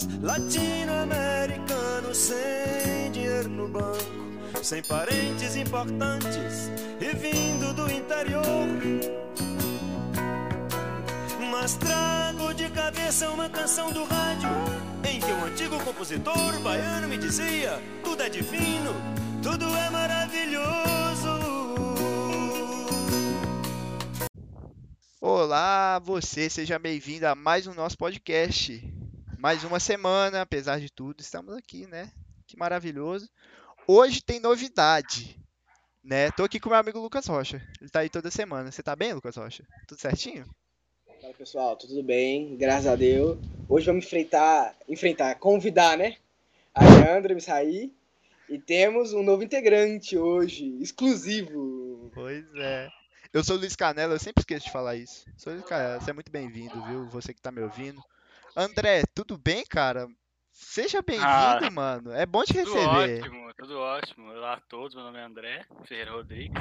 rapaz 0.00 0.08
latino-americano 0.22 2.14
sem 2.14 3.10
dinheiro 3.12 3.48
no 3.48 3.68
banco, 3.68 4.62
sem 4.62 4.82
parentes 4.82 5.56
importantes 5.56 6.70
e 7.00 7.14
vindo 7.16 7.74
do 7.74 7.90
interior. 7.90 8.44
Mas 11.50 11.74
trago 11.74 12.54
de 12.54 12.70
cabeça 12.70 13.30
uma 13.30 13.48
canção 13.48 13.92
do 13.92 14.04
rádio 14.04 14.48
em 15.04 15.18
que 15.20 15.32
um 15.32 15.44
antigo 15.44 15.78
compositor 15.84 16.58
baiano 16.60 17.08
me 17.08 17.18
dizia: 17.18 17.80
tudo 18.02 18.22
é 18.22 18.28
divino, 18.28 18.94
tudo 19.42 19.66
é 19.76 19.90
maravilhoso. 19.90 20.70
Olá, 25.20 25.98
você, 25.98 26.48
seja 26.48 26.78
bem-vindo 26.78 27.26
a 27.26 27.34
mais 27.34 27.66
um 27.66 27.74
nosso 27.74 27.98
podcast. 27.98 28.99
Mais 29.40 29.64
uma 29.64 29.80
semana, 29.80 30.42
apesar 30.42 30.78
de 30.78 30.90
tudo, 30.90 31.22
estamos 31.22 31.56
aqui, 31.56 31.86
né? 31.86 32.12
Que 32.46 32.58
maravilhoso. 32.58 33.26
Hoje 33.88 34.20
tem 34.20 34.38
novidade, 34.38 35.34
né? 36.04 36.30
Tô 36.32 36.44
aqui 36.44 36.60
com 36.60 36.68
meu 36.68 36.76
amigo 36.76 36.98
Lucas 36.98 37.26
Rocha. 37.26 37.66
Ele 37.80 37.88
tá 37.88 38.00
aí 38.00 38.10
toda 38.10 38.30
semana. 38.30 38.70
Você 38.70 38.82
tá 38.82 38.94
bem, 38.94 39.14
Lucas 39.14 39.36
Rocha? 39.36 39.64
Tudo 39.88 39.98
certinho? 39.98 40.44
Fala 41.22 41.32
pessoal, 41.32 41.74
tudo 41.74 42.02
bem? 42.02 42.54
Graças 42.58 42.86
a 42.86 42.94
Deus. 42.94 43.38
Hoje 43.66 43.86
vamos 43.86 44.04
enfrentar, 44.04 44.76
enfrentar, 44.86 45.34
convidar, 45.36 45.96
né? 45.96 46.18
A 46.74 46.84
Leandra 46.84 47.34
me 47.34 47.40
sair 47.40 47.90
e 48.46 48.58
temos 48.58 49.14
um 49.14 49.22
novo 49.22 49.42
integrante 49.42 50.18
hoje, 50.18 50.76
exclusivo. 50.82 52.10
Pois 52.12 52.44
é. 52.56 52.90
Eu 53.32 53.42
sou 53.42 53.56
o 53.56 53.58
Luiz 53.58 53.74
Canela, 53.74 54.12
eu 54.12 54.18
sempre 54.18 54.42
esqueço 54.42 54.66
de 54.66 54.72
falar 54.72 54.96
isso. 54.96 55.24
Sou 55.38 55.50
Luiz 55.50 55.64
Canela, 55.64 55.98
você 55.98 56.10
é 56.10 56.12
muito 56.12 56.30
bem-vindo, 56.30 56.84
viu? 56.84 57.06
Você 57.06 57.32
que 57.32 57.40
tá 57.40 57.50
me 57.50 57.62
ouvindo. 57.62 58.04
André, 58.56 59.02
tudo 59.14 59.38
bem, 59.38 59.64
cara? 59.68 60.08
Seja 60.52 61.00
bem-vindo, 61.02 61.26
Ah, 61.28 61.70
mano. 61.70 62.12
É 62.12 62.26
bom 62.26 62.42
te 62.42 62.52
Tudo 62.52 62.74
receber. 62.74 63.20
ótimo, 63.22 63.54
tudo 63.54 63.78
ótimo. 63.78 64.30
Olá 64.30 64.54
a 64.54 64.60
todos, 64.60 64.94
meu 64.94 65.04
nome 65.04 65.18
é 65.18 65.22
André 65.22 65.66
Ferreira 65.86 66.12
Rodrigues. 66.12 66.60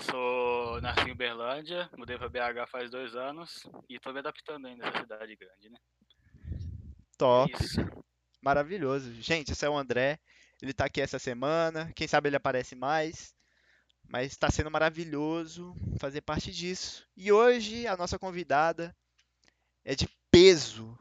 Sou 0.00 0.80
nasci 0.80 1.08
em 1.08 1.12
Uberlândia, 1.12 1.88
mudei 1.96 2.18
para 2.18 2.28
BH 2.28 2.68
faz 2.70 2.90
dois 2.90 3.14
anos 3.14 3.62
e 3.88 3.98
tô 3.98 4.12
me 4.12 4.18
adaptando 4.18 4.66
ainda 4.66 4.84
nessa 4.84 5.00
cidade 5.00 5.36
grande, 5.36 5.70
né? 5.70 5.78
Top. 7.16 7.52
É 7.52 7.64
isso. 7.64 7.80
Maravilhoso. 8.42 9.12
Gente, 9.14 9.52
esse 9.52 9.64
é 9.64 9.68
o 9.68 9.76
André. 9.76 10.18
Ele 10.60 10.74
tá 10.74 10.84
aqui 10.84 11.00
essa 11.00 11.18
semana. 11.18 11.90
Quem 11.94 12.06
sabe 12.06 12.28
ele 12.28 12.36
aparece 12.36 12.74
mais. 12.74 13.34
Mas 14.06 14.32
está 14.32 14.50
sendo 14.50 14.70
maravilhoso 14.70 15.74
fazer 15.98 16.20
parte 16.20 16.52
disso. 16.52 17.06
E 17.16 17.32
hoje 17.32 17.86
a 17.86 17.96
nossa 17.96 18.18
convidada 18.18 18.94
é 19.84 19.94
de 19.94 20.06
peso. 20.34 20.98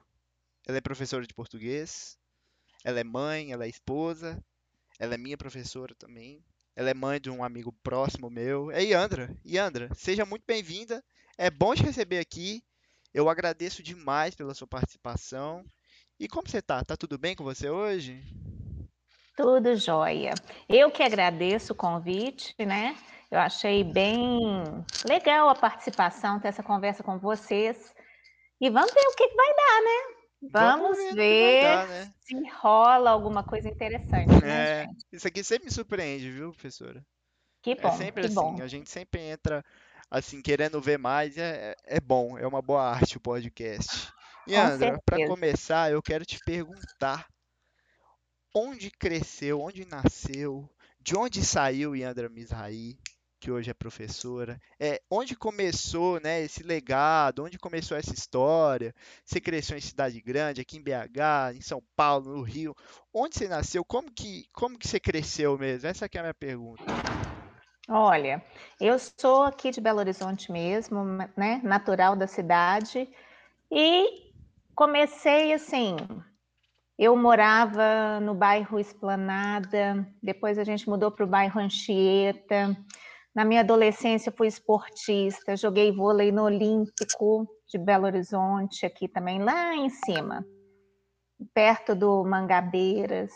Ela 0.67 0.77
é 0.77 0.81
professora 0.81 1.25
de 1.25 1.33
português. 1.33 2.19
Ela 2.85 2.99
é 2.99 3.03
mãe, 3.03 3.51
ela 3.51 3.65
é 3.65 3.67
esposa. 3.67 4.39
Ela 4.99 5.15
é 5.15 5.17
minha 5.17 5.35
professora 5.35 5.95
também. 5.95 6.45
Ela 6.75 6.91
é 6.91 6.93
mãe 6.93 7.19
de 7.19 7.31
um 7.31 7.43
amigo 7.43 7.73
próximo 7.81 8.29
meu. 8.29 8.69
É 8.69 8.83
Yandra. 8.83 9.35
Yandra, 9.43 9.89
seja 9.95 10.23
muito 10.23 10.43
bem-vinda. 10.45 11.03
É 11.35 11.49
bom 11.49 11.73
te 11.73 11.81
receber 11.81 12.19
aqui. 12.19 12.63
Eu 13.11 13.27
agradeço 13.27 13.81
demais 13.81 14.35
pela 14.35 14.53
sua 14.53 14.67
participação. 14.67 15.65
E 16.19 16.27
como 16.27 16.47
você 16.47 16.61
tá? 16.61 16.83
Tá 16.83 16.95
tudo 16.95 17.17
bem 17.17 17.35
com 17.35 17.43
você 17.43 17.71
hoje? 17.71 18.21
Tudo 19.35 19.75
jóia. 19.75 20.35
Eu 20.69 20.91
que 20.91 21.01
agradeço 21.01 21.73
o 21.73 21.75
convite, 21.75 22.53
né? 22.59 22.95
Eu 23.31 23.39
achei 23.39 23.83
bem 23.83 24.39
legal 25.09 25.49
a 25.49 25.55
participação, 25.55 26.39
ter 26.39 26.49
essa 26.49 26.61
conversa 26.61 27.01
com 27.01 27.17
vocês. 27.17 27.91
E 28.63 28.69
vamos 28.69 28.93
ver 28.93 29.01
o 29.01 29.15
que 29.17 29.27
que 29.27 29.35
vai 29.35 29.53
dar, 29.55 29.81
né? 29.81 30.23
Vamos 30.49 30.97
ver 30.97 31.09
que 31.09 31.15
vai 31.15 31.17
ver 31.17 31.61
dar, 31.63 31.87
né? 31.89 32.13
se 32.21 32.49
rola 32.61 33.09
alguma 33.09 33.43
coisa 33.43 33.67
interessante, 33.67 34.29
né, 34.41 34.83
É, 34.83 34.87
isso 35.11 35.27
aqui 35.27 35.43
sempre 35.43 35.65
me 35.65 35.71
surpreende, 35.71 36.31
viu, 36.31 36.53
professora? 36.53 37.05
Que 37.61 37.71
É 37.71 37.75
bom, 37.75 37.91
sempre 37.91 38.21
que 38.21 38.27
assim, 38.27 38.35
bom. 38.35 38.61
a 38.61 38.67
gente 38.67 38.89
sempre 38.89 39.19
entra 39.19 39.65
assim, 40.09 40.41
querendo 40.41 40.79
ver 40.79 40.97
mais, 40.97 41.37
é, 41.37 41.75
é 41.83 41.99
bom, 41.99 42.37
é 42.37 42.47
uma 42.47 42.61
boa 42.61 42.83
arte 42.83 43.17
o 43.17 43.19
podcast. 43.19 44.09
E 44.47 44.53
Com 44.53 44.61
Andra, 44.61 44.97
para 45.05 45.27
começar, 45.27 45.91
eu 45.91 46.01
quero 46.01 46.25
te 46.25 46.39
perguntar 46.45 47.27
onde 48.55 48.89
cresceu, 48.91 49.59
onde 49.59 49.83
nasceu, 49.83 50.69
de 51.01 51.17
onde 51.17 51.43
saiu 51.43 51.97
Yandra 51.97 52.29
Mizrahi, 52.29 52.97
que 53.43 53.51
hoje 53.51 53.69
é 53.69 53.73
professora, 53.73 54.57
é, 54.79 55.01
onde 55.11 55.35
começou, 55.35 56.17
né, 56.21 56.41
esse 56.41 56.63
legado, 56.63 57.43
onde 57.43 57.59
começou 57.59 57.97
essa 57.97 58.13
história? 58.13 58.95
Você 59.25 59.41
cresceu 59.41 59.77
em 59.77 59.81
cidade 59.81 60.21
grande, 60.21 60.61
aqui 60.61 60.77
em 60.77 60.81
BH, 60.81 61.57
em 61.57 61.59
São 61.59 61.83
Paulo, 61.93 62.37
no 62.37 62.41
Rio. 62.41 62.73
Onde 63.13 63.37
você 63.37 63.49
nasceu? 63.49 63.83
Como 63.83 64.09
que, 64.09 64.45
como 64.53 64.79
que 64.79 64.87
você 64.87 64.97
cresceu 64.97 65.57
mesmo? 65.57 65.89
Essa 65.89 66.05
é 66.05 66.19
a 66.19 66.21
minha 66.21 66.33
pergunta. 66.33 66.85
Olha, 67.89 68.41
eu 68.79 68.97
sou 68.97 69.43
aqui 69.43 69.71
de 69.71 69.81
Belo 69.81 69.99
Horizonte 69.99 70.49
mesmo, 70.49 71.03
né? 71.35 71.59
Natural 71.65 72.15
da 72.15 72.27
cidade. 72.27 73.09
E 73.69 74.31
comecei 74.73 75.51
assim. 75.51 75.97
Eu 76.97 77.17
morava 77.17 78.21
no 78.21 78.33
bairro 78.33 78.79
Esplanada, 78.79 80.07
depois 80.21 80.57
a 80.57 80.63
gente 80.63 80.87
mudou 80.87 81.11
para 81.11 81.25
o 81.25 81.27
bairro 81.27 81.59
Anchieta. 81.59 82.77
Na 83.35 83.43
minha 83.43 83.61
adolescência 83.61 84.31
fui 84.31 84.47
esportista, 84.47 85.57
joguei 85.57 85.91
vôlei 85.91 86.31
no 86.31 86.43
Olímpico 86.43 87.47
de 87.67 87.79
Belo 87.79 88.05
Horizonte, 88.05 88.85
aqui 88.85 89.07
também, 89.07 89.41
lá 89.41 89.75
em 89.75 89.89
cima, 89.89 90.45
perto 91.51 91.95
do 91.95 92.23
Mangabeiras. 92.23 93.31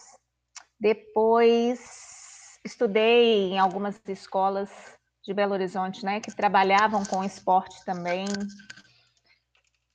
Depois 0.79 2.59
estudei 2.63 3.53
em 3.53 3.57
algumas 3.57 3.99
escolas 4.07 4.69
de 5.23 5.33
Belo 5.33 5.53
Horizonte, 5.53 6.05
né, 6.05 6.19
que 6.19 6.35
trabalhavam 6.35 7.03
com 7.03 7.23
esporte 7.23 7.83
também. 7.83 8.27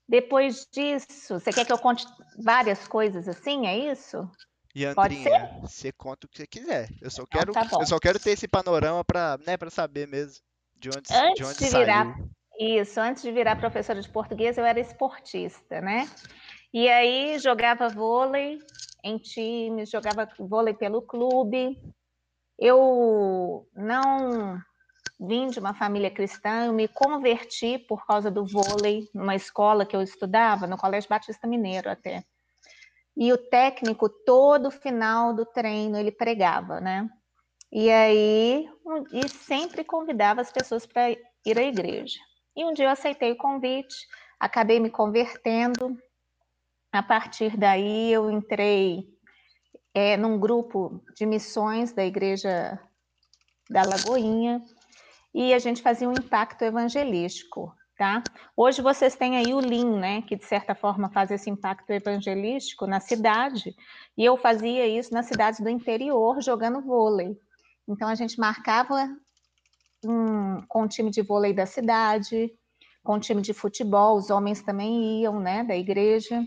Depois 0.09 0.67
disso, 0.73 1.39
você 1.39 1.53
quer 1.53 1.65
que 1.65 1.73
eu 1.73 1.79
conte 1.79 2.05
várias 2.43 2.89
coisas 2.89 3.29
assim? 3.29 3.69
É 3.69 3.93
isso? 3.93 4.29
E 4.75 4.87
Andrinha, 4.87 5.51
você 5.61 5.93
conta 5.93 6.27
o 6.27 6.29
que 6.29 6.39
você 6.39 6.47
quiser. 6.47 6.89
Eu 7.01 7.11
só 7.11 7.23
Então 7.23 7.39
quero, 7.39 7.53
tá 7.53 7.67
eu 7.79 7.87
só 7.87 7.99
quero 7.99 8.19
ter 8.19 8.31
esse 8.31 8.49
panorama 8.49 9.05
para, 9.05 9.39
né, 9.47 9.57
para 9.57 9.71
saber 9.71 10.09
mesmo 10.09 10.43
de 10.75 10.89
onde, 10.89 11.03
de 11.03 11.15
Antes 11.15 11.49
onde 11.49 11.59
de 11.59 11.77
virar 11.77 12.15
saiu. 12.15 12.31
Isso, 12.59 13.01
antes 13.01 13.23
de 13.23 13.33
virar 13.33 13.57
professora 13.57 14.01
de 14.01 14.09
português, 14.09 14.57
eu 14.57 14.65
era 14.65 14.79
esportista, 14.79 15.81
né? 15.81 16.09
E 16.73 16.89
aí 16.89 17.39
jogava 17.39 17.89
vôlei 17.89 18.59
em 19.03 19.19
times, 19.19 19.91
jogava 19.91 20.29
vôlei 20.39 20.73
pelo 20.73 21.03
clube. 21.03 21.79
Eu 22.59 23.69
não 23.75 24.59
vim 25.19 25.49
de 25.49 25.59
uma 25.59 25.75
família 25.75 26.11
cristã, 26.11 26.67
eu 26.67 26.73
me 26.73 26.89
converti 26.89 27.79
por 27.79 28.07
causa 28.07 28.31
do 28.31 28.47
vôlei 28.47 29.09
numa 29.15 29.35
escola 29.35 29.87
que 29.87 29.97
eu 29.97 30.03
estudava, 30.03 30.67
no 30.67 30.77
Colégio 30.77 31.09
Batista 31.09 31.47
Mineiro 31.47 31.91
até. 31.91 32.25
E 33.17 33.33
o 33.33 33.39
técnico, 33.39 34.09
todo 34.09 34.71
final 34.71 35.35
do 35.35 35.45
treino, 35.45 35.99
ele 35.99 36.11
pregava, 36.11 36.81
né? 36.81 37.09
E 37.71 37.91
aí, 37.91 38.69
e 39.13 39.29
sempre 39.29 39.85
convidava 39.85 40.41
as 40.41 40.53
pessoas 40.53 40.87
para 40.87 41.11
ir 41.11 41.59
à 41.59 41.63
igreja. 41.63 42.19
E 42.57 42.65
um 42.65 42.73
dia 42.73 42.87
eu 42.87 42.91
aceitei 42.91 43.33
o 43.33 43.37
convite, 43.37 43.95
acabei 44.39 44.79
me 44.79 44.91
convertendo. 44.91 45.97
A 46.93 47.03
partir 47.03 47.57
daí, 47.57 48.13
eu 48.13 48.31
entrei 48.31 49.07
é, 49.95 50.17
num 50.17 50.39
grupo 50.39 51.03
de 51.17 51.27
missões 51.27 51.93
da 51.93 52.05
Igreja 52.05 52.79
da 53.71 53.83
Lagoinha 53.83 54.63
e 55.35 55.55
a 55.55 55.59
gente 55.59 55.83
fazia 55.83 56.09
um 56.09 56.13
impacto 56.13 56.63
evangelístico, 56.63 57.75
tá? 58.03 58.21
Hoje 58.57 58.83
vocês 58.83 59.15
têm 59.15 59.37
aí 59.37 59.55
o 59.55 59.61
Lean, 59.61 60.01
né, 60.01 60.23
que 60.23 60.35
de 60.35 60.45
certa 60.45 60.75
forma 60.75 61.09
faz 61.11 61.31
esse 61.31 61.49
impacto 61.49 61.89
evangelístico 61.91 62.85
na 62.85 62.99
cidade, 62.99 63.77
e 64.19 64.25
eu 64.25 64.37
fazia 64.37 64.85
isso 64.89 65.15
nas 65.15 65.27
cidades 65.27 65.61
do 65.61 65.69
interior 65.69 66.43
jogando 66.43 66.83
vôlei. 66.83 67.39
Então 67.89 68.09
a 68.09 68.17
gente 68.17 68.41
marcava 68.41 69.09
um- 70.05 70.63
com 70.67 70.83
o 70.83 70.89
time 70.89 71.11
de 71.11 71.23
vôlei 71.23 71.55
da 71.55 71.65
cidade, 71.65 72.53
com 73.05 73.15
o 73.15 73.21
time 73.21 73.41
de 73.41 73.55
futebol, 73.55 74.17
os 74.17 74.31
homens 74.31 74.61
também 74.63 75.21
iam, 75.21 75.39
né, 75.39 75.63
da 75.63 75.77
igreja. 75.77 76.45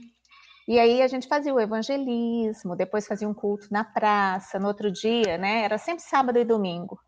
E 0.68 0.78
aí 0.78 1.02
a 1.02 1.08
gente 1.08 1.26
fazia 1.26 1.54
o 1.54 1.60
evangelismo, 1.60 2.76
depois 2.76 3.08
fazia 3.08 3.30
um 3.30 3.34
culto 3.34 3.68
na 3.72 3.86
praça, 3.86 4.60
no 4.60 4.68
outro 4.68 4.92
dia, 4.92 5.38
né, 5.38 5.64
era 5.64 5.78
sempre 5.78 6.04
sábado 6.04 6.38
e 6.38 6.44
domingo. 6.44 7.00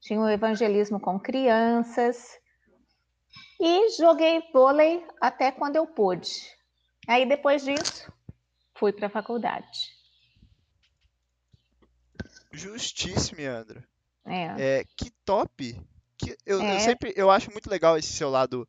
Tinha 0.00 0.20
o 0.20 0.28
evangelismo 0.28 1.00
com 1.00 1.18
crianças. 1.18 2.43
E 3.66 3.88
joguei 3.96 4.42
vôlei 4.52 5.02
até 5.18 5.50
quando 5.50 5.76
eu 5.76 5.86
pude. 5.86 6.54
Aí 7.08 7.26
depois 7.26 7.64
disso, 7.64 8.12
fui 8.74 8.92
para 8.92 9.06
a 9.06 9.10
faculdade. 9.10 9.90
Justíssimo, 12.52 13.40
Andra. 13.40 13.82
É. 14.26 14.80
É, 14.80 14.84
que 14.94 15.10
top! 15.24 15.80
Que 16.18 16.36
eu, 16.44 16.60
eu 16.60 16.62
É. 16.62 16.78
sempre 16.78 17.14
eu 17.16 17.30
acho 17.30 17.50
muito 17.50 17.70
legal 17.70 17.96
esse 17.96 18.12
seu 18.12 18.28
lado 18.28 18.68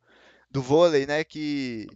do 0.50 0.62
vôlei, 0.62 1.06
né? 1.06 1.22
Que 1.24 1.86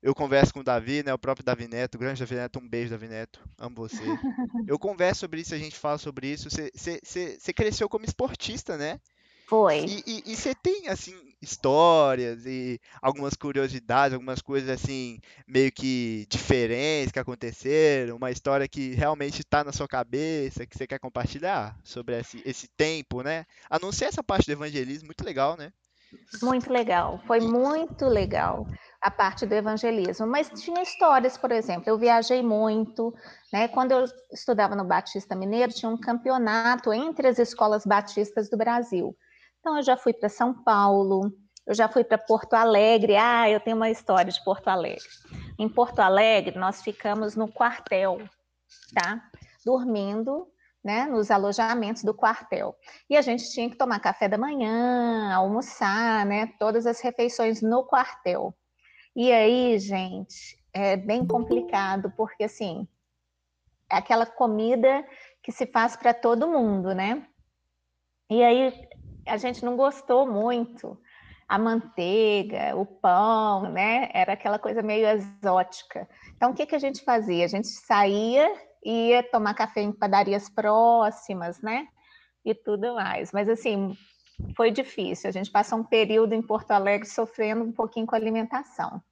eu 0.00 0.14
converso 0.14 0.54
com 0.54 0.60
o 0.60 0.64
Davi, 0.64 1.02
né? 1.02 1.12
O 1.12 1.18
próprio 1.18 1.44
Davi 1.44 1.66
Neto, 1.66 1.96
o 1.96 1.98
grande 1.98 2.20
Davi 2.20 2.36
Neto, 2.36 2.60
um 2.60 2.68
beijo, 2.68 2.90
Davi 2.90 3.08
Neto. 3.08 3.40
Amo 3.58 3.74
você. 3.74 3.96
Eu 4.68 4.78
converso 4.78 5.20
sobre 5.20 5.40
isso, 5.40 5.52
a 5.52 5.58
gente 5.58 5.76
fala 5.76 5.98
sobre 5.98 6.28
isso. 6.28 6.48
Você 6.48 7.52
cresceu 7.52 7.88
como 7.88 8.04
esportista, 8.04 8.76
né? 8.76 9.00
Foi. 9.48 9.84
E 10.06 10.36
você 10.36 10.54
tem, 10.54 10.88
assim, 10.88 11.14
histórias 11.40 12.46
e 12.46 12.80
algumas 13.00 13.34
curiosidades, 13.34 14.14
algumas 14.14 14.40
coisas, 14.40 14.70
assim, 14.70 15.20
meio 15.46 15.70
que 15.70 16.26
diferentes 16.28 17.12
que 17.12 17.18
aconteceram, 17.18 18.16
uma 18.16 18.30
história 18.30 18.66
que 18.68 18.94
realmente 18.94 19.40
está 19.40 19.62
na 19.62 19.72
sua 19.72 19.86
cabeça, 19.86 20.66
que 20.66 20.76
você 20.76 20.86
quer 20.86 20.98
compartilhar 20.98 21.76
sobre 21.84 22.18
esse, 22.18 22.42
esse 22.44 22.68
tempo, 22.68 23.22
né? 23.22 23.44
A 23.68 23.78
não 23.78 23.92
ser 23.92 24.06
essa 24.06 24.22
parte 24.22 24.46
do 24.46 24.52
evangelismo, 24.52 25.06
muito 25.06 25.24
legal, 25.24 25.56
né? 25.56 25.72
Muito 26.42 26.72
legal, 26.72 27.20
foi 27.26 27.40
muito 27.40 28.06
legal 28.06 28.66
a 29.00 29.10
parte 29.10 29.44
do 29.44 29.54
evangelismo, 29.54 30.26
mas 30.26 30.48
tinha 30.48 30.82
histórias, 30.82 31.36
por 31.36 31.52
exemplo, 31.52 31.84
eu 31.86 31.98
viajei 31.98 32.42
muito, 32.42 33.14
né? 33.52 33.68
Quando 33.68 33.92
eu 33.92 34.04
estudava 34.32 34.74
no 34.74 34.84
Batista 34.84 35.34
Mineiro, 35.36 35.72
tinha 35.72 35.90
um 35.90 35.98
campeonato 35.98 36.92
entre 36.92 37.28
as 37.28 37.38
escolas 37.38 37.84
batistas 37.84 38.48
do 38.48 38.56
Brasil. 38.56 39.16
Então, 39.66 39.78
eu 39.78 39.82
já 39.82 39.96
fui 39.96 40.12
para 40.12 40.28
São 40.28 40.54
Paulo, 40.54 41.32
eu 41.66 41.74
já 41.74 41.88
fui 41.88 42.04
para 42.04 42.16
Porto 42.16 42.54
Alegre. 42.54 43.16
Ah, 43.16 43.50
eu 43.50 43.58
tenho 43.58 43.76
uma 43.76 43.90
história 43.90 44.30
de 44.30 44.44
Porto 44.44 44.68
Alegre. 44.68 45.02
Em 45.58 45.68
Porto 45.68 45.98
Alegre, 45.98 46.56
nós 46.56 46.82
ficamos 46.82 47.34
no 47.34 47.50
quartel, 47.50 48.18
tá? 48.94 49.28
Dormindo, 49.64 50.46
né, 50.84 51.06
nos 51.06 51.32
alojamentos 51.32 52.04
do 52.04 52.14
quartel. 52.14 52.76
E 53.10 53.16
a 53.16 53.20
gente 53.20 53.50
tinha 53.50 53.68
que 53.68 53.76
tomar 53.76 53.98
café 53.98 54.28
da 54.28 54.38
manhã, 54.38 55.34
almoçar, 55.34 56.24
né, 56.24 56.46
todas 56.60 56.86
as 56.86 57.00
refeições 57.00 57.60
no 57.60 57.82
quartel. 57.82 58.54
E 59.16 59.32
aí, 59.32 59.80
gente, 59.80 60.62
é 60.72 60.96
bem 60.96 61.26
complicado, 61.26 62.12
porque 62.16 62.44
assim, 62.44 62.86
é 63.90 63.96
aquela 63.96 64.26
comida 64.26 65.04
que 65.42 65.50
se 65.50 65.66
faz 65.66 65.96
para 65.96 66.14
todo 66.14 66.46
mundo, 66.46 66.94
né? 66.94 67.26
E 68.30 68.42
aí 68.44 68.72
a 69.26 69.36
gente 69.36 69.64
não 69.64 69.76
gostou 69.76 70.26
muito. 70.26 70.98
A 71.48 71.58
manteiga, 71.58 72.76
o 72.76 72.84
pão, 72.84 73.70
né? 73.70 74.10
Era 74.12 74.32
aquela 74.32 74.58
coisa 74.58 74.82
meio 74.82 75.06
exótica. 75.06 76.08
Então, 76.36 76.50
o 76.50 76.54
que, 76.54 76.66
que 76.66 76.74
a 76.74 76.78
gente 76.78 77.04
fazia? 77.04 77.44
A 77.44 77.48
gente 77.48 77.68
saía 77.68 78.50
ia 78.86 79.22
tomar 79.22 79.54
café 79.54 79.82
em 79.82 79.92
padarias 79.92 80.48
próximas, 80.48 81.60
né? 81.60 81.88
E 82.44 82.54
tudo 82.54 82.94
mais. 82.94 83.32
Mas, 83.32 83.48
assim, 83.48 83.96
foi 84.56 84.70
difícil. 84.70 85.28
A 85.28 85.32
gente 85.32 85.50
passou 85.50 85.78
um 85.78 85.84
período 85.84 86.34
em 86.34 86.42
Porto 86.42 86.70
Alegre 86.70 87.08
sofrendo 87.08 87.64
um 87.64 87.72
pouquinho 87.72 88.06
com 88.06 88.14
a 88.14 88.18
alimentação. 88.18 89.02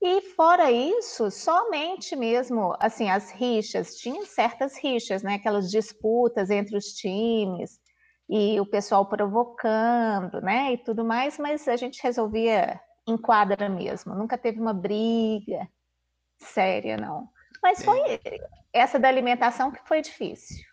E 0.00 0.20
fora 0.36 0.70
isso, 0.70 1.28
somente 1.30 2.14
mesmo, 2.14 2.76
assim, 2.78 3.10
as 3.10 3.32
rixas, 3.32 3.96
tinha 3.96 4.24
certas 4.24 4.78
rixas, 4.78 5.24
né? 5.24 5.34
Aquelas 5.34 5.68
disputas 5.68 6.50
entre 6.50 6.76
os 6.76 6.92
times, 6.92 7.80
e 8.28 8.60
o 8.60 8.66
pessoal 8.66 9.06
provocando, 9.06 10.40
né, 10.40 10.72
e 10.74 10.78
tudo 10.78 11.04
mais, 11.04 11.38
mas 11.38 11.66
a 11.66 11.76
gente 11.76 12.02
resolvia 12.02 12.80
em 13.06 13.16
quadra 13.16 13.68
mesmo, 13.68 14.14
nunca 14.14 14.36
teve 14.36 14.60
uma 14.60 14.74
briga 14.74 15.66
séria, 16.38 16.96
não. 16.96 17.28
Mas 17.62 17.82
foi 17.82 18.20
essa 18.72 18.98
da 18.98 19.08
alimentação 19.08 19.70
que 19.70 19.80
foi 19.86 20.00
difícil. 20.00 20.64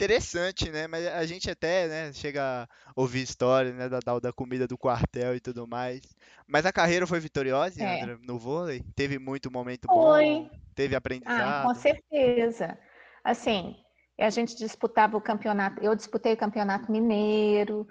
Interessante, 0.00 0.70
né? 0.70 0.86
Mas 0.86 1.04
a 1.08 1.26
gente 1.26 1.50
até, 1.50 1.88
né, 1.88 2.12
chega 2.12 2.62
a 2.62 2.68
ouvir 2.94 3.22
história, 3.22 3.72
né, 3.72 3.88
da, 3.88 3.98
da 3.98 4.32
comida 4.32 4.64
do 4.64 4.78
quartel 4.78 5.34
e 5.34 5.40
tudo 5.40 5.66
mais. 5.66 6.00
Mas 6.46 6.64
a 6.64 6.72
carreira 6.72 7.04
foi 7.04 7.18
vitoriosa, 7.18 7.82
é. 7.82 8.00
André, 8.00 8.16
no 8.22 8.38
vôlei? 8.38 8.80
Teve 8.94 9.18
muito 9.18 9.50
momento 9.50 9.88
foi. 9.88 9.96
bom? 9.96 10.50
Teve 10.72 10.94
aprendizado? 10.94 11.40
Ah, 11.40 11.62
com 11.66 11.74
certeza. 11.74 12.78
Assim, 13.24 13.76
a 14.24 14.30
gente 14.30 14.56
disputava 14.56 15.16
o 15.16 15.20
campeonato, 15.20 15.82
eu 15.82 15.94
disputei 15.94 16.32
o 16.34 16.36
campeonato 16.36 16.90
mineiro, 16.90 17.86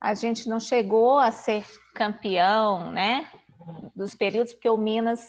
a 0.00 0.14
gente 0.14 0.48
não 0.48 0.60
chegou 0.60 1.18
a 1.18 1.30
ser 1.32 1.64
campeão, 1.94 2.90
né? 2.90 3.30
Dos 3.94 4.14
períodos, 4.14 4.52
porque 4.52 4.68
o 4.68 4.76
Minas 4.76 5.20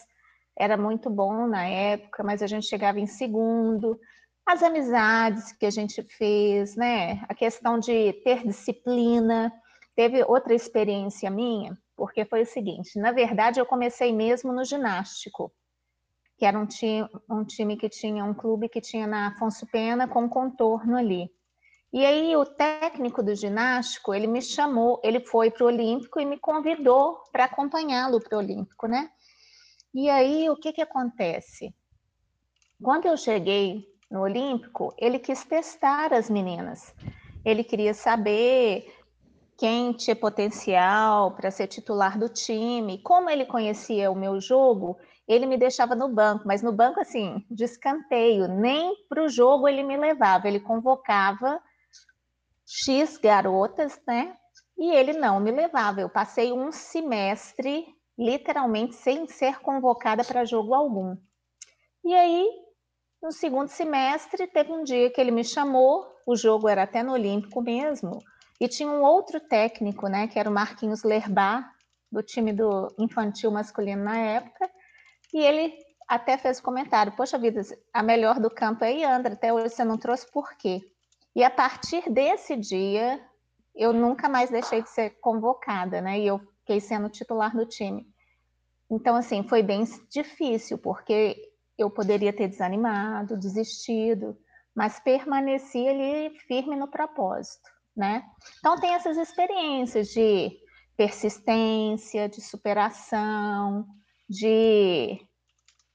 era 0.58 0.76
muito 0.76 1.08
bom 1.10 1.46
na 1.46 1.66
época, 1.66 2.22
mas 2.22 2.42
a 2.42 2.46
gente 2.46 2.66
chegava 2.66 3.00
em 3.00 3.06
segundo. 3.06 3.98
As 4.46 4.62
amizades 4.62 5.52
que 5.52 5.66
a 5.66 5.70
gente 5.70 6.02
fez, 6.02 6.76
né? 6.76 7.24
A 7.28 7.34
questão 7.34 7.78
de 7.78 8.12
ter 8.24 8.46
disciplina. 8.46 9.52
Teve 9.94 10.24
outra 10.24 10.54
experiência 10.54 11.30
minha, 11.30 11.76
porque 11.94 12.24
foi 12.24 12.42
o 12.42 12.46
seguinte: 12.46 12.98
na 12.98 13.12
verdade, 13.12 13.60
eu 13.60 13.66
comecei 13.66 14.12
mesmo 14.12 14.52
no 14.52 14.64
ginástico 14.64 15.52
que 16.42 16.46
era 16.46 16.58
um 16.58 16.66
time, 16.66 17.08
um 17.30 17.44
time 17.44 17.76
que 17.76 17.88
tinha 17.88 18.24
um 18.24 18.34
clube 18.34 18.68
que 18.68 18.80
tinha 18.80 19.06
na 19.06 19.28
Afonso 19.28 19.64
Pena 19.64 20.08
com 20.08 20.28
contorno 20.28 20.96
ali. 20.96 21.30
E 21.92 22.04
aí 22.04 22.34
o 22.34 22.44
técnico 22.44 23.22
do 23.22 23.32
ginástico, 23.32 24.12
ele 24.12 24.26
me 24.26 24.42
chamou, 24.42 25.00
ele 25.04 25.20
foi 25.20 25.52
para 25.52 25.62
o 25.62 25.68
Olímpico 25.68 26.18
e 26.18 26.24
me 26.24 26.36
convidou 26.36 27.22
para 27.30 27.44
acompanhá-lo 27.44 28.20
para 28.20 28.36
o 28.36 28.40
Olímpico, 28.40 28.88
né? 28.88 29.08
E 29.94 30.10
aí 30.10 30.50
o 30.50 30.56
que 30.56 30.72
que 30.72 30.82
acontece? 30.82 31.72
Quando 32.82 33.06
eu 33.06 33.16
cheguei 33.16 33.86
no 34.10 34.22
Olímpico, 34.22 34.92
ele 34.98 35.20
quis 35.20 35.44
testar 35.44 36.12
as 36.12 36.28
meninas. 36.28 36.92
Ele 37.44 37.62
queria 37.62 37.94
saber 37.94 38.92
quem 39.56 39.92
tinha 39.92 40.16
potencial 40.16 41.36
para 41.36 41.52
ser 41.52 41.68
titular 41.68 42.18
do 42.18 42.28
time. 42.28 42.98
Como 42.98 43.30
ele 43.30 43.46
conhecia 43.46 44.10
o 44.10 44.16
meu 44.16 44.40
jogo, 44.40 44.98
ele 45.26 45.46
me 45.46 45.56
deixava 45.56 45.94
no 45.94 46.08
banco, 46.08 46.46
mas 46.46 46.62
no 46.62 46.72
banco, 46.72 47.00
assim, 47.00 47.44
de 47.50 47.64
escanteio, 47.64 48.48
nem 48.48 48.94
para 49.08 49.22
o 49.22 49.28
jogo 49.28 49.68
ele 49.68 49.82
me 49.82 49.96
levava, 49.96 50.48
ele 50.48 50.60
convocava 50.60 51.60
X 52.66 53.18
garotas, 53.18 54.00
né? 54.06 54.36
E 54.76 54.90
ele 54.92 55.12
não 55.12 55.38
me 55.38 55.50
levava. 55.50 56.00
Eu 56.00 56.08
passei 56.08 56.52
um 56.52 56.72
semestre, 56.72 57.86
literalmente, 58.18 58.94
sem 58.94 59.28
ser 59.28 59.60
convocada 59.60 60.24
para 60.24 60.44
jogo 60.44 60.74
algum. 60.74 61.16
E 62.04 62.14
aí, 62.14 62.48
no 63.22 63.30
segundo 63.30 63.68
semestre, 63.68 64.46
teve 64.48 64.72
um 64.72 64.82
dia 64.82 65.10
que 65.10 65.20
ele 65.20 65.30
me 65.30 65.44
chamou, 65.44 66.04
o 66.26 66.34
jogo 66.34 66.68
era 66.68 66.82
até 66.82 67.02
no 67.02 67.12
Olímpico 67.12 67.62
mesmo, 67.62 68.18
e 68.60 68.66
tinha 68.66 68.88
um 68.88 69.02
outro 69.02 69.38
técnico, 69.40 70.08
né, 70.08 70.26
que 70.26 70.38
era 70.38 70.50
o 70.50 70.52
Marquinhos 70.52 71.04
Lerbar, 71.04 71.70
do 72.10 72.22
time 72.22 72.52
do 72.52 72.92
infantil 72.98 73.50
masculino 73.50 74.04
na 74.04 74.18
época, 74.18 74.70
e 75.32 75.38
ele 75.38 75.74
até 76.08 76.36
fez 76.36 76.58
o 76.58 76.62
comentário: 76.62 77.12
Poxa 77.16 77.38
vida, 77.38 77.62
a 77.92 78.02
melhor 78.02 78.38
do 78.38 78.50
campo 78.50 78.84
é 78.84 78.92
Yandra, 78.92 79.34
até 79.34 79.52
hoje 79.52 79.74
você 79.74 79.84
não 79.84 79.96
trouxe 79.96 80.30
por 80.30 80.56
quê? 80.56 80.80
E 81.34 81.42
a 81.42 81.50
partir 81.50 82.10
desse 82.10 82.56
dia, 82.56 83.20
eu 83.74 83.92
nunca 83.92 84.28
mais 84.28 84.50
deixei 84.50 84.82
de 84.82 84.90
ser 84.90 85.10
convocada, 85.20 86.00
né? 86.00 86.20
E 86.20 86.26
eu 86.26 86.38
fiquei 86.60 86.80
sendo 86.80 87.08
titular 87.08 87.56
do 87.56 87.64
time. 87.64 88.06
Então, 88.90 89.16
assim, 89.16 89.42
foi 89.42 89.62
bem 89.62 89.84
difícil, 90.10 90.76
porque 90.76 91.50
eu 91.78 91.88
poderia 91.88 92.32
ter 92.32 92.48
desanimado, 92.48 93.38
desistido, 93.38 94.36
mas 94.74 95.00
permaneci 95.00 95.88
ali 95.88 96.38
firme 96.40 96.76
no 96.76 96.88
propósito, 96.88 97.70
né? 97.96 98.22
Então, 98.58 98.78
tem 98.78 98.94
essas 98.94 99.16
experiências 99.16 100.08
de 100.08 100.58
persistência, 100.94 102.28
de 102.28 102.42
superação, 102.42 103.86
de 104.28 105.26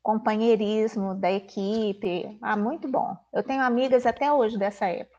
companheirismo 0.01 1.15
da 1.15 1.31
equipe. 1.31 2.37
Ah, 2.41 2.55
muito 2.55 2.87
bom. 2.87 3.17
Eu 3.33 3.43
tenho 3.43 3.61
amigas 3.61 4.05
até 4.05 4.31
hoje 4.31 4.57
dessa 4.57 4.85
época. 4.85 5.17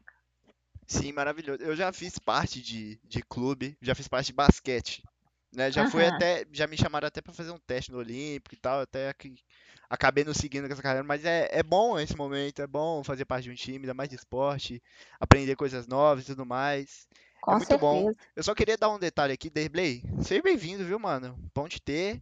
Sim, 0.87 1.12
maravilhoso. 1.12 1.62
Eu 1.62 1.77
já 1.77 1.93
fiz 1.93 2.19
parte 2.19 2.62
de, 2.62 2.99
de 3.05 3.23
clube, 3.23 3.77
já 3.83 3.95
fiz 3.95 4.09
parte 4.09 4.29
de 4.29 4.33
basquete. 4.33 5.05
Né? 5.55 5.71
Já 5.71 5.85
uhum. 5.85 5.91
fui 5.91 6.07
até, 6.07 6.47
já 6.53 6.67
me 6.67 6.77
chamaram 6.77 7.07
até 7.07 7.21
para 7.21 7.33
fazer 7.33 7.50
um 7.50 7.59
teste 7.59 7.93
no 7.93 7.99
Olímpico 7.99 8.55
e 8.55 8.59
tal, 8.59 8.81
até 8.81 9.12
que 9.12 9.35
acabei 9.88 10.25
não 10.25 10.33
seguindo 10.33 10.67
com 10.67 10.73
essa 10.73 10.83
carreira, 10.83 11.05
mas 11.05 11.25
é, 11.25 11.49
é 11.50 11.62
bom 11.62 11.99
esse 11.99 12.17
momento, 12.17 12.61
é 12.61 12.67
bom 12.67 13.03
fazer 13.05 13.25
parte 13.25 13.45
de 13.45 13.50
um 13.50 13.55
time, 13.55 13.79
ainda 13.81 13.95
mais 13.95 14.09
de 14.09 14.17
esporte, 14.17 14.83
aprender 15.21 15.57
coisas 15.57 15.87
novas 15.87 16.25
e 16.25 16.27
tudo 16.29 16.47
mais. 16.47 17.07
É 17.12 17.41
com 17.41 17.53
é 17.53 17.57
muito 17.57 17.67
certeza. 17.67 18.11
bom. 18.11 18.12
Eu 18.37 18.43
só 18.43 18.55
queria 18.55 18.77
dar 18.77 18.91
um 18.91 18.99
detalhe 18.99 19.33
aqui, 19.33 19.50
Derblay. 19.50 20.03
Seja 20.23 20.43
bem-vindo, 20.43 20.85
viu, 20.85 20.99
mano? 20.99 21.38
Bom 21.55 21.69
te 21.69 21.81
ter. 21.81 22.21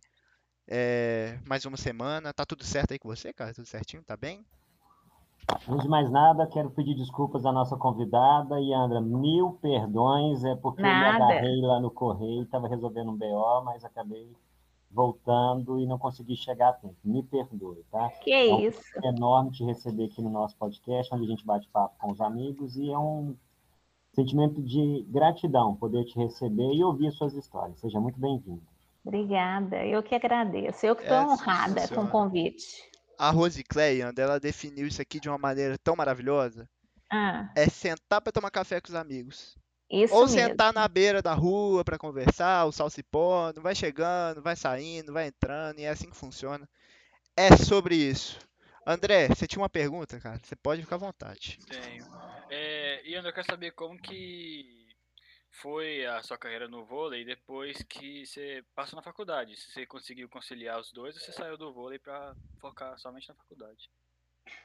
É, 0.68 1.38
mais 1.46 1.64
uma 1.64 1.76
semana. 1.76 2.32
Tá 2.32 2.44
tudo 2.44 2.64
certo 2.64 2.92
aí 2.92 2.98
com 2.98 3.08
você, 3.08 3.32
cara? 3.32 3.54
Tudo 3.54 3.66
certinho? 3.66 4.02
Tá 4.02 4.16
bem? 4.16 4.44
Antes 5.68 5.82
de 5.82 5.88
mais 5.88 6.10
nada, 6.10 6.46
quero 6.46 6.70
pedir 6.70 6.94
desculpas 6.94 7.46
à 7.46 7.52
nossa 7.52 7.76
convidada, 7.76 8.60
Yandra. 8.60 9.00
Mil 9.00 9.56
perdões, 9.62 10.42
é 10.44 10.56
porque 10.56 10.82
nada. 10.82 10.96
eu 10.96 11.00
me 11.00 11.32
agarrei 11.32 11.60
lá 11.60 11.78
no 11.78 11.90
correio, 11.90 12.42
estava 12.42 12.66
resolvendo 12.66 13.12
um 13.12 13.16
BO, 13.16 13.62
mas 13.64 13.84
acabei 13.84 14.34
voltando 14.90 15.78
e 15.78 15.86
não 15.86 15.98
consegui 15.98 16.34
chegar 16.36 16.70
a 16.70 16.72
tempo. 16.72 16.96
Me 17.04 17.22
perdoe, 17.22 17.84
tá? 17.92 18.08
Que 18.22 18.32
é 18.32 18.52
um 18.52 18.60
isso. 18.60 18.80
É 19.04 19.08
enorme 19.08 19.52
te 19.52 19.64
receber 19.64 20.06
aqui 20.06 20.20
no 20.20 20.30
nosso 20.30 20.56
podcast, 20.56 21.14
onde 21.14 21.26
a 21.26 21.28
gente 21.28 21.46
bate 21.46 21.68
papo 21.68 21.94
com 21.98 22.10
os 22.10 22.20
amigos, 22.20 22.76
e 22.76 22.90
é 22.90 22.98
um 22.98 23.36
sentimento 24.14 24.60
de 24.60 25.06
gratidão 25.08 25.76
poder 25.76 26.04
te 26.06 26.18
receber 26.18 26.72
e 26.72 26.82
ouvir 26.82 27.12
suas 27.12 27.34
histórias. 27.34 27.78
Seja 27.78 28.00
muito 28.00 28.18
bem-vindo. 28.18 28.62
Obrigada, 29.06 29.86
eu 29.86 30.02
que 30.02 30.16
agradeço. 30.16 30.84
Eu 30.84 30.96
que 30.96 31.02
estou 31.02 31.16
é, 31.16 31.24
honrada 31.24 31.86
com 31.88 32.02
o 32.02 32.10
convite. 32.10 32.82
A 33.16 33.30
Rose 33.30 33.62
Cleand, 33.62 34.14
ela 34.18 34.40
definiu 34.40 34.84
isso 34.84 35.00
aqui 35.00 35.20
de 35.20 35.28
uma 35.28 35.38
maneira 35.38 35.78
tão 35.78 35.94
maravilhosa. 35.94 36.68
Ah. 37.08 37.48
É 37.54 37.68
sentar 37.68 38.20
para 38.20 38.32
tomar 38.32 38.50
café 38.50 38.80
com 38.80 38.88
os 38.88 38.96
amigos. 38.96 39.56
Isso 39.88 40.12
Ou 40.12 40.22
mesmo. 40.22 40.36
sentar 40.36 40.72
na 40.72 40.88
beira 40.88 41.22
da 41.22 41.32
rua 41.34 41.84
para 41.84 41.96
conversar, 41.96 42.64
o 42.64 42.72
sol 42.72 42.90
se 42.90 43.04
pondo, 43.04 43.62
vai 43.62 43.76
chegando, 43.76 44.42
vai 44.42 44.56
saindo, 44.56 45.12
vai 45.12 45.28
entrando, 45.28 45.78
e 45.78 45.84
é 45.84 45.88
assim 45.88 46.10
que 46.10 46.16
funciona. 46.16 46.68
É 47.36 47.56
sobre 47.56 47.94
isso. 47.94 48.40
André, 48.84 49.28
você 49.28 49.46
tinha 49.46 49.62
uma 49.62 49.68
pergunta, 49.68 50.18
cara? 50.18 50.40
Você 50.42 50.56
pode 50.56 50.82
ficar 50.82 50.96
à 50.96 50.98
vontade. 50.98 51.60
Tenho. 51.68 52.04
É, 52.50 53.08
e 53.08 53.14
André, 53.14 53.30
eu 53.30 53.34
quero 53.34 53.46
saber 53.46 53.70
como 53.70 53.96
que 53.96 54.85
foi 55.60 56.04
a 56.06 56.22
sua 56.22 56.38
carreira 56.38 56.68
no 56.68 56.84
vôlei 56.84 57.24
depois 57.24 57.82
que 57.82 58.26
você 58.26 58.64
passou 58.74 58.96
na 58.96 59.02
faculdade? 59.02 59.56
Se 59.56 59.70
você 59.72 59.86
conseguiu 59.86 60.28
conciliar 60.28 60.78
os 60.78 60.92
dois 60.92 61.14
você 61.14 61.32
saiu 61.32 61.56
do 61.56 61.72
vôlei 61.72 61.98
para 61.98 62.34
focar 62.60 62.98
somente 62.98 63.28
na 63.28 63.34
faculdade? 63.34 63.90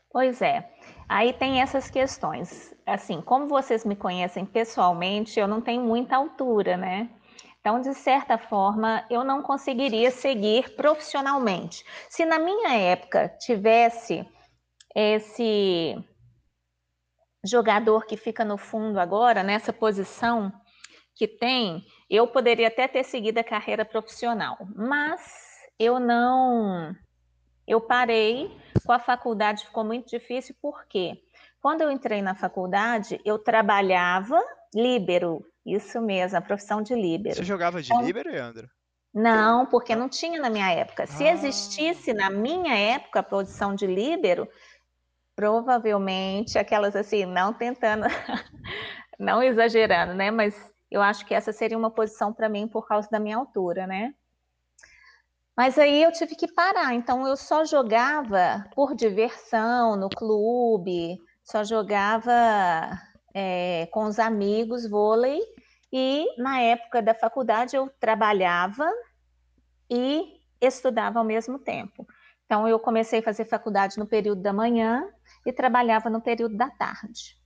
Pois 0.09 0.41
é, 0.41 0.69
aí 1.07 1.31
tem 1.33 1.61
essas 1.61 1.89
questões. 1.89 2.75
Assim, 2.85 3.21
como 3.21 3.47
vocês 3.47 3.85
me 3.85 3.95
conhecem 3.95 4.45
pessoalmente, 4.45 5.39
eu 5.39 5.47
não 5.47 5.61
tenho 5.61 5.81
muita 5.81 6.17
altura, 6.17 6.75
né? 6.75 7.09
Então, 7.61 7.79
de 7.79 7.93
certa 7.93 8.37
forma, 8.37 9.05
eu 9.09 9.23
não 9.23 9.41
conseguiria 9.41 10.11
seguir 10.11 10.75
profissionalmente. 10.75 11.85
Se 12.09 12.25
na 12.25 12.39
minha 12.39 12.73
época 12.75 13.29
tivesse 13.39 14.27
esse 14.93 15.95
jogador 17.45 18.05
que 18.05 18.17
fica 18.17 18.43
no 18.43 18.57
fundo 18.57 18.99
agora, 18.99 19.43
nessa 19.43 19.71
posição, 19.71 20.51
que 21.21 21.27
tem, 21.27 21.85
eu 22.09 22.25
poderia 22.25 22.67
até 22.67 22.87
ter 22.87 23.03
seguido 23.03 23.39
a 23.39 23.43
carreira 23.43 23.85
profissional, 23.85 24.57
mas 24.75 25.21
eu 25.77 25.99
não. 25.99 26.95
Eu 27.67 27.79
parei 27.79 28.49
com 28.83 28.91
a 28.91 28.97
faculdade, 28.97 29.65
ficou 29.65 29.83
muito 29.83 30.09
difícil, 30.09 30.55
porque 30.59 31.21
quando 31.61 31.81
eu 31.81 31.91
entrei 31.91 32.23
na 32.23 32.33
faculdade, 32.33 33.21
eu 33.23 33.37
trabalhava 33.37 34.41
líbero, 34.73 35.45
isso 35.63 36.01
mesmo, 36.01 36.39
a 36.39 36.41
profissão 36.41 36.81
de 36.81 36.95
líbero. 36.95 37.35
Você 37.35 37.43
jogava 37.43 37.83
de 37.83 37.93
então, 37.93 38.03
líbero, 38.03 38.31
Leandro? 38.31 38.67
Não, 39.13 39.67
porque 39.67 39.95
não 39.95 40.09
tinha 40.09 40.41
na 40.41 40.49
minha 40.49 40.71
época. 40.71 41.05
Se 41.05 41.23
ah. 41.23 41.33
existisse 41.33 42.13
na 42.13 42.31
minha 42.31 42.75
época 42.75 43.19
a 43.19 43.23
posição 43.23 43.75
de 43.75 43.85
líbero, 43.85 44.49
provavelmente 45.35 46.57
aquelas 46.57 46.95
assim, 46.95 47.27
não 47.27 47.53
tentando, 47.53 48.07
não 49.19 49.43
exagerando, 49.43 50.15
né? 50.15 50.31
Mas 50.31 50.70
eu 50.91 51.01
acho 51.01 51.25
que 51.25 51.33
essa 51.33 51.53
seria 51.53 51.77
uma 51.77 51.89
posição 51.89 52.33
para 52.33 52.49
mim 52.49 52.67
por 52.67 52.85
causa 52.85 53.09
da 53.09 53.19
minha 53.19 53.37
altura, 53.37 53.87
né? 53.87 54.13
Mas 55.55 55.77
aí 55.77 56.03
eu 56.03 56.11
tive 56.11 56.35
que 56.35 56.51
parar, 56.51 56.93
então 56.93 57.25
eu 57.27 57.37
só 57.37 57.63
jogava 57.65 58.65
por 58.75 58.93
diversão 58.93 59.95
no 59.95 60.09
clube, 60.09 61.17
só 61.43 61.63
jogava 61.63 62.31
é, 63.33 63.87
com 63.91 64.05
os 64.05 64.19
amigos 64.19 64.89
vôlei 64.89 65.41
e 65.91 66.25
na 66.37 66.61
época 66.61 67.01
da 67.01 67.13
faculdade 67.13 67.75
eu 67.75 67.89
trabalhava 67.99 68.89
e 69.89 70.39
estudava 70.59 71.19
ao 71.19 71.25
mesmo 71.25 71.59
tempo. 71.59 72.07
Então 72.45 72.67
eu 72.67 72.79
comecei 72.79 73.19
a 73.19 73.23
fazer 73.23 73.45
faculdade 73.45 73.97
no 73.97 74.05
período 74.05 74.41
da 74.41 74.51
manhã 74.51 75.07
e 75.45 75.53
trabalhava 75.53 76.09
no 76.09 76.21
período 76.21 76.55
da 76.55 76.69
tarde. 76.69 77.37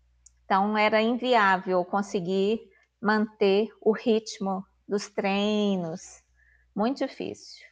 Então 0.46 0.78
era 0.78 1.02
inviável 1.02 1.84
conseguir 1.86 2.62
manter 3.02 3.70
o 3.82 3.92
ritmo 3.92 4.66
dos 4.88 5.10
treinos. 5.10 6.24
Muito 6.76 7.06
difícil. 7.06 7.66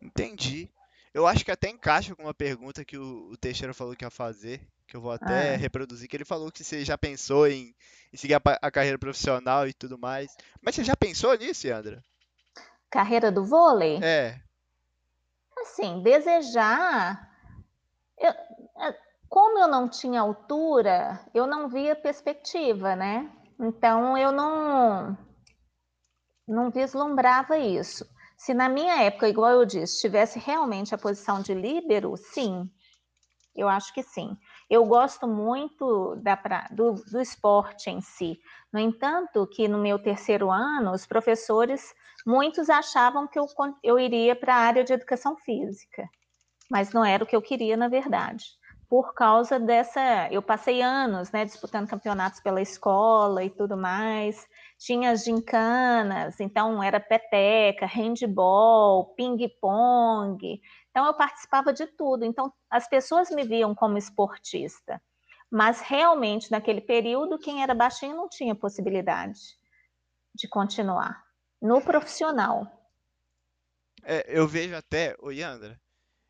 Entendi. 0.00 0.70
Eu 1.14 1.26
acho 1.26 1.44
que 1.44 1.50
até 1.50 1.68
encaixa 1.68 2.14
com 2.14 2.22
uma 2.22 2.34
pergunta 2.34 2.84
que 2.84 2.96
o, 2.96 3.30
o 3.30 3.36
Teixeira 3.36 3.74
falou 3.74 3.94
que 3.94 4.04
ia 4.04 4.10
fazer, 4.10 4.66
que 4.86 4.96
eu 4.96 5.00
vou 5.00 5.12
até 5.12 5.54
ah. 5.54 5.56
reproduzir, 5.56 6.08
que 6.08 6.16
ele 6.16 6.24
falou 6.24 6.50
que 6.50 6.64
você 6.64 6.84
já 6.84 6.96
pensou 6.96 7.46
em, 7.46 7.74
em 8.12 8.16
seguir 8.16 8.34
a, 8.34 8.40
a, 8.62 8.70
carreira 8.70 8.98
profissional 8.98 9.68
e 9.68 9.72
tudo 9.72 9.98
mais. 9.98 10.34
Mas 10.60 10.74
você 10.74 10.84
já 10.84 10.96
pensou 10.96 11.36
nisso, 11.36 11.66
Yandra? 11.66 12.02
Carreira 12.90 13.30
do 13.30 13.44
vôlei? 13.44 14.00
É. 14.02 14.40
Assim, 15.58 16.02
desejar. 16.02 17.30
Eu, 18.18 18.30
é, 18.30 18.98
como 19.28 19.58
eu 19.58 19.68
não 19.68 19.88
tinha 19.88 20.20
altura, 20.20 21.20
eu 21.34 21.46
não 21.46 21.68
via 21.68 21.94
perspectiva, 21.94 22.96
né? 22.96 23.30
Então 23.62 24.18
eu 24.18 24.32
não 24.32 25.16
não 26.48 26.68
vislumbrava 26.68 27.56
isso. 27.56 28.04
Se 28.36 28.52
na 28.52 28.68
minha 28.68 29.00
época, 29.02 29.28
igual 29.28 29.52
eu 29.52 29.64
disse, 29.64 30.00
tivesse 30.00 30.36
realmente 30.40 30.92
a 30.92 30.98
posição 30.98 31.40
de 31.40 31.54
líbero, 31.54 32.16
sim, 32.16 32.68
eu 33.54 33.68
acho 33.68 33.94
que 33.94 34.02
sim. 34.02 34.36
Eu 34.68 34.84
gosto 34.84 35.28
muito 35.28 36.16
da, 36.16 36.34
do, 36.72 36.94
do 36.94 37.20
esporte 37.20 37.88
em 37.88 38.00
si. 38.00 38.40
No 38.72 38.80
entanto, 38.80 39.46
que 39.46 39.68
no 39.68 39.78
meu 39.78 39.96
terceiro 39.96 40.50
ano, 40.50 40.92
os 40.92 41.06
professores, 41.06 41.94
muitos 42.26 42.68
achavam 42.68 43.28
que 43.28 43.38
eu, 43.38 43.46
eu 43.80 43.96
iria 44.00 44.34
para 44.34 44.56
a 44.56 44.58
área 44.58 44.82
de 44.82 44.92
educação 44.92 45.36
física, 45.36 46.08
mas 46.68 46.92
não 46.92 47.04
era 47.04 47.22
o 47.22 47.26
que 47.26 47.36
eu 47.36 47.42
queria, 47.42 47.76
na 47.76 47.86
verdade 47.86 48.44
por 48.92 49.14
causa 49.14 49.58
dessa. 49.58 50.28
Eu 50.30 50.42
passei 50.42 50.82
anos 50.82 51.32
né, 51.32 51.46
disputando 51.46 51.88
campeonatos 51.88 52.40
pela 52.40 52.60
escola 52.60 53.42
e 53.42 53.48
tudo 53.48 53.74
mais. 53.74 54.46
Tinha 54.76 55.12
as 55.12 55.24
gincanas, 55.24 56.38
então 56.38 56.82
era 56.82 57.00
peteca, 57.00 57.86
handball, 57.86 59.14
ping-pong. 59.14 60.60
Então 60.90 61.06
eu 61.06 61.14
participava 61.14 61.72
de 61.72 61.86
tudo. 61.86 62.26
Então 62.26 62.52
as 62.68 62.86
pessoas 62.86 63.30
me 63.30 63.44
viam 63.44 63.74
como 63.74 63.96
esportista. 63.96 65.00
Mas 65.50 65.80
realmente, 65.80 66.50
naquele 66.50 66.82
período, 66.82 67.38
quem 67.38 67.62
era 67.62 67.74
baixinho 67.74 68.14
não 68.14 68.28
tinha 68.28 68.54
possibilidade 68.54 69.40
de 70.34 70.46
continuar. 70.46 71.24
No 71.62 71.80
profissional. 71.80 72.66
É, 74.02 74.26
eu 74.28 74.46
vejo 74.46 74.76
até, 74.76 75.16
o 75.18 75.30
Yandra, 75.30 75.80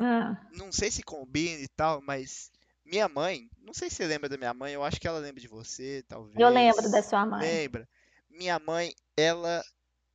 ah. 0.02 0.46
Não 0.52 0.72
sei 0.72 0.90
se 0.90 1.02
combina 1.02 1.60
e 1.60 1.68
tal, 1.68 2.02
mas 2.02 2.50
minha 2.84 3.08
mãe, 3.08 3.48
não 3.60 3.72
sei 3.72 3.88
se 3.88 3.96
você 3.96 4.06
lembra 4.06 4.28
da 4.28 4.36
minha 4.36 4.52
mãe, 4.52 4.72
eu 4.72 4.82
acho 4.82 5.00
que 5.00 5.06
ela 5.06 5.18
lembra 5.18 5.40
de 5.40 5.48
você, 5.48 6.04
talvez. 6.08 6.36
Eu 6.36 6.48
lembro 6.48 6.90
da 6.90 7.02
sua 7.02 7.24
mãe. 7.24 7.40
Lembra? 7.40 7.88
Minha 8.28 8.58
mãe, 8.58 8.94
ela 9.16 9.62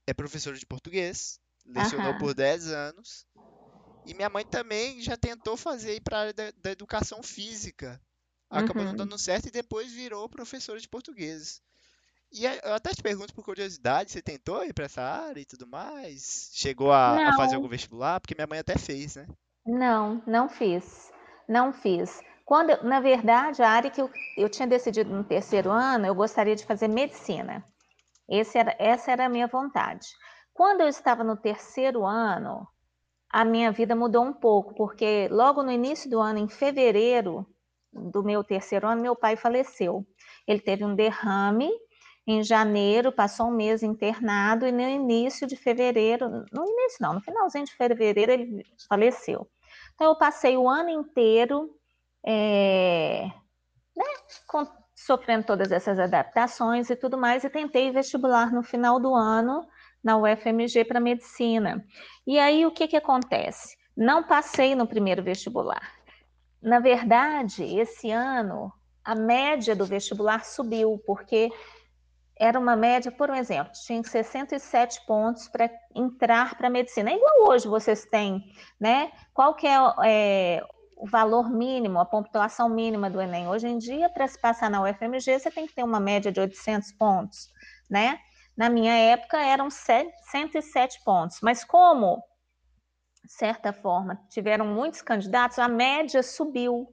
é 0.06 0.14
professora 0.14 0.58
de 0.58 0.66
português, 0.66 1.40
lecionou 1.66 2.12
Aham. 2.12 2.20
por 2.20 2.34
10 2.34 2.68
anos. 2.68 3.26
E 4.06 4.14
minha 4.14 4.30
mãe 4.30 4.46
também 4.46 5.02
já 5.02 5.18
tentou 5.18 5.58
fazer 5.58 5.96
ir 5.96 6.02
para 6.02 6.18
a 6.18 6.22
área 6.22 6.34
da, 6.34 6.52
da, 6.52 6.72
educação 6.72 7.22
física. 7.22 8.02
Acabou 8.50 8.84
uhum. 8.84 8.90
não 8.90 8.96
dando 8.96 9.18
certo 9.18 9.48
e 9.48 9.52
depois 9.52 9.92
virou 9.92 10.30
professora 10.30 10.80
de 10.80 10.88
português. 10.88 11.62
E 12.32 12.46
eu 12.46 12.74
até 12.74 12.94
te 12.94 13.02
pergunto 13.02 13.34
por 13.34 13.44
curiosidade, 13.44 14.12
você 14.12 14.22
tentou 14.22 14.64
ir 14.64 14.74
para 14.74 14.86
essa 14.86 15.02
área 15.02 15.42
e 15.42 15.46
tudo 15.46 15.68
mais? 15.68 16.50
Chegou 16.54 16.92
a, 16.92 17.30
a 17.30 17.38
fazer 17.38 17.56
algum 17.56 17.68
vestibular? 17.68 18.20
Porque 18.20 18.36
minha 18.36 18.48
mãe 18.48 18.60
até 18.60 18.78
fez, 18.78 19.16
né? 19.16 19.28
Não, 19.68 20.22
não 20.26 20.48
fiz. 20.48 21.12
Não 21.48 21.74
fiz. 21.74 22.24
Quando, 22.46 22.82
na 22.84 23.02
verdade, 23.02 23.62
a 23.62 23.70
área 23.70 23.92
que 23.92 24.02
eu, 24.02 24.10
eu 24.38 24.48
tinha 24.50 24.68
decidido 24.68 25.14
no 25.14 25.24
terceiro 25.26 25.70
ano, 25.70 26.06
eu 26.06 26.16
gostaria 26.16 26.56
de 26.56 26.66
fazer 26.66 26.88
medicina. 26.88 27.66
Era, 28.56 28.76
essa 28.80 29.12
era 29.12 29.26
a 29.26 29.30
minha 29.30 29.48
vontade. 29.48 30.08
Quando 30.54 30.82
eu 30.82 30.88
estava 30.88 31.24
no 31.24 31.36
terceiro 31.36 32.06
ano, 32.06 32.66
a 33.30 33.44
minha 33.44 33.72
vida 33.72 33.96
mudou 33.96 34.24
um 34.24 34.34
pouco, 34.34 34.74
porque 34.74 35.28
logo 35.30 35.62
no 35.64 35.72
início 35.72 36.10
do 36.10 36.20
ano, 36.20 36.40
em 36.40 36.48
fevereiro 36.48 37.46
do 37.92 38.24
meu 38.24 38.44
terceiro 38.44 38.88
ano, 38.88 39.02
meu 39.02 39.16
pai 39.16 39.36
faleceu. 39.36 40.06
Ele 40.48 40.62
teve 40.62 40.86
um 40.86 40.96
derrame 40.96 41.70
em 42.26 42.44
janeiro, 42.44 43.12
passou 43.12 43.48
um 43.48 43.56
mês 43.56 43.84
internado 43.84 44.66
e 44.68 44.72
no 44.72 44.82
início 44.82 45.48
de 45.48 45.56
fevereiro, 45.56 46.30
no 46.52 46.66
início 46.66 46.98
não, 47.02 47.14
no 47.14 47.22
finalzinho 47.22 47.66
de 47.66 47.74
fevereiro 47.74 48.32
ele 48.32 48.64
faleceu. 48.90 49.50
Então, 49.98 50.10
eu 50.10 50.16
passei 50.16 50.56
o 50.56 50.70
ano 50.70 50.92
inteiro 50.92 51.72
é, 52.24 53.24
né, 53.96 54.06
com, 54.48 54.64
sofrendo 54.96 55.44
todas 55.44 55.72
essas 55.72 55.98
adaptações 55.98 56.92
e 56.92 56.96
tudo 56.96 57.18
mais, 57.18 57.44
e 57.44 57.50
tentei 57.50 57.90
vestibular 57.90 58.54
no 58.54 58.62
final 58.62 59.00
do 59.00 59.16
ano 59.16 59.68
na 60.04 60.16
UFMG 60.16 60.86
para 60.86 61.00
medicina. 61.00 61.84
E 62.28 62.38
aí, 62.38 62.64
o 62.64 62.72
que, 62.72 62.88
que 62.88 62.96
acontece? 62.96 63.76
Não 63.96 64.22
passei 64.22 64.76
no 64.76 64.86
primeiro 64.86 65.24
vestibular. 65.24 65.82
Na 66.62 66.80
verdade, 66.80 67.64
esse 67.64 68.12
ano, 68.12 68.72
a 69.04 69.16
média 69.16 69.76
do 69.76 69.84
vestibular 69.84 70.46
subiu, 70.46 71.02
porque 71.08 71.52
era 72.40 72.60
uma 72.60 72.76
média, 72.76 73.12
por 73.12 73.30
um 73.30 73.36
exemplo, 73.36 73.72
tinha 73.86 74.04
67 74.04 75.06
pontos 75.06 75.48
para 75.48 75.70
entrar 75.96 76.56
para 76.56 76.68
a 76.68 76.70
medicina. 76.70 77.10
É 77.10 77.16
igual 77.16 77.50
hoje 77.50 77.68
vocês 77.68 78.06
têm, 78.06 78.44
né? 78.80 79.12
Qual 79.34 79.56
que 79.56 79.68
é, 79.68 79.78
é, 80.06 80.64
o 80.96 81.08
valor 81.08 81.50
mínimo, 81.50 82.00
a 82.00 82.06
pontuação 82.06 82.70
mínima 82.70 83.10
do 83.10 83.22
Enem? 83.22 83.48
Hoje 83.48 83.68
em 83.68 83.78
dia, 83.78 84.10
para 84.10 84.28
se 84.28 84.40
passar 84.40 84.70
na 84.70 84.82
UFMG, 84.82 85.40
você 85.40 85.52
tem 85.52 85.68
que 85.68 85.74
ter 85.74 85.84
uma 85.84 86.00
média 86.00 86.32
de 86.32 86.40
800 86.40 86.92
pontos, 86.94 87.50
né? 87.90 88.20
na 88.58 88.70
minha 88.70 88.94
época 88.94 89.38
eram 89.38 89.70
107 89.70 91.04
pontos, 91.06 91.40
mas 91.42 91.64
como, 91.64 92.24
de 93.24 93.32
certa 93.32 93.72
forma, 93.72 94.20
tiveram 94.30 94.66
muitos 94.66 95.04
candidatos, 95.04 95.60
a 95.60 95.68
média 95.68 96.24
subiu. 96.24 96.92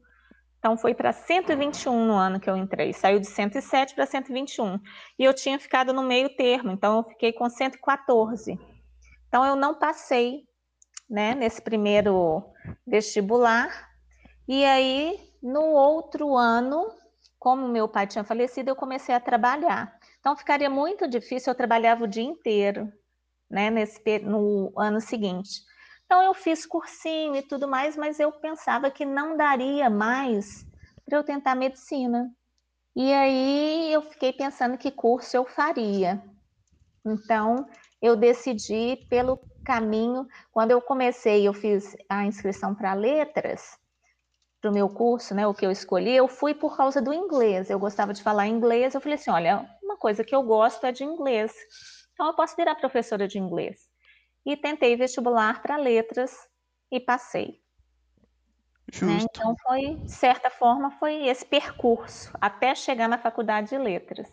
Então 0.64 0.78
foi 0.78 0.94
para 0.94 1.12
121 1.12 2.06
no 2.06 2.14
ano 2.14 2.40
que 2.40 2.48
eu 2.48 2.56
entrei, 2.56 2.94
saiu 2.94 3.20
de 3.20 3.26
107 3.26 3.94
para 3.94 4.06
121. 4.06 4.80
E 5.18 5.22
eu 5.22 5.34
tinha 5.34 5.58
ficado 5.58 5.92
no 5.92 6.02
meio 6.02 6.34
termo, 6.36 6.70
então 6.70 6.96
eu 6.96 7.04
fiquei 7.04 7.34
com 7.34 7.50
114. 7.50 8.58
Então 9.28 9.44
eu 9.44 9.56
não 9.56 9.74
passei, 9.74 10.48
né, 11.06 11.34
nesse 11.34 11.60
primeiro 11.60 12.42
vestibular. 12.86 13.90
E 14.48 14.64
aí 14.64 15.18
no 15.42 15.60
outro 15.60 16.34
ano, 16.34 16.90
como 17.38 17.68
meu 17.68 17.86
pai 17.86 18.06
tinha 18.06 18.24
falecido, 18.24 18.70
eu 18.70 18.76
comecei 18.76 19.14
a 19.14 19.20
trabalhar. 19.20 19.94
Então 20.18 20.34
ficaria 20.34 20.70
muito 20.70 21.06
difícil, 21.06 21.50
eu 21.50 21.54
trabalhava 21.54 22.04
o 22.04 22.08
dia 22.08 22.24
inteiro, 22.24 22.90
né, 23.50 23.68
nesse 23.68 24.00
no 24.20 24.72
ano 24.78 24.98
seguinte. 24.98 25.60
Então 26.04 26.22
eu 26.22 26.34
fiz 26.34 26.66
cursinho 26.66 27.36
e 27.36 27.42
tudo 27.42 27.66
mais, 27.66 27.96
mas 27.96 28.20
eu 28.20 28.30
pensava 28.30 28.90
que 28.90 29.04
não 29.04 29.36
daria 29.36 29.88
mais 29.88 30.66
para 31.04 31.18
eu 31.18 31.24
tentar 31.24 31.54
medicina. 31.54 32.30
E 32.94 33.12
aí 33.12 33.92
eu 33.92 34.02
fiquei 34.02 34.32
pensando 34.32 34.78
que 34.78 34.90
curso 34.90 35.36
eu 35.36 35.44
faria. 35.44 36.22
Então 37.04 37.66
eu 38.00 38.16
decidi 38.16 39.04
pelo 39.08 39.38
caminho. 39.64 40.26
Quando 40.52 40.70
eu 40.70 40.80
comecei, 40.80 41.46
eu 41.48 41.52
fiz 41.52 41.96
a 42.08 42.24
inscrição 42.24 42.74
para 42.74 42.94
letras 42.94 43.78
para 44.60 44.70
o 44.70 44.74
meu 44.74 44.88
curso, 44.88 45.34
né? 45.34 45.46
O 45.46 45.52
que 45.52 45.66
eu 45.66 45.70
escolhi, 45.70 46.14
eu 46.16 46.28
fui 46.28 46.54
por 46.54 46.76
causa 46.76 47.02
do 47.02 47.12
inglês. 47.12 47.68
Eu 47.68 47.78
gostava 47.78 48.14
de 48.14 48.22
falar 48.22 48.46
inglês. 48.46 48.94
Eu 48.94 49.00
falei 49.00 49.16
assim, 49.16 49.30
olha, 49.30 49.68
uma 49.82 49.96
coisa 49.96 50.22
que 50.24 50.34
eu 50.34 50.42
gosto 50.42 50.84
é 50.86 50.92
de 50.92 51.04
inglês. 51.04 51.52
Então 52.12 52.28
eu 52.28 52.34
posso 52.34 52.54
virar 52.56 52.74
professora 52.76 53.26
de 53.26 53.38
inglês 53.38 53.93
e 54.44 54.56
tentei 54.56 54.96
vestibular 54.96 55.62
para 55.62 55.76
letras 55.76 56.36
e 56.90 57.00
passei. 57.00 57.62
Né? 59.02 59.18
Então 59.22 59.56
foi, 59.62 59.96
de 59.96 60.12
certa 60.12 60.50
forma, 60.50 60.90
foi 60.98 61.26
esse 61.26 61.44
percurso 61.44 62.30
até 62.40 62.74
chegar 62.74 63.08
na 63.08 63.18
faculdade 63.18 63.70
de 63.70 63.78
letras. 63.78 64.28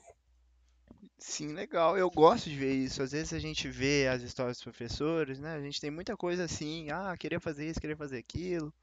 Sim, 1.17 1.53
legal. 1.53 1.97
Eu 1.97 2.09
gosto 2.09 2.49
de 2.49 2.55
ver 2.55 2.73
isso. 2.73 3.01
Às 3.01 3.11
vezes 3.11 3.31
a 3.33 3.39
gente 3.39 3.69
vê 3.69 4.07
as 4.07 4.21
histórias 4.21 4.57
dos 4.57 4.63
professores, 4.63 5.39
né? 5.39 5.53
A 5.55 5.61
gente 5.61 5.79
tem 5.79 5.91
muita 5.91 6.17
coisa 6.17 6.45
assim, 6.45 6.89
ah, 6.89 7.15
queria 7.17 7.39
fazer 7.39 7.69
isso, 7.69 7.79
queria 7.79 7.95
fazer 7.95 8.17
aquilo. 8.17 8.73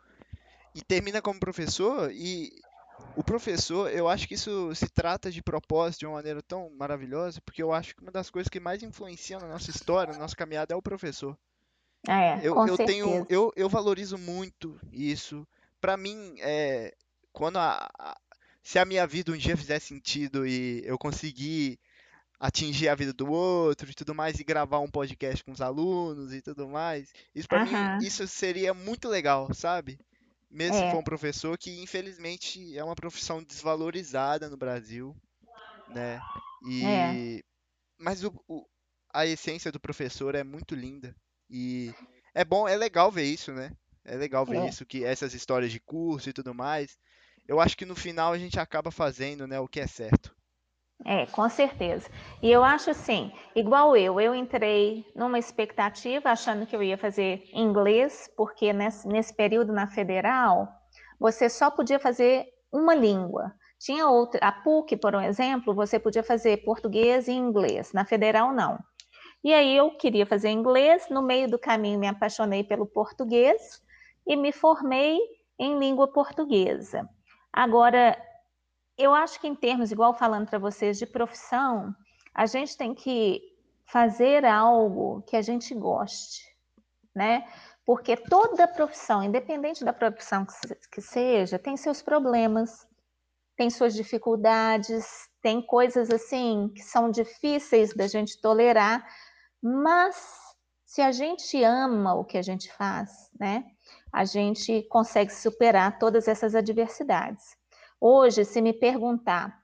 E 0.74 0.80
termina 0.80 1.20
como 1.20 1.40
professor 1.40 2.10
e 2.12 2.50
o 3.16 3.22
professor, 3.22 3.90
eu 3.90 4.08
acho 4.08 4.28
que 4.28 4.34
isso 4.34 4.74
se 4.74 4.88
trata 4.88 5.30
de 5.30 5.42
propósito 5.42 6.00
de 6.00 6.06
uma 6.06 6.14
maneira 6.14 6.40
tão 6.40 6.70
maravilhosa, 6.70 7.40
porque 7.40 7.62
eu 7.62 7.72
acho 7.72 7.94
que 7.94 8.02
uma 8.02 8.12
das 8.12 8.30
coisas 8.30 8.48
que 8.48 8.60
mais 8.60 8.82
influenciam 8.82 9.40
na 9.40 9.48
nossa 9.48 9.70
história, 9.70 10.12
na 10.12 10.20
nossa 10.20 10.36
caminhada, 10.36 10.72
é 10.72 10.76
o 10.76 10.82
professor. 10.82 11.36
É, 12.06 12.38
eu, 12.42 12.54
eu 12.66 12.76
tenho, 12.76 13.26
eu, 13.28 13.52
eu 13.56 13.68
valorizo 13.68 14.16
muito 14.16 14.78
isso. 14.92 15.46
Para 15.80 15.96
mim, 15.96 16.36
é, 16.40 16.94
quando 17.32 17.58
a, 17.58 17.88
a, 17.98 18.16
se 18.62 18.78
a 18.78 18.84
minha 18.84 19.06
vida 19.06 19.32
um 19.32 19.36
dia 19.36 19.56
fizer 19.56 19.80
sentido 19.80 20.46
e 20.46 20.82
eu 20.84 20.96
conseguir 20.96 21.78
atingir 22.38 22.88
a 22.88 22.94
vida 22.94 23.12
do 23.12 23.28
outro 23.28 23.90
e 23.90 23.94
tudo 23.94 24.14
mais, 24.14 24.38
e 24.38 24.44
gravar 24.44 24.78
um 24.78 24.90
podcast 24.90 25.42
com 25.42 25.50
os 25.50 25.60
alunos 25.60 26.32
e 26.32 26.40
tudo 26.40 26.68
mais, 26.68 27.12
isso 27.34 27.48
para 27.48 27.64
mim, 27.64 28.06
isso 28.06 28.26
seria 28.28 28.72
muito 28.72 29.08
legal, 29.08 29.52
sabe? 29.52 29.98
Mesmo 30.50 30.76
é. 30.76 30.86
se 30.86 30.90
for 30.90 30.98
um 30.98 31.04
professor 31.04 31.58
que 31.58 31.80
infelizmente 31.82 32.76
é 32.76 32.82
uma 32.82 32.94
profissão 32.94 33.42
desvalorizada 33.42 34.48
no 34.48 34.56
Brasil, 34.56 35.14
né? 35.88 36.20
E 36.66 36.84
é. 36.84 37.42
mas 37.98 38.24
o, 38.24 38.32
o, 38.48 38.66
a 39.12 39.26
essência 39.26 39.70
do 39.70 39.80
professor 39.80 40.34
é 40.34 40.42
muito 40.42 40.74
linda 40.74 41.14
e 41.50 41.92
é 42.34 42.44
bom, 42.44 42.68
é 42.68 42.76
legal 42.76 43.10
ver 43.10 43.24
isso, 43.24 43.52
né? 43.52 43.72
É 44.04 44.16
legal 44.16 44.46
ver 44.46 44.58
é. 44.58 44.68
isso 44.68 44.86
que 44.86 45.04
essas 45.04 45.34
histórias 45.34 45.70
de 45.70 45.80
curso 45.80 46.30
e 46.30 46.32
tudo 46.32 46.54
mais. 46.54 46.98
Eu 47.46 47.60
acho 47.60 47.76
que 47.76 47.86
no 47.86 47.96
final 47.96 48.32
a 48.32 48.38
gente 48.38 48.58
acaba 48.60 48.90
fazendo, 48.90 49.46
né, 49.46 49.58
o 49.58 49.68
que 49.68 49.80
é 49.80 49.86
certo. 49.86 50.34
É, 51.06 51.26
com 51.26 51.48
certeza. 51.48 52.10
E 52.42 52.50
eu 52.50 52.64
acho 52.64 52.90
assim, 52.90 53.32
igual 53.54 53.96
eu, 53.96 54.20
eu 54.20 54.34
entrei 54.34 55.06
numa 55.14 55.38
expectativa 55.38 56.30
achando 56.30 56.66
que 56.66 56.74
eu 56.74 56.82
ia 56.82 56.98
fazer 56.98 57.44
inglês, 57.52 58.28
porque 58.36 58.72
nesse, 58.72 59.06
nesse 59.06 59.34
período 59.34 59.72
na 59.72 59.86
federal, 59.86 60.68
você 61.18 61.48
só 61.48 61.70
podia 61.70 62.00
fazer 62.00 62.46
uma 62.72 62.94
língua. 62.94 63.52
Tinha 63.78 64.08
outra, 64.08 64.40
a 64.44 64.50
PUC, 64.50 64.96
por 64.96 65.14
um 65.14 65.20
exemplo, 65.20 65.72
você 65.72 66.00
podia 66.00 66.22
fazer 66.22 66.64
português 66.64 67.28
e 67.28 67.32
inglês, 67.32 67.92
na 67.92 68.04
federal 68.04 68.52
não. 68.52 68.78
E 69.44 69.54
aí 69.54 69.76
eu 69.76 69.96
queria 69.96 70.26
fazer 70.26 70.50
inglês, 70.50 71.08
no 71.08 71.22
meio 71.22 71.48
do 71.48 71.58
caminho 71.58 72.00
me 72.00 72.08
apaixonei 72.08 72.64
pelo 72.64 72.86
português 72.86 73.80
e 74.26 74.34
me 74.34 74.50
formei 74.50 75.16
em 75.58 75.78
língua 75.78 76.12
portuguesa. 76.12 77.08
Agora, 77.52 78.16
eu 78.98 79.14
acho 79.14 79.40
que 79.40 79.46
em 79.46 79.54
termos, 79.54 79.92
igual 79.92 80.12
falando 80.12 80.48
para 80.48 80.58
vocês, 80.58 80.98
de 80.98 81.06
profissão, 81.06 81.94
a 82.34 82.46
gente 82.46 82.76
tem 82.76 82.94
que 82.94 83.40
fazer 83.86 84.44
algo 84.44 85.22
que 85.22 85.36
a 85.36 85.42
gente 85.42 85.74
goste, 85.74 86.42
né? 87.14 87.46
Porque 87.86 88.16
toda 88.16 88.68
profissão, 88.68 89.22
independente 89.22 89.84
da 89.84 89.92
profissão 89.92 90.46
que 90.92 91.00
seja, 91.00 91.58
tem 91.58 91.76
seus 91.76 92.02
problemas, 92.02 92.86
tem 93.56 93.70
suas 93.70 93.94
dificuldades, 93.94 95.06
tem 95.40 95.62
coisas 95.62 96.10
assim 96.10 96.70
que 96.74 96.82
são 96.82 97.10
difíceis 97.10 97.94
da 97.94 98.06
gente 98.06 98.40
tolerar, 98.40 99.06
mas 99.62 100.16
se 100.84 101.00
a 101.00 101.12
gente 101.12 101.62
ama 101.64 102.14
o 102.14 102.24
que 102.24 102.38
a 102.38 102.42
gente 102.42 102.72
faz, 102.72 103.30
né? 103.38 103.64
A 104.12 104.24
gente 104.24 104.82
consegue 104.84 105.32
superar 105.32 105.98
todas 105.98 106.28
essas 106.28 106.54
adversidades. 106.54 107.57
Hoje, 108.00 108.44
se 108.44 108.60
me 108.60 108.72
perguntar 108.72 109.58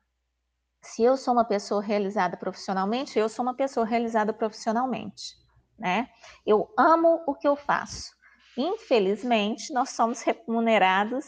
se 0.83 1.03
eu 1.03 1.17
sou 1.17 1.33
uma 1.33 1.45
pessoa 1.45 1.81
realizada 1.81 2.37
profissionalmente, 2.37 3.19
eu 3.19 3.29
sou 3.29 3.43
uma 3.43 3.55
pessoa 3.55 3.87
realizada 3.87 4.33
profissionalmente, 4.33 5.35
né? 5.79 6.09
Eu 6.47 6.69
amo 6.79 7.23
o 7.27 7.35
que 7.35 7.49
eu 7.49 7.57
faço. 7.57 8.13
Infelizmente, 8.57 9.73
nós 9.73 9.91
somos 9.91 10.23
remunerados 10.23 11.25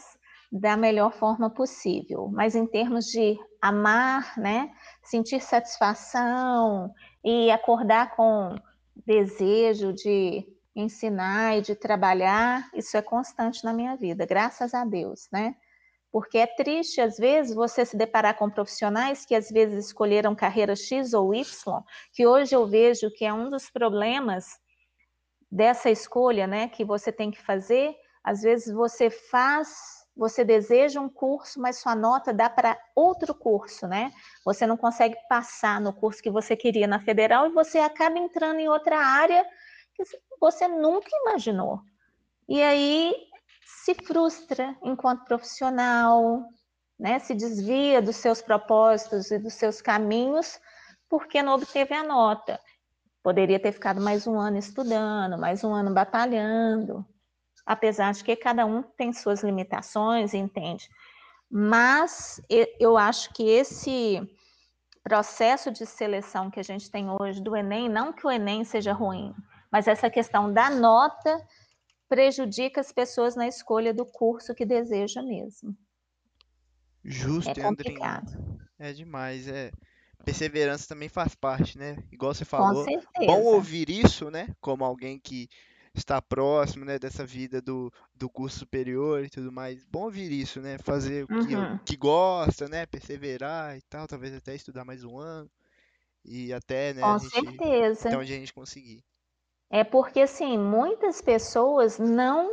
da 0.51 0.77
melhor 0.77 1.11
forma 1.11 1.49
possível, 1.49 2.29
mas 2.31 2.55
em 2.55 2.65
termos 2.65 3.05
de 3.05 3.37
amar, 3.61 4.37
né, 4.37 4.71
sentir 5.03 5.41
satisfação 5.41 6.93
e 7.23 7.51
acordar 7.51 8.15
com 8.15 8.55
desejo 9.05 9.91
de 9.91 10.47
ensinar 10.75 11.57
e 11.57 11.61
de 11.61 11.75
trabalhar, 11.75 12.69
isso 12.73 12.95
é 12.95 13.01
constante 13.01 13.63
na 13.63 13.73
minha 13.73 13.95
vida, 13.95 14.25
graças 14.25 14.73
a 14.73 14.85
Deus, 14.85 15.27
né? 15.31 15.55
Porque 16.11 16.37
é 16.37 16.47
triste, 16.47 17.01
às 17.01 17.17
vezes, 17.17 17.53
você 17.53 17.85
se 17.85 17.97
deparar 17.97 18.37
com 18.37 18.49
profissionais 18.49 19.25
que 19.25 19.35
às 19.35 19.49
vezes 19.49 19.87
escolheram 19.87 20.35
carreira 20.35 20.75
X 20.75 21.13
ou 21.13 21.33
Y, 21.33 21.83
que 22.13 22.25
hoje 22.25 22.55
eu 22.55 22.65
vejo 22.65 23.11
que 23.11 23.25
é 23.25 23.33
um 23.33 23.49
dos 23.49 23.69
problemas 23.69 24.45
dessa 25.51 25.89
escolha, 25.89 26.47
né, 26.47 26.67
que 26.67 26.83
você 26.83 27.11
tem 27.11 27.31
que 27.31 27.41
fazer. 27.41 27.95
Às 28.23 28.41
vezes 28.41 28.73
você 28.73 29.09
faz, 29.09 29.69
você 30.15 30.43
deseja 30.43 30.99
um 30.99 31.09
curso, 31.09 31.61
mas 31.61 31.77
sua 31.77 31.95
nota 31.95 32.33
dá 32.33 32.49
para 32.49 32.77
outro 32.95 33.33
curso, 33.33 33.87
né? 33.87 34.11
Você 34.43 34.67
não 34.67 34.75
consegue 34.75 35.15
passar 35.29 35.79
no 35.79 35.93
curso 35.93 36.21
que 36.21 36.29
você 36.29 36.55
queria 36.55 36.87
na 36.87 36.99
federal 36.99 37.47
e 37.47 37.53
você 37.53 37.79
acaba 37.79 38.17
entrando 38.17 38.59
em 38.59 38.67
outra 38.67 38.97
área 38.97 39.45
que 39.93 40.03
você 40.41 40.67
nunca 40.67 41.09
imaginou. 41.23 41.79
E 42.49 42.61
aí 42.61 43.15
se 43.87 43.95
frustra 43.95 44.75
enquanto 44.83 45.23
profissional, 45.23 46.43
né? 46.99 47.19
se 47.19 47.33
desvia 47.33 48.01
dos 48.01 48.17
seus 48.17 48.41
propósitos 48.41 49.31
e 49.31 49.39
dos 49.39 49.53
seus 49.53 49.81
caminhos 49.81 50.59
porque 51.07 51.41
não 51.41 51.53
obteve 51.53 51.93
a 51.93 52.03
nota. 52.03 52.59
Poderia 53.23 53.57
ter 53.57 53.71
ficado 53.71 54.01
mais 54.01 54.27
um 54.27 54.37
ano 54.37 54.57
estudando, 54.57 55.37
mais 55.37 55.63
um 55.63 55.73
ano 55.73 55.93
batalhando, 55.93 57.05
apesar 57.65 58.11
de 58.11 58.25
que 58.25 58.35
cada 58.35 58.65
um 58.65 58.83
tem 58.83 59.13
suas 59.13 59.41
limitações, 59.41 60.33
entende? 60.33 60.89
Mas 61.49 62.41
eu 62.77 62.97
acho 62.97 63.33
que 63.33 63.49
esse 63.49 64.19
processo 65.01 65.71
de 65.71 65.85
seleção 65.85 66.51
que 66.51 66.59
a 66.59 66.63
gente 66.63 66.91
tem 66.91 67.07
hoje 67.09 67.41
do 67.41 67.55
Enem, 67.55 67.87
não 67.87 68.11
que 68.11 68.27
o 68.27 68.31
Enem 68.31 68.65
seja 68.65 68.91
ruim, 68.91 69.33
mas 69.71 69.87
essa 69.87 70.09
questão 70.09 70.51
da 70.51 70.69
nota 70.69 71.41
prejudica 72.07 72.81
as 72.81 72.91
pessoas 72.91 73.35
na 73.35 73.47
escolha 73.47 73.93
do 73.93 74.05
curso 74.05 74.55
que 74.55 74.65
deseja 74.65 75.21
mesmo. 75.21 75.75
Justo, 77.03 77.51
é 77.51 77.63
complicado. 77.63 78.59
É 78.77 78.93
demais, 78.93 79.47
é. 79.47 79.71
Perseverança 80.25 80.87
também 80.87 81.07
faz 81.07 81.35
parte, 81.35 81.77
né? 81.77 81.97
Igual 82.11 82.33
você 82.33 82.43
falou. 82.43 82.83
Com 82.83 82.91
certeza. 82.91 83.25
Bom 83.25 83.43
ouvir 83.43 83.89
isso, 83.89 84.29
né? 84.29 84.53
Como 84.59 84.83
alguém 84.83 85.17
que 85.17 85.47
está 85.93 86.21
próximo, 86.21 86.85
né, 86.85 86.99
dessa 86.99 87.25
vida 87.25 87.61
do, 87.61 87.91
do 88.13 88.29
curso 88.29 88.59
superior 88.59 89.23
e 89.23 89.29
tudo 89.29 89.51
mais. 89.51 89.85
Bom 89.85 90.03
ouvir 90.03 90.31
isso, 90.31 90.61
né? 90.61 90.77
Fazer 90.77 91.23
o 91.23 91.27
que, 91.27 91.55
uhum. 91.55 91.77
que 91.79 91.95
gosta, 91.95 92.67
né? 92.67 92.85
Perseverar 92.85 93.77
e 93.77 93.81
tal, 93.83 94.07
talvez 94.07 94.33
até 94.33 94.53
estudar 94.53 94.85
mais 94.85 95.03
um 95.03 95.17
ano. 95.17 95.49
e 96.23 96.53
até, 96.53 96.93
né, 96.93 97.01
Com 97.01 97.17
gente, 97.19 97.31
certeza. 97.31 98.17
onde 98.17 98.33
a 98.33 98.37
gente 98.37 98.53
conseguir. 98.53 99.03
É 99.69 99.83
porque, 99.83 100.21
assim, 100.21 100.57
muitas 100.57 101.21
pessoas 101.21 101.99
não 101.99 102.49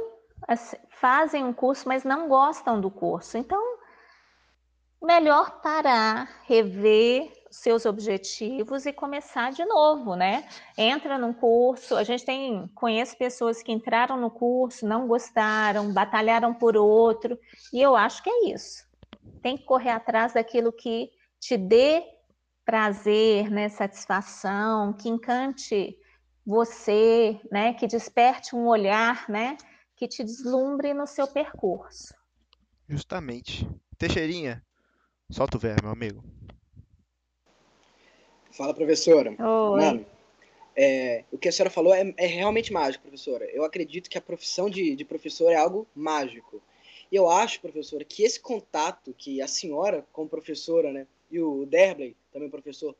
fazem 0.91 1.45
um 1.45 1.53
curso, 1.53 1.89
mas 1.89 2.05
não 2.05 2.29
gostam 2.29 2.81
do 2.81 2.91
curso. 2.91 3.39
Então, 3.39 3.63
melhor 5.01 5.61
parar, 5.61 6.29
rever 6.47 7.31
seus 7.51 7.87
objetivos 7.87 8.85
e 8.85 8.93
começar 8.93 9.53
de 9.53 9.65
novo, 9.65 10.17
né? 10.17 10.49
Entra 10.77 11.17
num 11.17 11.33
curso, 11.33 11.95
a 11.95 12.03
gente 12.03 12.25
tem, 12.25 12.67
conhece 12.75 13.17
pessoas 13.17 13.63
que 13.63 13.71
entraram 13.71 14.17
no 14.17 14.31
curso, 14.31 14.87
não 14.87 15.07
gostaram, 15.07 15.93
batalharam 15.93 16.53
por 16.53 16.77
outro, 16.77 17.39
e 17.73 17.81
eu 17.81 17.95
acho 17.95 18.23
que 18.23 18.31
é 18.31 18.53
isso. 18.53 18.85
Tem 19.41 19.57
que 19.57 19.65
correr 19.65 19.91
atrás 19.91 20.33
daquilo 20.33 20.73
que 20.73 21.11
te 21.39 21.57
dê 21.57 22.03
prazer, 22.65 23.51
né, 23.51 23.69
satisfação, 23.69 24.93
que 24.93 25.09
encante 25.09 25.97
você, 26.47 27.41
né, 27.51 27.73
que 27.75 27.87
desperte 27.87 28.55
um 28.55 28.67
olhar, 28.67 29.29
né, 29.29 29.57
que 29.97 30.07
te 30.07 30.23
deslumbre 30.23 30.93
no 30.93 31.07
seu 31.07 31.27
percurso. 31.27 32.15
Justamente. 32.89 33.69
Teixeirinha, 33.97 34.63
solta 35.31 35.57
o 35.57 35.61
verbo, 35.61 35.85
meu 35.85 35.93
amigo. 35.93 36.23
Fala, 38.51 38.75
professora. 38.75 39.31
Oi. 39.31 39.81
Mano, 39.81 40.07
é, 40.77 41.25
o 41.31 41.39
que 41.39 41.49
a 41.49 41.53
senhora 41.53 41.71
falou 41.71 41.95
é, 41.95 42.13
é, 42.17 42.27
realmente 42.27 42.73
mágico, 42.73 43.03
professora. 43.03 43.45
Eu 43.47 43.65
acredito 43.65 44.11
que 44.11 44.19
a 44.19 44.23
profissão 44.23 44.69
de, 44.69 44.95
de 44.95 45.05
professor 45.05 45.51
é 45.51 45.57
algo 45.57 45.87
mágico. 45.95 46.63
E 47.11 47.17
eu 47.17 47.29
acho, 47.29 47.61
professora, 47.61 48.05
que 48.05 48.25
esse 48.25 48.41
contato 48.41 49.15
que 49.17 49.41
a 49.41 49.49
senhora, 49.49 50.05
como 50.13 50.29
professora, 50.29 50.93
né, 50.93 51.07
e 51.31 51.41
o 51.41 51.65
Derbley, 51.67 52.17
também 52.33 52.51
professor, 52.51 52.95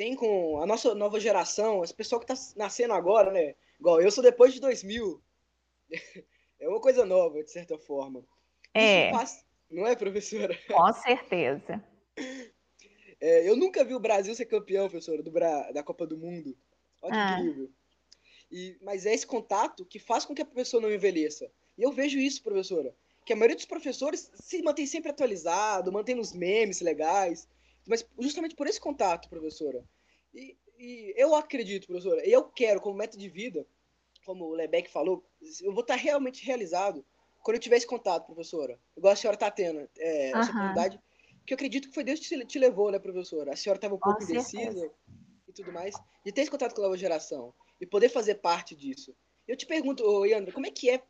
tem 0.00 0.16
com 0.16 0.62
a 0.62 0.66
nossa 0.66 0.94
nova 0.94 1.20
geração, 1.20 1.84
esse 1.84 1.92
pessoal 1.92 2.18
que 2.18 2.32
está 2.32 2.54
nascendo 2.56 2.94
agora, 2.94 3.30
né? 3.30 3.54
Igual 3.78 4.00
eu 4.00 4.10
sou 4.10 4.24
depois 4.24 4.54
de 4.54 4.60
2000. 4.60 5.20
É 6.62 6.68
uma 6.68 6.78
coisa 6.78 7.06
nova, 7.06 7.42
de 7.42 7.50
certa 7.50 7.78
forma. 7.78 8.22
É. 8.74 9.10
Faz... 9.10 9.46
Não 9.70 9.86
é, 9.86 9.96
professora? 9.96 10.54
Com 10.68 10.92
certeza. 10.92 11.82
É, 13.18 13.48
eu 13.48 13.56
nunca 13.56 13.82
vi 13.82 13.94
o 13.94 13.98
Brasil 13.98 14.34
ser 14.34 14.44
campeão, 14.44 14.86
professora, 14.86 15.22
do 15.22 15.30
Bra... 15.30 15.72
da 15.72 15.82
Copa 15.82 16.06
do 16.06 16.18
Mundo. 16.18 16.54
Olha 17.00 17.12
que 17.12 17.18
Ah. 17.18 17.40
incrível. 17.40 17.70
E, 18.52 18.76
mas 18.82 19.06
é 19.06 19.14
esse 19.14 19.26
contato 19.26 19.86
que 19.86 19.98
faz 19.98 20.26
com 20.26 20.34
que 20.34 20.42
a 20.42 20.44
professora 20.44 20.86
não 20.86 20.92
envelheça. 20.92 21.50
E 21.78 21.82
eu 21.82 21.90
vejo 21.92 22.18
isso, 22.18 22.42
professora. 22.42 22.94
Que 23.24 23.32
a 23.32 23.36
maioria 23.36 23.56
dos 23.56 23.64
professores 23.64 24.30
se 24.34 24.60
mantém 24.60 24.86
sempre 24.86 25.10
atualizado, 25.10 25.90
mantém 25.90 26.18
os 26.18 26.34
memes 26.34 26.82
legais. 26.82 27.48
Mas 27.86 28.06
justamente 28.18 28.54
por 28.54 28.66
esse 28.66 28.80
contato, 28.80 29.28
professora. 29.28 29.84
E, 30.34 30.56
e 30.78 31.14
eu 31.16 31.34
acredito, 31.34 31.86
professora, 31.86 32.26
e 32.26 32.32
eu 32.32 32.44
quero, 32.44 32.80
como 32.80 32.96
método 32.96 33.18
de 33.18 33.28
vida, 33.28 33.66
como 34.24 34.44
o 34.44 34.54
Lebeck 34.54 34.90
falou, 34.90 35.24
eu 35.62 35.72
vou 35.72 35.82
estar 35.82 35.96
realmente 35.96 36.44
realizado 36.44 37.04
quando 37.42 37.56
eu 37.56 37.60
tiver 37.60 37.76
esse 37.76 37.86
contato, 37.86 38.26
professora. 38.26 38.78
Igual 38.96 39.12
a 39.12 39.16
senhora 39.16 39.34
está 39.34 39.50
tendo, 39.50 39.88
é, 39.98 40.30
essa 40.30 40.50
Aham. 40.50 40.50
oportunidade. 40.50 41.00
Que 41.46 41.54
eu 41.54 41.56
acredito 41.56 41.88
que 41.88 41.94
foi 41.94 42.04
Deus 42.04 42.20
que 42.20 42.28
te, 42.28 42.46
te 42.46 42.58
levou, 42.58 42.90
né, 42.90 42.98
professora? 42.98 43.52
A 43.52 43.56
senhora 43.56 43.78
estava 43.78 43.94
um 43.94 43.98
pouco 43.98 44.22
indecisa 44.22 44.90
e 45.48 45.52
tudo 45.52 45.72
mais. 45.72 45.96
De 46.24 46.32
ter 46.32 46.42
esse 46.42 46.50
contato 46.50 46.74
com 46.74 46.82
a 46.82 46.84
nova 46.84 46.98
geração 46.98 47.54
e 47.80 47.86
poder 47.86 48.10
fazer 48.10 48.36
parte 48.36 48.76
disso. 48.76 49.16
Eu 49.48 49.56
te 49.56 49.66
pergunto, 49.66 50.26
Iandra, 50.26 50.52
como 50.52 50.66
é 50.66 50.70
que 50.70 50.90
é 50.90 51.02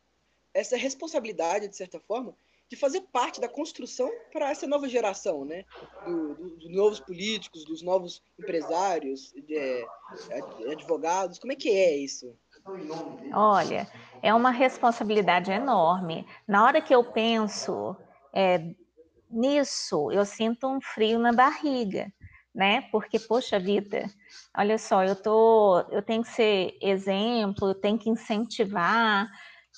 essa 0.53 0.77
responsabilidade, 0.77 1.67
de 1.67 1.75
certa 1.75 1.99
forma, 1.99 2.35
de 2.71 2.77
fazer 2.77 3.01
parte 3.11 3.41
da 3.41 3.49
construção 3.49 4.09
para 4.31 4.49
essa 4.49 4.65
nova 4.65 4.87
geração, 4.87 5.43
né? 5.43 5.65
Do- 6.05 6.33
do- 6.35 6.49
dos 6.55 6.71
novos 6.73 6.99
políticos, 7.01 7.65
dos 7.65 7.81
novos 7.81 8.23
empresários, 8.39 9.33
de, 9.45 9.57
é, 9.57 9.85
ad- 10.31 10.71
advogados. 10.71 11.37
Como 11.37 11.51
é 11.51 11.55
que 11.57 11.69
é 11.69 11.97
isso? 11.97 12.33
Olha, 13.33 13.85
é 14.23 14.33
uma 14.33 14.51
responsabilidade 14.51 15.51
enorme. 15.51 16.25
Na 16.47 16.63
hora 16.63 16.81
que 16.81 16.95
eu 16.95 17.03
penso 17.03 17.93
é, 18.33 18.73
nisso, 19.29 20.09
eu 20.09 20.23
sinto 20.23 20.65
um 20.65 20.79
frio 20.79 21.19
na 21.19 21.33
barriga, 21.33 22.09
né? 22.55 22.83
Porque, 22.89 23.19
poxa 23.19 23.59
vida, 23.59 24.05
olha 24.57 24.77
só, 24.77 25.03
eu 25.03 25.15
tô, 25.21 25.81
eu 25.91 26.01
tenho 26.01 26.23
que 26.23 26.29
ser 26.29 26.77
exemplo, 26.81 27.67
eu 27.69 27.75
tenho 27.75 27.97
que 27.97 28.09
incentivar, 28.09 29.27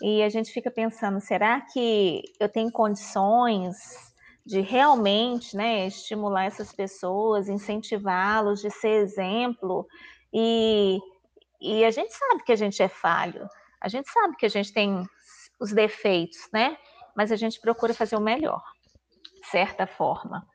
e 0.02 0.24
a 0.24 0.30
gente 0.30 0.52
fica 0.52 0.72
pensando, 0.72 1.20
será 1.20 1.62
que 1.62 2.24
eu 2.40 2.50
tenho 2.50 2.72
condições 2.72 3.78
de 4.46 4.60
realmente, 4.60 5.56
né, 5.56 5.88
estimular 5.88 6.46
essas 6.46 6.74
pessoas, 6.74 7.48
incentivá-los, 7.48 8.62
de 8.62 8.70
ser 8.70 9.02
exemplo 9.04 9.88
e 10.34 11.00
e 11.62 11.86
a 11.86 11.92
gente 11.92 12.14
sabe 12.14 12.44
que 12.44 12.52
a 12.52 12.58
gente 12.58 12.84
é 12.84 12.90
falho, 12.90 13.48
a 13.80 13.88
gente 13.88 14.12
sabe 14.12 14.36
que 14.36 14.46
a 14.46 14.50
gente 14.50 14.74
tem 14.74 15.08
os 15.58 15.72
defeitos, 15.72 16.50
né? 16.52 16.78
Mas 17.16 17.32
a 17.32 17.38
gente 17.38 17.58
procura 17.62 17.94
fazer 17.94 18.18
o 18.18 18.22
melhor, 18.22 18.62
de 19.42 19.48
certa 19.48 19.88
forma. 19.88 20.46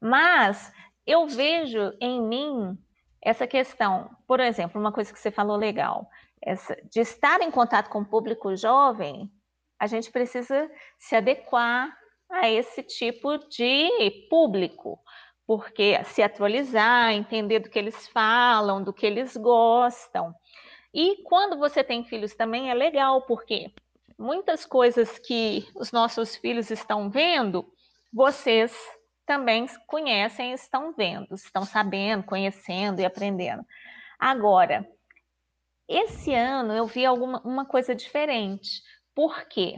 Mas 0.00 0.72
eu 1.06 1.28
vejo 1.28 1.92
em 2.00 2.20
mim 2.20 2.76
essa 3.22 3.46
questão, 3.46 4.10
por 4.26 4.40
exemplo, 4.40 4.80
uma 4.80 4.90
coisa 4.90 5.12
que 5.12 5.20
você 5.20 5.30
falou 5.30 5.56
legal, 5.56 6.08
essa, 6.42 6.76
de 6.90 7.00
estar 7.00 7.40
em 7.40 7.50
contato 7.50 7.90
com 7.90 8.00
o 8.00 8.06
público 8.06 8.56
jovem, 8.56 9.30
a 9.78 9.86
gente 9.86 10.10
precisa 10.10 10.70
se 10.98 11.16
adequar 11.16 11.96
a 12.30 12.48
esse 12.48 12.82
tipo 12.82 13.38
de 13.48 14.26
público, 14.28 14.98
porque 15.46 16.02
se 16.04 16.22
atualizar, 16.22 17.12
entender 17.12 17.60
do 17.60 17.68
que 17.68 17.78
eles 17.78 18.06
falam, 18.08 18.82
do 18.82 18.92
que 18.92 19.06
eles 19.06 19.36
gostam. 19.36 20.34
E 20.94 21.22
quando 21.24 21.58
você 21.58 21.82
tem 21.82 22.04
filhos 22.04 22.34
também 22.34 22.70
é 22.70 22.74
legal, 22.74 23.22
porque 23.22 23.72
muitas 24.18 24.66
coisas 24.66 25.18
que 25.18 25.66
os 25.74 25.92
nossos 25.92 26.36
filhos 26.36 26.70
estão 26.70 27.10
vendo, 27.10 27.66
vocês 28.12 28.72
também 29.24 29.66
conhecem, 29.86 30.52
estão 30.52 30.92
vendo, 30.92 31.34
estão 31.34 31.64
sabendo, 31.64 32.24
conhecendo 32.24 33.00
e 33.00 33.04
aprendendo. 33.04 33.64
Agora, 34.18 34.86
esse 35.90 36.34
ano 36.34 36.72
eu 36.72 36.86
vi 36.86 37.04
alguma 37.04 37.40
uma 37.44 37.66
coisa 37.66 37.94
diferente. 37.94 38.82
Por 39.14 39.44
quê? 39.46 39.76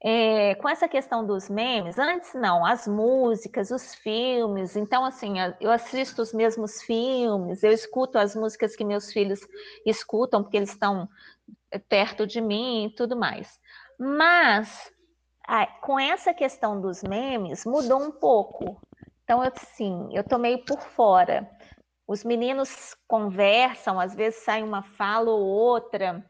É, 0.00 0.54
com 0.56 0.68
essa 0.68 0.86
questão 0.88 1.26
dos 1.26 1.48
memes, 1.48 1.98
antes 1.98 2.32
não, 2.34 2.64
as 2.64 2.86
músicas, 2.86 3.72
os 3.72 3.96
filmes, 3.96 4.76
então 4.76 5.04
assim, 5.04 5.34
eu 5.60 5.72
assisto 5.72 6.22
os 6.22 6.32
mesmos 6.32 6.82
filmes, 6.82 7.64
eu 7.64 7.72
escuto 7.72 8.16
as 8.16 8.36
músicas 8.36 8.76
que 8.76 8.84
meus 8.84 9.12
filhos 9.12 9.40
escutam, 9.84 10.42
porque 10.42 10.56
eles 10.56 10.70
estão 10.70 11.08
eh, 11.72 11.80
perto 11.80 12.28
de 12.28 12.40
mim 12.40 12.86
e 12.86 12.94
tudo 12.94 13.16
mais. 13.16 13.58
Mas 13.98 14.92
com 15.80 15.98
essa 15.98 16.34
questão 16.34 16.80
dos 16.80 17.02
memes, 17.02 17.64
mudou 17.64 18.00
um 18.02 18.10
pouco. 18.10 18.80
Então, 19.24 19.42
eu, 19.42 19.52
assim, 19.54 20.08
eu 20.12 20.22
tô 20.22 20.38
meio 20.38 20.64
por 20.64 20.80
fora. 20.80 21.48
Os 22.08 22.24
meninos 22.24 22.96
conversam, 23.06 24.00
às 24.00 24.14
vezes 24.16 24.42
sai 24.42 24.62
uma 24.64 24.82
fala 24.82 25.30
ou 25.30 25.42
outra, 25.46 26.24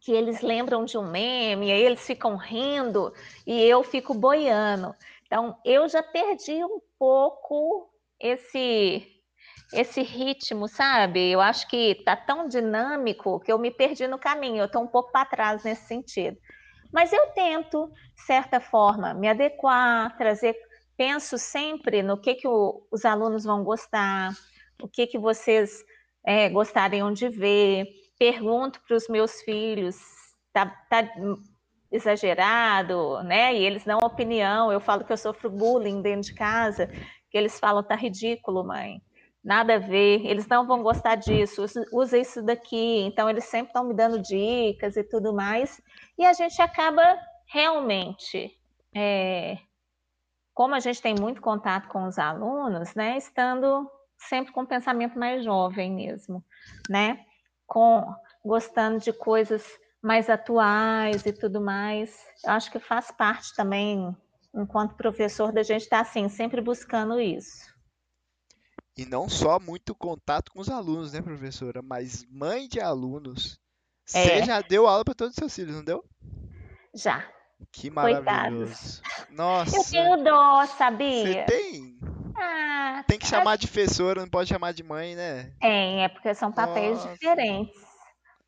que 0.00 0.12
eles 0.12 0.40
lembram 0.40 0.84
de 0.84 0.98
um 0.98 1.08
meme, 1.08 1.70
aí 1.70 1.82
eles 1.82 2.04
ficam 2.04 2.36
rindo 2.36 3.12
e 3.46 3.62
eu 3.62 3.84
fico 3.84 4.12
boiando. 4.12 4.94
Então, 5.26 5.56
eu 5.64 5.88
já 5.88 6.02
perdi 6.02 6.64
um 6.64 6.80
pouco 6.98 7.88
esse 8.20 9.08
esse 9.72 10.02
ritmo, 10.02 10.68
sabe? 10.68 11.30
Eu 11.32 11.40
acho 11.40 11.66
que 11.68 11.94
tá 12.04 12.14
tão 12.14 12.46
dinâmico 12.46 13.40
que 13.40 13.50
eu 13.52 13.58
me 13.58 13.70
perdi 13.70 14.06
no 14.06 14.18
caminho, 14.18 14.62
eu 14.64 14.70
tô 14.70 14.80
um 14.80 14.86
pouco 14.86 15.10
para 15.12 15.24
trás 15.24 15.64
nesse 15.64 15.86
sentido. 15.86 16.36
Mas 16.92 17.12
eu 17.12 17.28
tento, 17.28 17.90
de 18.14 18.22
certa 18.22 18.60
forma, 18.60 19.14
me 19.14 19.28
adequar, 19.28 20.16
trazer, 20.18 20.54
penso 20.96 21.38
sempre 21.38 22.02
no 22.02 22.20
que, 22.20 22.34
que 22.34 22.46
o- 22.48 22.86
os 22.92 23.04
alunos 23.06 23.44
vão 23.44 23.64
gostar, 23.64 24.32
o 24.82 24.88
que, 24.88 25.06
que 25.06 25.18
vocês 25.18 25.84
é, 26.24 26.48
gostariam 26.48 27.12
de 27.12 27.28
ver, 27.28 27.86
pergunto 28.18 28.80
para 28.86 28.96
os 28.96 29.08
meus 29.08 29.40
filhos, 29.42 29.96
tá, 30.52 30.66
tá 30.88 31.08
exagerado, 31.90 33.22
né? 33.24 33.54
E 33.54 33.64
eles 33.64 33.84
dão 33.84 33.98
opinião, 34.02 34.72
eu 34.72 34.80
falo 34.80 35.04
que 35.04 35.12
eu 35.12 35.16
sofro 35.16 35.50
bullying 35.50 36.02
dentro 36.02 36.22
de 36.22 36.34
casa, 36.34 36.88
que 37.30 37.36
eles 37.38 37.58
falam, 37.58 37.82
tá 37.82 37.94
ridículo, 37.94 38.64
mãe. 38.64 39.00
Nada 39.44 39.74
a 39.74 39.78
ver, 39.78 40.24
eles 40.24 40.46
não 40.46 40.66
vão 40.66 40.82
gostar 40.82 41.16
disso, 41.16 41.64
usa- 41.92 42.18
isso 42.18 42.42
daqui. 42.42 43.00
Então, 43.00 43.28
eles 43.28 43.44
sempre 43.44 43.68
estão 43.68 43.84
me 43.84 43.94
dando 43.94 44.20
dicas 44.20 44.96
e 44.96 45.02
tudo 45.02 45.34
mais. 45.34 45.80
E 46.16 46.24
a 46.24 46.32
gente 46.32 46.62
acaba 46.62 47.02
realmente, 47.48 48.56
é, 48.94 49.58
como 50.54 50.74
a 50.74 50.80
gente 50.80 51.02
tem 51.02 51.14
muito 51.14 51.40
contato 51.42 51.88
com 51.88 52.06
os 52.06 52.18
alunos, 52.18 52.94
né? 52.94 53.16
Estando 53.18 53.90
sempre 54.28 54.52
com 54.52 54.62
um 54.62 54.66
pensamento 54.66 55.18
mais 55.18 55.44
jovem 55.44 55.92
mesmo, 55.92 56.44
né? 56.88 57.24
Com, 57.66 58.04
gostando 58.44 58.98
de 58.98 59.12
coisas 59.12 59.64
mais 60.02 60.28
atuais 60.28 61.24
e 61.24 61.32
tudo 61.32 61.60
mais. 61.60 62.16
Eu 62.44 62.52
acho 62.52 62.70
que 62.70 62.78
faz 62.78 63.10
parte 63.10 63.54
também, 63.54 64.16
enquanto 64.54 64.96
professor, 64.96 65.52
da 65.52 65.62
gente 65.62 65.82
estar 65.82 66.00
assim, 66.00 66.28
sempre 66.28 66.60
buscando 66.60 67.20
isso. 67.20 67.72
E 68.96 69.06
não 69.06 69.28
só 69.28 69.58
muito 69.58 69.94
contato 69.94 70.52
com 70.52 70.60
os 70.60 70.68
alunos, 70.68 71.12
né, 71.12 71.22
professora? 71.22 71.80
Mas 71.80 72.26
mãe 72.28 72.68
de 72.68 72.78
alunos. 72.78 73.58
É. 74.12 74.22
Você 74.22 74.44
já 74.44 74.60
deu 74.60 74.86
aula 74.86 75.04
para 75.04 75.14
todos 75.14 75.32
os 75.32 75.36
seus 75.36 75.54
filhos, 75.54 75.76
não 75.76 75.84
deu? 75.84 76.04
Já. 76.94 77.26
Que 77.70 77.88
maravilhoso. 77.88 78.24
Coitados. 78.24 79.02
Nossa. 79.30 79.76
Eu 79.76 79.84
tenho 79.84 80.24
dó, 80.24 80.66
sabia? 80.66 81.22
Você 81.22 81.44
tem? 81.44 81.98
Ah, 82.44 83.04
tem 83.06 83.18
que 83.18 83.26
chamar 83.26 83.56
de 83.56 83.68
professora, 83.68 84.20
não 84.20 84.28
pode 84.28 84.48
chamar 84.48 84.72
de 84.72 84.82
mãe, 84.82 85.14
né? 85.14 85.52
Tem, 85.60 86.04
é 86.04 86.08
porque 86.08 86.34
são 86.34 86.50
papéis 86.50 86.98
Nossa. 86.98 87.14
diferentes. 87.14 87.80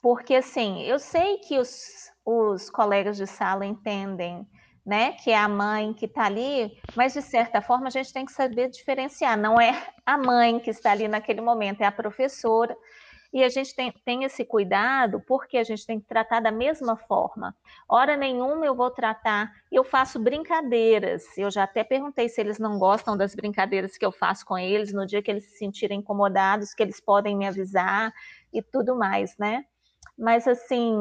Porque, 0.02 0.35
assim, 0.35 0.83
eu 0.83 0.98
sei 0.98 1.38
que 1.38 1.59
os, 1.59 2.11
os 2.24 2.68
colegas 2.68 3.16
de 3.16 3.26
sala 3.26 3.64
entendem 3.64 4.46
né, 4.85 5.12
que 5.12 5.30
é 5.30 5.38
a 5.38 5.48
mãe 5.48 5.94
que 5.94 6.04
está 6.04 6.26
ali, 6.26 6.76
mas 6.94 7.14
de 7.14 7.22
certa 7.22 7.62
forma 7.62 7.87
a 7.87 7.90
gente 7.90 8.12
tem 8.12 8.26
que 8.26 8.33
saber 8.33 8.68
diferenciar. 8.68 9.38
Não 9.38 9.59
é 9.59 9.88
a 10.04 10.18
mãe 10.18 10.61
que 10.61 10.70
está 10.70 10.90
ali 10.92 11.09
naquele 11.09 11.40
momento, 11.40 11.80
é 11.80 11.87
a 11.87 11.92
professora. 11.92 12.76
E 13.35 13.42
a 13.42 13.49
gente 13.49 13.75
tem, 13.75 13.92
tem 14.05 14.23
esse 14.23 14.44
cuidado 14.44 15.20
porque 15.27 15.59
a 15.59 15.64
gente 15.64 15.85
tem 15.85 15.99
que 15.99 16.07
tratar 16.07 16.38
da 16.38 16.53
mesma 16.53 16.97
forma. 16.97 17.53
Hora 17.88 18.16
nenhuma 18.16 18.64
eu 18.64 18.77
vou 18.77 18.92
tratar, 18.92 19.53
eu 19.73 19.83
faço 19.83 20.20
brincadeiras. 20.20 21.25
Eu 21.37 21.51
já 21.51 21.64
até 21.64 21.83
perguntei 21.83 22.29
se 22.29 22.40
eles 22.40 22.61
não 22.61 22.79
gostam 22.79 23.16
das 23.16 23.35
brincadeiras 23.35 23.99
que 23.99 24.07
eu 24.07 24.12
faço 24.12 24.47
com 24.47 24.57
eles, 24.57 24.92
no 24.92 25.05
dia 25.05 25.20
que 25.20 25.33
eles 25.33 25.47
se 25.47 25.59
sentirem 25.59 25.99
incomodados, 25.99 26.73
que 26.73 26.83
eles 26.85 27.01
podem 27.01 27.37
me 27.37 27.44
avisar 27.44 28.14
e 28.53 28.62
tudo 28.62 28.94
mais, 28.94 29.37
né? 29.37 29.64
Mas 30.16 30.47
assim, 30.47 30.97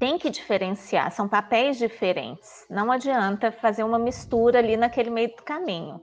tem 0.00 0.18
que 0.18 0.30
diferenciar, 0.30 1.12
são 1.12 1.28
papéis 1.28 1.78
diferentes. 1.78 2.66
Não 2.68 2.90
adianta 2.90 3.52
fazer 3.52 3.84
uma 3.84 4.00
mistura 4.00 4.58
ali 4.58 4.76
naquele 4.76 5.10
meio 5.10 5.28
do 5.28 5.44
caminho. 5.44 6.02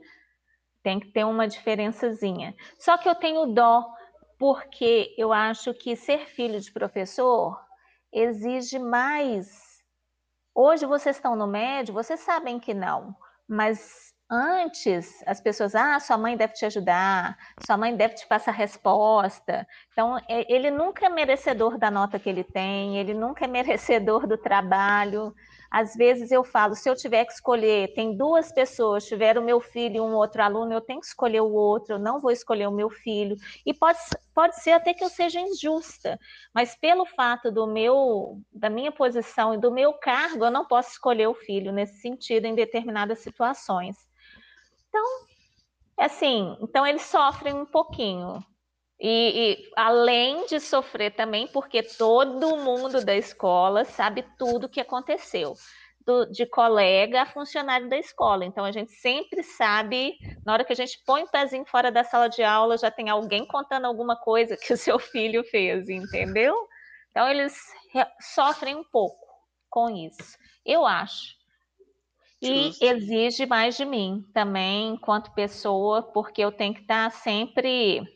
Tem 0.82 1.02
que 1.02 1.08
ter 1.12 1.26
uma 1.26 1.50
diferençazinha. 1.50 2.56
Só 2.80 2.98
que 2.98 3.10
eu 3.10 3.16
tenho 3.16 3.48
dó, 3.48 3.97
porque 4.38 5.14
eu 5.18 5.34
acho 5.34 5.74
que 5.74 5.96
ser 5.96 6.28
filho 6.28 6.60
de 6.60 6.72
professor 6.72 7.60
exige 8.12 8.80
mais. 8.80 9.84
Hoje 10.54 10.86
vocês 10.86 11.16
estão 11.16 11.36
no 11.36 11.48
médio, 11.48 11.94
vocês 11.94 12.20
sabem 12.20 12.60
que 12.60 12.74
não, 12.74 13.16
mas 13.48 14.08
Antes, 14.30 15.24
as 15.26 15.40
pessoas, 15.40 15.74
ah, 15.74 15.98
sua 16.02 16.18
mãe 16.18 16.36
deve 16.36 16.52
te 16.52 16.66
ajudar, 16.66 17.38
sua 17.58 17.78
mãe 17.78 17.96
deve 17.96 18.16
te 18.16 18.28
passar 18.28 18.52
resposta. 18.52 19.66
Então, 19.94 20.18
é, 20.28 20.54
ele 20.54 20.70
nunca 20.70 21.06
é 21.06 21.10
merecedor 21.10 21.78
da 21.78 21.90
nota 21.90 22.20
que 22.20 22.28
ele 22.28 22.44
tem, 22.44 22.98
ele 22.98 23.14
nunca 23.14 23.46
é 23.46 23.48
merecedor 23.48 24.28
do 24.28 24.38
trabalho. 24.38 25.34
Às 25.70 25.96
vezes 25.96 26.32
eu 26.32 26.44
falo, 26.44 26.76
se 26.76 26.90
eu 26.90 26.96
tiver 26.96 27.26
que 27.26 27.34
escolher, 27.34 27.94
tem 27.94 28.16
duas 28.16 28.52
pessoas, 28.52 29.06
tiver 29.06 29.38
o 29.38 29.44
meu 29.44 29.60
filho 29.60 29.98
e 29.98 30.02
um 30.02 30.14
outro 30.16 30.42
aluno, 30.42 30.74
eu 30.74 30.82
tenho 30.82 31.00
que 31.00 31.08
escolher 31.08 31.42
o 31.42 31.52
outro, 31.52 31.96
eu 31.96 32.00
não 32.00 32.20
vou 32.22 32.32
escolher 32.32 32.68
o 32.68 32.72
meu 32.72 32.90
filho. 32.90 33.36
E 33.66 33.74
pode, 33.74 34.00
pode 34.34 34.62
ser 34.62 34.72
até 34.72 34.94
que 34.94 35.04
eu 35.04 35.10
seja 35.10 35.40
injusta, 35.40 36.20
mas 36.54 36.76
pelo 36.76 37.06
fato 37.06 37.52
do 37.52 37.68
meu, 37.68 38.42
da 38.52 38.70
minha 38.70 38.92
posição 38.92 39.54
e 39.54 39.58
do 39.58 39.72
meu 39.72 39.94
cargo, 39.94 40.46
eu 40.46 40.52
não 40.52 40.66
posso 40.66 40.92
escolher 40.92 41.28
o 41.28 41.34
filho 41.34 41.72
nesse 41.72 42.00
sentido 42.02 42.46
em 42.46 42.56
determinadas 42.56 43.20
situações. 43.20 43.98
Então, 44.90 45.06
é 46.00 46.06
assim, 46.06 46.58
então 46.62 46.86
eles 46.86 47.04
sofrem 47.04 47.54
um 47.54 47.66
pouquinho. 47.66 48.44
E, 49.00 49.52
e, 49.52 49.72
além 49.76 50.48
de 50.48 50.60
sofrer 50.60 51.12
também, 51.12 51.48
porque 51.48 51.84
todo 51.84 52.58
mundo 52.58 53.04
da 53.06 53.16
escola 53.16 53.86
sabe 53.86 54.26
tudo 54.38 54.66
o 54.66 54.70
que 54.70 54.82
aconteceu, 54.82 55.54
do, 56.04 56.26
de 56.26 56.48
colega 56.48 57.22
a 57.22 57.26
funcionário 57.26 57.88
da 57.90 57.98
escola. 57.98 58.44
Então 58.44 58.66
a 58.66 58.72
gente 58.72 58.92
sempre 58.94 59.44
sabe, 59.44 60.18
na 60.44 60.54
hora 60.54 60.66
que 60.66 60.74
a 60.74 60.76
gente 60.76 61.00
põe 61.06 61.24
o 61.24 61.30
pezinho 61.30 61.66
fora 61.66 61.92
da 61.92 62.04
sala 62.04 62.28
de 62.28 62.42
aula, 62.42 62.78
já 62.78 62.90
tem 62.90 63.10
alguém 63.10 63.46
contando 63.46 63.86
alguma 63.86 64.16
coisa 64.16 64.58
que 64.58 64.74
o 64.74 64.78
seu 64.78 64.98
filho 64.98 65.44
fez, 65.44 65.90
entendeu? 65.90 66.56
Então 67.12 67.30
eles 67.30 67.56
sofrem 68.20 68.76
um 68.76 68.84
pouco 68.84 69.28
com 69.70 69.90
isso, 69.90 70.38
eu 70.66 70.86
acho. 70.86 71.38
E 72.42 72.72
exige 72.82 73.48
mais 73.48 73.76
de 73.76 73.84
mim 73.84 74.24
também, 74.32 74.90
enquanto 74.90 75.34
pessoa, 75.34 76.04
porque 76.04 76.40
eu 76.42 76.52
tenho 76.52 76.74
que 76.74 76.82
estar 76.82 77.12
sempre 77.12 78.08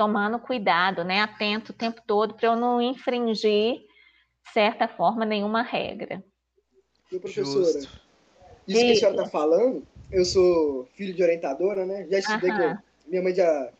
tomando 0.00 0.38
cuidado, 0.38 1.04
né? 1.04 1.20
Atento 1.20 1.72
o 1.72 1.74
tempo 1.74 2.00
todo 2.06 2.32
para 2.32 2.48
eu 2.48 2.56
não 2.56 2.80
infringir, 2.80 3.74
de 3.74 4.50
certa 4.50 4.88
forma, 4.88 5.26
nenhuma 5.26 5.60
regra. 5.60 6.24
E 7.12 7.18
professora, 7.18 7.66
Justo. 7.66 8.00
isso 8.66 8.80
que 8.80 8.92
a 8.92 8.96
senhora 8.96 9.16
está 9.16 9.28
falando, 9.28 9.86
eu 10.10 10.24
sou 10.24 10.88
filho 10.94 11.12
de 11.12 11.22
orientadora, 11.22 11.84
né? 11.84 12.06
Já 12.10 12.18
estudei 12.18 12.50
com. 12.50 12.78
Minha 13.08 13.22
mãe 13.22 13.34
já 13.34 13.70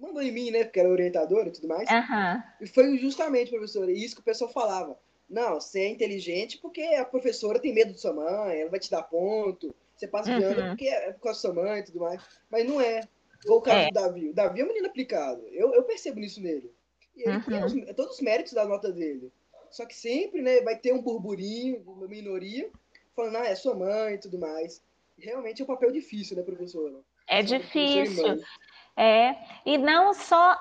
mandou 0.00 0.22
em 0.22 0.32
mim, 0.32 0.50
né? 0.50 0.64
Porque 0.64 0.80
era 0.80 0.88
orientadora 0.88 1.48
e 1.48 1.52
tudo 1.52 1.68
mais. 1.68 1.86
E 2.58 2.66
foi 2.66 2.96
justamente, 2.96 3.50
professora, 3.50 3.92
isso 3.92 4.14
que 4.14 4.22
o 4.22 4.24
pessoal 4.24 4.50
falava 4.50 4.96
não, 5.28 5.60
você 5.60 5.80
é 5.80 5.88
inteligente 5.90 6.56
porque 6.56 6.80
a 6.80 7.04
professora 7.04 7.60
tem 7.60 7.74
medo 7.74 7.92
de 7.92 8.00
sua 8.00 8.14
mãe, 8.14 8.62
ela 8.62 8.70
vai 8.70 8.80
te 8.80 8.90
dar 8.90 9.02
ponto. 9.02 9.74
Você 9.94 10.08
passa 10.08 10.34
de 10.34 10.42
ano 10.42 10.62
uhum. 10.62 10.68
porque 10.68 10.88
é 10.88 11.12
por 11.12 11.24
causa 11.24 11.46
da 11.46 11.54
sua 11.54 11.62
mãe 11.62 11.80
e 11.80 11.84
tudo 11.84 12.00
mais. 12.00 12.22
Mas 12.50 12.66
não 12.66 12.80
é. 12.80 13.02
Igual 13.44 13.58
o 13.58 13.62
caso 13.62 13.78
é. 13.78 13.86
do 13.88 13.94
Davi. 13.94 14.28
O 14.28 14.34
Davi 14.34 14.60
é 14.60 14.64
um 14.64 14.68
menino 14.68 14.86
aplicado. 14.86 15.46
Eu, 15.48 15.74
eu 15.74 15.82
percebo 15.82 16.20
nisso 16.20 16.42
nele. 16.42 16.72
E 17.16 17.22
ele 17.22 17.36
uhum. 17.36 17.42
tem 17.42 17.64
os, 17.64 17.96
todos 17.96 18.14
os 18.16 18.20
méritos 18.20 18.52
da 18.52 18.66
nota 18.66 18.92
dele. 18.92 19.32
Só 19.70 19.86
que 19.86 19.94
sempre, 19.94 20.42
né, 20.42 20.60
vai 20.62 20.76
ter 20.76 20.92
um 20.92 21.00
burburinho, 21.00 21.82
uma 21.86 22.08
minoria, 22.08 22.68
falando, 23.14 23.36
ah, 23.36 23.46
é 23.46 23.54
sua 23.54 23.74
mãe 23.74 24.14
e 24.14 24.18
tudo 24.18 24.38
mais. 24.38 24.82
Realmente 25.18 25.62
é 25.62 25.64
um 25.64 25.68
papel 25.68 25.92
difícil, 25.92 26.36
né, 26.36 26.42
professora? 26.42 26.96
É 27.28 27.42
difícil. 27.42 28.42
É, 28.96 29.36
e 29.64 29.78
não 29.78 30.12
só 30.12 30.58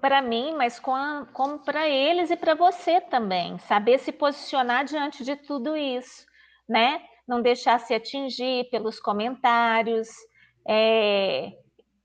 para 0.00 0.22
mim, 0.22 0.54
mas 0.56 0.78
com, 0.78 1.26
como 1.32 1.58
para 1.58 1.88
eles 1.88 2.30
e 2.30 2.36
para 2.36 2.54
você 2.54 3.00
também, 3.00 3.58
saber 3.58 3.98
se 3.98 4.12
posicionar 4.12 4.84
diante 4.84 5.24
de 5.24 5.36
tudo 5.36 5.76
isso, 5.76 6.24
né? 6.68 7.02
Não 7.26 7.42
deixar 7.42 7.78
se 7.80 7.92
atingir 7.92 8.70
pelos 8.70 9.00
comentários, 9.00 10.08
é, 10.66 11.52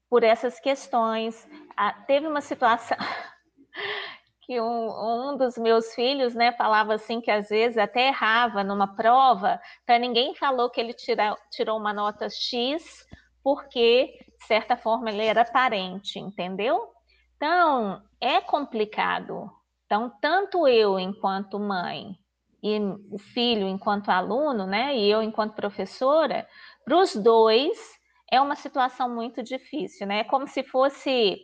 por 0.09 0.23
essas 0.23 0.59
questões. 0.59 1.47
Ah, 1.75 1.93
teve 1.93 2.27
uma 2.27 2.41
situação 2.41 2.97
que 4.41 4.59
um, 4.61 5.31
um, 5.31 5.37
dos 5.37 5.57
meus 5.57 5.93
filhos, 5.93 6.33
né, 6.33 6.51
falava 6.53 6.93
assim 6.93 7.19
que 7.19 7.29
às 7.29 7.49
vezes 7.49 7.77
até 7.77 8.07
errava 8.07 8.63
numa 8.63 8.95
prova, 8.95 9.59
para 9.85 9.99
ninguém 9.99 10.33
falou 10.35 10.69
que 10.69 10.79
ele 10.79 10.93
tira, 10.93 11.35
tirou 11.51 11.77
uma 11.77 11.93
nota 11.93 12.29
X 12.29 13.05
porque, 13.43 14.17
de 14.39 14.45
certa 14.45 14.75
forma, 14.75 15.09
ele 15.09 15.23
era 15.23 15.45
parente, 15.45 16.19
entendeu? 16.19 16.89
Então, 17.37 18.01
é 18.19 18.41
complicado. 18.41 19.49
Então, 19.85 20.11
tanto 20.19 20.67
eu, 20.67 20.99
enquanto 20.99 21.57
mãe, 21.57 22.17
e 22.61 22.77
o 23.09 23.17
filho, 23.17 23.67
enquanto 23.67 24.09
aluno, 24.09 24.65
né, 24.65 24.97
e 24.97 25.09
eu, 25.09 25.21
enquanto 25.21 25.55
professora, 25.55 26.45
para 26.83 26.97
os 26.97 27.15
dois 27.15 27.96
é 28.31 28.41
uma 28.41 28.55
situação 28.55 29.13
muito 29.13 29.41
difícil, 29.43 30.07
né? 30.07 30.19
É 30.19 30.23
como 30.23 30.47
se 30.47 30.63
fosse. 30.63 31.39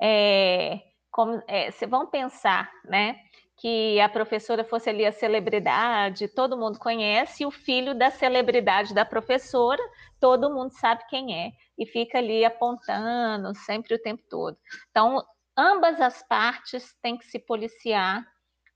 É, 0.00 0.80
como, 1.10 1.42
é, 1.46 1.70
vão 1.86 2.06
pensar, 2.06 2.70
né? 2.84 3.16
que 3.56 4.00
a 4.00 4.08
professora 4.08 4.64
fosse 4.64 4.90
ali 4.90 5.06
a 5.06 5.12
celebridade, 5.12 6.28
todo 6.28 6.56
mundo 6.56 6.78
conhece, 6.78 7.42
e 7.42 7.46
o 7.46 7.50
filho 7.50 7.94
da 7.94 8.10
celebridade 8.10 8.92
da 8.92 9.04
professora, 9.04 9.82
todo 10.20 10.52
mundo 10.52 10.72
sabe 10.72 11.04
quem 11.08 11.38
é, 11.38 11.52
e 11.78 11.86
fica 11.86 12.18
ali 12.18 12.44
apontando 12.44 13.54
sempre 13.54 13.94
o 13.94 14.02
tempo 14.02 14.22
todo. 14.28 14.58
Então, 14.90 15.24
ambas 15.56 16.00
as 16.00 16.22
partes 16.26 16.94
têm 17.00 17.16
que 17.16 17.26
se 17.26 17.38
policiar 17.38 18.26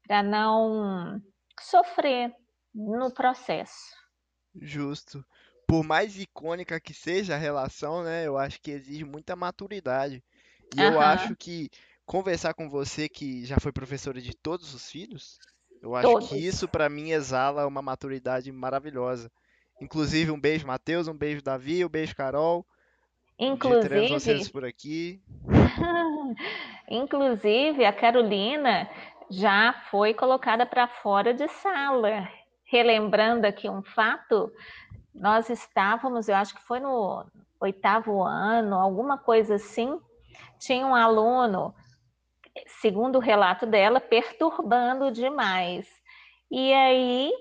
para 0.07 0.23
não 0.23 1.21
sofrer 1.61 2.33
no 2.75 3.13
processo. 3.13 3.97
Justo. 4.55 5.25
Por 5.69 5.85
mais 5.85 6.19
icônica 6.19 6.81
que 6.81 6.95
seja 6.95 7.35
a 7.35 7.39
relação, 7.39 8.03
né, 8.03 8.27
eu 8.27 8.37
acho 8.37 8.61
que 8.61 8.71
exige 8.71 9.05
muita 9.05 9.37
maturidade. 9.37 10.25
E 10.75 10.81
uhum. 10.81 10.95
eu 10.95 11.01
acho 11.01 11.37
que 11.37 11.71
conversar 12.07 12.55
com 12.55 12.69
você 12.69 13.09
que 13.09 13.45
já 13.45 13.61
foi 13.61 13.71
professora 13.71 14.21
de 14.21 14.35
todos 14.35 14.75
os 14.75 14.91
filhos, 14.91 15.39
eu 15.83 15.95
acho 15.95 16.11
todos. 16.11 16.29
que 16.31 16.37
isso 16.37 16.67
para 16.67 16.89
mim 16.89 17.11
exala 17.11 17.67
uma 17.67 17.83
maturidade 17.83 18.51
maravilhosa. 18.51 19.31
Inclusive 19.81 20.31
um 20.31 20.41
beijo 20.41 20.67
Matheus, 20.67 21.07
um 21.07 21.17
beijo 21.17 21.43
Davi, 21.43 21.85
um 21.85 21.89
beijo 21.89 22.17
Carol. 22.17 22.67
Inclusive 23.39 24.09
vocês 24.09 24.49
por 24.49 24.65
aqui. 24.65 25.23
Inclusive 26.91 27.85
a 27.85 27.93
Carolina 27.93 28.91
já 29.31 29.75
foi 29.91 30.15
colocada 30.15 30.67
para 30.67 30.89
fora 30.89 31.33
de 31.33 31.47
sala. 31.49 32.29
Relembrando 32.65 33.47
aqui 33.47 33.69
um 33.69 33.83
fato, 33.83 34.51
nós 35.19 35.51
estávamos, 35.51 36.29
eu 36.29 36.37
acho 36.37 36.55
que 36.55 36.63
foi 36.63 36.81
no 36.81 37.27
oitavo 37.61 38.23
ano, 38.23 38.77
alguma 38.77 39.19
coisa 39.19 39.57
assim, 39.57 40.01
tinha 40.59 40.87
um 40.87 40.95
aluno 40.95 41.75
segundo 42.81 43.17
o 43.17 43.21
relato 43.21 43.67
dela, 43.67 44.01
perturbando 44.01 45.11
demais. 45.11 45.87
E 46.51 46.73
aí 46.73 47.33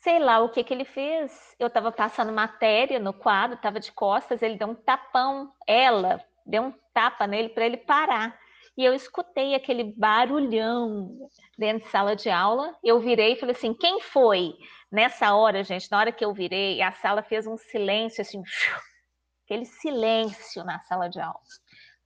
sei 0.00 0.18
lá 0.18 0.40
o 0.40 0.48
que 0.48 0.64
que 0.64 0.72
ele 0.72 0.84
fez. 0.84 1.54
Eu 1.58 1.66
estava 1.66 1.90
passando 1.92 2.32
matéria 2.32 2.98
no 2.98 3.12
quadro, 3.12 3.56
estava 3.56 3.80
de 3.80 3.92
costas, 3.92 4.42
ele 4.42 4.56
deu 4.56 4.68
um 4.68 4.74
tapão, 4.74 5.52
ela 5.66 6.24
deu 6.46 6.62
um 6.62 6.74
tapa 6.94 7.26
nele 7.26 7.50
para 7.50 7.66
ele 7.66 7.76
parar. 7.76 8.38
E 8.76 8.84
eu 8.84 8.94
escutei 8.94 9.54
aquele 9.54 9.92
barulhão 9.96 11.28
dentro 11.58 11.84
de 11.84 11.90
sala 11.90 12.14
de 12.14 12.30
aula. 12.30 12.76
Eu 12.82 13.00
virei 13.00 13.32
e 13.32 13.36
falei 13.36 13.54
assim: 13.54 13.74
quem 13.74 14.00
foi? 14.00 14.54
Nessa 14.90 15.34
hora, 15.34 15.62
gente, 15.62 15.90
na 15.90 15.98
hora 15.98 16.12
que 16.12 16.24
eu 16.24 16.32
virei, 16.32 16.80
a 16.80 16.92
sala 16.92 17.22
fez 17.22 17.46
um 17.46 17.58
silêncio 17.58 18.22
assim, 18.22 18.42
aquele 19.44 19.66
silêncio 19.66 20.64
na 20.64 20.80
sala 20.80 21.08
de 21.08 21.20
aula. 21.20 21.38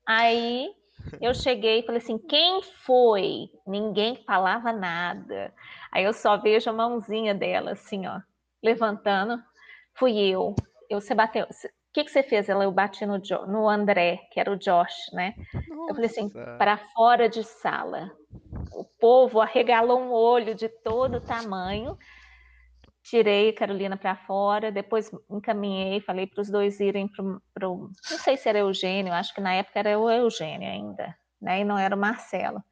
Aí 0.07 0.69
eu 1.21 1.33
cheguei 1.33 1.81
e 1.81 1.83
falei 1.87 2.01
assim: 2.01 2.19
quem 2.19 2.61
foi? 2.85 3.49
Ninguém 3.67 4.17
falava 4.25 4.73
nada. 4.73 5.55
Aí 5.93 6.05
eu 6.05 6.13
só 6.13 6.37
vejo 6.37 6.71
a 6.71 6.73
mãozinha 6.73 7.35
dela, 7.35 7.73
assim, 7.73 8.07
ó, 8.07 8.21
levantando. 8.63 9.43
Fui 9.95 10.19
eu. 10.19 10.55
Eu, 10.91 11.01
você 11.01 11.15
bateu. 11.15 11.45
O 11.45 11.93
que, 11.93 12.05
que 12.05 12.11
você 12.11 12.23
fez? 12.23 12.49
Ela, 12.49 12.65
eu 12.65 12.73
bati 12.73 13.05
no, 13.05 13.19
no 13.47 13.69
André, 13.69 14.27
que 14.33 14.41
era 14.41 14.51
o 14.51 14.57
Josh, 14.57 15.13
né? 15.13 15.35
Nossa. 15.69 15.91
Eu 15.91 15.95
falei 15.95 16.11
assim: 16.11 16.29
para 16.59 16.79
fora 16.95 17.29
de 17.29 17.45
sala. 17.45 18.11
O 18.73 18.85
povo 18.99 19.41
arregalou 19.41 20.01
um 20.01 20.11
olho 20.11 20.55
de 20.55 20.69
todo 20.69 21.21
tamanho 21.21 21.97
tirei 23.03 23.53
Carolina 23.53 23.97
para 23.97 24.17
fora, 24.17 24.71
depois 24.71 25.11
encaminhei, 25.31 26.01
falei 26.01 26.27
para 26.27 26.41
os 26.41 26.51
dois 26.51 26.81
irem 26.81 27.09
para 27.53 27.69
o. 27.69 27.89
Não 28.11 28.19
sei 28.19 28.37
se 28.37 28.49
era 28.49 28.61
Eugênio, 28.61 29.13
acho 29.13 29.35
que 29.35 29.41
na 29.41 29.55
época 29.55 29.79
era 29.79 29.99
o 29.99 30.11
Eugênio 30.11 30.69
ainda, 30.69 31.15
né? 31.41 31.61
E 31.61 31.65
não 31.65 31.79
era 31.79 31.95
o 31.95 31.99
Marcelo. 31.99 32.63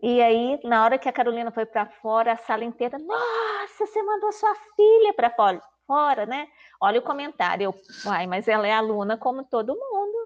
E 0.00 0.20
aí, 0.20 0.60
na 0.62 0.84
hora 0.84 0.98
que 0.98 1.08
a 1.08 1.12
Carolina 1.12 1.50
foi 1.50 1.64
para 1.66 1.86
fora, 1.86 2.32
a 2.32 2.36
sala 2.36 2.64
inteira, 2.64 2.98
nossa, 2.98 3.86
você 3.86 4.02
mandou 4.02 4.30
sua 4.30 4.54
filha 4.76 5.14
para 5.14 5.30
fora, 5.30 5.60
fora, 5.86 6.26
né? 6.26 6.46
Olha 6.80 7.00
o 7.00 7.02
comentário, 7.02 7.64
eu, 7.64 7.74
uai, 8.04 8.26
mas 8.26 8.46
ela 8.46 8.66
é 8.66 8.72
aluna 8.72 9.16
como 9.16 9.44
todo 9.44 9.74
mundo. 9.74 10.16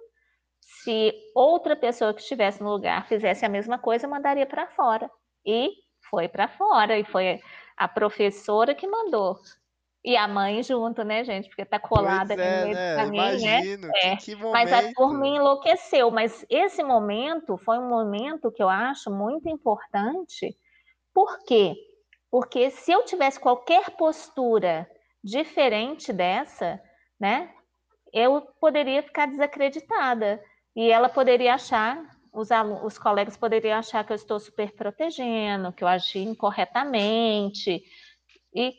Se 0.60 1.14
outra 1.34 1.76
pessoa 1.76 2.12
que 2.12 2.20
estivesse 2.20 2.62
no 2.62 2.70
lugar 2.70 3.06
fizesse 3.06 3.44
a 3.44 3.48
mesma 3.48 3.78
coisa, 3.78 4.08
mandaria 4.08 4.46
para 4.46 4.66
fora. 4.68 5.10
E 5.46 5.70
foi 6.10 6.28
para 6.28 6.48
fora, 6.48 6.98
e 6.98 7.04
foi 7.04 7.40
a 7.80 7.88
professora 7.88 8.74
que 8.74 8.86
mandou. 8.86 9.40
E 10.04 10.14
a 10.14 10.28
mãe 10.28 10.62
junto, 10.62 11.02
né, 11.02 11.24
gente? 11.24 11.48
Porque 11.48 11.64
tá 11.64 11.78
colada 11.78 12.34
pois 12.34 12.38
é, 12.38 12.56
no 12.56 12.64
meio 12.64 12.74
né? 12.74 12.92
do 12.92 12.96
caminho, 12.96 13.22
Imagino, 13.22 13.88
né? 13.88 13.92
É. 14.02 14.16
Que, 14.16 14.36
que 14.36 14.36
mas 14.36 14.70
a 14.70 14.92
turma 14.92 15.26
enlouqueceu. 15.26 16.10
Mas 16.10 16.44
esse 16.50 16.82
momento 16.82 17.56
foi 17.56 17.78
um 17.78 17.88
momento 17.88 18.52
que 18.52 18.62
eu 18.62 18.68
acho 18.68 19.10
muito 19.10 19.48
importante. 19.48 20.54
Por 21.14 21.38
quê? 21.44 21.74
Porque 22.30 22.70
se 22.70 22.92
eu 22.92 23.02
tivesse 23.06 23.40
qualquer 23.40 23.90
postura 23.96 24.86
diferente 25.24 26.12
dessa, 26.12 26.78
né, 27.18 27.50
eu 28.12 28.42
poderia 28.60 29.02
ficar 29.02 29.26
desacreditada. 29.26 30.42
E 30.76 30.90
ela 30.90 31.08
poderia 31.08 31.54
achar 31.54 31.98
os, 32.32 32.48
os 32.84 32.98
colegas 32.98 33.36
poderiam 33.36 33.78
achar 33.78 34.04
que 34.04 34.12
eu 34.12 34.16
estou 34.16 34.38
super 34.38 34.72
protegendo, 34.72 35.72
que 35.72 35.84
eu 35.84 35.88
agi 35.88 36.20
incorretamente 36.20 37.82
e 38.54 38.74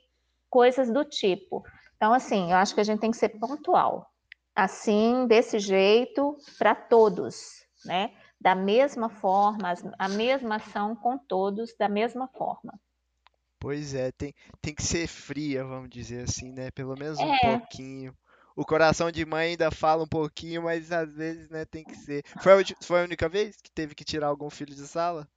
coisas 0.49 0.91
do 0.91 1.03
tipo. 1.05 1.63
Então, 1.95 2.13
assim, 2.13 2.51
eu 2.51 2.57
acho 2.57 2.73
que 2.73 2.81
a 2.81 2.83
gente 2.83 2.99
tem 2.99 3.11
que 3.11 3.17
ser 3.17 3.29
pontual. 3.29 4.11
Assim, 4.55 5.25
desse 5.27 5.59
jeito, 5.59 6.37
para 6.57 6.75
todos, 6.75 7.65
né? 7.85 8.11
Da 8.39 8.55
mesma 8.55 9.07
forma, 9.07 9.73
a 9.97 10.09
mesma 10.09 10.55
ação 10.55 10.95
com 10.95 11.17
todos, 11.17 11.75
da 11.77 11.87
mesma 11.87 12.27
forma. 12.27 12.73
Pois 13.59 13.93
é, 13.93 14.11
tem, 14.11 14.33
tem 14.59 14.73
que 14.73 14.81
ser 14.81 15.07
fria, 15.07 15.63
vamos 15.63 15.89
dizer 15.89 16.23
assim, 16.23 16.51
né? 16.51 16.71
Pelo 16.71 16.97
menos 16.97 17.19
um 17.19 17.31
é. 17.31 17.39
pouquinho 17.39 18.13
o 18.55 18.65
coração 18.65 19.11
de 19.11 19.25
mãe 19.25 19.51
ainda 19.51 19.71
fala 19.71 20.03
um 20.03 20.07
pouquinho, 20.07 20.63
mas 20.63 20.91
às 20.91 21.13
vezes, 21.13 21.49
né, 21.49 21.65
tem 21.65 21.83
que 21.83 21.95
ser. 21.95 22.23
Foi 22.41 22.53
a, 22.53 22.65
foi 22.81 23.01
a 23.01 23.03
única 23.03 23.29
vez 23.29 23.61
que 23.61 23.71
teve 23.71 23.95
que 23.95 24.03
tirar 24.03 24.27
algum 24.27 24.49
filho 24.49 24.75
de 24.75 24.87
sala? 24.87 25.27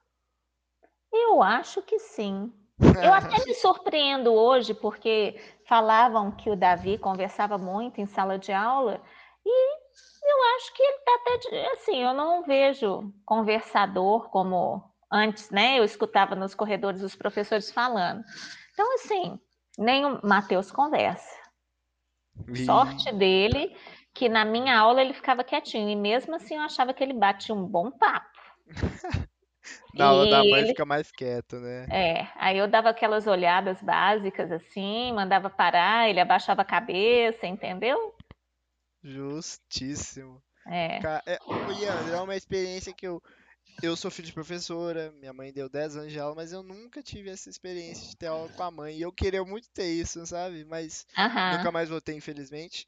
Eu 1.13 1.43
acho 1.43 1.83
que 1.83 1.99
sim. 1.99 2.53
Eu 3.03 3.13
até 3.15 3.45
me 3.45 3.55
surpreendo 3.55 4.33
hoje, 4.33 4.75
porque 4.75 5.41
falavam 5.67 6.33
que 6.33 6.51
o 6.51 6.57
Davi 6.57 6.99
conversava 6.99 7.57
muito 7.57 8.01
em 8.01 8.07
sala 8.07 8.39
de 8.39 8.53
aula, 8.53 9.01
e 9.45 9.85
eu 10.25 10.57
acho 10.57 10.75
que 10.75 10.83
ele 10.83 10.97
está 10.97 11.15
até. 11.15 11.39
De, 11.39 11.67
assim, 11.73 12.03
eu 12.03 12.15
não 12.15 12.43
vejo 12.43 13.13
conversador 13.25 14.29
como 14.31 14.83
antes, 15.13 15.51
né? 15.51 15.79
Eu 15.79 15.85
escutava 15.85 16.35
nos 16.35 16.55
corredores 16.55 17.03
os 17.03 17.15
professores 17.15 17.71
falando. 17.71 18.25
Então, 18.73 18.95
assim, 18.95 19.39
nem 19.79 20.05
o 20.05 20.21
Matheus 20.25 20.73
conversa. 20.73 21.44
Sorte 22.65 23.13
dele 23.13 23.75
que 24.15 24.29
na 24.29 24.45
minha 24.45 24.79
aula 24.79 25.03
ele 25.03 25.13
ficava 25.13 25.43
quietinho 25.43 25.89
e 25.89 25.97
mesmo 25.97 26.35
assim 26.37 26.55
eu 26.55 26.63
achava 26.63 26.95
que 26.95 27.03
ele 27.03 27.13
batia 27.13 27.55
um 27.55 27.67
bom 27.67 27.91
papo. 27.91 28.31
na 29.93 30.07
aula 30.07 30.31
da 30.31 30.39
mãe 30.39 30.61
ele... 30.61 30.69
fica 30.69 30.85
mais 30.85 31.11
quieto, 31.11 31.57
né? 31.57 31.87
É, 31.91 32.29
aí 32.37 32.57
eu 32.57 32.69
dava 32.69 32.91
aquelas 32.91 33.27
olhadas 33.27 33.83
básicas 33.83 34.53
assim, 34.53 35.13
mandava 35.13 35.51
parar, 35.51 36.09
ele 36.09 36.21
abaixava 36.21 36.63
a 36.63 36.65
cabeça, 36.65 37.47
entendeu? 37.47 38.15
Justíssimo. 39.03 40.41
É. 40.67 40.99
é, 41.27 41.39
é 42.15 42.21
uma 42.21 42.37
experiência 42.37 42.93
que 42.93 43.07
eu, 43.07 43.23
eu 43.83 43.97
sou 43.97 44.11
filho 44.11 44.27
de 44.27 44.33
professora, 44.33 45.13
minha 45.19 45.33
mãe 45.33 45.53
deu 45.53 45.69
10 45.69 45.97
anos 45.97 46.13
de 46.13 46.19
aula, 46.19 46.35
mas 46.35 46.53
eu 46.53 46.63
nunca 46.63 47.03
tive 47.03 47.31
essa 47.31 47.51
experiência 47.51 48.09
de 48.09 48.17
ter 48.17 48.27
aula 48.27 48.49
com 48.49 48.63
a 48.63 48.71
mãe. 48.71 48.97
E 48.97 49.03
eu 49.03 49.13
queria 49.13 49.45
muito 49.45 49.69
ter 49.71 49.87
isso, 49.87 50.25
sabe? 50.27 50.65
Mas 50.65 51.07
uhum. 51.17 51.57
nunca 51.57 51.73
mais 51.73 51.89
vou 51.89 52.01
ter, 52.01 52.15
infelizmente. 52.15 52.87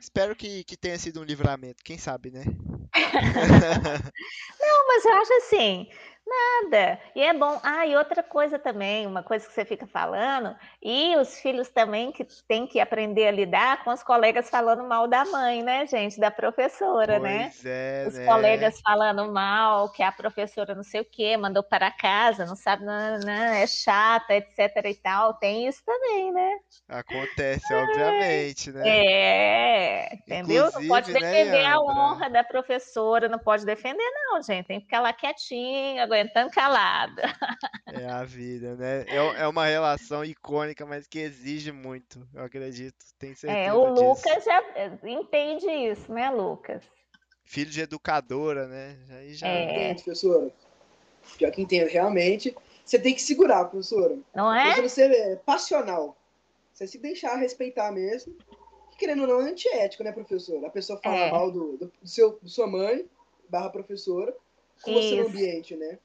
Espero 0.00 0.36
que, 0.36 0.62
que 0.64 0.76
tenha 0.76 0.98
sido 0.98 1.20
um 1.20 1.24
livramento, 1.24 1.82
quem 1.82 1.96
sabe, 1.96 2.30
né? 2.30 2.44
Não, 4.60 4.86
mas 4.86 5.04
eu 5.04 5.12
acho 5.14 5.32
assim, 5.34 5.88
Nada. 6.26 6.98
E 7.14 7.22
é 7.22 7.32
bom. 7.32 7.60
Ah, 7.62 7.86
e 7.86 7.94
outra 7.94 8.20
coisa 8.20 8.58
também, 8.58 9.06
uma 9.06 9.22
coisa 9.22 9.46
que 9.46 9.52
você 9.52 9.64
fica 9.64 9.86
falando, 9.86 10.56
e 10.82 11.16
os 11.16 11.38
filhos 11.38 11.68
também 11.68 12.10
que 12.10 12.26
têm 12.48 12.66
que 12.66 12.80
aprender 12.80 13.28
a 13.28 13.30
lidar 13.30 13.84
com 13.84 13.92
os 13.92 14.02
colegas 14.02 14.50
falando 14.50 14.82
mal 14.82 15.06
da 15.06 15.24
mãe, 15.24 15.62
né, 15.62 15.86
gente? 15.86 16.18
Da 16.18 16.30
professora, 16.30 17.20
pois 17.20 17.22
né? 17.22 17.52
É, 17.64 18.04
os 18.08 18.14
né? 18.14 18.26
colegas 18.26 18.80
falando 18.80 19.30
mal, 19.32 19.92
que 19.92 20.02
a 20.02 20.10
professora 20.10 20.74
não 20.74 20.82
sei 20.82 21.02
o 21.02 21.04
quê, 21.04 21.36
mandou 21.36 21.62
para 21.62 21.92
casa, 21.92 22.44
não 22.44 22.56
sabe, 22.56 22.84
não, 22.84 23.20
não, 23.20 23.32
é 23.32 23.66
chata, 23.66 24.34
etc 24.34 24.84
e 24.84 24.94
tal. 24.94 25.34
Tem 25.34 25.68
isso 25.68 25.82
também, 25.86 26.32
né? 26.32 26.56
Acontece, 26.88 27.72
obviamente, 27.72 28.72
né? 28.72 28.82
É, 28.84 30.14
entendeu? 30.14 30.66
Inclusive, 30.66 30.88
não 30.88 30.88
pode 30.88 31.12
né, 31.12 31.20
defender 31.20 31.62
né, 31.62 31.66
a 31.66 31.80
honra 31.80 32.28
da 32.28 32.42
professora, 32.42 33.28
não 33.28 33.38
pode 33.38 33.64
defender, 33.64 34.04
não, 34.12 34.42
gente. 34.42 34.66
Tem 34.66 34.80
que 34.80 34.86
ficar 34.86 35.00
lá 35.00 35.12
quietinho, 35.12 36.02
aguentando 36.16 36.50
calada. 36.50 37.22
É 37.86 38.06
a 38.06 38.24
vida, 38.24 38.74
né? 38.74 39.04
É, 39.06 39.42
é 39.42 39.48
uma 39.48 39.66
relação 39.66 40.24
icônica, 40.24 40.84
mas 40.86 41.06
que 41.06 41.18
exige 41.18 41.72
muito, 41.72 42.26
eu 42.34 42.42
acredito. 42.42 42.96
Tem 43.18 43.34
certeza 43.34 43.68
É, 43.68 43.72
o 43.72 43.92
disso. 43.92 44.04
Lucas 44.04 44.44
já 44.44 44.62
eh, 44.74 44.98
entende 45.04 45.66
isso, 45.66 46.10
né, 46.12 46.30
Lucas? 46.30 46.82
Filho 47.44 47.70
de 47.70 47.80
educadora, 47.80 48.66
né? 48.66 48.96
Aí 49.10 49.34
já... 49.34 49.46
É, 49.46 49.94
professora. 49.94 50.50
Pior 51.36 51.50
que 51.52 51.62
entendo, 51.62 51.88
realmente. 51.88 52.56
Você 52.84 52.98
tem 52.98 53.14
que 53.14 53.22
segurar, 53.22 53.66
professora. 53.66 54.16
Não 54.34 54.52
é? 54.52 54.74
Professora 54.74 54.88
ser 54.88 55.10
é, 55.12 55.36
passional. 55.36 56.16
Você 56.72 56.86
se 56.86 56.98
deixar 56.98 57.36
respeitar 57.36 57.90
mesmo. 57.92 58.34
querendo 58.98 59.22
ou 59.22 59.28
não, 59.28 59.40
é 59.40 59.50
antiético, 59.50 60.02
né, 60.02 60.12
professora? 60.12 60.66
A 60.66 60.70
pessoa 60.70 60.98
fala 61.02 61.16
é. 61.16 61.30
mal 61.30 61.50
do, 61.50 61.76
do, 61.76 61.92
seu, 62.04 62.38
do 62.42 62.48
sua 62.48 62.66
mãe, 62.66 63.06
barra 63.48 63.70
professora, 63.70 64.34
com 64.82 64.90
Isso. 64.92 65.02
você 65.02 65.16
no 65.16 65.28
ambiente, 65.28 65.76
né? 65.76 65.98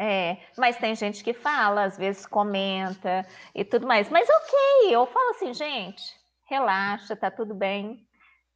É, 0.00 0.36
mas 0.56 0.76
tem 0.76 0.94
gente 0.94 1.24
que 1.24 1.34
fala, 1.34 1.82
às 1.82 1.98
vezes 1.98 2.24
comenta 2.24 3.26
e 3.52 3.64
tudo 3.64 3.86
mais. 3.86 4.08
Mas 4.08 4.28
ok, 4.28 4.94
eu 4.94 5.04
falo 5.06 5.30
assim, 5.30 5.52
gente, 5.52 6.02
relaxa, 6.44 7.16
tá 7.16 7.30
tudo 7.30 7.52
bem, 7.52 8.06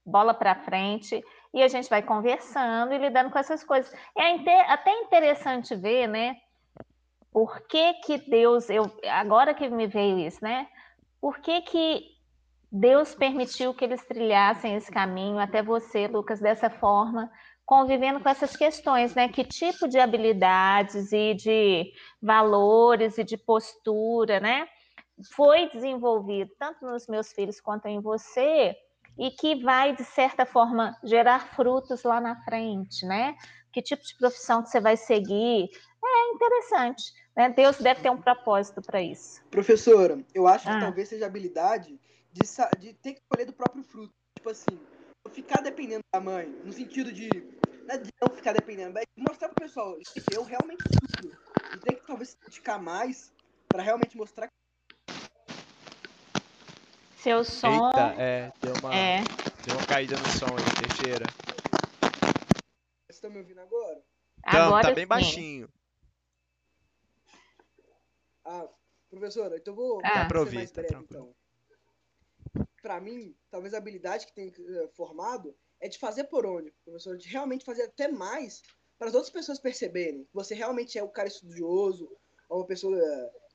bola 0.06 0.32
para 0.32 0.54
frente 0.54 1.22
e 1.52 1.60
a 1.60 1.66
gente 1.66 1.90
vai 1.90 2.00
conversando 2.00 2.92
e 2.92 2.98
lidando 2.98 3.30
com 3.30 3.38
essas 3.38 3.64
coisas. 3.64 3.92
É 4.16 4.30
até 4.72 4.92
interessante 5.00 5.74
ver, 5.74 6.06
né? 6.06 6.36
Por 7.32 7.66
que, 7.66 7.94
que 7.94 8.18
Deus, 8.18 8.70
eu 8.70 8.84
agora 9.10 9.52
que 9.52 9.68
me 9.68 9.86
veio 9.86 10.18
isso, 10.20 10.38
né? 10.42 10.68
Por 11.20 11.38
que, 11.38 11.62
que 11.62 12.12
Deus 12.70 13.14
permitiu 13.14 13.74
que 13.74 13.84
eles 13.84 14.04
trilhassem 14.06 14.76
esse 14.76 14.90
caminho 14.90 15.38
até 15.38 15.62
você, 15.62 16.06
Lucas, 16.06 16.40
dessa 16.40 16.70
forma? 16.70 17.30
Convivendo 17.64 18.20
com 18.20 18.28
essas 18.28 18.56
questões, 18.56 19.14
né? 19.14 19.28
Que 19.28 19.44
tipo 19.44 19.88
de 19.88 19.98
habilidades 19.98 21.12
e 21.12 21.34
de 21.34 21.92
valores 22.20 23.18
e 23.18 23.24
de 23.24 23.36
postura, 23.36 24.40
né? 24.40 24.66
Foi 25.34 25.70
desenvolvido 25.70 26.50
tanto 26.58 26.84
nos 26.84 27.06
meus 27.06 27.32
filhos 27.32 27.60
quanto 27.60 27.86
em 27.86 28.00
você 28.00 28.74
e 29.18 29.30
que 29.30 29.62
vai, 29.62 29.94
de 29.94 30.04
certa 30.04 30.46
forma, 30.46 30.96
gerar 31.04 31.54
frutos 31.54 32.02
lá 32.02 32.20
na 32.20 32.42
frente, 32.44 33.04
né? 33.04 33.36
que 33.72 33.82
tipo 33.82 34.04
de 34.04 34.14
profissão 34.16 34.62
que 34.62 34.68
você 34.68 34.80
vai 34.80 34.96
seguir. 34.96 35.70
É 36.04 36.34
interessante. 36.34 37.12
Né? 37.34 37.48
Deus 37.50 37.78
deve 37.78 38.02
ter 38.02 38.10
um 38.10 38.20
propósito 38.20 38.82
para 38.82 39.00
isso. 39.00 39.42
Professora, 39.50 40.22
eu 40.34 40.46
acho 40.46 40.68
ah. 40.68 40.74
que 40.74 40.80
talvez 40.80 41.08
seja 41.08 41.24
a 41.24 41.28
habilidade 41.28 41.98
de, 42.32 42.42
de 42.78 42.92
ter 42.94 43.14
que 43.14 43.20
escolher 43.20 43.46
do 43.46 43.52
próprio 43.52 43.82
fruto. 43.82 44.12
Tipo 44.36 44.50
assim, 44.50 44.78
ficar 45.30 45.60
dependendo 45.60 46.02
da 46.12 46.20
mãe, 46.20 46.48
no 46.64 46.72
sentido 46.72 47.12
de 47.12 47.28
não, 47.86 47.94
é 47.94 47.98
de 47.98 48.10
não 48.20 48.34
ficar 48.34 48.52
dependendo, 48.52 48.92
mas 48.92 49.04
mostrar 49.16 49.48
pro 49.48 49.64
pessoal 49.64 49.96
eu 50.32 50.42
realmente 50.42 50.82
estudo. 50.90 51.36
E 51.74 51.78
tem 51.78 51.96
que 51.96 52.06
talvez 52.06 52.30
se 52.30 52.40
dedicar 52.40 52.78
mais 52.78 53.32
para 53.68 53.82
realmente 53.82 54.16
mostrar 54.16 54.48
que 54.48 54.52
seu 57.16 57.44
som. 57.44 57.86
Eita, 57.86 58.14
é, 58.20 58.52
deu 58.60 58.74
uma, 58.82 58.94
é. 58.94 59.22
deu 59.64 59.76
uma 59.76 59.86
caída 59.86 60.16
no 60.16 60.26
som 60.26 60.46
aí, 60.46 60.88
Teixeira. 60.88 61.24
Vocês 63.06 63.16
estão 63.16 63.30
me 63.30 63.38
ouvindo 63.38 63.60
agora? 63.60 64.02
Então, 64.38 64.66
agora 64.66 64.88
tá 64.88 64.94
bem 64.94 65.04
sim. 65.04 65.08
baixinho. 65.08 65.68
Ah, 68.44 68.68
professora, 69.08 69.56
então 69.56 69.72
vou 69.72 70.00
ah. 70.02 70.26
ser 70.28 70.36
ouvir, 70.36 70.56
mais 70.56 70.72
tá 70.72 70.82
breve, 70.82 71.04
então. 71.04 71.32
Pra 72.82 73.00
mim, 73.00 73.34
talvez 73.50 73.72
a 73.72 73.78
habilidade 73.78 74.26
que 74.26 74.34
tem 74.34 74.48
uh, 74.48 74.88
formado 74.94 75.56
é 75.80 75.88
de 75.88 75.98
fazer 75.98 76.24
por 76.24 76.44
onde, 76.44 76.72
professor, 76.84 77.16
de 77.16 77.28
realmente 77.28 77.64
fazer 77.64 77.84
até 77.84 78.08
mais 78.08 78.60
para 78.98 79.08
as 79.08 79.14
outras 79.14 79.32
pessoas 79.32 79.58
perceberem 79.58 80.24
que 80.24 80.34
você 80.34 80.54
realmente 80.54 80.98
é 80.98 81.02
um 81.02 81.08
cara 81.08 81.28
estudioso, 81.28 82.08
ou 82.48 82.58
uma 82.58 82.66
pessoa 82.66 82.96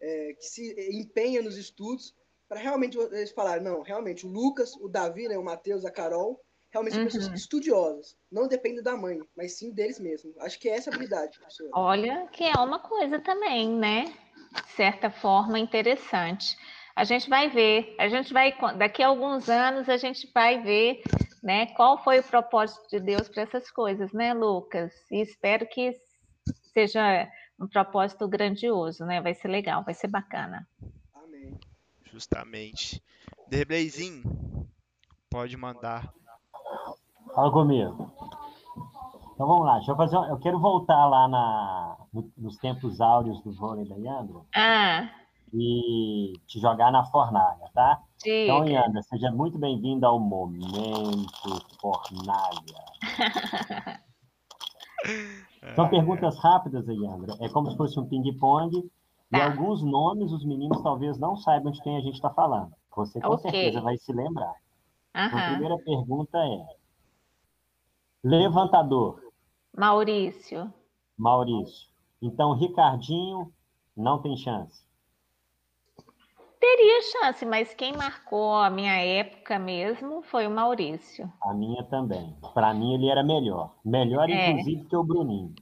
é, 0.01 0.33
que 0.33 0.45
se 0.45 0.75
empenha 0.91 1.41
nos 1.41 1.57
estudos, 1.57 2.13
para 2.49 2.59
realmente 2.59 2.97
eles 2.97 3.31
falarem, 3.31 3.63
não, 3.63 3.81
realmente 3.81 4.25
o 4.25 4.29
Lucas, 4.29 4.75
o 4.75 4.87
Davi, 4.87 5.27
né, 5.27 5.37
o 5.37 5.43
Matheus, 5.43 5.85
a 5.85 5.91
Carol, 5.91 6.41
realmente 6.71 6.93
são 6.93 7.03
uhum. 7.03 7.09
pessoas 7.09 7.33
estudiosas. 7.33 8.17
Não 8.31 8.47
dependem 8.47 8.83
da 8.83 8.95
mãe, 8.95 9.19
mas 9.35 9.57
sim 9.57 9.71
deles 9.71 9.99
mesmos. 9.99 10.37
Acho 10.39 10.59
que 10.59 10.69
é 10.69 10.75
essa 10.75 10.89
habilidade, 10.89 11.37
professor. 11.37 11.69
Olha, 11.73 12.27
que 12.27 12.43
é 12.43 12.53
uma 12.59 12.79
coisa 12.79 13.19
também, 13.19 13.69
né? 13.69 14.13
De 14.53 14.71
certa 14.75 15.09
forma 15.09 15.59
interessante. 15.59 16.57
A 16.97 17.03
gente 17.03 17.29
vai 17.29 17.47
ver, 17.47 17.95
a 17.99 18.09
gente 18.09 18.33
vai, 18.33 18.57
daqui 18.75 19.03
a 19.03 19.07
alguns 19.07 19.47
anos, 19.47 19.87
a 19.87 19.97
gente 19.97 20.27
vai 20.33 20.59
ver, 20.63 21.03
né, 21.43 21.67
qual 21.75 22.03
foi 22.03 22.17
o 22.17 22.23
propósito 22.23 22.89
de 22.89 22.99
Deus 22.99 23.29
para 23.29 23.43
essas 23.43 23.69
coisas, 23.69 24.11
né, 24.13 24.33
Lucas? 24.33 24.91
E 25.11 25.21
espero 25.21 25.67
que 25.67 25.95
seja 26.73 27.29
um 27.59 27.67
propósito 27.67 28.27
grandioso, 28.27 29.05
né? 29.05 29.21
Vai 29.21 29.35
ser 29.35 29.47
legal, 29.47 29.83
vai 29.83 29.93
ser 29.93 30.07
bacana. 30.07 30.67
Amém. 31.13 31.55
Justamente. 32.11 32.99
Derbleizinho, 33.47 34.67
pode 35.29 35.55
mandar. 35.55 36.11
Fala 37.35 37.51
comigo. 37.51 38.11
Então 39.35 39.45
vamos 39.45 39.67
lá, 39.67 39.75
deixa 39.75 39.91
eu 39.91 39.95
fazer. 39.95 40.15
Eu 40.15 40.39
quero 40.39 40.59
voltar 40.59 41.05
lá 41.05 41.27
na, 41.27 41.97
nos 42.35 42.57
tempos 42.57 42.99
áureos 42.99 43.39
do 43.43 43.51
vôlei 43.51 43.87
da 43.87 43.95
Yandra. 43.97 44.41
Ah. 44.55 45.11
E 45.53 46.16
te 46.45 46.59
jogar 46.59 46.91
na 46.91 47.05
fornalha, 47.05 47.69
tá? 47.73 48.01
Diga. 48.23 48.53
Então, 48.53 48.67
Yandra, 48.67 49.01
seja 49.03 49.31
muito 49.31 49.57
bem-vinda 49.57 50.07
ao 50.07 50.19
Momento 50.19 51.65
Fornalha. 51.79 52.85
São 55.75 55.89
perguntas 55.89 56.37
rápidas, 56.39 56.87
Yandra. 56.87 57.35
É 57.39 57.49
como 57.49 57.69
se 57.69 57.77
fosse 57.77 57.99
um 57.99 58.07
ping-pong. 58.07 58.89
Tá. 59.29 59.37
E 59.37 59.41
alguns 59.41 59.83
nomes 59.83 60.31
os 60.31 60.45
meninos 60.45 60.81
talvez 60.81 61.19
não 61.19 61.35
saibam 61.35 61.71
de 61.71 61.81
quem 61.81 61.97
a 61.97 62.01
gente 62.01 62.15
está 62.15 62.29
falando. 62.29 62.71
Você 62.95 63.19
com 63.19 63.33
okay. 63.33 63.51
certeza 63.51 63.81
vai 63.81 63.97
se 63.97 64.11
lembrar. 64.11 64.53
Então, 65.15 65.39
a 65.39 65.49
primeira 65.51 65.77
pergunta 65.79 66.37
é: 66.37 66.65
Levantador. 68.23 69.21
Maurício. 69.75 70.73
Maurício. 71.17 71.89
Então, 72.21 72.53
Ricardinho 72.53 73.51
não 73.95 74.21
tem 74.21 74.35
chance. 74.37 74.86
Teria 76.59 77.01
chance, 77.03 77.45
mas 77.45 77.73
quem 77.73 77.93
marcou 77.93 78.55
a 78.55 78.69
minha 78.69 78.95
época 78.95 79.59
mesmo 79.59 80.23
foi 80.23 80.47
o 80.47 80.51
Maurício. 80.51 81.31
A 81.41 81.53
minha 81.53 81.83
também. 81.83 82.35
Para 82.53 82.73
mim, 82.73 82.95
ele 82.95 83.09
era 83.09 83.23
melhor. 83.23 83.75
Melhor, 83.85 84.29
é. 84.29 84.49
inclusive, 84.49 84.85
que 84.85 84.95
o 84.95 85.03
Bruninho. 85.03 85.53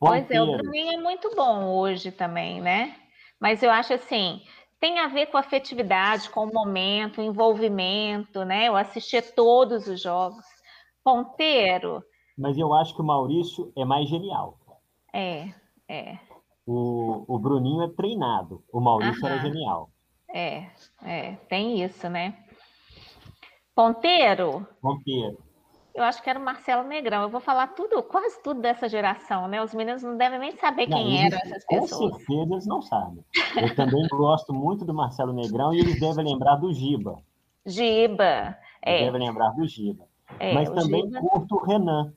Ponteiro. 0.00 0.26
Pois 0.26 0.30
é, 0.30 0.42
o 0.42 0.56
Bruninho 0.56 0.92
é 0.92 0.96
muito 1.00 1.34
bom 1.36 1.78
hoje 1.78 2.10
também, 2.10 2.60
né? 2.60 2.96
Mas 3.40 3.62
eu 3.62 3.70
acho 3.70 3.94
assim, 3.94 4.42
tem 4.80 4.98
a 4.98 5.06
ver 5.06 5.26
com 5.26 5.36
a 5.36 5.40
afetividade, 5.40 6.28
com 6.28 6.44
o 6.44 6.52
momento, 6.52 7.20
o 7.20 7.24
envolvimento, 7.24 8.44
né? 8.44 8.66
Eu 8.66 8.76
assisti 8.76 9.22
todos 9.22 9.86
os 9.86 10.02
jogos 10.02 10.44
ponteiro. 11.04 12.02
Mas 12.36 12.58
eu 12.58 12.74
acho 12.74 12.92
que 12.94 13.00
o 13.00 13.04
Maurício 13.04 13.72
é 13.76 13.84
mais 13.84 14.08
genial. 14.08 14.58
É, 15.12 15.52
é. 15.88 16.18
O, 16.66 17.24
o 17.28 17.38
Bruninho 17.38 17.82
é 17.82 17.88
treinado, 17.88 18.64
o 18.72 18.80
Maurício 18.80 19.24
Aham. 19.24 19.34
era 19.34 19.42
genial. 19.42 19.91
É, 20.32 20.66
é, 21.04 21.32
tem 21.48 21.82
isso, 21.82 22.08
né? 22.08 22.34
Ponteiro? 23.74 24.66
Ponteiro. 24.80 25.38
Eu 25.94 26.04
acho 26.04 26.22
que 26.22 26.30
era 26.30 26.38
o 26.38 26.42
Marcelo 26.42 26.88
Negrão. 26.88 27.22
Eu 27.22 27.28
vou 27.28 27.40
falar 27.40 27.68
tudo, 27.68 28.02
quase 28.02 28.42
tudo 28.42 28.60
dessa 28.60 28.88
geração, 28.88 29.46
né? 29.46 29.62
Os 29.62 29.74
meninos 29.74 30.02
não 30.02 30.16
devem 30.16 30.38
nem 30.38 30.56
saber 30.56 30.88
não, 30.88 30.96
quem 30.96 31.20
eles, 31.20 31.32
eram 31.34 31.38
essas 31.44 31.66
pessoas. 31.66 32.12
Com 32.12 32.18
certeza 32.18 32.52
eles 32.54 32.66
não 32.66 32.80
sabem. 32.80 33.24
Eu 33.56 33.74
também 33.76 34.06
gosto 34.08 34.54
muito 34.54 34.86
do 34.86 34.94
Marcelo 34.94 35.34
Negrão 35.34 35.74
e 35.74 35.80
eles 35.80 36.00
devem 36.00 36.24
lembrar 36.24 36.56
do 36.56 36.72
Giba. 36.72 37.18
Giba, 37.66 38.56
é. 38.80 39.04
Devem 39.04 39.20
lembrar 39.20 39.50
do 39.50 39.66
Giba. 39.66 40.04
É, 40.38 40.54
Mas 40.54 40.70
também 40.70 41.02
Giba... 41.02 41.20
curto 41.20 41.56
o 41.56 41.64
Renan. 41.64 42.12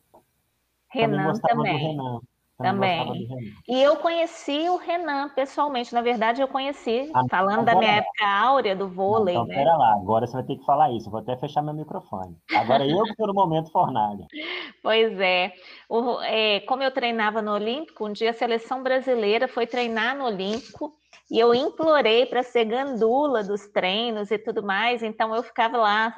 Renan 0.87 1.33
também. 1.33 1.41
também. 1.41 1.77
Renan. 1.77 2.21
Também. 2.57 3.27
E 3.67 3.81
eu 3.81 3.97
conheci 3.97 4.69
o 4.69 4.77
Renan 4.77 5.27
pessoalmente. 5.29 5.93
Na 5.93 6.01
verdade, 6.01 6.41
eu 6.41 6.47
conheci, 6.47 7.11
ah, 7.13 7.23
falando 7.29 7.59
agora... 7.59 7.73
da 7.73 7.75
minha 7.75 7.91
época 7.97 8.25
áurea 8.25 8.75
do 8.75 8.87
vôlei. 8.87 9.35
Então, 9.35 9.45
né? 9.45 9.55
pera 9.55 9.75
lá, 9.75 9.93
agora 9.93 10.25
você 10.25 10.33
vai 10.33 10.43
ter 10.43 10.55
que 10.55 10.65
falar 10.65 10.89
isso. 10.91 11.11
vou 11.11 11.19
até 11.19 11.35
fechar 11.35 11.61
meu 11.61 11.73
microfone. 11.73 12.37
Agora 12.55 12.87
eu 12.87 13.03
que 13.03 13.11
estou 13.11 13.27
no 13.27 13.33
momento 13.33 13.71
fornalha. 13.71 14.25
Pois 14.81 15.19
é. 15.19 15.51
O, 15.89 16.21
é. 16.21 16.59
Como 16.61 16.83
eu 16.83 16.91
treinava 16.91 17.41
no 17.41 17.53
Olímpico, 17.53 18.05
um 18.05 18.13
dia 18.13 18.29
a 18.29 18.33
seleção 18.33 18.83
brasileira 18.83 19.47
foi 19.47 19.65
treinar 19.65 20.15
no 20.15 20.25
Olímpico 20.25 20.93
e 21.29 21.39
eu 21.39 21.55
implorei 21.55 22.27
para 22.27 22.43
ser 22.43 22.65
gandula 22.65 23.43
dos 23.43 23.65
treinos 23.67 24.29
e 24.29 24.37
tudo 24.37 24.61
mais. 24.61 25.01
Então 25.01 25.33
eu 25.33 25.41
ficava 25.41 25.77
lá 25.77 26.15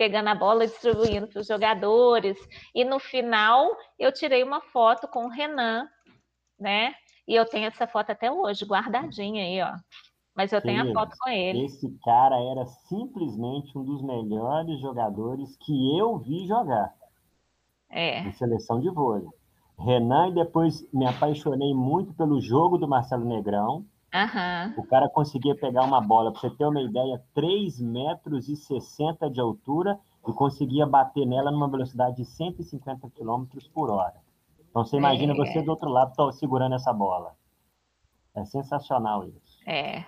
pegando 0.00 0.28
a 0.28 0.34
bola 0.34 0.66
distribuindo 0.66 1.26
para 1.26 1.42
os 1.42 1.46
jogadores. 1.46 2.38
E 2.74 2.86
no 2.86 2.98
final 2.98 3.68
eu 3.98 4.10
tirei 4.10 4.42
uma 4.42 4.62
foto 4.62 5.06
com 5.06 5.26
o 5.26 5.28
Renan, 5.28 5.86
né? 6.58 6.94
E 7.28 7.34
eu 7.34 7.44
tenho 7.44 7.66
essa 7.66 7.86
foto 7.86 8.08
até 8.08 8.32
hoje, 8.32 8.64
guardadinha 8.64 9.44
aí, 9.44 9.60
ó. 9.60 9.76
Mas 10.34 10.54
eu 10.54 10.62
tenho 10.62 10.90
a 10.90 10.94
foto 10.94 11.14
com 11.20 11.28
ele. 11.28 11.66
Esse 11.66 11.90
cara 12.02 12.34
era 12.50 12.64
simplesmente 12.64 13.76
um 13.76 13.84
dos 13.84 14.00
melhores 14.00 14.80
jogadores 14.80 15.54
que 15.58 15.98
eu 15.98 16.16
vi 16.16 16.46
jogar. 16.46 16.94
É. 17.90 18.20
Em 18.20 18.32
seleção 18.32 18.80
de 18.80 18.88
vôlei. 18.88 19.28
Renan, 19.78 20.28
e 20.28 20.34
depois 20.34 20.90
me 20.94 21.06
apaixonei 21.06 21.74
muito 21.74 22.14
pelo 22.14 22.40
jogo 22.40 22.78
do 22.78 22.88
Marcelo 22.88 23.26
Negrão. 23.26 23.84
Uhum. 24.12 24.82
O 24.82 24.86
cara 24.86 25.08
conseguia 25.08 25.54
pegar 25.54 25.82
uma 25.82 26.00
bola, 26.00 26.32
para 26.32 26.40
você 26.40 26.50
ter 26.50 26.64
uma 26.64 26.82
ideia, 26.82 27.22
3 27.34 27.80
metros 27.80 28.48
e 28.48 28.56
60 28.56 29.30
de 29.30 29.40
altura 29.40 29.98
e 30.28 30.32
conseguia 30.32 30.86
bater 30.86 31.26
nela 31.26 31.50
numa 31.50 31.68
velocidade 31.68 32.16
de 32.16 32.24
150 32.24 33.08
km 33.10 33.44
por 33.72 33.90
hora. 33.90 34.16
Então 34.68 34.84
você 34.84 34.96
imagina 34.96 35.32
é. 35.32 35.36
você 35.36 35.62
do 35.62 35.70
outro 35.70 35.88
lado 35.88 36.14
tô 36.14 36.30
segurando 36.32 36.74
essa 36.74 36.92
bola. 36.92 37.34
É 38.34 38.44
sensacional 38.44 39.24
isso. 39.26 39.60
É. 39.66 40.04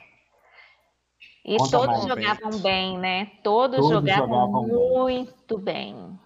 E 1.45 1.57
Conta 1.57 1.71
todos 1.71 2.03
jogavam 2.03 2.51
bem. 2.51 2.63
bem, 2.63 2.99
né? 2.99 3.27
Todos, 3.43 3.77
todos 3.77 3.91
jogavam, 3.91 4.29
jogavam, 4.29 4.69
muito 4.69 5.59
bem. 5.59 5.95
bem. 5.95 6.21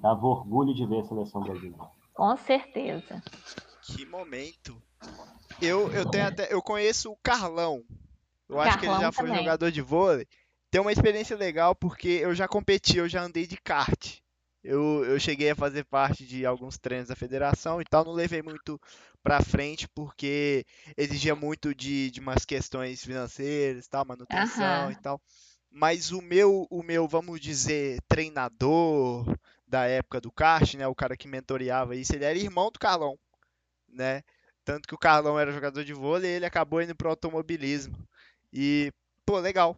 Dava 0.00 0.26
orgulho 0.26 0.74
de 0.74 0.84
ver 0.84 1.00
a 1.00 1.04
seleção 1.04 1.40
brasileira. 1.40 1.88
Com 2.14 2.36
certeza. 2.36 3.22
Que 3.82 4.04
momento. 4.06 4.76
Eu, 5.66 5.92
eu 5.92 6.08
tenho 6.08 6.26
até. 6.26 6.52
Eu 6.52 6.62
conheço 6.62 7.10
o 7.10 7.16
Carlão. 7.22 7.82
Eu 8.48 8.60
acho 8.60 8.78
que 8.78 8.86
ele 8.86 9.00
já 9.00 9.12
foi 9.12 9.26
também. 9.26 9.42
jogador 9.42 9.70
de 9.70 9.80
vôlei. 9.80 10.26
Tem 10.70 10.80
uma 10.80 10.92
experiência 10.92 11.36
legal 11.36 11.74
porque 11.74 12.08
eu 12.08 12.34
já 12.34 12.48
competi, 12.48 12.98
eu 12.98 13.08
já 13.08 13.22
andei 13.22 13.46
de 13.46 13.56
kart. 13.56 14.18
Eu, 14.62 15.04
eu 15.04 15.18
cheguei 15.18 15.50
a 15.50 15.56
fazer 15.56 15.84
parte 15.84 16.24
de 16.24 16.46
alguns 16.46 16.78
treinos 16.78 17.08
da 17.08 17.16
federação 17.16 17.80
e 17.80 17.84
tal, 17.84 18.04
não 18.04 18.12
levei 18.12 18.42
muito 18.42 18.80
pra 19.20 19.42
frente 19.42 19.88
porque 19.88 20.64
exigia 20.96 21.34
muito 21.34 21.74
de, 21.74 22.10
de 22.12 22.20
umas 22.20 22.44
questões 22.44 23.04
financeiras, 23.04 23.88
tal, 23.88 24.04
manutenção 24.04 24.90
e 24.92 24.96
tal. 24.96 25.20
Mas 25.68 26.12
o 26.12 26.22
meu, 26.22 26.66
o 26.70 26.82
meu, 26.82 27.08
vamos 27.08 27.40
dizer, 27.40 28.00
treinador 28.06 29.36
da 29.66 29.86
época 29.86 30.20
do 30.20 30.30
kart, 30.30 30.74
né, 30.74 30.86
o 30.86 30.94
cara 30.94 31.16
que 31.16 31.26
mentoreava 31.26 31.96
isso, 31.96 32.14
ele 32.14 32.24
era 32.24 32.38
irmão 32.38 32.70
do 32.70 32.78
Carlão, 32.78 33.18
né? 33.88 34.22
Tanto 34.64 34.86
que 34.88 34.94
o 34.94 34.98
Carlão 34.98 35.38
era 35.38 35.52
jogador 35.52 35.84
de 35.84 35.92
vôlei 35.92 36.30
e 36.30 36.34
ele 36.34 36.46
acabou 36.46 36.80
indo 36.80 36.94
pro 36.94 37.10
automobilismo. 37.10 37.96
E, 38.52 38.92
pô, 39.26 39.38
legal, 39.38 39.76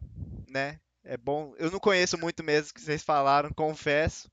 né? 0.51 0.79
É 1.05 1.17
bom. 1.17 1.55
Eu 1.59 1.71
não 1.71 1.79
conheço 1.79 2.19
muito 2.19 2.43
mesmo 2.43 2.73
que 2.75 2.81
vocês 2.81 3.03
falaram, 3.03 3.51
confesso. 3.53 4.29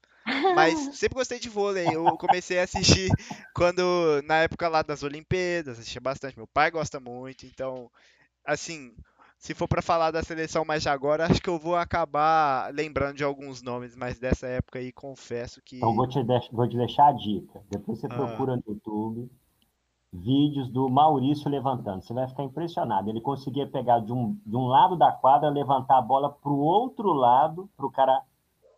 Mas 0.55 0.77
sempre 0.97 1.15
gostei 1.15 1.39
de 1.39 1.49
vôlei. 1.49 1.87
Eu 1.93 2.17
comecei 2.17 2.59
a 2.59 2.63
assistir 2.63 3.09
quando 3.53 4.21
na 4.25 4.37
época 4.43 4.67
lá 4.67 4.81
das 4.81 5.03
Olimpíadas, 5.03 5.79
assistia 5.79 6.01
bastante. 6.01 6.37
Meu 6.37 6.47
pai 6.47 6.69
gosta 6.71 6.99
muito, 6.99 7.45
então 7.45 7.89
assim, 8.45 8.93
se 9.37 9.53
for 9.53 9.67
para 9.67 9.81
falar 9.81 10.11
da 10.11 10.23
seleção 10.23 10.63
mais 10.65 10.81
de 10.83 10.89
agora, 10.89 11.25
acho 11.25 11.41
que 11.41 11.49
eu 11.49 11.57
vou 11.59 11.75
acabar 11.75 12.73
lembrando 12.73 13.17
de 13.17 13.23
alguns 13.23 13.61
nomes, 13.61 13.95
mas 13.95 14.17
dessa 14.19 14.47
época 14.47 14.79
aí 14.79 14.91
confesso 14.91 15.61
que 15.63 15.77
Então 15.77 15.95
vou 15.95 16.07
te, 16.07 16.23
deix- 16.23 16.49
vou 16.51 16.67
te 16.67 16.77
deixar 16.77 17.07
a 17.09 17.13
dica. 17.13 17.61
Depois 17.69 17.99
você 17.99 18.07
Ah. 18.07 18.15
procura 18.15 18.55
no 18.55 18.63
YouTube 18.67 19.29
vídeos 20.11 20.67
do 20.69 20.89
Maurício 20.89 21.49
levantando. 21.49 22.01
Você 22.01 22.13
vai 22.13 22.27
ficar 22.27 22.43
impressionado. 22.43 23.09
Ele 23.09 23.21
conseguia 23.21 23.65
pegar 23.65 23.99
de 23.99 24.11
um, 24.11 24.37
de 24.45 24.55
um 24.55 24.67
lado 24.67 24.95
da 24.95 25.11
quadra, 25.11 25.49
levantar 25.49 25.97
a 25.97 26.01
bola 26.01 26.29
para 26.29 26.51
o 26.51 26.59
outro 26.59 27.13
lado, 27.13 27.69
para 27.77 27.85
o 27.85 27.91
cara 27.91 28.21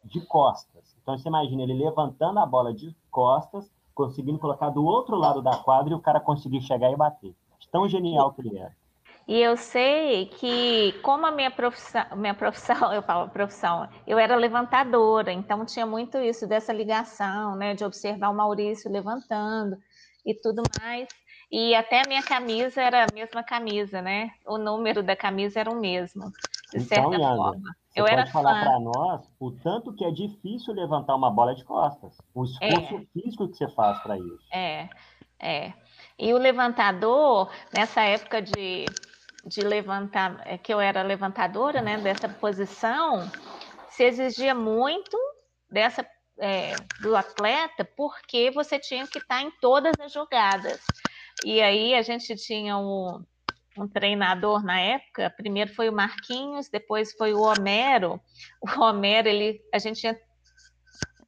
de 0.03 0.21
costas. 0.21 0.95
Então 1.01 1.17
você 1.17 1.27
imagina 1.27 1.63
ele 1.63 1.73
levantando 1.73 2.39
a 2.39 2.45
bola 2.45 2.73
de 2.73 2.95
costas, 3.09 3.71
conseguindo 3.95 4.39
colocar 4.39 4.69
do 4.69 4.83
outro 4.83 5.15
lado 5.15 5.41
da 5.41 5.57
quadra 5.57 5.93
e 5.93 5.95
o 5.95 6.01
cara 6.01 6.19
conseguir 6.19 6.61
chegar 6.61 6.91
e 6.91 6.95
bater. 6.95 7.33
Tão 7.71 7.89
genial 7.89 8.31
que 8.33 8.41
ele 8.41 8.59
era. 8.59 8.75
E 9.27 9.39
eu 9.39 9.55
sei 9.55 10.25
que, 10.25 10.91
como 11.01 11.25
a 11.25 11.31
minha 11.31 11.49
profissão, 11.49 12.03
minha 12.15 12.35
profissão, 12.35 12.75
eu 12.93 13.01
falo 13.01 13.29
profissão, 13.29 13.87
eu 14.05 14.19
era 14.19 14.35
levantadora, 14.35 15.31
então 15.31 15.65
tinha 15.65 15.85
muito 15.85 16.17
isso 16.17 16.45
dessa 16.45 16.73
ligação, 16.73 17.55
né, 17.55 17.73
de 17.73 17.85
observar 17.85 18.29
o 18.29 18.35
Maurício 18.35 18.91
levantando 18.91 19.77
e 20.25 20.33
tudo 20.33 20.61
mais. 20.79 21.07
E 21.53 21.75
até 21.75 22.01
a 22.01 22.05
minha 22.05 22.23
camisa 22.23 22.81
era 22.81 23.05
a 23.05 23.07
mesma 23.07 23.43
camisa, 23.43 24.01
né? 24.01 24.31
O 24.47 24.57
número 24.57 25.03
da 25.03 25.15
camisa 25.15 25.59
era 25.61 25.71
o 25.71 25.79
mesmo, 25.79 26.33
de 26.73 26.79
Então, 26.79 26.81
certa 26.81 27.19
Yanda, 27.19 27.33
forma. 27.35 27.75
Você 27.87 28.01
Eu 28.01 28.07
pode 28.07 28.13
era 28.13 28.31
falar 28.31 28.55
para 28.57 28.79
nós 28.79 29.31
o 29.39 29.49
tanto 29.51 29.93
que 29.95 30.03
é 30.03 30.11
difícil 30.11 30.73
levantar 30.73 31.15
uma 31.15 31.31
bola 31.31 31.55
de 31.55 31.63
costas. 31.63 32.21
O 32.33 32.43
esforço 32.43 32.99
físico 33.13 33.47
que 33.47 33.55
você 33.55 33.69
faz 33.69 33.99
para 34.01 34.19
isso. 34.19 34.53
É, 34.53 34.89
é. 35.39 35.73
E 36.17 36.33
o 36.33 36.37
levantador, 36.37 37.51
nessa 37.71 38.01
época 38.03 38.41
de, 38.41 38.95
de 39.45 39.63
levantar, 39.63 40.41
é, 40.45 40.57
que 40.57 40.73
eu 40.73 40.79
era 40.79 41.01
levantadora, 41.01 41.81
né, 41.81 41.97
dessa 41.97 42.29
posição, 42.29 43.31
se 43.89 44.03
exigia 44.03 44.53
muito 44.55 45.17
dessa 45.69 46.07
é, 46.39 46.85
do 46.99 47.15
atleta, 47.15 47.85
porque 47.85 48.51
você 48.51 48.79
tinha 48.79 49.07
que 49.07 49.19
estar 49.19 49.41
em 49.41 49.51
todas 49.59 49.99
as 49.99 50.11
jogadas. 50.11 50.81
E 51.43 51.61
aí 51.61 51.93
a 51.93 52.01
gente 52.01 52.35
tinha 52.35 52.77
um, 52.77 53.23
um 53.77 53.87
treinador 53.87 54.63
na 54.63 54.79
época, 54.79 55.33
primeiro 55.35 55.73
foi 55.73 55.89
o 55.89 55.93
Marquinhos, 55.93 56.69
depois 56.69 57.13
foi 57.13 57.33
o 57.33 57.41
Homero. 57.41 58.19
O 58.61 58.81
Homero, 58.81 59.27
ele, 59.27 59.59
a 59.73 59.79
gente 59.79 59.99
tinha 59.99 60.17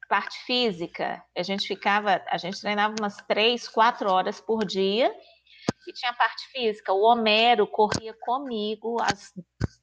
parte 0.08 0.38
física. 0.44 1.22
A 1.36 1.42
gente 1.42 1.66
ficava, 1.66 2.22
a 2.28 2.38
gente 2.38 2.60
treinava 2.60 2.94
umas 2.94 3.16
três, 3.26 3.68
quatro 3.68 4.10
horas 4.10 4.40
por 4.40 4.64
dia 4.64 5.12
e 5.86 5.92
tinha 5.92 6.12
parte 6.14 6.46
física. 6.50 6.92
O 6.92 7.02
Homero 7.02 7.66
corria 7.66 8.14
comigo 8.20 9.00
as 9.00 9.32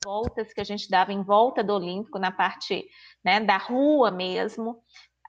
voltas 0.04 0.52
que 0.54 0.60
a 0.60 0.66
gente 0.66 0.90
dava 0.90 1.14
em 1.14 1.24
volta 1.24 1.64
do 1.64 1.74
Olímpico, 1.74 2.20
na 2.20 2.32
parte 2.32 2.86
né, 3.24 3.40
da 3.40 3.58
rua 3.58 4.12
mesmo. 4.12 4.84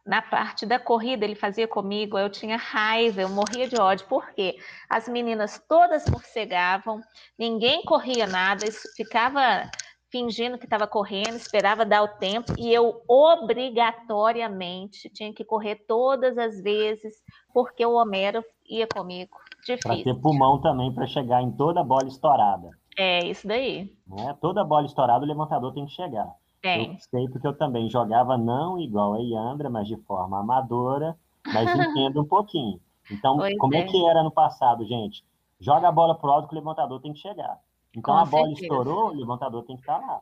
Na 0.07 0.21
parte 0.21 0.67
da 0.67 0.79
corrida, 0.79 1.25
ele 1.25 1.35
fazia 1.35 1.67
comigo, 1.67 2.19
eu 2.19 2.29
tinha 2.29 2.59
raiva, 2.59 3.23
eu 3.23 3.29
morria 3.31 3.67
de 3.67 3.81
ódio, 3.81 4.07
porque 4.07 4.57
as 4.89 5.09
meninas 5.09 5.59
todas 5.67 6.07
morcegavam, 6.11 7.01
ninguém 7.39 7.83
corria 7.85 8.27
nada, 8.27 8.67
ficava 8.97 9.67
fingindo 10.15 10.59
que 10.59 10.65
estava 10.65 10.87
correndo, 10.87 11.35
esperava 11.35 11.85
dar 11.85 12.05
o 12.05 12.09
tempo 12.09 12.53
e 12.57 12.73
eu 12.73 13.03
obrigatoriamente 13.09 15.11
tinha 15.11 15.33
que 15.33 15.45
correr 15.45 15.85
todas 15.89 16.39
as 16.39 16.63
vezes 16.63 17.17
porque 17.53 17.85
o 17.85 17.95
Homero 17.95 18.45
ia 18.65 18.87
comigo. 18.87 19.37
Para 19.83 19.97
ter 19.97 20.15
pulmão 20.15 20.61
também 20.61 20.93
para 20.93 21.07
chegar 21.07 21.43
em 21.43 21.51
toda 21.51 21.83
bola 21.83 22.07
estourada. 22.07 22.71
É 22.97 23.27
isso 23.27 23.49
daí. 23.49 23.93
Né? 24.07 24.37
Toda 24.41 24.63
bola 24.63 24.87
estourada 24.87 25.25
o 25.25 25.29
levantador 25.29 25.75
tem 25.75 25.87
que 25.87 25.93
chegar. 25.93 26.33
Tem. 26.65 26.93
Eu 26.95 26.99
sei 26.99 27.29
porque 27.29 27.47
eu 27.47 27.53
também 27.57 27.91
jogava 27.91 28.39
não 28.39 28.79
igual 28.81 29.15
a 29.15 29.19
Iandra, 29.21 29.69
mas 29.69 29.87
de 29.87 29.97
forma 29.99 30.41
amadora, 30.41 31.15
mas 31.47 31.69
entendo 31.79 32.23
um 32.23 32.25
pouquinho. 32.25 32.81
Então, 33.11 33.37
Pois 33.37 33.57
como 33.59 33.75
é. 33.75 33.81
é. 33.81 33.85
que 33.85 34.07
era 34.07 34.23
no 34.23 34.31
passado, 34.31 34.83
gente? 34.87 35.23
Joga 35.61 35.89
a 35.89 35.93
bola 35.93 36.19
pro 36.19 36.31
alto 36.31 36.49
que 36.49 36.55
o 36.55 36.59
levantador 36.59 37.01
tem 37.03 37.13
que 37.13 37.19
chegar. 37.21 37.61
Então 37.95 38.15
Com 38.15 38.21
a 38.21 38.25
bola 38.25 38.47
certeza. 38.47 38.63
estourou, 38.63 39.11
o 39.11 39.15
levantador 39.15 39.63
tem 39.65 39.77
que 39.77 39.83
estar 39.83 39.99
lá. 39.99 40.21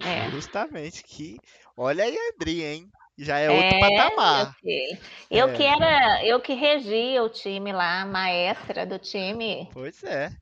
É. 0.00 0.28
Justamente 0.30 1.02
que. 1.04 1.38
Olha 1.76 2.02
aí, 2.04 2.16
Andrinha, 2.34 2.74
hein? 2.74 2.90
Já 3.16 3.38
é 3.38 3.48
outro 3.50 3.64
É, 3.76 3.80
patamar. 3.80 4.54
filho. 4.56 4.98
Eu 5.30 5.48
É. 5.50 5.52
que 5.52 5.62
era, 5.62 6.26
eu 6.26 6.40
que 6.40 6.54
regia 6.54 7.22
o 7.22 7.28
time 7.28 7.72
lá, 7.72 8.02
a 8.02 8.06
maestra 8.06 8.84
do 8.84 8.98
time. 8.98 9.68
Pois 9.72 10.02
é. 10.02 10.32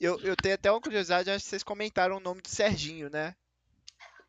Eu, 0.00 0.18
eu 0.20 0.34
tenho 0.34 0.54
até 0.54 0.70
uma 0.72 0.80
curiosidade, 0.80 1.30
acho 1.30 1.44
que 1.44 1.50
vocês 1.50 1.62
comentaram 1.62 2.16
o 2.16 2.20
nome 2.20 2.40
do 2.40 2.48
Serginho, 2.48 3.10
né? 3.10 3.34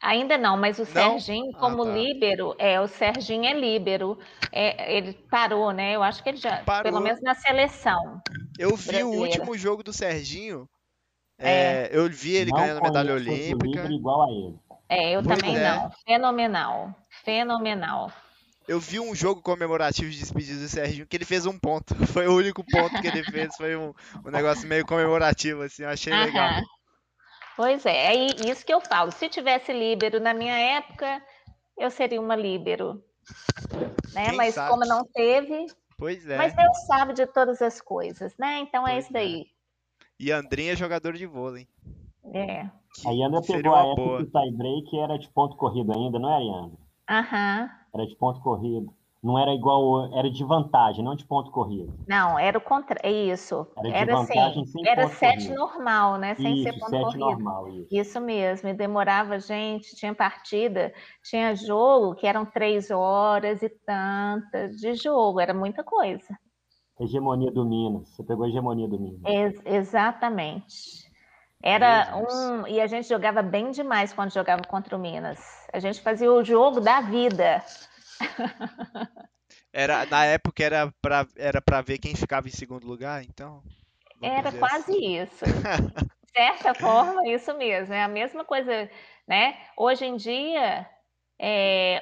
Ainda 0.01 0.37
não, 0.37 0.57
mas 0.57 0.77
o 0.79 0.81
Não? 0.81 1.19
Serginho, 1.19 1.51
Ah, 1.55 1.59
como 1.59 1.85
tá. 1.85 1.91
líbero, 1.91 2.55
é, 2.57 2.81
o 2.81 2.87
Serginho 2.87 3.45
é 3.45 3.53
líbero. 3.53 4.17
É, 4.51 4.97
ele 4.97 5.13
parou, 5.29 5.71
né? 5.71 5.95
Eu 5.95 6.01
acho 6.01 6.23
que 6.23 6.29
ele 6.29 6.37
já, 6.37 6.63
Parou. 6.63 6.83
pelo 6.83 6.99
menos 7.03 7.21
na 7.21 7.35
seleção. 7.35 8.19
Eu 8.57 8.75
vi 8.75 9.03
o 9.03 9.09
Brasileira. 9.11 9.19
último 9.19 9.57
jogo 9.57 9.83
do 9.83 9.93
Serginho. 9.93 10.67
É. 11.39 11.51
é, 11.51 11.89
eu 11.91 12.09
vi 12.09 12.35
ele 12.35 12.51
não 12.51 12.59
ganhando 12.59 12.81
medalha 12.81 13.13
olímpica. 13.13 13.85
igual 13.91 14.23
a 14.23 14.31
ele. 14.31 14.59
É, 14.89 15.11
eu 15.15 15.23
Pois 15.23 15.37
também 15.39 15.57
é. 15.57 15.69
não. 15.69 15.91
Fenomenal. 16.05 16.95
Fenomenal. 17.23 18.11
Eu 18.67 18.79
vi 18.79 18.99
um 18.99 19.13
jogo 19.15 19.41
comemorativo 19.41 20.09
de 20.11 20.19
despedida 20.19 20.59
do 20.61 20.67
Serginho 20.67 21.07
que 21.07 21.15
ele 21.17 21.25
fez 21.25 21.45
um 21.45 21.57
ponto. 21.57 21.95
Foi 22.07 22.27
o 22.27 22.35
único 22.35 22.63
ponto 22.63 23.01
que 23.01 23.07
ele 23.07 23.23
fez. 23.23 23.55
Foi 23.55 23.75
um, 23.75 23.93
um 24.25 24.29
negócio 24.31 24.67
meio 24.67 24.85
comemorativo, 24.85 25.61
assim. 25.63 25.83
Eu 25.83 25.89
achei 25.89 26.13
legal. 26.13 26.61
Pois 27.55 27.85
é, 27.85 28.15
é 28.15 28.15
isso 28.49 28.65
que 28.65 28.73
eu 28.73 28.81
falo. 28.81 29.11
Se 29.11 29.29
tivesse 29.29 29.71
líbero 29.73 30.19
na 30.19 30.33
minha 30.33 30.57
época, 30.57 31.23
eu 31.77 31.89
seria 31.91 32.19
uma 32.21 32.35
líbero. 32.35 33.03
Né? 34.13 34.29
Quem 34.29 34.37
Mas 34.37 34.55
sabe? 34.55 34.71
como 34.71 34.85
não 34.85 35.05
teve, 35.05 35.67
Pois 35.97 36.25
é. 36.27 36.37
mas 36.37 36.53
Deus 36.55 36.77
sabe 36.87 37.13
de 37.13 37.25
todas 37.27 37.61
as 37.61 37.79
coisas, 37.81 38.35
né? 38.37 38.59
Então 38.59 38.87
é 38.87 38.93
Pois 38.93 39.03
isso 39.05 39.13
daí. 39.13 39.45
E 40.19 40.31
Andrinha 40.31 40.73
é 40.73 40.75
jogador 40.75 41.13
de 41.13 41.25
vôlei. 41.25 41.67
É. 42.33 42.69
que 42.93 43.07
A 43.07 43.11
Iandra 43.11 43.41
seria 43.41 43.61
pegou 43.61 43.75
a 43.75 43.85
época 43.87 44.01
boa. 44.01 44.17
que 44.17 44.23
o 44.23 44.31
tie 44.31 44.51
break 44.51 44.99
era 44.99 45.17
de 45.17 45.29
ponto 45.29 45.55
corrido 45.57 45.91
ainda, 45.93 46.19
não 46.19 46.29
era, 46.31 46.43
Iandra? 46.43 46.77
Aham. 47.09 47.69
Era 47.93 48.05
de 48.07 48.15
ponto 48.15 48.39
corrido. 48.41 48.93
Não 49.23 49.37
era 49.37 49.53
igual, 49.53 50.13
era 50.13 50.29
de 50.29 50.43
vantagem, 50.43 51.03
não 51.03 51.15
de 51.15 51.25
ponto 51.25 51.51
corrido. 51.51 51.93
Não, 52.07 52.37
era 52.37 52.57
o 52.57 52.61
contrário. 52.61 53.09
Isso. 53.09 53.67
Era 53.77 53.91
de 53.91 53.93
Era 53.95 54.11
vantagem 54.13 54.63
assim, 54.63 54.65
sem 54.65 54.85
era 54.85 55.03
ponto 55.03 55.15
sete 55.15 55.47
corrido. 55.47 55.55
normal, 55.55 56.17
né? 56.17 56.35
Sem 56.35 56.55
ser 56.57 56.73
Isso, 56.73 56.79
ponto 56.79 56.89
sete 56.89 57.17
corrido. 57.17 57.19
normal, 57.19 57.67
isso. 57.69 57.89
Isso 57.91 58.21
mesmo, 58.21 58.69
e 58.69 58.73
demorava, 58.73 59.37
gente, 59.39 59.95
tinha 59.95 60.15
partida, 60.15 60.93
tinha 61.23 61.53
jogo 61.55 62.15
que 62.15 62.25
eram 62.25 62.45
três 62.45 62.89
horas 62.89 63.61
e 63.61 63.69
tantas 63.69 64.77
de 64.77 64.93
jogo, 64.95 65.39
era 65.41 65.53
muita 65.53 65.83
coisa. 65.83 66.37
Hegemonia 66.97 67.51
do 67.51 67.65
Minas. 67.65 68.07
Você 68.15 68.23
pegou 68.23 68.45
a 68.45 68.47
hegemonia 68.47 68.87
do 68.87 68.97
Minas. 68.97 69.21
Ex- 69.25 69.61
exatamente. 69.65 71.01
Era 71.63 72.17
um. 72.17 72.67
E 72.67 72.81
a 72.81 72.87
gente 72.87 73.07
jogava 73.07 73.41
bem 73.43 73.71
demais 73.71 74.11
quando 74.13 74.33
jogava 74.33 74.63
contra 74.67 74.95
o 74.95 74.99
Minas. 74.99 75.39
A 75.71 75.79
gente 75.79 76.01
fazia 76.01 76.31
o 76.31 76.43
jogo 76.43 76.79
da 76.81 77.01
vida. 77.01 77.63
Era, 79.73 80.05
na 80.05 80.25
época 80.25 80.63
era 80.63 80.91
pra, 81.01 81.25
era 81.35 81.61
pra 81.61 81.81
ver 81.81 81.97
quem 81.97 82.15
ficava 82.15 82.47
em 82.47 82.51
segundo 82.51 82.85
lugar, 82.85 83.23
então. 83.23 83.63
Era 84.21 84.49
dizer 84.49 84.59
quase 84.59 84.91
assim. 84.91 85.21
isso. 85.21 85.45
De 86.25 86.31
certa 86.31 86.73
forma, 86.73 87.27
isso 87.27 87.53
mesmo. 87.57 87.93
É 87.93 88.03
a 88.03 88.07
mesma 88.07 88.45
coisa, 88.45 88.89
né? 89.27 89.57
Hoje 89.75 90.05
em 90.05 90.15
dia, 90.15 90.89
é, 91.37 92.01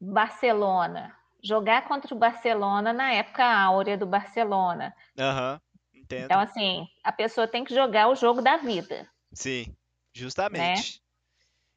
Barcelona. 0.00 1.14
Jogar 1.42 1.86
contra 1.86 2.14
o 2.14 2.18
Barcelona 2.18 2.92
na 2.92 3.12
época 3.12 3.44
áurea 3.44 3.96
do 3.96 4.06
Barcelona. 4.06 4.94
Aham, 5.18 5.60
entendo. 5.94 6.24
Então, 6.24 6.40
assim, 6.40 6.86
a 7.04 7.12
pessoa 7.12 7.46
tem 7.46 7.64
que 7.64 7.74
jogar 7.74 8.08
o 8.08 8.14
jogo 8.14 8.40
da 8.40 8.56
vida. 8.56 9.08
Sim, 9.32 9.76
justamente. 10.12 11.02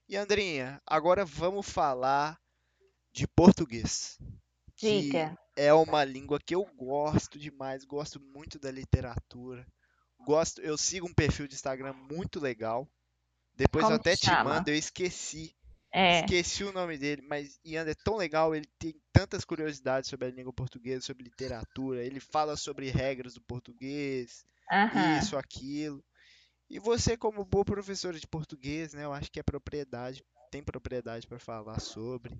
E 0.07 0.15
Andrinha, 0.15 0.81
agora 0.87 1.25
vamos 1.25 1.69
falar 1.69 2.39
de 3.11 3.27
português. 3.27 4.17
que 4.75 5.01
Diga. 5.03 5.37
é 5.55 5.73
uma 5.73 6.03
língua 6.03 6.39
que 6.39 6.55
eu 6.55 6.65
gosto 6.77 7.37
demais, 7.37 7.83
gosto 7.83 8.19
muito 8.19 8.57
da 8.59 8.71
literatura. 8.71 9.65
Gosto, 10.25 10.61
eu 10.61 10.77
sigo 10.77 11.07
um 11.07 11.13
perfil 11.13 11.47
de 11.47 11.55
Instagram 11.55 11.93
muito 11.93 12.39
legal. 12.39 12.87
Depois 13.55 13.83
eu 13.83 13.89
Como 13.89 13.99
até 13.99 14.11
que 14.11 14.21
te 14.21 14.25
chama? 14.27 14.43
mando, 14.43 14.69
eu 14.69 14.75
esqueci. 14.75 15.55
É, 15.91 16.19
Esqueci 16.19 16.63
o 16.63 16.71
nome 16.71 16.97
dele, 16.97 17.21
mas 17.23 17.59
Ian 17.65 17.83
é 17.87 17.95
tão 17.95 18.15
legal, 18.15 18.53
ele 18.53 18.67
tem 18.77 18.93
tantas 19.11 19.43
curiosidades 19.43 20.07
sobre 20.09 20.27
a 20.27 20.31
língua 20.31 20.53
portuguesa, 20.53 21.01
sobre 21.03 21.23
literatura, 21.23 22.05
ele 22.05 22.19
fala 22.19 22.55
sobre 22.55 22.91
regras 22.91 23.33
do 23.33 23.41
português, 23.41 24.45
aham. 24.71 25.17
isso, 25.17 25.35
aquilo. 25.35 26.03
E 26.69 26.77
você, 26.77 27.17
como 27.17 27.43
boa 27.43 27.65
professora 27.65 28.19
de 28.19 28.27
português, 28.27 28.93
né, 28.93 29.03
eu 29.03 29.11
acho 29.11 29.31
que 29.31 29.39
é 29.39 29.43
propriedade, 29.43 30.23
tem 30.51 30.63
propriedade 30.63 31.25
para 31.25 31.39
falar 31.39 31.79
sobre. 31.79 32.39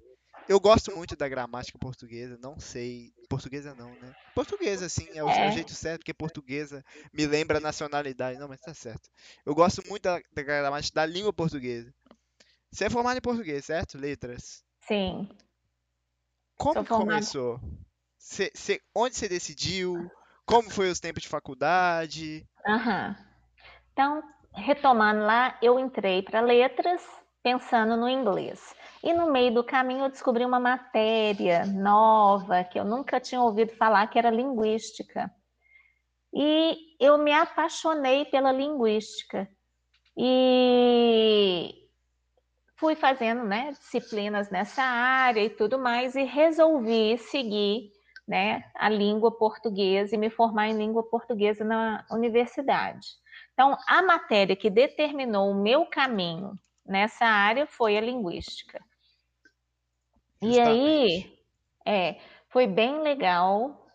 Eu 0.50 0.60
gosto 0.60 0.96
muito 0.96 1.16
da 1.16 1.30
gramática 1.30 1.78
portuguesa, 1.78 2.36
não 2.42 2.60
sei. 2.60 3.14
Portuguesa 3.30 3.76
não, 3.76 3.92
né? 4.00 4.12
Portuguesa, 4.34 4.90
sim, 4.90 5.08
é 5.14 5.24
o, 5.24 5.30
é. 5.30 5.52
jeito 5.52 5.74
certo, 5.74 6.00
porque 6.00 6.14
portuguesa 6.14 6.84
me 7.14 7.28
lembra 7.28 7.60
nacionalidade. 7.60 8.40
Não, 8.40 8.48
mas 8.48 8.60
tá 8.60 8.74
certo. 8.74 9.08
Eu 9.46 9.54
gosto 9.54 9.88
muito 9.88 10.02
da, 10.02 10.20
da 10.34 10.42
gramática 10.42 10.96
da 10.96 11.06
língua 11.06 11.32
portuguesa. 11.32 11.94
Você 12.72 12.86
é 12.86 12.90
formado 12.90 13.18
em 13.18 13.22
português, 13.22 13.64
certo? 13.64 13.96
Letras. 13.96 14.64
Sim. 14.82 15.30
Como 16.58 16.84
começou? 16.84 17.62
Cê, 18.18 18.52
cê, 18.56 18.82
onde 18.96 19.16
você 19.16 19.30
decidiu? 19.30 20.10
Como 20.48 20.68
foi 20.72 20.90
os 20.90 21.00
tempos 21.00 21.22
de 21.22 21.30
faculdade? 21.30 22.44
Aham. 22.68 23.16
Então, 23.94 24.24
retomando 24.56 25.22
lá, 25.22 25.60
eu 25.62 25.80
entrei 25.80 26.24
para 26.24 26.42
letras 26.42 27.04
pensando 27.44 27.96
no 27.96 28.10
inglês. 28.10 28.74
E 29.04 29.14
no 29.14 29.32
meio 29.32 29.54
do 29.54 29.64
caminho 29.64 30.06
eu 30.06 30.10
descobri 30.10 30.44
uma 30.44 30.60
matéria 30.60 31.66
nova 31.66 32.64
que 32.64 32.78
eu 32.78 32.84
nunca 32.84 33.20
tinha 33.20 33.42
ouvido 33.42 33.72
falar, 33.76 34.08
que 34.08 34.20
era 34.20 34.30
linguística. 34.30 35.32
E 36.34 36.96
eu 37.00 37.18
me 37.18 37.32
apaixonei 37.32 38.26
pela 38.26 38.52
linguística. 38.52 39.50
E 40.18 41.88
fui 42.76 42.96
fazendo 42.96 43.44
né, 43.44 43.72
disciplinas 43.72 44.50
nessa 44.50 44.84
área 44.84 45.42
e 45.42 45.50
tudo 45.50 45.80
mais, 45.80 46.16
e 46.16 46.24
resolvi 46.24 47.18
seguir 47.18 47.92
né, 48.28 48.64
a 48.76 48.90
língua 48.90 49.32
portuguesa 49.32 50.16
e 50.16 50.18
me 50.18 50.30
formar 50.30 50.68
em 50.68 50.78
língua 50.78 51.04
portuguesa 51.04 51.64
na 51.64 52.06
universidade. 52.12 53.08
Então, 53.54 53.78
a 53.88 54.02
matéria 54.02 54.56
que 54.56 54.70
determinou 54.70 55.50
o 55.50 55.62
meu 55.62 55.86
caminho 55.86 56.58
nessa 56.86 57.26
área 57.26 57.66
foi 57.66 57.98
a 57.98 58.02
linguística. 58.02 58.80
E 60.42 60.60
aí, 60.60 61.38
é, 61.86 62.18
foi 62.48 62.66
bem 62.66 63.02
legal, 63.02 63.88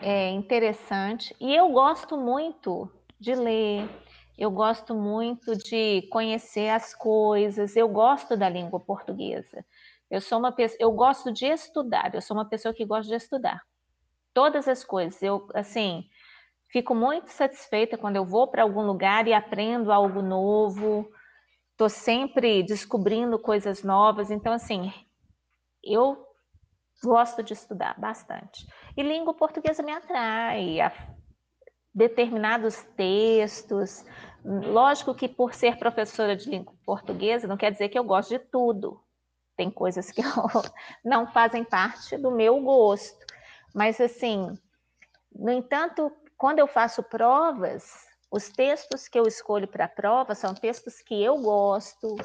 é, 0.00 0.30
interessante, 0.30 1.34
e 1.40 1.54
eu 1.54 1.70
gosto 1.70 2.16
muito 2.16 2.90
de 3.20 3.34
ler, 3.34 3.88
eu 4.36 4.50
gosto 4.50 4.94
muito 4.94 5.56
de 5.56 6.08
conhecer 6.10 6.70
as 6.70 6.92
coisas, 6.94 7.76
eu 7.76 7.88
gosto 7.88 8.36
da 8.36 8.48
língua 8.48 8.80
portuguesa. 8.80 9.64
Eu 10.10 10.20
sou 10.20 10.38
uma 10.38 10.50
pessoa, 10.50 10.78
eu 10.80 10.92
gosto 10.92 11.32
de 11.32 11.46
estudar, 11.46 12.12
eu 12.14 12.20
sou 12.20 12.36
uma 12.36 12.48
pessoa 12.48 12.74
que 12.74 12.84
gosta 12.84 13.08
de 13.08 13.16
estudar. 13.16 13.62
Todas 14.32 14.66
as 14.66 14.84
coisas, 14.84 15.22
eu 15.22 15.46
assim, 15.54 16.04
fico 16.68 16.94
muito 16.94 17.30
satisfeita 17.30 17.96
quando 17.96 18.16
eu 18.16 18.24
vou 18.24 18.48
para 18.48 18.64
algum 18.64 18.82
lugar 18.82 19.28
e 19.28 19.32
aprendo 19.32 19.92
algo 19.92 20.20
novo. 20.20 21.08
Estou 21.70 21.88
sempre 21.88 22.62
descobrindo 22.62 23.38
coisas 23.38 23.82
novas, 23.84 24.30
então 24.30 24.52
assim, 24.52 24.92
eu 25.84 26.26
gosto 27.02 27.42
de 27.42 27.52
estudar 27.52 27.98
bastante. 27.98 28.66
E 28.96 29.02
língua 29.02 29.34
portuguesa 29.34 29.82
me 29.82 29.92
atrai, 29.92 30.78
determinados 31.94 32.82
textos. 32.96 34.04
Lógico 34.44 35.14
que 35.14 35.28
por 35.28 35.54
ser 35.54 35.78
professora 35.78 36.34
de 36.36 36.48
língua 36.48 36.74
portuguesa 36.84 37.46
não 37.46 37.56
quer 37.56 37.70
dizer 37.70 37.88
que 37.88 37.98
eu 37.98 38.04
gosto 38.04 38.30
de 38.30 38.38
tudo. 38.38 39.00
Tem 39.56 39.70
coisas 39.70 40.10
que 40.10 40.22
não 41.04 41.26
fazem 41.26 41.64
parte 41.64 42.16
do 42.16 42.30
meu 42.30 42.60
gosto. 42.60 43.24
Mas 43.74 44.00
assim, 44.00 44.58
no 45.34 45.50
entanto, 45.50 46.10
quando 46.36 46.58
eu 46.58 46.66
faço 46.66 47.02
provas, 47.02 47.92
os 48.30 48.48
textos 48.48 49.06
que 49.06 49.18
eu 49.18 49.26
escolho 49.26 49.68
para 49.68 49.84
a 49.84 49.88
prova 49.88 50.34
são 50.34 50.54
textos 50.54 51.00
que 51.00 51.22
eu 51.22 51.38
gosto, 51.38 52.16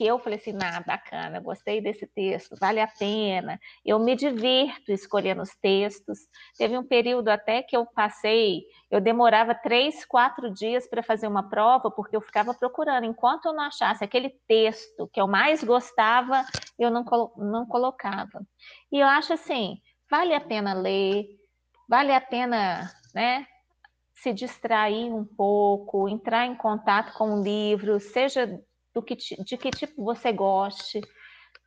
que 0.00 0.06
eu 0.06 0.18
falei 0.18 0.38
assim, 0.38 0.56
ah, 0.64 0.80
bacana, 0.80 1.40
gostei 1.40 1.78
desse 1.78 2.06
texto, 2.06 2.56
vale 2.58 2.80
a 2.80 2.86
pena. 2.86 3.60
Eu 3.84 3.98
me 3.98 4.16
divirto 4.16 4.90
escolhendo 4.90 5.42
os 5.42 5.54
textos. 5.56 6.20
Teve 6.56 6.78
um 6.78 6.82
período 6.82 7.28
até 7.28 7.62
que 7.62 7.76
eu 7.76 7.84
passei, 7.84 8.62
eu 8.90 8.98
demorava 8.98 9.54
três, 9.54 10.02
quatro 10.06 10.50
dias 10.50 10.88
para 10.88 11.02
fazer 11.02 11.26
uma 11.26 11.50
prova, 11.50 11.90
porque 11.90 12.16
eu 12.16 12.22
ficava 12.22 12.54
procurando. 12.54 13.04
Enquanto 13.04 13.44
eu 13.44 13.52
não 13.52 13.64
achasse 13.64 14.02
aquele 14.02 14.30
texto 14.48 15.06
que 15.12 15.20
eu 15.20 15.28
mais 15.28 15.62
gostava, 15.62 16.46
eu 16.78 16.90
não, 16.90 17.04
não 17.36 17.66
colocava. 17.66 18.40
E 18.90 19.00
eu 19.00 19.06
acho 19.06 19.34
assim, 19.34 19.76
vale 20.10 20.32
a 20.32 20.40
pena 20.40 20.72
ler, 20.72 21.26
vale 21.86 22.14
a 22.14 22.22
pena, 22.22 22.90
né? 23.14 23.46
se 24.14 24.34
distrair 24.34 25.10
um 25.10 25.24
pouco, 25.24 26.06
entrar 26.06 26.46
em 26.46 26.54
contato 26.54 27.14
com 27.14 27.34
o 27.34 27.42
livro, 27.42 27.98
seja 27.98 28.60
do 28.94 29.02
que, 29.02 29.16
de 29.16 29.56
que 29.56 29.70
tipo 29.70 30.04
você 30.04 30.32
goste. 30.32 31.00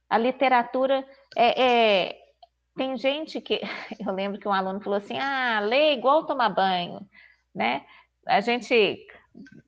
A 0.10 0.18
literatura 0.18 1.08
é, 1.36 1.64
é, 1.64 2.18
tem 2.76 2.98
gente 2.98 3.42
que 3.42 3.62
eu 4.06 4.14
lembro 4.14 4.40
que 4.40 4.48
um 4.48 4.54
aluno 4.54 4.82
falou 4.82 4.98
assim: 4.98 5.18
ah, 5.18 5.60
lê 5.60 5.94
igual 5.94 6.26
tomar 6.26 6.50
banho, 6.50 7.00
né? 7.54 7.86
A 8.28 8.42
gente 8.42 9.06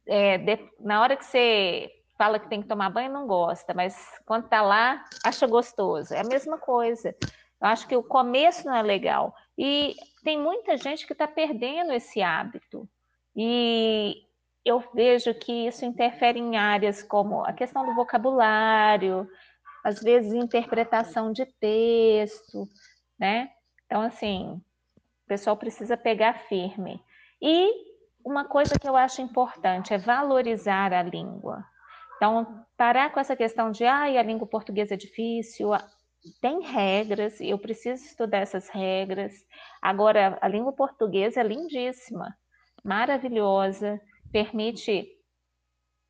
é, 0.07 0.37
de, 0.37 0.59
na 0.79 1.01
hora 1.01 1.15
que 1.15 1.25
você 1.25 1.91
fala 2.17 2.39
que 2.39 2.47
tem 2.47 2.61
que 2.61 2.67
tomar 2.67 2.89
banho 2.89 3.11
não 3.11 3.27
gosta, 3.27 3.73
mas 3.73 3.95
quando 4.25 4.45
está 4.45 4.61
lá 4.61 5.03
acha 5.23 5.45
gostoso. 5.47 6.13
É 6.13 6.21
a 6.21 6.27
mesma 6.27 6.57
coisa. 6.57 7.15
Eu 7.61 7.67
acho 7.67 7.87
que 7.87 7.95
o 7.95 8.03
começo 8.03 8.65
não 8.65 8.75
é 8.75 8.81
legal. 8.81 9.33
E 9.57 9.95
tem 10.23 10.39
muita 10.39 10.77
gente 10.77 11.05
que 11.05 11.13
está 11.13 11.27
perdendo 11.27 11.91
esse 11.93 12.21
hábito. 12.21 12.87
E 13.35 14.23
eu 14.65 14.83
vejo 14.93 15.33
que 15.35 15.67
isso 15.67 15.85
interfere 15.85 16.39
em 16.39 16.57
áreas 16.57 17.03
como 17.03 17.45
a 17.45 17.53
questão 17.53 17.85
do 17.85 17.93
vocabulário, 17.93 19.29
às 19.83 20.01
vezes 20.01 20.33
interpretação 20.33 21.31
de 21.31 21.45
texto, 21.45 22.67
né? 23.19 23.51
Então, 23.85 24.01
assim, 24.01 24.59
o 25.25 25.27
pessoal 25.27 25.55
precisa 25.55 25.95
pegar 25.95 26.39
firme. 26.47 26.99
E 27.39 27.71
uma 28.25 28.45
coisa 28.45 28.79
que 28.79 28.89
eu 28.89 28.95
acho 28.95 29.21
importante 29.21 29.93
é 29.93 29.97
valorizar 29.99 30.91
a 30.91 31.03
língua. 31.03 31.63
Então, 32.17 32.65
parar 32.75 33.11
com 33.11 33.19
essa 33.19 33.35
questão 33.35 33.69
de, 33.69 33.85
ah, 33.85 34.03
a 34.05 34.23
língua 34.23 34.47
portuguesa 34.47 34.95
é 34.95 34.97
difícil, 34.97 35.69
tem 36.41 36.61
regras, 36.61 37.39
eu 37.39 37.59
preciso 37.59 38.03
estudar 38.03 38.39
essas 38.39 38.69
regras. 38.69 39.33
Agora, 39.79 40.37
a 40.41 40.47
língua 40.47 40.73
portuguesa 40.73 41.41
é 41.41 41.43
lindíssima, 41.43 42.35
maravilhosa, 42.83 44.01
permite 44.35 45.07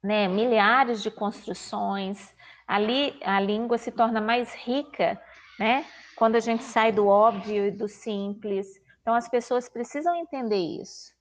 né, 0.04 0.28
milhares 0.28 1.04
de 1.04 1.12
construções. 1.12 2.34
Ali 2.68 3.16
a 3.24 3.40
língua 3.40 3.78
se 3.78 3.92
torna 3.92 4.20
mais 4.20 4.52
rica, 4.56 5.22
né? 5.60 5.86
Quando 6.16 6.36
a 6.36 6.40
gente 6.40 6.64
sai 6.64 6.92
do 6.92 7.06
óbvio 7.06 7.68
e 7.68 7.72
do 7.72 7.88
simples. 7.88 8.82
Então 9.00 9.14
as 9.14 9.30
pessoas 9.30 9.70
precisam 9.70 10.16
entender 10.16 10.58
isso. 10.58 11.14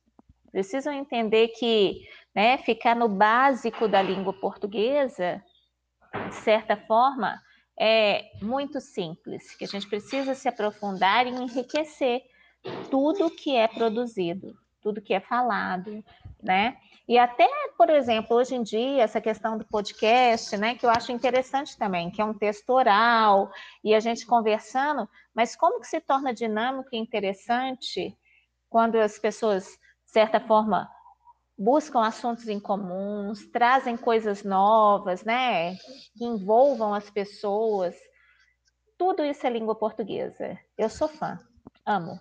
Precisam 0.50 0.94
entender 0.94 1.48
que, 1.48 2.09
né, 2.34 2.57
ficar 2.57 2.96
no 2.96 3.07
básico 3.07 3.86
da 3.86 4.00
língua 4.00 4.32
portuguesa, 4.32 5.44
de 6.28 6.34
certa 6.36 6.74
forma, 6.74 7.38
é 7.78 8.30
muito 8.40 8.80
simples, 8.80 9.55
que 9.57 9.64
a 9.64 9.68
gente 9.68 9.86
precisa 9.86 10.34
se 10.34 10.48
aprofundar 10.48 11.26
e 11.26 11.30
enriquecer 11.30 12.22
tudo 12.90 13.28
que 13.28 13.55
é 13.55 13.68
produzido, 13.68 14.57
tudo 14.80 15.02
que 15.02 15.12
é 15.12 15.20
falado, 15.20 16.02
né? 16.45 16.76
E 17.09 17.18
até, 17.18 17.49
por 17.76 17.90
exemplo, 17.90 18.36
hoje 18.36 18.55
em 18.55 18.62
dia, 18.62 19.03
essa 19.03 19.20
questão 19.20 19.59
do 19.59 19.66
podcast, 19.66 20.57
né, 20.57 20.74
que 20.74 20.86
eu 20.86 20.90
acho 20.90 21.12
interessante 21.12 21.76
também, 21.76 22.11
que 22.11 22.20
é 22.20 22.24
um 22.24 22.32
texto 22.32 22.70
oral, 22.70 23.51
e 23.82 23.95
a 23.95 24.01
gente 24.01 24.26
conversando, 24.26 25.09
mas 25.34 25.55
como 25.57 25.80
que 25.80 25.86
se 25.86 26.01
torna 26.01 26.32
dinâmico 26.32 26.88
e 26.92 26.99
interessante 26.99 28.16
quando 28.70 28.97
as 28.97 29.18
pessoas, 29.18 29.64
de 29.66 30.12
certa 30.12 30.40
forma, 30.40 30.88
buscam 31.59 32.01
assuntos 32.01 32.49
em 32.49 32.59
comuns, 32.59 33.47
trazem 33.51 33.97
coisas 33.97 34.42
novas, 34.42 35.24
né, 35.24 35.76
que 36.16 36.24
envolvam 36.24 36.95
as 36.95 37.11
pessoas. 37.11 37.95
Tudo 38.97 39.24
isso 39.24 39.47
é 39.47 39.51
língua 39.51 39.74
portuguesa. 39.74 40.59
Eu 40.78 40.88
sou 40.88 41.09
fã, 41.09 41.38
amo. 41.84 42.18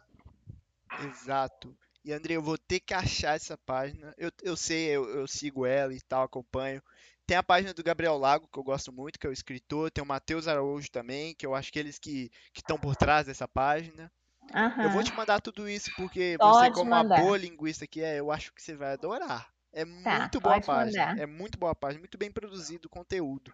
Exato. 0.99 1.73
E 2.03 2.11
André, 2.11 2.35
eu 2.35 2.41
vou 2.41 2.57
ter 2.57 2.79
que 2.79 2.93
achar 2.93 3.35
essa 3.35 3.57
página. 3.57 4.13
Eu, 4.17 4.31
eu 4.41 4.57
sei, 4.57 4.89
eu, 4.89 5.09
eu 5.09 5.27
sigo 5.27 5.65
ela 5.65 5.93
e 5.93 6.01
tal, 6.01 6.23
acompanho. 6.23 6.81
Tem 7.25 7.37
a 7.37 7.43
página 7.43 7.73
do 7.73 7.83
Gabriel 7.83 8.17
Lago, 8.17 8.49
que 8.51 8.59
eu 8.59 8.63
gosto 8.63 8.91
muito, 8.91 9.17
que 9.17 9.25
é 9.25 9.29
o 9.29 9.33
escritor. 9.33 9.89
Tem 9.89 10.03
o 10.03 10.07
Matheus 10.07 10.47
Araújo 10.47 10.91
também, 10.91 11.33
que 11.33 11.45
eu 11.45 11.55
acho 11.55 11.71
que 11.71 11.79
eles 11.79 11.97
que 11.97 12.29
estão 12.53 12.77
por 12.77 12.95
trás 12.95 13.25
dessa 13.25 13.47
página. 13.47 14.11
Uhum. 14.53 14.83
Eu 14.83 14.89
vou 14.89 15.03
te 15.03 15.13
mandar 15.13 15.39
tudo 15.39 15.69
isso, 15.69 15.89
porque 15.95 16.35
pode 16.37 16.57
você, 16.57 16.71
como 16.71 16.89
mandar. 16.89 17.15
uma 17.15 17.23
boa 17.23 17.37
linguista 17.37 17.87
que 17.87 18.01
é, 18.01 18.19
eu 18.19 18.29
acho 18.29 18.53
que 18.53 18.61
você 18.61 18.75
vai 18.75 18.91
adorar. 18.93 19.49
É 19.71 19.85
tá, 19.85 20.19
muito 20.19 20.41
boa 20.41 20.57
a 20.57 20.61
página. 20.61 21.05
Mandar. 21.05 21.23
É 21.23 21.25
muito 21.25 21.57
boa 21.57 21.71
a 21.71 21.75
página, 21.75 21.99
muito 21.99 22.17
bem 22.17 22.29
produzido 22.29 22.87
o 22.87 22.91
conteúdo. 22.91 23.53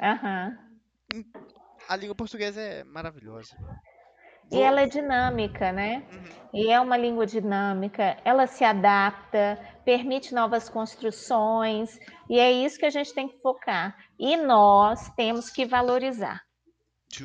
Uhum. 0.00 1.24
A 1.88 1.96
língua 1.96 2.14
portuguesa 2.14 2.60
é 2.60 2.84
maravilhosa. 2.84 3.56
E 4.50 4.60
ela 4.60 4.80
é 4.80 4.86
dinâmica, 4.86 5.70
né? 5.72 6.04
Uhum. 6.12 6.40
E 6.52 6.70
é 6.72 6.80
uma 6.80 6.96
língua 6.96 7.24
dinâmica, 7.24 8.16
ela 8.24 8.46
se 8.46 8.64
adapta, 8.64 9.56
permite 9.84 10.34
novas 10.34 10.68
construções, 10.68 11.96
e 12.28 12.38
é 12.38 12.50
isso 12.50 12.78
que 12.78 12.86
a 12.86 12.90
gente 12.90 13.14
tem 13.14 13.28
que 13.28 13.40
focar. 13.40 13.96
E 14.18 14.36
nós 14.36 15.08
temos 15.14 15.48
que 15.48 15.64
valorizar. 15.64 16.42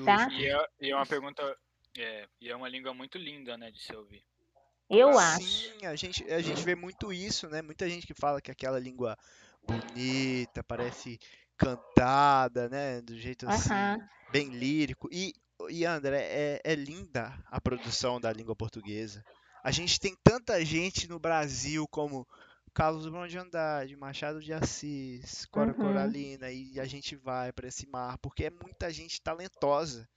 Tá? 0.06 0.28
E, 0.32 0.48
é, 0.48 0.68
e 0.82 0.92
é 0.92 0.96
uma 0.96 1.06
pergunta. 1.06 1.42
É, 1.98 2.28
e 2.42 2.50
é 2.50 2.56
uma 2.56 2.70
língua 2.70 2.94
muito 2.94 3.18
linda, 3.18 3.58
né, 3.58 3.72
de 3.72 3.82
se 3.82 3.96
ouvir. 3.96 4.24
Eu 4.90 5.14
Sim, 5.14 5.20
acho. 5.20 5.88
a 5.88 5.96
gente, 5.96 6.32
a 6.32 6.42
gente 6.42 6.64
vê 6.64 6.76
muito 6.76 7.12
isso, 7.12 7.48
né? 7.50 7.62
Muita 7.62 7.90
gente 7.90 8.06
que 8.06 8.14
fala 8.14 8.40
que 8.40 8.52
aquela 8.52 8.78
língua 8.78 9.18
bonita, 9.64 10.64
parece 10.64 11.18
cantada, 11.58 12.70
né? 12.70 13.02
Do 13.02 13.18
jeito 13.18 13.48
assim, 13.48 13.74
bem 14.32 14.50
lírico. 14.50 15.10
E, 15.12 15.34
e 15.70 15.86
André, 15.86 16.22
é, 16.22 16.62
é 16.64 16.76
linda 16.76 17.34
a 17.46 17.60
produção 17.62 18.20
da 18.20 18.32
língua 18.32 18.56
portuguesa. 18.56 19.24
A 19.64 19.72
gente 19.72 20.00
tem 20.00 20.16
tanta 20.24 20.64
gente 20.64 21.08
no 21.08 21.20
Brasil 21.20 21.88
como 21.88 22.28
Carlos 22.74 23.04
Drummond 23.04 23.30
de 23.32 23.38
Andrade, 23.38 23.96
Machado 23.96 24.42
de 24.42 24.54
Assis, 24.54 25.46
Cora 25.48 25.74
Uhum. 25.74 25.76
Coralina, 25.76 26.52
e 26.52 26.80
a 26.80 26.86
gente 26.86 27.16
vai 27.16 27.52
para 27.54 27.68
esse 27.68 27.88
mar, 27.88 28.18
porque 28.20 28.46
é 28.46 28.50
muita 28.52 28.92
gente 28.92 29.22
talentosa. 29.22 30.08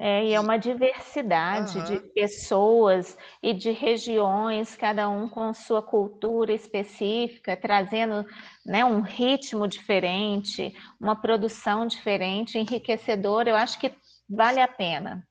É, 0.00 0.24
e 0.26 0.32
é 0.32 0.38
uma 0.38 0.56
diversidade 0.56 1.82
de 1.82 1.98
aham, 1.98 2.08
pessoas 2.14 3.16
e 3.42 3.52
de 3.52 3.72
regiões, 3.72 4.76
cada 4.76 5.08
um 5.08 5.28
com 5.28 5.52
sua 5.52 5.82
cultura 5.82 6.52
específica, 6.52 7.56
trazendo, 7.56 8.24
né, 8.64 8.84
um 8.84 9.00
ritmo 9.00 9.66
diferente, 9.66 10.72
uma 11.00 11.20
produção 11.20 11.84
diferente, 11.84 12.58
enriquecedora. 12.58 13.50
Eu 13.50 13.56
acho 13.56 13.80
que 13.80 13.92
vale 14.28 14.60
a 14.62 14.68
pena. 14.68 15.26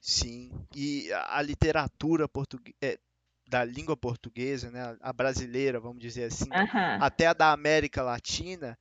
sim. 0.00 0.50
E 0.74 1.10
a 1.12 1.40
literatura 1.42 2.28
portugue- 2.28 2.74
é, 2.82 2.98
da 3.48 3.64
língua 3.64 3.96
portuguesa, 3.96 4.70
né? 4.70 4.96
A 5.00 5.12
brasileira, 5.12 5.80
vamos 5.80 6.00
dizer 6.00 6.24
assim, 6.24 6.56
Aham. 6.60 6.98
até 6.98 7.26
a 7.26 7.32
da 7.32 7.52
América 7.52 8.02
Latina, 8.02 8.76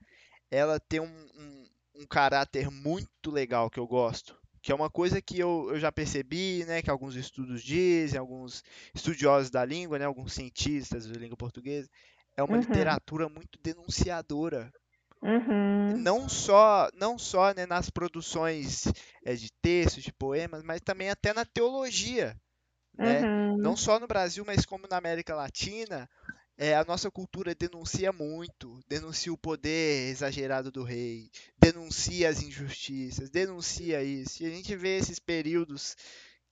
ela 0.51 0.79
tem 0.79 0.99
um, 1.01 1.05
um, 1.05 1.69
um 2.03 2.07
caráter 2.07 2.71
muito 2.71 3.31
legal 3.31 3.69
que 3.69 3.79
eu 3.79 3.87
gosto. 3.87 4.39
Que 4.61 4.71
é 4.71 4.75
uma 4.75 4.89
coisa 4.91 5.21
que 5.21 5.39
eu, 5.39 5.67
eu 5.71 5.79
já 5.79 5.91
percebi, 5.91 6.65
né? 6.65 6.81
Que 6.81 6.91
alguns 6.91 7.15
estudos 7.15 7.63
dizem, 7.63 8.19
alguns 8.19 8.63
estudiosos 8.95 9.49
da 9.51 9.65
língua, 9.65 9.99
né? 9.99 10.05
Alguns 10.05 10.33
cientistas 10.33 11.07
da 11.07 11.19
língua 11.19 11.37
portuguesa. 11.37 11.89
É 12.37 12.43
uma 12.43 12.57
Uhum. 12.57 12.57
literatura 12.57 13.29
muito 13.29 13.59
denunciadora. 13.63 14.71
Uhum. 15.21 16.01
Não 16.03 16.27
só, 16.27 16.89
não 16.93 17.17
só, 17.17 17.53
né, 17.53 17.65
nas 17.65 17.89
produções 17.89 18.85
é, 19.23 19.35
de 19.35 19.51
textos, 19.61 20.03
de 20.03 20.11
poemas, 20.11 20.63
mas 20.63 20.81
também 20.81 21.09
até 21.09 21.33
na 21.33 21.45
teologia, 21.45 22.35
né? 22.99 23.27
Não 23.59 23.75
Uhum. 23.75 23.77
só 23.77 23.99
no 23.99 24.07
Brasil, 24.07 24.45
mas 24.45 24.65
como 24.65 24.87
na 24.89 24.97
América 24.97 25.35
Latina, 25.35 26.09
é, 26.57 26.75
a 26.75 26.85
nossa 26.85 27.11
cultura 27.11 27.55
denuncia 27.55 28.11
muito, 28.13 28.79
denuncia 28.87 29.33
o 29.33 29.37
poder 29.37 30.09
exagerado 30.11 30.71
do 30.71 30.83
rei, 30.83 31.29
denuncia 31.57 32.29
as 32.29 32.41
injustiças, 32.41 33.29
denuncia 33.29 34.03
isso. 34.03 34.43
E 34.43 34.47
a 34.47 34.49
gente 34.49 34.75
vê 34.75 34.97
esses 34.97 35.19
períodos 35.19 35.95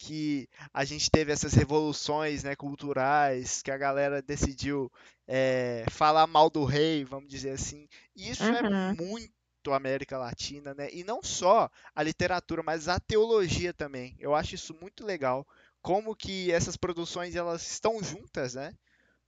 que 0.06 0.48
a 0.74 0.84
gente 0.86 1.10
teve 1.10 1.32
essas 1.32 1.54
revoluções, 1.54 2.44
né, 2.44 2.56
culturais, 2.56 3.62
que 3.62 3.72
a 3.72 3.78
galera 3.78 4.22
decidiu 4.22 4.92
é, 5.28 5.86
falar 5.90 6.28
mal 6.28 6.50
do 6.50 6.66
rei, 6.66 7.04
vamos 7.06 7.30
dizer 7.30 7.52
assim. 7.52 7.88
E 8.16 8.30
isso 8.30 8.54
é 8.54 8.64
Uhum. 8.64 8.96
muito 8.98 9.32
América 9.72 10.18
Latina, 10.18 10.74
né? 10.74 10.90
E 10.92 11.04
não 11.04 11.24
só 11.24 11.70
a 11.96 12.04
literatura, 12.04 12.62
mas 12.64 12.88
a 12.90 13.00
teologia 13.00 13.74
também. 13.74 14.16
Eu 14.20 14.36
acho 14.36 14.56
isso 14.56 14.74
muito 14.82 15.06
legal. 15.06 15.48
Como 15.82 16.16
que 16.16 16.52
essas 16.52 16.76
produções 16.78 17.36
elas 17.36 17.70
estão 17.72 18.04
juntas, 18.04 18.56
né? 18.56 18.74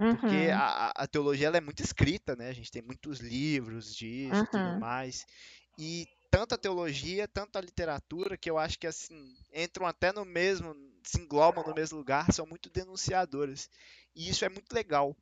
Porque 0.07 0.49
Uhum. 0.49 0.53
a, 0.53 0.91
a- 0.95 1.07
teologia 1.07 1.47
ela 1.47 1.57
é 1.57 1.61
muito 1.61 1.81
escrita, 1.81 2.35
né? 2.35 2.49
A 2.49 2.53
gente 2.53 2.71
tem 2.71 2.81
muitos 2.81 3.19
livros 3.19 3.95
disso 3.95 4.45
e 4.45 4.47
tudo 4.47 4.73
Uhum. 4.73 4.79
mais. 4.79 5.25
E 5.77 6.07
tanto 6.35 6.53
a 6.53 6.57
teologia, 6.57 7.29
tanto 7.29 7.57
a 7.57 7.61
literatura, 7.61 8.35
que 8.35 8.51
eu 8.51 8.57
acho 8.57 8.77
que 8.77 8.85
assim, 8.85 9.33
entram 9.53 9.87
até 9.87 10.11
no 10.11 10.25
mesmo, 10.25 10.75
se 11.01 11.17
englobam 11.17 11.63
no 11.65 11.73
mesmo 11.73 11.97
lugar, 11.97 12.29
são 12.33 12.45
muito 12.45 12.69
denunciadoras. 12.69 13.69
E 14.13 14.29
isso 14.29 14.43
é 14.43 14.49
muito 14.49 14.73
legal, 14.73 15.15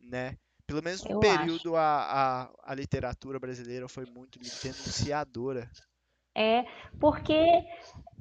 né? 0.00 0.38
Pelo 0.64 0.80
menos 0.80 1.02
no 1.02 1.10
Eu 1.10 1.18
período 1.18 1.74
a, 1.74 1.82
a, 1.82 2.70
a 2.70 2.74
literatura 2.74 3.40
brasileira 3.40 3.88
foi 3.88 4.06
muito 4.06 4.38
denunciadora. 4.38 5.68
É, 6.36 6.64
porque 7.00 7.34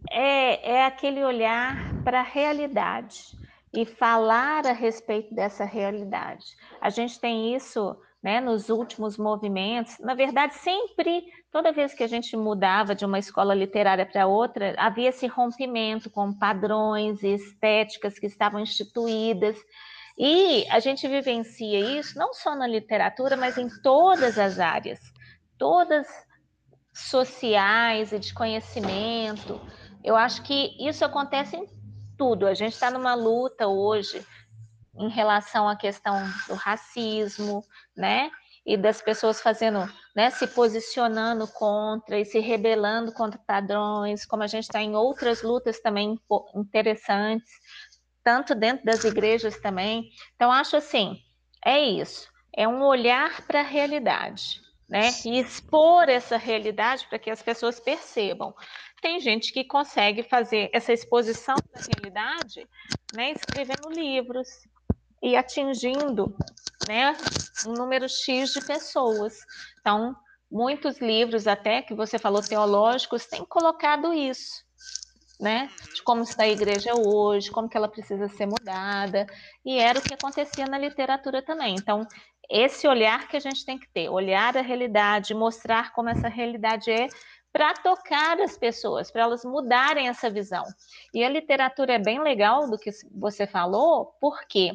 é, 0.09 0.71
é 0.71 0.85
aquele 0.87 1.23
olhar 1.23 2.03
para 2.03 2.21
a 2.21 2.23
realidade 2.23 3.25
e 3.71 3.85
falar 3.85 4.65
a 4.65 4.73
respeito 4.73 5.35
dessa 5.35 5.65
realidade. 5.65 6.45
A 6.81 6.89
gente 6.89 7.19
tem 7.19 7.55
isso 7.55 7.95
né, 8.23 8.39
nos 8.39 8.69
últimos 8.69 9.17
movimentos. 9.17 9.99
Na 9.99 10.15
verdade, 10.15 10.55
sempre, 10.55 11.25
toda 11.53 11.71
vez 11.71 11.93
que 11.93 12.03
a 12.03 12.07
gente 12.07 12.35
mudava 12.35 12.95
de 12.95 13.05
uma 13.05 13.19
escola 13.19 13.53
literária 13.53 14.07
para 14.07 14.25
outra, 14.25 14.73
havia 14.75 15.09
esse 15.09 15.27
rompimento 15.27 16.09
com 16.09 16.33
padrões 16.33 17.21
e 17.21 17.27
estéticas 17.27 18.17
que 18.17 18.25
estavam 18.25 18.59
instituídas. 18.59 19.55
E 20.17 20.65
a 20.71 20.79
gente 20.79 21.07
vivencia 21.07 21.99
isso 21.99 22.17
não 22.17 22.33
só 22.33 22.55
na 22.55 22.65
literatura, 22.65 23.37
mas 23.37 23.55
em 23.55 23.69
todas 23.83 24.39
as 24.39 24.59
áreas. 24.59 24.99
Todas 25.55 26.07
sociais 26.91 28.11
e 28.11 28.17
de 28.17 28.33
conhecimento. 28.33 29.61
Eu 30.03 30.15
acho 30.15 30.41
que 30.41 30.75
isso 30.79 31.05
acontece 31.05 31.55
em 31.55 31.67
tudo. 32.17 32.47
A 32.47 32.55
gente 32.55 32.73
está 32.73 32.89
numa 32.89 33.13
luta 33.13 33.67
hoje 33.67 34.25
em 34.95 35.07
relação 35.07 35.69
à 35.69 35.75
questão 35.75 36.15
do 36.47 36.55
racismo, 36.55 37.63
né? 37.95 38.31
E 38.65 38.75
das 38.75 39.03
pessoas 39.03 39.39
fazendo, 39.39 39.87
né, 40.15 40.29
se 40.29 40.45
posicionando 40.47 41.47
contra 41.47 42.19
e 42.19 42.25
se 42.25 42.39
rebelando 42.39 43.11
contra 43.13 43.39
padrões, 43.45 44.25
como 44.25 44.43
a 44.43 44.47
gente 44.47 44.63
está 44.63 44.81
em 44.81 44.95
outras 44.95 45.41
lutas 45.41 45.79
também 45.79 46.19
interessantes, 46.55 47.51
tanto 48.23 48.53
dentro 48.53 48.85
das 48.85 49.03
igrejas 49.03 49.59
também. 49.59 50.09
Então, 50.35 50.51
acho 50.51 50.77
assim, 50.77 51.17
é 51.65 51.79
isso, 51.79 52.29
é 52.55 52.67
um 52.67 52.83
olhar 52.83 53.45
para 53.47 53.61
a 53.61 53.63
realidade, 53.63 54.61
né? 54.87 55.09
E 55.25 55.39
expor 55.39 56.07
essa 56.07 56.37
realidade 56.37 57.07
para 57.07 57.19
que 57.19 57.31
as 57.31 57.41
pessoas 57.41 57.79
percebam. 57.79 58.53
Tem 59.01 59.19
gente 59.19 59.51
que 59.51 59.65
consegue 59.65 60.23
fazer 60.23 60.69
essa 60.71 60.93
exposição 60.93 61.61
da 61.73 61.81
realidade, 61.81 62.67
né, 63.11 63.31
escrevendo 63.31 63.89
livros 63.89 64.47
e 65.23 65.37
atingindo, 65.37 66.35
né, 66.87 67.15
um 67.65 67.71
número 67.71 68.09
X 68.09 68.51
de 68.51 68.61
pessoas. 68.61 69.39
Então, 69.79 70.13
muitos 70.51 70.99
livros 70.99 71.47
até 71.47 71.81
que 71.81 71.95
você 71.95 72.19
falou 72.19 72.41
teológicos 72.41 73.25
têm 73.25 73.45
colocado 73.45 74.13
isso, 74.13 74.63
né? 75.39 75.69
De 75.95 76.03
como 76.03 76.23
está 76.23 76.43
a 76.43 76.49
igreja 76.49 76.93
hoje, 76.93 77.49
como 77.49 77.69
que 77.69 77.77
ela 77.77 77.87
precisa 77.87 78.27
ser 78.27 78.45
mudada, 78.45 79.25
e 79.65 79.79
era 79.79 79.97
o 79.97 80.01
que 80.01 80.13
acontecia 80.13 80.67
na 80.67 80.77
literatura 80.77 81.41
também. 81.41 81.75
Então, 81.75 82.05
esse 82.49 82.85
olhar 82.85 83.27
que 83.29 83.37
a 83.37 83.39
gente 83.39 83.65
tem 83.65 83.79
que 83.79 83.87
ter, 83.93 84.09
olhar 84.09 84.57
a 84.57 84.61
realidade, 84.61 85.33
mostrar 85.33 85.93
como 85.93 86.09
essa 86.09 86.27
realidade 86.27 86.91
é 86.91 87.07
para 87.51 87.73
tocar 87.75 88.39
as 88.41 88.57
pessoas, 88.57 89.11
para 89.11 89.21
elas 89.21 89.45
mudarem 89.45 90.09
essa 90.09 90.29
visão. 90.29 90.65
E 91.13 91.23
a 91.23 91.29
literatura 91.29 91.93
é 91.93 91.99
bem 91.99 92.21
legal 92.21 92.69
do 92.69 92.77
que 92.77 92.89
você 93.11 93.45
falou, 93.45 94.17
porque 94.19 94.71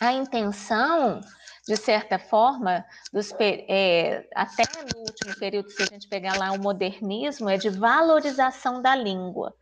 a 0.00 0.12
intenção, 0.12 1.20
de 1.66 1.76
certa 1.76 2.18
forma, 2.18 2.84
dos, 3.12 3.32
é, 3.40 4.28
até 4.34 4.62
no 4.94 5.00
último 5.00 5.36
período, 5.38 5.70
se 5.70 5.82
a 5.82 5.86
gente 5.86 6.08
pegar 6.08 6.36
lá 6.36 6.52
o 6.52 6.60
modernismo, 6.60 7.48
é 7.48 7.56
de 7.56 7.68
valorização 7.68 8.80
da 8.80 8.94
língua. 8.94 9.54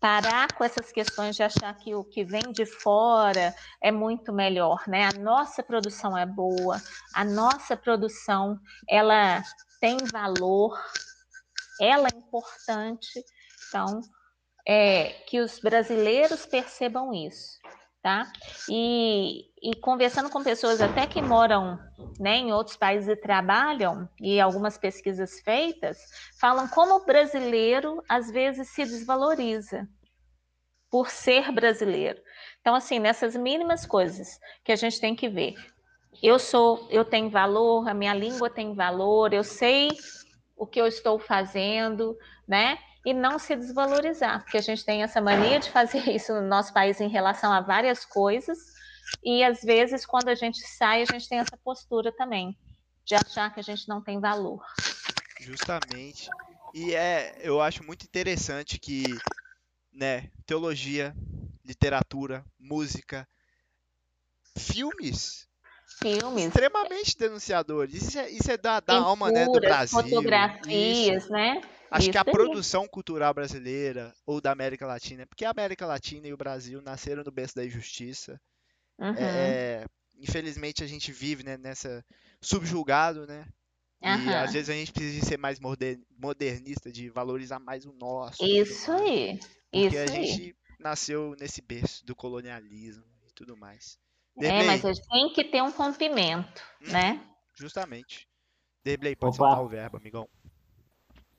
Parar 0.00 0.52
com 0.54 0.64
essas 0.64 0.92
questões 0.92 1.36
de 1.36 1.42
achar 1.42 1.74
que 1.78 1.94
o 1.94 2.04
que 2.04 2.24
vem 2.24 2.52
de 2.52 2.66
fora 2.66 3.54
é 3.82 3.90
muito 3.90 4.32
melhor, 4.32 4.82
né? 4.86 5.08
A 5.08 5.18
nossa 5.18 5.62
produção 5.62 6.16
é 6.16 6.26
boa, 6.26 6.80
a 7.14 7.24
nossa 7.24 7.76
produção 7.76 8.58
ela 8.88 9.42
tem 9.80 9.96
valor, 10.12 10.78
ela 11.80 12.08
é 12.08 12.16
importante. 12.16 13.24
Então, 13.68 14.00
é, 14.66 15.10
que 15.26 15.40
os 15.40 15.58
brasileiros 15.60 16.44
percebam 16.44 17.12
isso 17.14 17.56
tá? 18.06 18.30
E, 18.70 19.46
e, 19.66 19.74
conversando 19.74 20.30
com 20.30 20.44
pessoas 20.44 20.80
até 20.80 21.08
que 21.08 21.20
moram 21.20 21.76
né, 22.20 22.36
em 22.36 22.52
outros 22.52 22.76
países 22.76 23.08
e 23.08 23.16
trabalham, 23.16 24.08
e 24.20 24.40
algumas 24.40 24.78
pesquisas 24.78 25.40
feitas, 25.40 25.98
falam 26.38 26.68
como 26.68 26.94
o 26.94 27.04
brasileiro 27.04 28.00
às 28.08 28.30
vezes 28.30 28.68
se 28.68 28.84
desvaloriza 28.84 29.88
por 30.88 31.10
ser 31.10 31.50
brasileiro. 31.50 32.22
Então, 32.60 32.76
assim, 32.76 33.00
nessas 33.00 33.34
mínimas 33.34 33.84
coisas 33.84 34.38
que 34.62 34.70
a 34.70 34.76
gente 34.76 35.00
tem 35.00 35.16
que 35.16 35.28
ver. 35.28 35.56
Eu 36.22 36.38
sou, 36.38 36.86
eu 36.88 37.04
tenho 37.04 37.28
valor, 37.28 37.88
a 37.88 37.92
minha 37.92 38.14
língua 38.14 38.48
tem 38.48 38.72
valor, 38.72 39.34
eu 39.34 39.42
sei 39.42 39.96
o 40.56 40.64
que 40.64 40.80
eu 40.80 40.86
estou 40.86 41.18
fazendo, 41.18 42.16
né? 42.46 42.78
e 43.06 43.14
não 43.14 43.38
se 43.38 43.54
desvalorizar, 43.54 44.42
porque 44.42 44.58
a 44.58 44.60
gente 44.60 44.84
tem 44.84 45.04
essa 45.04 45.20
mania 45.20 45.60
de 45.60 45.70
fazer 45.70 46.00
isso 46.10 46.34
no 46.34 46.42
nosso 46.42 46.74
país 46.74 47.00
em 47.00 47.08
relação 47.08 47.52
a 47.52 47.60
várias 47.60 48.04
coisas, 48.04 48.58
e 49.24 49.42
às 49.44 49.62
vezes 49.62 50.04
quando 50.04 50.28
a 50.28 50.34
gente 50.34 50.60
sai, 50.66 51.02
a 51.02 51.04
gente 51.04 51.28
tem 51.28 51.38
essa 51.38 51.56
postura 51.56 52.12
também, 52.12 52.56
de 53.04 53.14
achar 53.14 53.52
que 53.52 53.60
a 53.60 53.62
gente 53.62 53.88
não 53.88 54.02
tem 54.02 54.20
valor. 54.20 54.64
Justamente. 55.40 56.28
E 56.74 56.94
é, 56.94 57.38
eu 57.40 57.60
acho 57.60 57.84
muito 57.84 58.04
interessante 58.04 58.78
que, 58.78 59.02
né, 59.92 60.30
teologia, 60.44 61.14
literatura, 61.64 62.44
música, 62.58 63.26
filmes 64.56 65.46
Filmes, 65.98 66.46
extremamente 66.46 67.16
denunciadores. 67.16 67.94
Isso 67.94 68.18
é, 68.18 68.30
isso 68.30 68.50
é 68.50 68.56
da, 68.58 68.80
da 68.80 68.98
alma, 68.98 69.30
né, 69.30 69.44
do 69.44 69.52
pinturas, 69.52 69.92
Brasil. 69.92 70.02
fotografias, 70.02 71.22
Isso. 71.22 71.32
né? 71.32 71.60
Acho 71.90 72.10
que 72.10 72.18
a 72.18 72.20
Isso 72.20 72.28
aí. 72.28 72.32
produção 72.32 72.88
cultural 72.88 73.32
brasileira 73.32 74.12
ou 74.26 74.40
da 74.40 74.50
América 74.50 74.86
Latina, 74.86 75.24
porque 75.26 75.44
a 75.44 75.50
América 75.50 75.86
Latina 75.86 76.26
e 76.26 76.32
o 76.32 76.36
Brasil 76.36 76.82
nasceram 76.82 77.22
no 77.24 77.30
berço 77.30 77.54
da 77.54 77.64
injustiça. 77.64 78.38
Uhum, 78.98 79.58
É, 79.58 79.86
infelizmente 80.18 80.84
a 80.84 80.86
gente 80.86 81.12
vive, 81.12 81.42
né, 81.44 81.56
nessa 81.56 82.04
subjugado, 82.40 83.26
né? 83.26 83.46
E 84.02 84.34
aham. 84.34 84.34
às 84.34 84.52
vezes 84.52 84.70
a 84.70 84.74
gente 84.74 84.92
precisa 84.92 85.20
de 85.20 85.26
ser 85.26 85.38
mais 85.38 85.60
moder- 85.60 86.00
modernista, 86.18 86.92
de 86.92 87.08
valorizar 87.10 87.58
mais 87.60 87.86
o 87.86 87.92
nosso. 87.92 88.40
e 88.40 88.60
Isso 88.60 88.90
aí, 88.92 89.38
Porque 89.72 89.96
isso 89.96 89.96
a 89.96 90.08
aí. 90.10 90.40
gente 90.46 90.56
nasceu 90.78 91.34
nesse 91.38 91.62
berço 91.62 92.04
do 92.04 92.16
colonialismo 92.16 93.04
e 93.28 93.32
tudo 93.32 93.56
mais. 93.56 93.96
É, 94.48 94.62
mas 94.62 94.84
a 94.84 94.92
gente 94.92 95.06
tem 95.08 95.32
que 95.32 95.44
ter 95.44 95.62
um 95.62 95.70
rompimento, 95.70 96.62
Hum. 96.80 96.88
né? 96.92 97.20
justamente. 97.54 98.28
Derblay, 98.84 99.16
pode 99.16 99.36
Opa. 99.36 99.36
soltar 99.36 99.62
o 99.62 99.68
verbo, 99.68 99.96
amigão. 99.98 100.28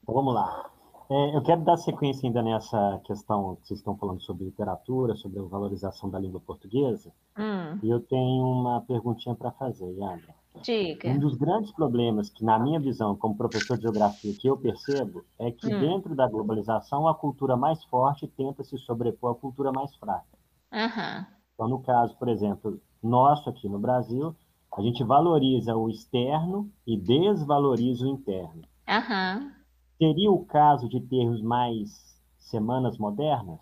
Então, 0.02 0.16
vamos 0.16 0.34
lá. 0.34 0.72
É, 1.10 1.36
eu 1.38 1.42
quero 1.42 1.64
dar 1.64 1.78
sequência 1.78 2.28
ainda 2.28 2.42
nessa 2.42 3.00
questão 3.06 3.56
que 3.58 3.68
vocês 3.68 3.80
estão 3.80 3.96
falando 3.98 4.22
sobre 4.22 4.46
literatura, 4.46 5.16
sobre 5.16 5.40
a 5.40 5.44
valorização 5.44 6.10
da 6.10 6.20
língua 6.20 6.40
portuguesa. 6.42 7.12
Hum, 7.38 7.80
E 7.84 7.90
eu 7.90 8.00
tenho 8.02 8.46
uma 8.46 8.82
perguntinha 8.82 9.36
para 9.36 9.52
fazer, 9.52 9.90
Yandra. 9.94 10.36
diga. 10.64 11.10
Um 11.10 11.20
dos 11.20 11.36
grandes 11.36 11.72
problemas 11.72 12.30
que, 12.30 12.44
na 12.44 12.60
minha 12.60 12.80
visão, 12.80 13.16
como 13.16 13.38
professor 13.38 13.78
de 13.78 13.84
geografia, 13.84 14.34
que 14.36 14.50
eu 14.50 14.58
percebo, 14.58 15.26
é 15.40 15.52
que 15.52 15.68
Hum. 15.68 15.80
dentro 15.80 16.16
da 16.16 16.28
globalização, 16.28 17.08
a 17.08 17.16
cultura 17.16 17.56
mais 17.56 17.84
forte 17.86 18.28
tenta 18.28 18.64
se 18.64 18.78
sobrepor 18.80 19.32
à 19.32 19.36
cultura 19.36 19.72
mais 19.72 19.96
fraca. 19.96 20.38
Aham, 20.72 21.28
Então, 21.54 21.68
no 21.68 21.82
caso, 21.82 22.16
por 22.18 22.30
exemplo, 22.30 22.80
nosso 23.04 23.50
aqui 23.50 23.68
no 23.68 23.80
Brasil, 23.80 24.36
a 24.78 24.82
gente 24.82 25.04
valoriza 25.04 25.76
o 25.76 25.90
externo 25.90 26.72
e 26.86 26.98
desvaloriza 26.98 28.06
o 28.06 28.10
interno. 28.10 28.62
aham. 28.88 29.57
Seria 29.98 30.32
o 30.32 30.46
caso 30.46 30.88
de 30.88 31.02
termos 31.02 31.42
mais 31.42 31.90
semanas 32.38 32.98
modernas? 32.98 33.60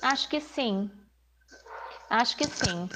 Acho 0.00 0.28
que 0.28 0.40
sim. 0.40 0.90
Acho 2.10 2.36
que 2.36 2.46
sim. 2.46 2.88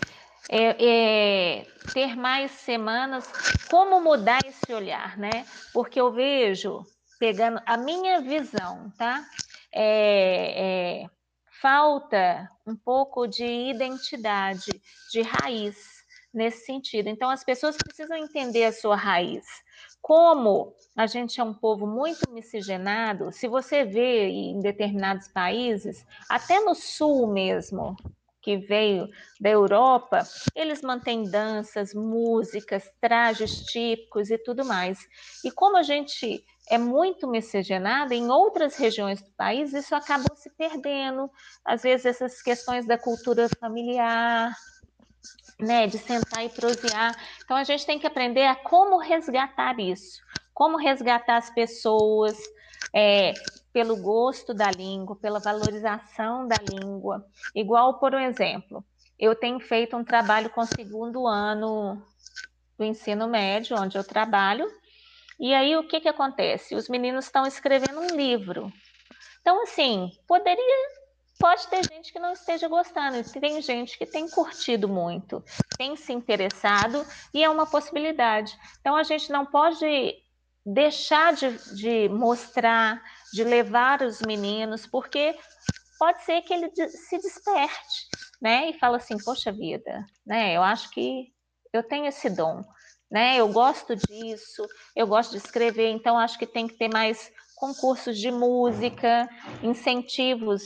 É, 0.48 1.58
é, 1.60 1.66
ter 1.92 2.16
mais 2.16 2.52
semanas, 2.52 3.26
como 3.70 4.00
mudar 4.00 4.46
esse 4.46 4.72
olhar, 4.72 5.18
né? 5.18 5.44
Porque 5.72 6.00
eu 6.00 6.12
vejo, 6.12 6.84
pegando 7.18 7.60
a 7.66 7.76
minha 7.76 8.20
visão, 8.20 8.90
tá? 8.96 9.24
É, 9.72 11.02
é, 11.02 11.10
falta 11.60 12.48
um 12.66 12.76
pouco 12.76 13.26
de 13.26 13.44
identidade, 13.44 14.80
de 15.10 15.22
raiz 15.22 15.76
nesse 16.32 16.64
sentido. 16.64 17.08
Então, 17.08 17.28
as 17.28 17.42
pessoas 17.42 17.76
precisam 17.76 18.16
entender 18.16 18.64
a 18.64 18.72
sua 18.72 18.96
raiz. 18.96 19.44
Como 20.00 20.74
a 20.96 21.06
gente 21.06 21.40
é 21.40 21.44
um 21.44 21.54
povo 21.54 21.86
muito 21.86 22.30
miscigenado, 22.30 23.30
se 23.32 23.46
você 23.46 23.84
vê 23.84 24.28
em 24.28 24.60
determinados 24.60 25.28
países, 25.28 26.04
até 26.28 26.60
no 26.60 26.74
sul 26.74 27.26
mesmo, 27.26 27.96
que 28.40 28.56
veio 28.56 29.08
da 29.40 29.50
Europa, 29.50 30.22
eles 30.54 30.80
mantêm 30.80 31.28
danças, 31.30 31.92
músicas, 31.92 32.90
trajes 33.00 33.62
típicos 33.64 34.30
e 34.30 34.38
tudo 34.38 34.64
mais. 34.64 34.98
E 35.44 35.50
como 35.50 35.76
a 35.76 35.82
gente 35.82 36.42
é 36.70 36.78
muito 36.78 37.26
miscigenado, 37.28 38.14
em 38.14 38.30
outras 38.30 38.76
regiões 38.76 39.20
do 39.20 39.30
país 39.32 39.72
isso 39.72 39.94
acabou 39.94 40.34
se 40.36 40.50
perdendo. 40.56 41.30
Às 41.64 41.82
vezes 41.82 42.06
essas 42.06 42.40
questões 42.40 42.86
da 42.86 42.96
cultura 42.96 43.48
familiar, 43.60 44.52
né, 45.60 45.86
de 45.86 45.98
sentar 45.98 46.44
e 46.44 46.48
prosear. 46.50 47.16
Então 47.44 47.56
a 47.56 47.64
gente 47.64 47.84
tem 47.84 47.98
que 47.98 48.06
aprender 48.06 48.46
a 48.46 48.54
como 48.54 48.98
resgatar 48.98 49.78
isso, 49.78 50.20
como 50.54 50.76
resgatar 50.76 51.36
as 51.36 51.50
pessoas 51.50 52.38
é, 52.94 53.34
pelo 53.72 53.96
gosto 53.96 54.54
da 54.54 54.70
língua, 54.70 55.16
pela 55.16 55.40
valorização 55.40 56.46
da 56.46 56.60
língua. 56.60 57.24
Igual, 57.54 57.98
por 57.98 58.14
exemplo, 58.14 58.84
eu 59.18 59.34
tenho 59.34 59.60
feito 59.60 59.96
um 59.96 60.04
trabalho 60.04 60.50
com 60.50 60.60
o 60.60 60.66
segundo 60.66 61.26
ano 61.26 62.02
do 62.78 62.84
ensino 62.84 63.26
médio, 63.28 63.76
onde 63.76 63.98
eu 63.98 64.04
trabalho, 64.04 64.70
e 65.38 65.54
aí 65.54 65.76
o 65.76 65.86
que, 65.86 66.00
que 66.00 66.08
acontece? 66.08 66.74
Os 66.74 66.88
meninos 66.88 67.26
estão 67.26 67.46
escrevendo 67.46 68.00
um 68.00 68.16
livro. 68.16 68.72
Então, 69.40 69.62
assim, 69.62 70.10
poderia 70.26 70.97
pode 71.40 71.68
ter 71.68 71.84
gente 71.84 72.12
que 72.12 72.18
não 72.18 72.32
esteja 72.32 72.68
gostando, 72.68 73.22
tem 73.40 73.60
gente 73.62 73.96
que 73.96 74.06
tem 74.06 74.28
curtido 74.28 74.88
muito, 74.88 75.42
tem 75.76 75.96
se 75.96 76.12
interessado 76.12 77.06
e 77.32 77.42
é 77.42 77.48
uma 77.48 77.66
possibilidade. 77.66 78.58
Então 78.80 78.96
a 78.96 79.02
gente 79.02 79.30
não 79.30 79.46
pode 79.46 79.86
deixar 80.66 81.32
de, 81.32 81.58
de 81.74 82.08
mostrar, 82.08 83.02
de 83.32 83.44
levar 83.44 84.02
os 84.02 84.20
meninos, 84.20 84.86
porque 84.86 85.38
pode 85.98 86.22
ser 86.24 86.42
que 86.42 86.52
ele 86.52 86.70
se 86.88 87.18
desperte, 87.18 88.06
né? 88.40 88.70
E 88.70 88.78
fala 88.78 88.96
assim, 88.98 89.18
poxa 89.18 89.52
vida, 89.52 90.04
né? 90.26 90.54
Eu 90.54 90.62
acho 90.62 90.90
que 90.90 91.32
eu 91.72 91.82
tenho 91.82 92.06
esse 92.06 92.28
dom, 92.28 92.64
né? 93.10 93.36
Eu 93.36 93.48
gosto 93.48 93.94
disso, 93.94 94.68
eu 94.94 95.06
gosto 95.06 95.30
de 95.32 95.38
escrever, 95.38 95.88
então 95.90 96.18
acho 96.18 96.38
que 96.38 96.46
tem 96.46 96.66
que 96.66 96.74
ter 96.74 96.88
mais 96.88 97.32
concursos 97.54 98.18
de 98.18 98.30
música, 98.30 99.28
incentivos 99.62 100.62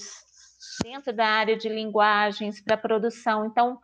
dentro 0.82 1.12
da 1.12 1.26
área 1.26 1.56
de 1.56 1.68
linguagens 1.68 2.60
para 2.60 2.76
produção. 2.76 3.46
Então, 3.46 3.80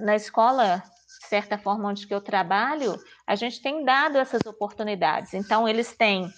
na 0.00 0.16
escola, 0.16 0.82
de 1.20 1.28
certa 1.28 1.56
forma, 1.58 1.88
onde 1.88 2.06
que 2.06 2.14
eu 2.14 2.20
trabalho, 2.20 2.94
a 3.26 3.34
gente 3.34 3.62
tem 3.62 3.84
dado 3.84 4.18
essas 4.18 4.44
oportunidades. 4.46 5.34
Então, 5.34 5.68
eles 5.68 5.96
têm 5.96 6.28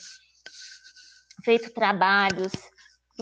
feito 1.44 1.72
trabalhos, 1.72 2.52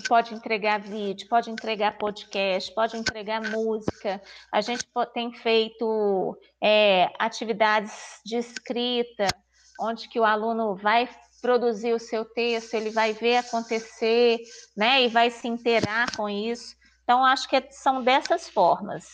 pode 0.09 0.35
entregar 0.35 0.81
vídeo, 0.81 1.29
pode 1.29 1.51
entregar 1.51 1.99
podcast, 1.99 2.75
pode 2.75 2.97
entregar 2.97 3.43
música. 3.51 4.20
A 4.53 4.61
gente 4.61 4.85
tem 5.12 5.33
feito 5.33 6.39
é, 6.62 7.11
atividades 7.18 8.20
de 8.25 8.37
escrita, 8.37 9.27
onde 9.81 10.09
que 10.09 10.18
o 10.18 10.25
aluno 10.25 10.75
vai 10.75 11.09
produzir 11.45 11.93
o 11.93 11.99
seu 11.99 12.25
texto, 12.25 12.73
ele 12.73 12.89
vai 12.89 13.13
ver 13.13 13.37
acontecer, 13.37 14.39
né, 14.75 15.03
e 15.03 15.09
vai 15.09 15.31
se 15.31 15.47
inteirar 15.47 16.11
com 16.17 16.27
isso. 16.27 16.75
Então, 17.03 17.23
acho 17.23 17.47
que 17.51 17.63
são 17.71 18.03
dessas 18.03 18.49
formas. 18.49 19.05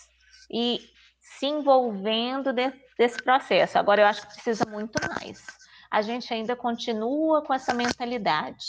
E 0.48 0.78
se 1.20 1.46
envolvendo 1.46 2.52
de, 2.52 2.72
desse 2.96 3.20
processo. 3.20 3.76
Agora, 3.76 4.02
eu 4.02 4.06
acho 4.06 4.22
que 4.22 4.34
precisa 4.34 4.64
muito 4.70 4.96
mais. 5.08 5.44
A 5.90 6.02
gente 6.02 6.32
ainda 6.32 6.54
continua 6.54 7.42
com 7.42 7.52
essa 7.52 7.74
mentalidade, 7.74 8.64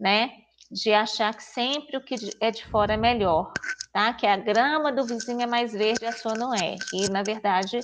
né, 0.00 0.30
de 0.70 0.94
achar 0.94 1.34
que 1.34 1.42
sempre 1.42 1.98
o 1.98 2.02
que 2.02 2.14
é 2.40 2.50
de 2.50 2.64
fora 2.68 2.94
é 2.94 2.96
melhor, 2.96 3.52
tá? 3.92 4.14
Que 4.14 4.26
a 4.26 4.36
grama 4.38 4.90
do 4.90 5.04
vizinho 5.04 5.42
é 5.42 5.46
mais 5.46 5.72
verde, 5.74 6.06
a 6.06 6.12
sua 6.12 6.32
não 6.32 6.54
é. 6.54 6.76
E, 6.94 7.06
na 7.10 7.22
verdade, 7.22 7.80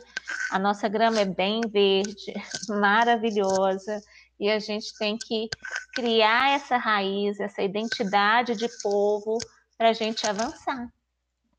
a 0.51 0.59
nossa 0.59 0.89
grama 0.89 1.21
é 1.21 1.27
bem 1.27 1.61
verde, 1.61 2.33
maravilhosa, 2.81 4.01
e 4.41 4.51
a 4.51 4.59
gente 4.59 4.97
tem 4.99 5.19
que 5.19 5.51
criar 5.95 6.53
essa 6.53 6.79
raiz, 6.79 7.39
essa 7.39 7.63
identidade 7.63 8.57
de 8.57 8.69
povo 8.83 9.39
para 9.77 9.91
a 9.91 9.93
gente 9.93 10.27
avançar. 10.27 10.91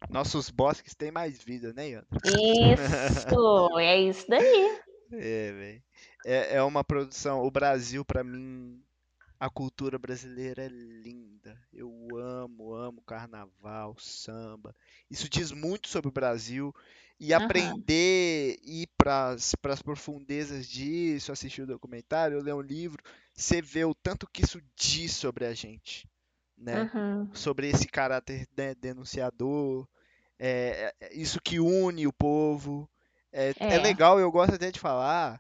Nossos 0.10 0.50
bosques 0.50 0.96
têm 0.96 1.12
mais 1.12 1.42
vida, 1.44 1.72
né, 1.74 1.90
Ian? 1.90 2.04
Isso, 2.26 3.80
é 3.80 4.02
isso 4.02 4.26
daí. 4.28 4.80
É, 5.14 5.52
velho. 5.52 5.84
É, 6.26 6.56
é 6.56 6.64
uma 6.64 6.86
produção. 6.86 7.44
O 7.44 7.52
Brasil, 7.52 8.06
para 8.06 8.24
mim, 8.24 8.82
a 9.42 9.50
cultura 9.50 9.98
brasileira 9.98 10.64
é 10.66 10.70
linda. 10.70 11.60
Eu 11.74 12.16
amo, 12.16 12.76
amo 12.76 13.02
carnaval, 13.02 13.96
samba. 14.00 14.76
Isso 15.10 15.28
diz 15.28 15.52
muito 15.52 15.90
sobre 15.90 16.10
o 16.10 16.14
Brasil. 16.14 16.72
E 17.20 17.34
Aham. 17.38 17.84
aprender, 17.88 18.60
ir 18.64 18.88
para 18.98 19.32
as 19.34 19.82
profundezas 19.82 20.68
disso, 20.68 21.32
assistir 21.32 21.64
o 21.64 21.68
documentário, 21.68 22.42
ler 22.42 22.54
um 22.54 22.62
livro, 22.62 23.04
você 23.34 23.62
vê 23.62 23.84
o 23.86 23.96
tanto 23.96 24.28
que 24.28 24.44
isso 24.44 24.62
diz 24.76 25.14
sobre 25.14 25.46
a 25.46 25.54
gente, 25.56 26.08
né? 26.58 26.88
Sobre 27.34 27.68
esse 27.70 27.88
caráter 27.88 28.48
né, 28.58 28.76
denunciador, 28.76 29.88
é, 30.40 30.94
é 31.02 31.16
isso 31.16 31.42
que 31.42 31.60
une 31.60 32.08
o 32.08 32.14
povo. 32.14 32.90
É, 33.32 33.54
é 33.70 33.80
É. 33.80 33.80
legal, 33.80 34.20
eu 34.20 34.32
gosto 34.32 34.56
até 34.56 34.72
de 34.72 34.80
falar 34.80 35.40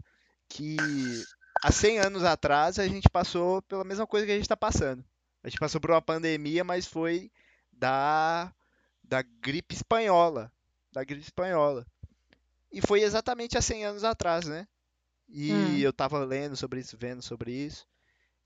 que 0.49 1.27
há 1.61 1.71
100 1.71 1.99
anos 1.99 2.23
atrás 2.23 2.79
a 2.79 2.87
gente 2.87 3.09
passou 3.09 3.61
pela 3.63 3.83
mesma 3.83 4.07
coisa 4.07 4.25
que 4.25 4.31
a 4.31 4.35
gente 4.35 4.45
está 4.45 4.57
passando. 4.57 5.03
A 5.43 5.49
gente 5.49 5.59
passou 5.59 5.81
por 5.81 5.91
uma 5.91 6.01
pandemia, 6.01 6.63
mas 6.63 6.85
foi 6.87 7.31
da, 7.71 8.53
da 9.03 9.21
gripe 9.21 9.75
espanhola. 9.75 10.51
Da 10.91 11.03
gripe 11.03 11.23
espanhola. 11.23 11.85
E 12.71 12.81
foi 12.81 13.01
exatamente 13.01 13.57
há 13.57 13.61
100 13.61 13.85
anos 13.85 14.03
atrás, 14.03 14.47
né? 14.47 14.67
E 15.29 15.51
Hum. 15.51 15.77
eu 15.83 15.93
tava 15.93 16.19
lendo 16.25 16.55
sobre 16.57 16.79
isso, 16.81 16.97
vendo 16.97 17.21
sobre 17.21 17.51
isso. 17.53 17.87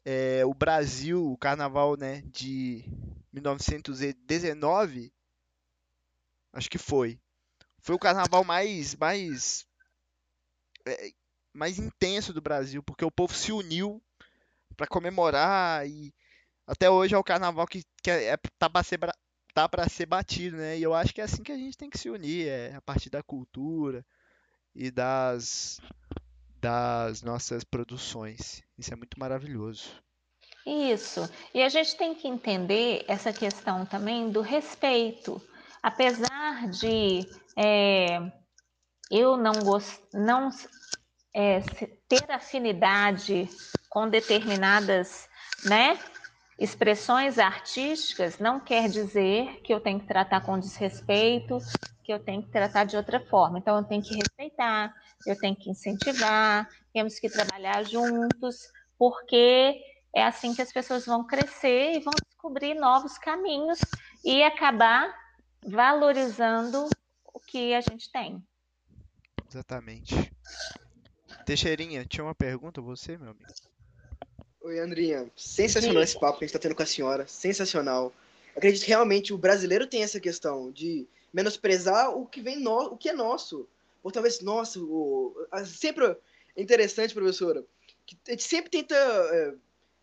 é, 0.05 0.45
o 0.45 0.53
Brasil, 0.53 1.31
o 1.31 1.37
carnaval 1.37 1.97
né, 1.97 2.21
de 2.27 2.85
1919, 3.33 5.13
acho 6.53 6.69
que 6.69 6.77
foi. 6.77 7.19
Foi 7.79 7.95
o 7.95 7.99
carnaval 7.99 8.43
mais, 8.43 8.95
mais, 8.95 9.65
é, 10.85 11.11
mais 11.55 11.79
intenso 11.79 12.33
do 12.33 12.41
Brasil, 12.41 12.83
porque 12.83 13.05
o 13.05 13.11
povo 13.11 13.33
se 13.33 13.51
uniu 13.51 14.01
para 14.75 14.87
comemorar 14.87 15.87
e 15.87 16.13
até 16.67 16.89
hoje 16.89 17.15
é 17.15 17.17
o 17.17 17.23
carnaval 17.23 17.65
que, 17.65 17.83
que 18.03 18.11
é, 18.11 18.33
é 18.33 18.37
tá 18.59 18.69
para 18.69 18.83
ser 18.83 18.99
tá 19.53 19.69
ser 19.89 20.05
batido, 20.05 20.57
né? 20.57 20.77
E 20.77 20.83
eu 20.83 20.93
acho 20.93 21.13
que 21.13 21.21
é 21.21 21.23
assim 21.23 21.41
que 21.41 21.51
a 21.51 21.57
gente 21.57 21.77
tem 21.77 21.89
que 21.89 21.97
se 21.97 22.09
unir, 22.09 22.47
é 22.47 22.75
a 22.75 22.81
partir 22.81 23.09
da 23.09 23.23
cultura 23.23 24.05
e 24.75 24.91
das 24.91 25.79
das 26.59 27.21
nossas 27.21 27.63
produções. 27.63 28.63
Isso 28.77 28.91
é 28.91 28.97
muito 28.97 29.17
maravilhoso. 29.19 29.91
Isso. 30.65 31.29
E 31.53 31.61
a 31.61 31.69
gente 31.69 31.95
tem 31.95 32.15
que 32.15 32.27
entender 32.27 33.05
essa 33.07 33.31
questão 33.31 33.85
também 33.85 34.31
do 34.31 34.41
respeito. 34.41 35.39
Apesar 35.81 36.67
de 36.69 37.21
é, 37.55 38.31
eu 39.11 39.37
não, 39.37 39.53
gost, 39.63 40.01
não 40.11 40.49
é, 41.35 41.59
ter 42.07 42.31
afinidade 42.31 43.49
com 43.89 44.07
determinadas 44.07 45.27
né, 45.65 45.99
expressões 46.57 47.37
artísticas, 47.37 48.39
não 48.39 48.57
quer 48.57 48.87
dizer 48.87 49.61
que 49.61 49.73
eu 49.73 49.81
tenho 49.81 49.99
que 49.99 50.07
tratar 50.07 50.39
com 50.41 50.57
desrespeito, 50.57 51.57
que 52.05 52.13
eu 52.13 52.19
tenho 52.19 52.41
que 52.41 52.51
tratar 52.51 52.85
de 52.85 52.95
outra 52.95 53.19
forma. 53.19 53.59
Então, 53.59 53.75
eu 53.75 53.83
tenho 53.83 54.01
que 54.01 54.15
respeitar, 54.15 54.93
eu 55.25 55.37
tenho 55.37 55.57
que 55.57 55.69
incentivar, 55.69 56.69
temos 56.93 57.19
que 57.19 57.29
trabalhar 57.29 57.83
juntos, 57.83 58.55
porque 58.97 59.81
é 60.15 60.23
assim 60.23 60.55
que 60.55 60.61
as 60.61 60.71
pessoas 60.71 61.05
vão 61.05 61.27
crescer 61.27 61.95
e 61.95 61.99
vão 61.99 62.21
descobrir 62.29 62.75
novos 62.75 63.17
caminhos 63.17 63.79
e 64.23 64.41
acabar 64.41 65.13
valorizando 65.65 66.95
o 67.33 67.39
que 67.41 67.73
a 67.73 67.81
gente 67.81 68.09
tem. 68.09 68.41
Exatamente. 69.49 70.31
Teixeirinha, 71.45 72.03
tinha 72.05 72.23
uma 72.23 72.33
pergunta 72.33 72.81
você, 72.81 73.17
meu 73.17 73.29
amigo? 73.29 73.45
Oi, 74.61 74.79
Andrinha. 74.79 75.29
Sensacional 75.35 76.01
Sim. 76.01 76.03
esse 76.03 76.19
papo 76.19 76.39
que 76.39 76.45
a 76.45 76.47
gente 76.47 76.55
está 76.55 76.59
tendo 76.59 76.75
com 76.75 76.81
a 76.81 76.87
senhora. 76.87 77.27
Sensacional. 77.27 78.11
Acredito 78.55 78.83
que 78.83 78.89
realmente 78.89 79.31
o 79.31 79.37
brasileiro 79.37 79.85
tem 79.85 80.01
essa 80.01 80.19
questão 80.19 80.71
de 80.71 81.07
menosprezar 81.31 82.09
o 82.09 82.25
que 82.25 82.41
vem 82.41 82.59
no, 82.59 82.93
o 82.93 82.97
que 82.97 83.09
é 83.09 83.13
nosso. 83.13 83.69
Ou 84.01 84.11
talvez 84.11 84.41
nosso. 84.41 84.85
O, 84.85 85.35
sempre 85.65 86.17
interessante, 86.57 87.13
professora, 87.13 87.63
que 88.07 88.17
a 88.27 88.31
gente 88.31 88.43
sempre 88.43 88.71
tenta. 88.71 88.95
É, 88.95 89.53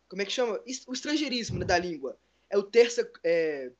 como 0.08 0.22
é 0.22 0.24
que 0.24 0.30
chama? 0.30 0.60
O 0.86 0.92
estrangeirismo 0.92 1.58
né, 1.58 1.64
da 1.64 1.76
língua. 1.76 2.16
É 2.48 2.56
o 2.56 2.62
terça. 2.62 3.10
É, 3.24 3.72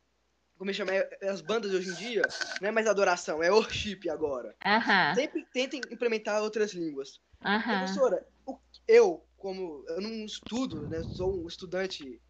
como 0.58 0.68
é 0.68 0.72
que 0.72 0.78
chama? 0.78 0.92
É, 0.92 1.28
as 1.28 1.40
bandas 1.40 1.72
hoje 1.72 1.90
em 1.90 1.94
dia 1.94 2.22
não 2.60 2.68
é 2.68 2.72
mais 2.72 2.88
adoração, 2.88 3.40
é 3.40 3.52
worship 3.52 4.08
agora. 4.10 4.48
Uh 4.64 4.80
-huh. 4.80 5.14
Sempre 5.14 5.46
tentem 5.52 5.80
implementar 5.92 6.42
outras 6.42 6.72
línguas. 6.72 7.20
Professora, 7.78 8.26
eu, 8.86 9.24
como 9.36 9.84
eu 9.88 10.00
não 10.00 10.24
estudo, 10.24 10.88
né? 10.88 11.02
Sou 11.02 11.44
um 11.44 11.48
estudante 11.48 12.20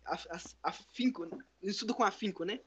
afinco, 0.63 1.29
estudo 1.63 1.95
com 1.95 2.03
afinco, 2.03 2.45
né? 2.45 2.61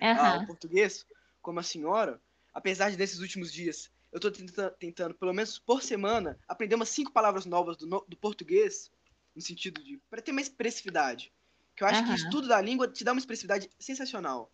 Uhum. 0.00 0.08
Ah, 0.08 0.44
português, 0.46 1.06
como 1.40 1.60
a 1.60 1.62
senhora, 1.62 2.20
apesar 2.52 2.90
de 2.90 2.96
nesses 2.96 3.20
últimos 3.20 3.52
dias 3.52 3.90
eu 4.12 4.18
estou 4.18 4.30
tentando, 4.30 4.70
tentando, 4.78 5.14
pelo 5.14 5.32
menos 5.32 5.58
por 5.58 5.82
semana, 5.82 6.38
aprender 6.46 6.74
umas 6.74 6.90
cinco 6.90 7.10
palavras 7.10 7.46
novas 7.46 7.78
do, 7.78 7.86
do 7.86 8.16
português, 8.18 8.90
no 9.34 9.40
sentido 9.40 9.82
de 9.82 9.98
para 10.10 10.20
ter 10.20 10.32
uma 10.32 10.40
expressividade. 10.40 11.32
Que 11.74 11.82
eu 11.82 11.88
acho 11.88 12.02
uhum. 12.02 12.08
que 12.08 12.14
estudo 12.14 12.46
da 12.46 12.60
língua 12.60 12.86
te 12.86 13.02
dá 13.02 13.12
uma 13.12 13.18
expressividade 13.18 13.70
sensacional. 13.80 14.52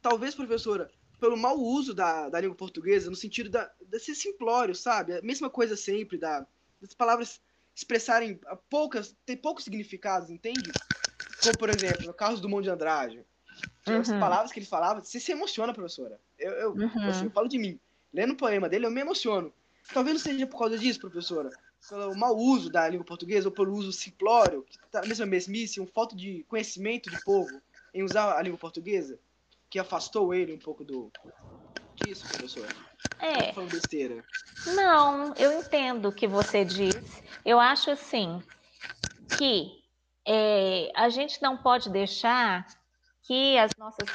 Talvez, 0.00 0.34
professora, 0.34 0.90
pelo 1.20 1.36
mau 1.36 1.58
uso 1.58 1.92
da, 1.92 2.30
da 2.30 2.40
língua 2.40 2.56
portuguesa, 2.56 3.10
no 3.10 3.16
sentido 3.16 3.50
da, 3.50 3.70
de 3.78 3.98
ser 3.98 4.14
simplório, 4.14 4.74
sabe? 4.74 5.18
A 5.18 5.22
mesma 5.22 5.50
coisa 5.50 5.76
sempre, 5.76 6.16
da, 6.16 6.46
das 6.80 6.94
palavras 6.94 7.40
expressarem 7.74 8.40
poucas, 8.68 9.16
ter 9.24 9.36
poucos 9.36 9.64
significados, 9.64 10.30
entende? 10.30 10.70
Como, 11.42 11.56
por 11.56 11.70
exemplo, 11.70 12.12
Carlos 12.12 12.40
Dumont 12.40 12.62
de 12.62 12.70
Andrade. 12.70 13.24
Uhum. 13.86 14.00
As 14.00 14.08
palavras 14.08 14.52
que 14.52 14.58
ele 14.58 14.66
falava, 14.66 15.00
você 15.00 15.20
se 15.20 15.32
emociona, 15.32 15.72
professora. 15.72 16.20
Eu, 16.38 16.52
eu, 16.52 16.72
uhum. 16.72 17.08
assim, 17.08 17.24
eu 17.26 17.30
falo 17.30 17.48
de 17.48 17.58
mim. 17.58 17.78
Lendo 18.12 18.32
o 18.32 18.36
poema 18.36 18.68
dele, 18.68 18.86
eu 18.86 18.90
me 18.90 19.00
emociono. 19.00 19.52
Talvez 19.92 20.14
não 20.16 20.22
seja 20.22 20.46
por 20.46 20.58
causa 20.58 20.78
disso, 20.78 21.00
professora. 21.00 21.50
Pelo 21.88 22.16
mau 22.16 22.36
uso 22.36 22.70
da 22.70 22.88
língua 22.88 23.06
portuguesa 23.06 23.48
ou 23.48 23.54
pelo 23.54 23.72
uso 23.72 23.92
simplório, 23.92 24.64
que 24.68 24.78
tá 24.90 25.00
na 25.00 25.06
mesma 25.06 25.26
mesmice, 25.26 25.80
um 25.80 25.86
falta 25.86 26.16
de 26.16 26.44
conhecimento 26.48 27.08
do 27.08 27.22
povo 27.22 27.60
em 27.94 28.02
usar 28.02 28.36
a 28.36 28.42
língua 28.42 28.58
portuguesa, 28.58 29.18
que 29.70 29.78
afastou 29.78 30.34
ele 30.34 30.52
um 30.52 30.58
pouco 30.58 30.84
do 30.84 31.10
disso, 31.98 32.26
professora. 32.28 32.68
É. 33.18 33.52
Falando 33.52 33.70
besteira. 33.70 34.24
Não, 34.66 35.34
eu 35.34 35.60
entendo 35.60 36.08
o 36.08 36.12
que 36.12 36.26
você 36.26 36.64
disse. 36.64 37.22
Eu 37.44 37.58
acho 37.58 37.90
assim 37.90 38.42
que 39.36 39.82
é, 40.26 40.90
a 40.94 41.08
gente 41.08 41.40
não 41.42 41.56
pode 41.56 41.90
deixar 41.90 42.66
que 43.22 43.58
as 43.58 43.76
nossas 43.76 44.08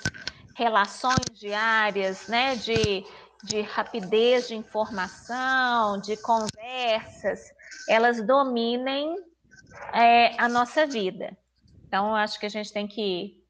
relações 0.55 1.37
diárias, 1.37 2.27
né, 2.27 2.55
de, 2.55 3.05
de 3.43 3.61
rapidez 3.61 4.47
de 4.47 4.55
informação, 4.55 5.99
de 5.99 6.15
conversas, 6.17 7.41
elas 7.87 8.25
dominem 8.25 9.15
é, 9.93 10.39
a 10.39 10.47
nossa 10.47 10.85
vida. 10.85 11.37
Então, 11.87 12.09
eu 12.09 12.15
acho 12.15 12.39
que 12.39 12.45
a 12.45 12.49
gente 12.49 12.71
tem 12.71 12.87
que 12.87 13.42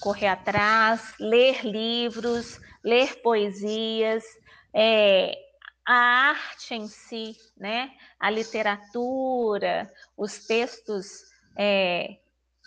correr 0.00 0.28
atrás, 0.28 1.14
ler 1.18 1.64
livros, 1.64 2.60
ler 2.84 3.22
poesias, 3.22 4.24
é, 4.72 5.36
a 5.86 6.30
arte 6.30 6.74
em 6.74 6.88
si, 6.88 7.36
né? 7.56 7.90
a 8.18 8.30
literatura, 8.30 9.92
os 10.16 10.46
textos 10.46 11.24
é, 11.56 12.16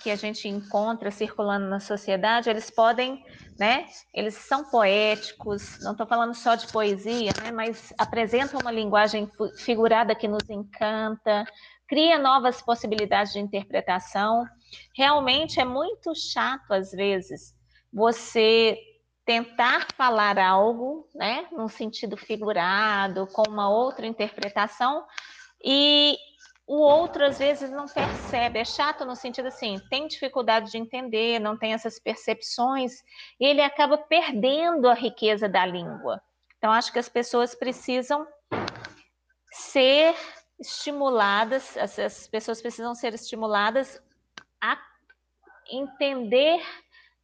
que 0.02 0.12
a 0.12 0.16
gente 0.16 0.48
encontra 0.48 1.10
circulando 1.10 1.68
na 1.68 1.80
sociedade, 1.80 2.50
eles 2.50 2.70
podem, 2.70 3.26
né? 3.58 3.88
Eles 4.14 4.36
são 4.36 4.64
poéticos, 4.66 5.80
não 5.82 5.94
estou 5.94 6.06
falando 6.06 6.36
só 6.36 6.54
de 6.54 6.68
poesia, 6.68 7.32
né? 7.42 7.52
Mas 7.52 7.92
apresentam 7.98 8.60
uma 8.60 8.72
linguagem 8.72 9.30
figurada 9.58 10.14
que 10.14 10.28
nos 10.28 10.48
encanta, 10.50 11.46
cria 11.88 12.20
novas 12.20 12.62
possibilidades 12.62 13.34
de 13.34 13.40
interpretação. 13.40 14.46
Realmente 14.96 15.60
é 15.60 15.66
muito 15.66 16.14
chato 16.16 16.72
às 16.72 16.92
vezes 16.92 17.56
você 17.92 18.78
tentar 19.26 19.88
falar 19.96 20.40
algo, 20.40 21.08
né, 21.14 21.48
num 21.52 21.68
sentido 21.68 22.16
figurado, 22.16 23.28
com 23.28 23.44
uma 23.50 23.70
outra 23.70 24.06
interpretação, 24.08 25.06
e 25.62 26.18
o 26.66 26.78
outro 26.78 27.26
às 27.26 27.38
vezes 27.38 27.70
não 27.70 27.88
percebe, 27.88 28.60
é 28.60 28.66
chato 28.66 29.06
no 29.06 29.16
sentido 29.16 29.48
assim, 29.48 29.82
tem 29.90 30.08
dificuldade 30.08 30.72
de 30.72 30.78
entender, 30.78 31.40
não 31.40 31.58
tem 31.58 31.74
essas 31.74 32.00
percepções, 32.00 33.02
e 33.40 33.46
ele 33.46 33.62
acaba 33.62 33.98
perdendo 33.98 34.88
a 34.88 34.94
riqueza 34.94 35.50
da 35.50 35.66
língua. 35.66 36.22
Então, 36.58 36.72
acho 36.72 36.92
que 36.92 37.00
as 37.00 37.10
pessoas 37.10 37.54
precisam 37.54 38.26
ser 39.52 40.16
estimuladas, 40.60 41.78
as, 41.78 41.98
as 42.00 42.28
pessoas 42.28 42.62
precisam 42.62 42.96
ser 42.96 43.14
estimuladas 43.14 44.02
a 44.62 44.78
entender, 45.70 46.62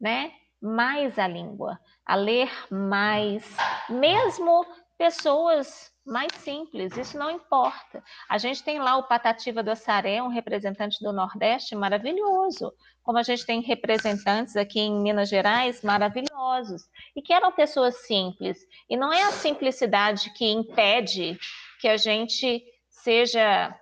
né, 0.00 0.32
mais 0.60 1.18
a 1.18 1.26
língua, 1.26 1.78
a 2.06 2.14
ler 2.14 2.50
mais, 2.70 3.44
mesmo 3.88 4.64
pessoas 4.96 5.92
mais 6.04 6.32
simples, 6.34 6.96
isso 6.96 7.18
não 7.18 7.30
importa. 7.30 8.02
A 8.28 8.36
gente 8.36 8.62
tem 8.62 8.78
lá 8.78 8.96
o 8.96 9.04
Patativa 9.04 9.62
do 9.62 9.70
Assaré, 9.70 10.22
um 10.22 10.28
representante 10.28 11.02
do 11.02 11.12
Nordeste 11.12 11.74
maravilhoso, 11.74 12.72
como 13.02 13.18
a 13.18 13.22
gente 13.22 13.44
tem 13.46 13.60
representantes 13.62 14.54
aqui 14.56 14.80
em 14.80 15.02
Minas 15.02 15.28
Gerais 15.28 15.82
maravilhosos, 15.82 16.82
e 17.16 17.22
que 17.22 17.32
eram 17.32 17.52
pessoas 17.52 18.06
simples. 18.06 18.58
E 18.88 18.96
não 18.96 19.12
é 19.12 19.22
a 19.22 19.32
simplicidade 19.32 20.30
que 20.34 20.46
impede 20.46 21.38
que 21.80 21.88
a 21.88 21.96
gente 21.96 22.62
seja 23.04 23.78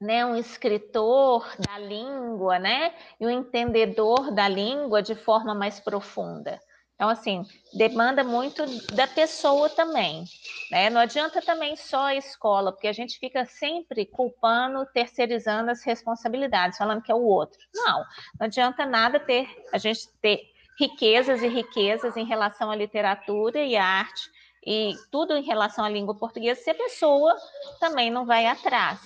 né, 0.00 0.26
um 0.26 0.36
escritor 0.36 1.48
da 1.58 1.78
língua, 1.78 2.58
né, 2.58 2.92
e 3.18 3.26
um 3.26 3.30
entendedor 3.30 4.30
da 4.32 4.46
língua 4.48 5.00
de 5.00 5.14
forma 5.14 5.54
mais 5.54 5.80
profunda. 5.80 6.60
Então, 6.94 7.10
assim, 7.10 7.44
demanda 7.74 8.24
muito 8.24 8.64
da 8.94 9.06
pessoa 9.06 9.68
também. 9.68 10.24
Né? 10.70 10.88
Não 10.88 11.00
adianta 11.00 11.42
também 11.42 11.76
só 11.76 12.06
a 12.06 12.14
escola, 12.14 12.72
porque 12.72 12.88
a 12.88 12.92
gente 12.92 13.18
fica 13.18 13.44
sempre 13.44 14.06
culpando, 14.06 14.84
terceirizando 14.86 15.70
as 15.70 15.84
responsabilidades, 15.84 16.78
falando 16.78 17.02
que 17.02 17.12
é 17.12 17.14
o 17.14 17.22
outro. 17.22 17.58
Não, 17.74 17.98
não 18.40 18.46
adianta 18.46 18.86
nada 18.86 19.20
ter 19.20 19.46
a 19.72 19.78
gente 19.78 20.08
ter 20.22 20.40
riquezas 20.80 21.42
e 21.42 21.48
riquezas 21.48 22.16
em 22.16 22.24
relação 22.24 22.70
à 22.70 22.76
literatura 22.76 23.62
e 23.62 23.76
à 23.76 23.84
arte 23.84 24.30
e 24.66 24.94
tudo 25.12 25.36
em 25.36 25.42
relação 25.42 25.84
à 25.84 25.88
língua 25.88 26.14
portuguesa 26.14 26.60
se 26.60 26.70
a 26.70 26.74
pessoa 26.74 27.36
também 27.78 28.10
não 28.10 28.26
vai 28.26 28.46
atrás. 28.46 28.98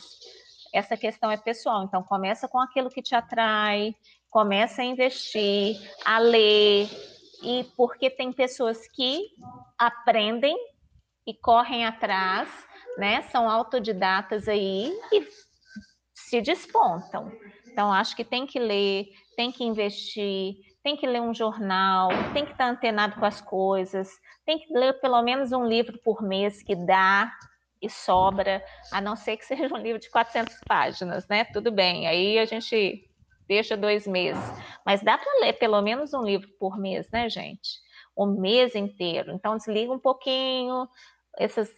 essa 0.73 0.97
questão 0.97 1.31
é 1.31 1.37
pessoal. 1.37 1.83
Então, 1.83 2.03
começa 2.03 2.49
com 2.49 2.59
aquilo 2.61 2.89
que 2.89 3.03
te 3.03 3.15
atrai, 3.15 3.95
começa 4.31 4.83
a 4.83 4.85
investir, 4.85 5.77
a 6.05 6.19
ler, 6.21 6.89
e 7.43 7.65
porque 7.77 8.09
tem 8.09 8.33
pessoas 8.33 8.87
que 8.89 9.31
aprendem 9.77 10.57
e 11.27 11.35
correm 11.35 11.85
atrás, 11.85 12.49
né? 12.97 13.23
São 13.23 13.51
autodidatas 13.51 14.47
aí 14.49 14.97
e 15.13 15.27
se 16.15 16.41
despontam. 16.41 17.33
Então, 17.67 17.93
acho 17.93 18.15
que 18.15 18.25
tem 18.25 18.47
que 18.47 18.59
ler, 18.59 19.09
tem 19.37 19.51
que 19.51 19.65
investir, 19.65 20.55
tem 20.83 20.97
que 20.97 21.07
ler 21.07 21.21
um 21.21 21.35
jornal, 21.35 22.11
tem 22.33 22.45
que 22.45 22.53
estar 22.53 22.69
antenado 22.69 23.19
com 23.19 23.25
as 23.25 23.41
coisas, 23.41 24.09
tem 24.51 24.59
que 24.59 24.73
ler 24.73 25.01
pelo 25.01 25.23
menos 25.23 25.53
um 25.53 25.65
livro 25.65 25.97
por 26.03 26.21
mês 26.23 26.61
que 26.61 26.75
dá 26.75 27.33
e 27.81 27.89
sobra, 27.89 28.61
a 28.91 29.01
não 29.01 29.15
ser 29.15 29.37
que 29.37 29.45
seja 29.47 29.73
um 29.73 29.79
livro 29.79 30.01
de 30.01 30.11
400 30.11 30.57
páginas, 30.67 31.29
né? 31.29 31.45
Tudo 31.45 31.71
bem, 31.71 32.09
aí 32.09 32.37
a 32.37 32.45
gente 32.45 33.09
deixa 33.47 33.77
dois 33.77 34.09
meses. 34.09 34.43
Mas 34.85 35.03
dá 35.03 35.17
para 35.17 35.41
ler 35.41 35.53
pelo 35.53 35.81
menos 35.81 36.13
um 36.13 36.25
livro 36.25 36.49
por 36.59 36.77
mês, 36.79 37.09
né, 37.13 37.29
gente? 37.29 37.79
O 38.17 38.27
mês 38.27 38.75
inteiro. 38.75 39.31
Então, 39.33 39.57
desliga 39.57 39.93
um 39.93 40.01
pouquinho 40.01 40.89
esses, 41.39 41.71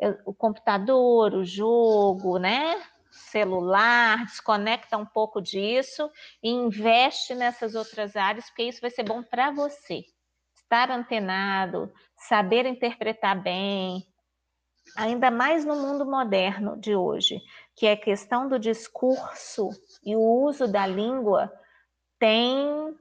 eh, 0.00 0.18
o 0.26 0.34
computador, 0.34 1.32
o 1.32 1.44
jogo, 1.44 2.38
né? 2.38 2.82
celular, 3.08 4.26
desconecta 4.26 4.98
um 4.98 5.06
pouco 5.06 5.40
disso 5.40 6.10
e 6.42 6.50
investe 6.50 7.34
nessas 7.34 7.74
outras 7.74 8.14
áreas, 8.14 8.44
porque 8.46 8.64
isso 8.64 8.80
vai 8.80 8.90
ser 8.90 9.04
bom 9.04 9.22
para 9.22 9.50
você. 9.52 10.04
Estar 10.66 10.90
antenado, 10.90 11.92
saber 12.16 12.66
interpretar 12.66 13.40
bem, 13.40 14.04
ainda 14.96 15.30
mais 15.30 15.64
no 15.64 15.76
mundo 15.76 16.04
moderno 16.04 16.76
de 16.76 16.94
hoje, 16.94 17.40
que 17.76 17.86
é 17.86 17.92
a 17.92 17.96
questão 17.96 18.48
do 18.48 18.58
discurso 18.58 19.70
e 20.04 20.16
o 20.16 20.20
uso 20.20 20.66
da 20.66 20.84
língua 20.84 21.52
tem 22.18 22.96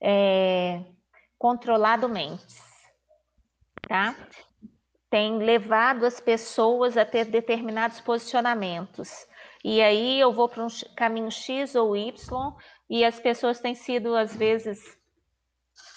é, 0.00 0.82
controlado 1.38 2.08
mentes, 2.08 2.62
tá? 3.86 4.16
Tem 5.10 5.36
levado 5.36 6.06
as 6.06 6.18
pessoas 6.18 6.96
a 6.96 7.04
ter 7.04 7.26
determinados 7.26 8.00
posicionamentos. 8.00 9.26
E 9.62 9.82
aí 9.82 10.18
eu 10.18 10.32
vou 10.32 10.48
para 10.48 10.64
um 10.64 10.68
caminho 10.96 11.30
X 11.30 11.74
ou 11.74 11.94
Y 11.94 12.56
e 12.88 13.04
as 13.04 13.20
pessoas 13.20 13.60
têm 13.60 13.74
sido 13.74 14.16
às 14.16 14.34
vezes, 14.34 14.80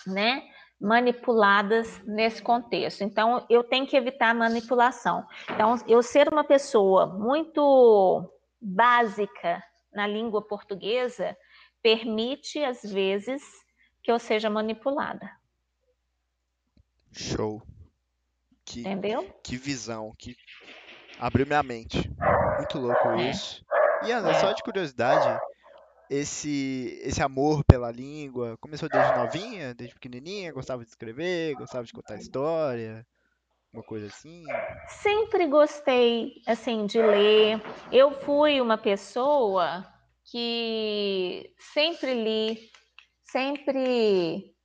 né, 0.06 0.49
manipuladas 0.80 2.02
nesse 2.06 2.42
contexto. 2.42 3.04
Então 3.04 3.46
eu 3.50 3.64
tenho 3.64 3.86
que 3.86 3.98
evitar 3.98 4.34
manipulação. 4.34 5.26
Então 5.50 5.76
eu 5.88 6.02
ser 6.02 6.32
uma 6.32 6.44
pessoa 6.44 7.08
muito 7.08 8.32
básica 8.62 9.64
na 9.94 10.08
língua 10.08 10.42
portuguesa 10.42 11.36
permite 11.82 12.64
às 12.64 12.82
vezes 12.84 13.42
que 14.02 14.12
eu 14.12 14.20
seja 14.20 14.50
manipulada. 14.50 15.30
Show. 17.12 17.62
Que, 18.64 18.82
Entendeu? 18.82 19.24
Que 19.44 19.58
visão, 19.58 20.14
que 20.18 20.36
abriu 21.20 21.46
minha 21.46 21.64
mente. 21.64 22.10
Muito 22.58 22.78
louco 22.78 23.10
é. 23.10 23.32
isso. 23.32 23.66
E 24.06 24.12
Ana, 24.12 24.34
só 24.36 24.52
de 24.54 24.62
curiosidade, 24.64 25.40
esse 26.10 27.00
esse 27.04 27.22
amor 27.22 27.64
pela 27.64 27.92
língua 27.92 28.58
começou 28.60 28.90
desde 28.90 29.14
novinha, 29.14 29.74
desde 29.74 29.94
pequenininha, 29.94 30.52
gostava 30.52 30.84
de 30.84 30.90
escrever, 30.90 31.56
gostava 31.56 31.86
de 31.86 31.94
contar 31.94 32.16
história, 32.16 33.06
uma 33.72 33.84
coisa 33.84 34.08
assim? 34.08 34.46
Sempre 35.02 35.46
gostei 35.48 36.42
assim 36.48 36.86
de 36.86 37.02
ler. 37.02 37.62
Eu 37.92 38.12
fui 38.22 38.60
uma 38.60 38.78
pessoa 38.78 39.86
que 40.32 41.54
sempre 41.74 42.14
li, 42.14 42.72
sempre 43.24 44.56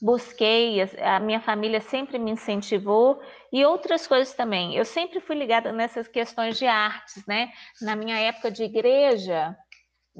busquei, 0.00 0.80
a 1.02 1.20
minha 1.20 1.40
família 1.40 1.80
sempre 1.80 2.18
me 2.18 2.30
incentivou 2.30 3.20
e 3.52 3.64
outras 3.66 4.06
coisas 4.06 4.34
também. 4.34 4.74
Eu 4.74 4.84
sempre 4.84 5.20
fui 5.20 5.36
ligada 5.36 5.72
nessas 5.72 6.08
questões 6.08 6.58
de 6.58 6.66
artes, 6.66 7.26
né? 7.26 7.52
Na 7.82 7.94
minha 7.94 8.18
época 8.18 8.50
de 8.50 8.64
igreja, 8.64 9.54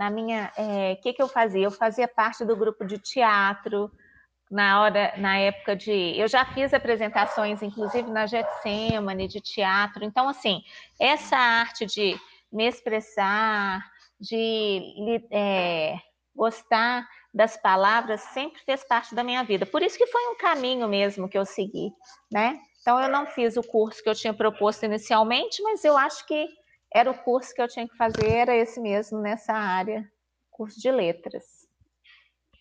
na 0.01 0.09
minha, 0.09 0.51
o 0.57 0.61
é, 0.63 0.97
que 0.97 1.13
que 1.13 1.23
eu 1.23 1.29
fazia? 1.29 1.63
Eu 1.63 1.71
fazia 1.71 2.09
parte 2.09 2.43
do 2.43 2.57
grupo 2.57 2.87
de 2.87 2.97
teatro 2.97 3.93
na 4.51 4.81
hora, 4.81 5.13
na 5.19 5.37
época 5.37 5.77
de, 5.77 6.19
eu 6.19 6.27
já 6.27 6.43
fiz 6.43 6.73
apresentações, 6.73 7.63
inclusive 7.63 8.11
na 8.11 8.25
Getsemane 8.27 9.29
de 9.29 9.43
teatro. 9.43 10.03
Então, 10.03 10.27
assim, 10.27 10.63
essa 10.99 11.37
arte 11.37 11.85
de 11.85 12.19
me 12.51 12.67
expressar, 12.67 13.85
de 14.19 15.23
é, 15.31 15.99
gostar 16.35 17.07
das 17.33 17.59
palavras 17.59 18.23
sempre 18.23 18.59
fez 18.65 18.83
parte 18.83 19.15
da 19.15 19.23
minha 19.23 19.45
vida. 19.45 19.67
Por 19.67 19.83
isso 19.83 19.99
que 19.99 20.07
foi 20.07 20.29
um 20.29 20.39
caminho 20.39 20.89
mesmo 20.89 21.29
que 21.29 21.37
eu 21.37 21.45
segui, 21.45 21.93
né? 22.33 22.59
Então 22.81 22.99
eu 22.99 23.11
não 23.11 23.27
fiz 23.27 23.59
o 23.59 23.63
curso 23.63 24.03
que 24.03 24.09
eu 24.09 24.15
tinha 24.15 24.33
proposto 24.33 24.85
inicialmente, 24.85 25.63
mas 25.63 25.85
eu 25.85 25.95
acho 25.99 26.27
que 26.27 26.49
era 26.93 27.11
o 27.11 27.19
curso 27.23 27.55
que 27.55 27.63
eu 27.63 27.69
tinha 27.69 27.89
que 27.89 27.97
fazer, 27.97 28.29
era 28.29 28.57
esse 28.57 28.81
mesmo 28.81 29.21
nessa 29.21 29.53
área, 29.53 30.11
curso 30.51 30.81
de 30.81 30.91
letras. 30.91 31.45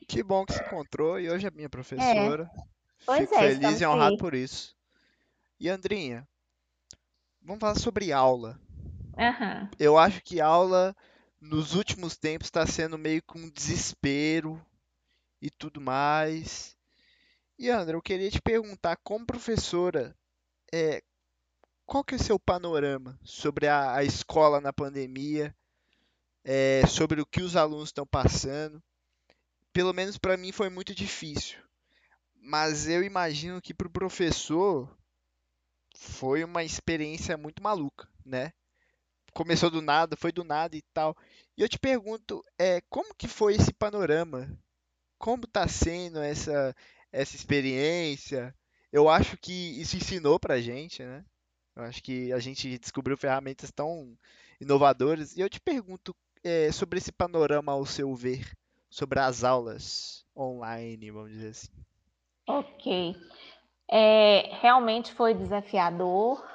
Que 0.08 0.24
bom 0.24 0.46
que 0.46 0.54
se 0.54 0.62
encontrou 0.62 1.20
e 1.20 1.30
hoje 1.30 1.48
é 1.48 1.52
minha 1.52 1.70
professora. 1.70 2.50
É. 2.56 2.62
Pois 3.06 3.22
Fico 3.22 3.36
é, 3.36 3.56
feliz 3.56 3.82
e 3.82 3.86
honrado 3.86 4.14
aí. 4.14 4.18
por 4.18 4.34
isso. 4.34 4.76
E 5.60 5.70
Andrinha, 5.70 6.28
vamos 7.42 7.60
falar 7.60 7.76
sobre 7.76 8.12
aula. 8.12 8.60
Uhum. 9.18 9.70
Eu 9.78 9.98
acho 9.98 10.22
que 10.24 10.40
aula 10.40 10.96
nos 11.40 11.76
últimos 11.76 12.18
tempos 12.18 12.48
está 12.48 12.66
sendo 12.66 12.98
meio 12.98 13.22
com 13.24 13.50
desespero 13.50 14.62
e 15.42 15.50
tudo 15.50 15.80
mais. 15.80 16.76
E 17.58 17.70
André, 17.70 17.96
eu 17.96 18.02
queria 18.02 18.32
te 18.32 18.42
perguntar, 18.42 18.98
como 19.04 19.26
professora, 19.26 20.16
é, 20.72 21.04
qual 21.90 22.04
que 22.04 22.14
é 22.14 22.18
o 22.18 22.24
seu 22.24 22.40
panorama 22.40 23.20
sobre 23.24 23.68
a, 23.68 23.96
a 23.96 24.04
escola 24.04 24.62
na 24.62 24.72
pandemia, 24.72 25.56
é, 26.44 26.86
sobre 26.86 27.20
o 27.20 27.26
que 27.26 27.42
os 27.42 27.56
alunos 27.56 27.90
estão 27.90 28.06
passando? 28.06 28.80
Pelo 29.74 29.92
menos 29.92 30.16
para 30.16 30.38
mim 30.38 30.52
foi 30.52 30.70
muito 30.70 30.94
difícil, 30.94 31.58
mas 32.36 32.88
eu 32.88 33.04
imagino 33.04 33.60
que 33.60 33.74
para 33.74 33.88
o 33.88 33.92
professor 33.92 34.96
foi 35.98 36.44
uma 36.44 36.64
experiência 36.64 37.36
muito 37.36 37.64
maluca, 37.64 38.08
né? 38.24 38.54
começou 39.34 39.72
do 39.72 39.82
nada, 39.82 40.16
foi 40.16 40.32
do 40.32 40.44
nada 40.44 40.78
e 40.78 40.84
tal. 40.94 41.18
E 41.58 41.62
eu 41.64 41.70
te 41.70 41.80
pergunto, 41.80 42.46
é, 42.58 42.82
como 42.88 43.16
que 43.16 43.28
foi 43.28 43.56
esse 43.56 43.74
panorama? 43.74 44.48
Como 45.18 45.46
está 45.46 45.68
sendo 45.68 46.20
essa 46.20 46.76
essa 47.12 47.36
experiência? 47.36 48.56
Eu 48.92 49.10
acho 49.10 49.38
que 49.38 49.82
isso 49.82 49.98
ensinou 49.98 50.40
pra 50.40 50.62
gente, 50.62 51.04
né? 51.04 51.26
Eu 51.80 51.86
acho 51.86 52.04
que 52.04 52.34
a 52.34 52.40
gente 52.40 52.78
descobriu 52.78 53.18
ferramentas 53.18 53.72
tão 53.72 54.18
inovadoras. 54.60 55.36
E 55.38 55.42
eu 55.42 55.50
te 55.50 55.62
pergunto 55.62 56.14
é, 56.44 56.72
sobre 56.72 57.00
esse 57.00 57.12
panorama 57.12 57.72
ao 57.72 57.86
seu 57.86 58.14
ver, 58.14 58.52
sobre 58.90 59.20
as 59.20 59.44
aulas 59.44 60.26
online, 60.36 61.10
vamos 61.10 61.32
dizer 61.32 61.50
assim. 61.50 61.72
Ok. 62.48 63.16
É, 63.90 64.50
realmente 64.60 65.14
foi 65.14 65.34
desafiador. 65.34 66.46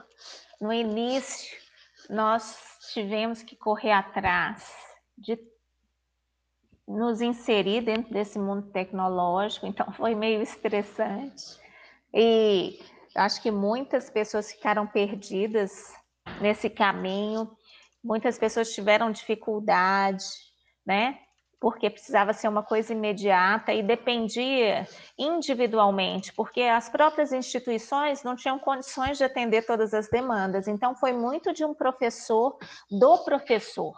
No 0.61 0.73
início, 0.73 1.57
nós 2.11 2.59
tivemos 2.93 3.43
que 3.43 3.57
correr 3.57 3.93
atrás 3.93 4.73
de 5.17 5.39
nos 6.87 7.23
inserir 7.23 7.81
dentro 7.81 8.13
desse 8.13 8.39
mundo 8.39 8.71
tecnológico, 8.71 9.67
então 9.67 9.91
foi 9.93 10.15
meio 10.15 10.43
estressante. 10.43 11.59
E 12.13 12.79
acho 13.15 13.41
que 13.43 13.51
muitas 13.51 14.11
pessoas 14.11 14.53
ficaram 14.53 14.87
perdidas 14.87 15.93
nesse 16.41 16.69
caminho, 16.69 17.51
muitas 18.03 18.39
pessoas 18.39 18.73
tiveram 18.73 19.13
dificuldade, 19.13 20.25
né? 20.85 21.19
porque 21.65 21.89
precisava 21.89 22.35
ser 22.35 22.47
uma 22.47 22.63
coisa 22.63 22.93
imediata 22.93 23.73
e 23.73 23.83
dependia 23.83 24.87
individualmente, 25.19 26.31
porque 26.35 26.61
as 26.61 26.91
próprias 26.91 27.33
instituições 27.33 28.23
não 28.23 28.37
tinham 28.37 28.59
condições 28.59 29.17
de 29.17 29.25
atender 29.25 29.65
todas 29.65 29.95
as 29.95 30.11
demandas. 30.11 30.69
Então, 30.69 30.95
foi 30.95 31.15
muito 31.15 31.55
de 31.55 31.65
um 31.65 31.73
professor, 31.73 32.59
do 32.91 33.17
professor, 33.25 33.95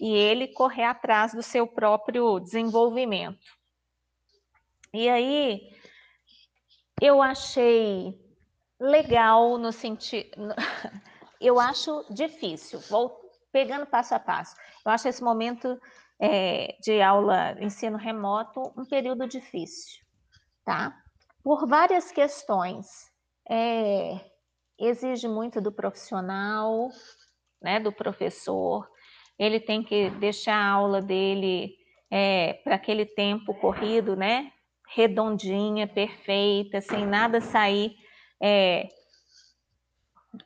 e 0.00 0.12
ele 0.12 0.48
correr 0.48 0.82
atrás 0.82 1.32
do 1.32 1.40
seu 1.40 1.68
próprio 1.68 2.40
desenvolvimento. 2.40 3.38
E 4.92 5.08
aí, 5.08 5.70
eu 7.00 7.22
achei 7.22 8.23
legal 8.78 9.58
no 9.58 9.72
sentido. 9.72 10.30
Eu 11.40 11.60
acho 11.60 12.04
difícil, 12.10 12.80
vou 12.88 13.20
pegando 13.52 13.86
passo 13.86 14.14
a 14.14 14.18
passo. 14.18 14.56
Eu 14.84 14.92
acho 14.92 15.08
esse 15.08 15.22
momento 15.22 15.78
é, 16.20 16.76
de 16.80 17.00
aula 17.02 17.56
ensino 17.60 17.98
remoto 17.98 18.72
um 18.76 18.84
período 18.84 19.26
difícil, 19.26 20.00
tá? 20.64 20.96
Por 21.42 21.66
várias 21.66 22.10
questões. 22.10 23.12
É, 23.48 24.18
exige 24.78 25.28
muito 25.28 25.60
do 25.60 25.70
profissional, 25.70 26.88
né, 27.62 27.78
do 27.78 27.92
professor, 27.92 28.88
ele 29.38 29.60
tem 29.60 29.82
que 29.82 30.10
deixar 30.10 30.56
a 30.56 30.70
aula 30.70 31.02
dele 31.02 31.76
é, 32.10 32.54
para 32.64 32.76
aquele 32.76 33.04
tempo 33.04 33.54
corrido, 33.54 34.16
né? 34.16 34.52
Redondinha, 34.94 35.86
perfeita, 35.86 36.80
sem 36.80 37.04
nada 37.06 37.40
sair 37.40 37.96
é, 38.40 38.88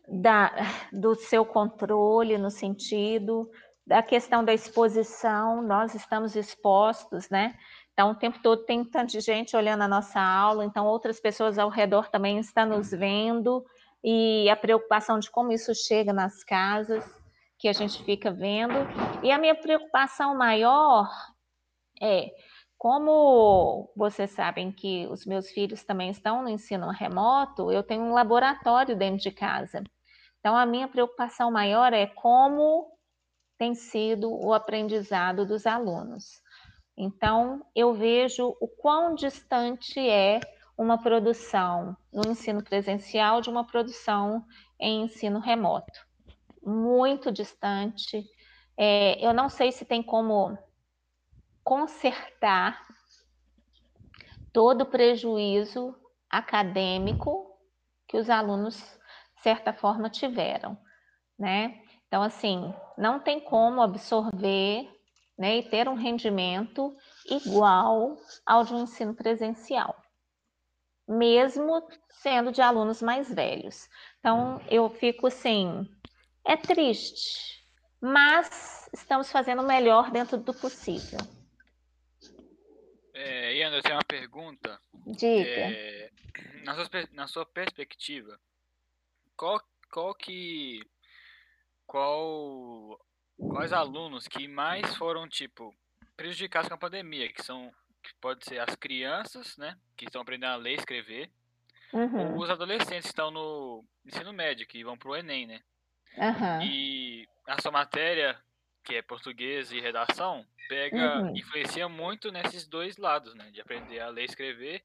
da, 0.06 0.52
do 0.93 1.15
seu 1.15 1.44
controle, 1.44 2.39
no 2.39 2.51
sentido 2.51 3.51
da 3.86 4.02
questão 4.02 4.44
da 4.44 4.52
exposição, 4.52 5.62
nós 5.62 5.94
estamos 5.94 6.36
expostos, 6.36 7.31
né? 7.31 7.56
Então, 7.94 8.10
o 8.10 8.15
tempo 8.15 8.39
todo 8.43 8.65
tem 8.65 8.85
tanta 8.85 9.19
gente 9.19 9.56
olhando 9.56 9.82
a 9.82 9.89
nossa 9.89 10.20
aula, 10.20 10.65
então 10.65 10.86
outras 10.86 11.19
pessoas 11.19 11.59
ao 11.59 11.70
redor 11.70 12.10
também 12.10 12.39
estão 12.39 12.66
nos 12.66 12.90
vendo, 12.90 13.65
e 14.05 14.48
a 14.51 14.55
preocupação 14.55 15.19
de 15.19 15.31
como 15.31 15.52
isso 15.52 15.74
chega 15.74 16.12
nas 16.12 16.44
casas, 16.44 17.02
que 17.59 17.66
a 17.66 17.73
gente 17.73 18.05
fica 18.05 18.31
vendo. 18.31 18.74
E 19.23 19.32
a 19.32 19.39
minha 19.39 19.55
preocupação 19.55 20.36
maior 20.36 21.10
é, 22.01 22.31
como 22.79 23.91
vocês 23.97 24.31
sabem 24.31 24.71
que 24.71 25.07
os 25.09 25.27
meus 25.27 25.51
filhos 25.51 25.83
também 25.83 26.11
estão 26.11 26.43
no 26.43 26.49
ensino 26.49 26.89
remoto, 26.91 27.73
eu 27.73 27.83
tenho 27.83 28.05
um 28.05 28.13
laboratório 28.13 28.97
dentro 28.97 29.21
de 29.21 29.33
casa. 29.33 29.83
Então, 30.39 30.57
a 30.57 30.65
minha 30.65 30.87
preocupação 30.87 31.51
maior 31.51 31.93
é 31.93 32.07
como 32.07 32.97
tem 33.59 33.75
sido 33.75 34.33
o 34.33 34.55
aprendizado 34.55 35.45
dos 35.45 35.67
alunos. 35.67 36.41
Então, 36.97 37.67
eu 37.75 37.93
vejo 37.93 38.57
o 38.61 38.69
quão 38.69 39.13
distante 39.15 39.99
é 39.99 40.39
uma 40.77 41.03
produção 41.03 41.97
no 42.13 42.31
ensino 42.31 42.63
presencial 42.63 43.41
de 43.41 43.51
uma 43.51 43.67
produção 43.67 44.45
em 44.79 45.03
ensino 45.03 45.41
remoto. 45.41 46.07
Muito 46.63 47.33
distante. 47.33 48.25
É, 48.77 49.19
eu 49.25 49.35
não 49.35 49.49
sei 49.49 49.73
se 49.73 49.85
tem 49.85 50.01
como 50.01 50.57
consertar 51.69 52.82
todo 54.55 54.81
o 54.81 54.86
prejuízo 54.86 55.95
acadêmico 56.31 57.47
que 58.09 58.16
os 58.16 58.31
alunos, 58.31 58.74
de 59.36 59.43
certa 59.43 59.74
forma, 59.74 60.09
tiveram, 60.09 60.78
né? 61.39 61.78
Então, 62.07 62.23
assim, 62.23 62.74
não 62.97 63.20
tem 63.20 63.39
como 63.39 63.82
absorver 63.82 64.90
né, 65.39 65.59
e 65.59 65.62
ter 65.62 65.90
um 65.90 65.95
rendimento 65.95 66.97
igual 67.27 68.16
ao 68.47 68.65
de 68.65 68.73
um 68.73 68.85
ensino 68.85 69.15
presencial, 69.15 69.95
mesmo 71.07 71.86
sendo 72.09 72.51
de 72.51 72.62
alunos 72.62 73.03
mais 73.03 73.31
velhos. 73.31 73.90
Então, 74.20 74.59
eu 74.70 74.89
fico 74.89 75.27
assim, 75.27 75.86
é 76.47 76.57
triste, 76.57 77.62
mas 78.01 78.89
estamos 78.95 79.31
fazendo 79.31 79.61
o 79.61 79.66
melhor 79.66 80.11
dentro 80.11 80.39
do 80.39 80.55
possível. 80.55 81.19
É, 83.20 83.53
Ian, 83.57 83.70
eu 83.74 83.82
tenho 83.82 83.97
uma 83.97 84.05
pergunta. 84.05 84.81
Diga. 85.07 85.51
É, 85.51 86.11
na, 86.62 86.74
sua, 86.74 86.89
na 87.11 87.27
sua 87.27 87.45
perspectiva, 87.45 88.39
qual, 89.36 89.61
qual 89.90 90.15
que. 90.15 90.81
Qual. 91.85 93.01
Quais 93.36 93.73
alunos 93.73 94.27
que 94.28 94.47
mais 94.47 94.95
foram, 94.97 95.28
tipo, 95.28 95.74
prejudicados 96.16 96.69
com 96.69 96.74
a 96.77 96.78
pandemia, 96.78 97.32
que 97.32 97.43
são. 97.43 97.73
Que 98.03 98.15
pode 98.20 98.45
ser 98.45 98.61
as 98.61 98.77
crianças, 98.77 99.57
né? 99.57 99.77
Que 99.97 100.05
estão 100.05 100.23
aprendendo 100.23 100.53
a 100.53 100.57
ler 100.57 100.73
e 100.73 100.77
escrever. 100.77 101.31
Uhum. 101.93 102.35
Ou 102.35 102.43
os 102.43 102.51
adolescentes 102.51 103.03
que 103.03 103.09
estão 103.09 103.32
no 103.32 103.85
ensino 104.07 104.32
médio, 104.32 104.66
que 104.66 104.85
vão 104.85 104.97
pro 104.97 105.16
Enem, 105.16 105.47
né? 105.47 105.61
Uhum. 106.16 106.62
E 106.62 107.28
a 107.47 107.61
sua 107.61 107.73
matéria, 107.73 108.39
que 108.89 108.97
é 108.97 109.02
português 109.02 109.70
e 109.70 109.81
redação, 109.81 110.47
pega, 110.66 111.19
Uhum. 111.19 111.36
influencia 111.36 111.86
muito 111.90 112.32
nesses 112.32 112.66
dois 112.66 112.97
lados, 112.97 113.35
né? 113.35 113.51
De 113.51 113.60
aprender 113.60 114.01
a 114.01 114.09
ler 114.09 114.23
e 114.23 114.24
escrever 114.24 114.82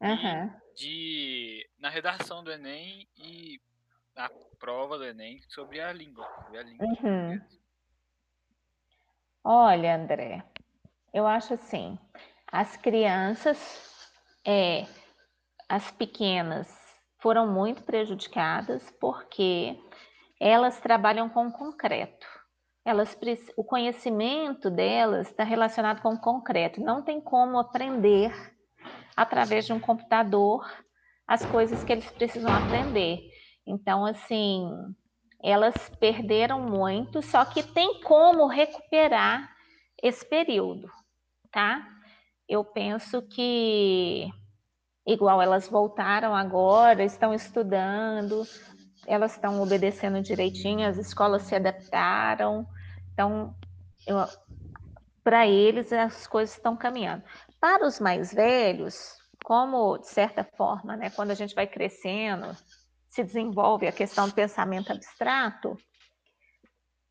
Uhum. 0.00 0.46
e 0.46 0.74
de 0.74 1.70
na 1.78 1.90
redação 1.90 2.42
do 2.42 2.50
Enem 2.50 3.06
e 3.14 3.60
na 4.16 4.30
prova 4.58 4.96
do 4.96 5.04
Enem 5.04 5.42
sobre 5.50 5.82
a 5.82 5.92
língua, 5.92 6.26
sobre 6.46 6.58
a 6.58 6.62
língua 6.62 6.86
Uhum. 6.86 7.40
Olha, 9.44 9.96
André, 9.96 10.42
eu 11.12 11.26
acho 11.26 11.52
assim, 11.52 11.98
as 12.50 12.78
crianças, 12.78 14.08
é, 14.46 14.86
as 15.68 15.90
pequenas, 15.90 16.74
foram 17.18 17.46
muito 17.52 17.82
prejudicadas 17.82 18.90
porque 18.98 19.78
elas 20.40 20.80
trabalham 20.80 21.28
com 21.28 21.48
o 21.48 21.52
concreto. 21.52 22.31
Elas, 22.84 23.16
o 23.56 23.62
conhecimento 23.62 24.68
delas 24.68 25.28
está 25.28 25.44
relacionado 25.44 26.02
com 26.02 26.14
o 26.14 26.20
concreto. 26.20 26.80
Não 26.80 27.02
tem 27.02 27.20
como 27.20 27.58
aprender 27.58 28.32
através 29.16 29.66
de 29.66 29.72
um 29.72 29.78
computador 29.80 30.68
as 31.26 31.44
coisas 31.44 31.84
que 31.84 31.92
eles 31.92 32.10
precisam 32.10 32.52
aprender. 32.52 33.20
Então, 33.66 34.04
assim, 34.04 34.68
elas 35.42 35.74
perderam 36.00 36.60
muito, 36.60 37.22
só 37.22 37.44
que 37.44 37.62
tem 37.62 38.00
como 38.02 38.46
recuperar 38.46 39.50
esse 40.02 40.28
período, 40.28 40.90
tá? 41.50 41.86
Eu 42.48 42.64
penso 42.64 43.22
que, 43.22 44.28
igual 45.06 45.40
elas 45.40 45.68
voltaram 45.68 46.34
agora, 46.34 47.04
estão 47.04 47.32
estudando, 47.32 48.42
elas 49.06 49.32
estão 49.32 49.60
obedecendo 49.60 50.20
direitinho, 50.20 50.88
as 50.88 50.96
escolas 50.96 51.42
se 51.42 51.54
adaptaram, 51.54 52.66
então, 53.12 53.54
para 55.22 55.46
eles 55.46 55.92
as 55.92 56.26
coisas 56.26 56.56
estão 56.56 56.76
caminhando. 56.76 57.22
Para 57.60 57.86
os 57.86 58.00
mais 58.00 58.32
velhos, 58.32 59.16
como 59.44 59.98
de 59.98 60.08
certa 60.08 60.44
forma, 60.44 60.96
né, 60.96 61.10
quando 61.10 61.30
a 61.30 61.34
gente 61.34 61.54
vai 61.54 61.66
crescendo, 61.66 62.56
se 63.08 63.22
desenvolve 63.22 63.86
a 63.86 63.92
questão 63.92 64.28
do 64.28 64.34
pensamento 64.34 64.90
abstrato, 64.90 65.76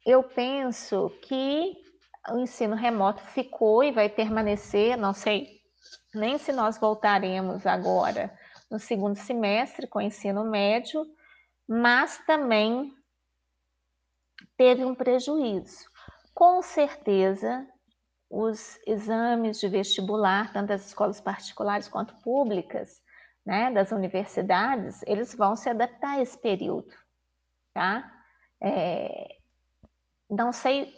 eu 0.06 0.24
penso 0.24 1.10
que 1.22 1.74
o 2.30 2.40
ensino 2.40 2.76
remoto 2.76 3.24
ficou 3.28 3.84
e 3.84 3.92
vai 3.92 4.10
permanecer, 4.10 4.98
não 4.98 5.14
sei 5.14 5.62
nem 6.14 6.38
se 6.38 6.52
nós 6.52 6.78
voltaremos 6.78 7.66
agora 7.66 8.32
no 8.70 8.80
segundo 8.80 9.16
semestre 9.16 9.88
com 9.88 10.00
o 10.00 10.02
ensino 10.02 10.44
médio, 10.44 11.06
mas 11.74 12.18
também 12.26 12.94
teve 14.58 14.84
um 14.84 14.94
prejuízo. 14.94 15.86
Com 16.34 16.62
certeza, 16.62 17.66
os 18.30 18.78
exames 18.86 19.58
de 19.58 19.70
vestibular, 19.70 20.52
tanto 20.52 20.68
das 20.68 20.88
escolas 20.88 21.22
particulares 21.22 21.88
quanto 21.88 22.14
públicas, 22.16 23.02
né, 23.46 23.72
das 23.72 23.94
universidades, 23.94 25.02
eles 25.08 25.34
vão 25.34 25.56
se 25.56 25.70
adaptar 25.70 26.18
a 26.18 26.22
esse 26.22 26.38
período, 26.38 26.94
tá? 27.74 28.12
É, 28.62 29.38
não 30.30 30.52
sei 30.52 30.94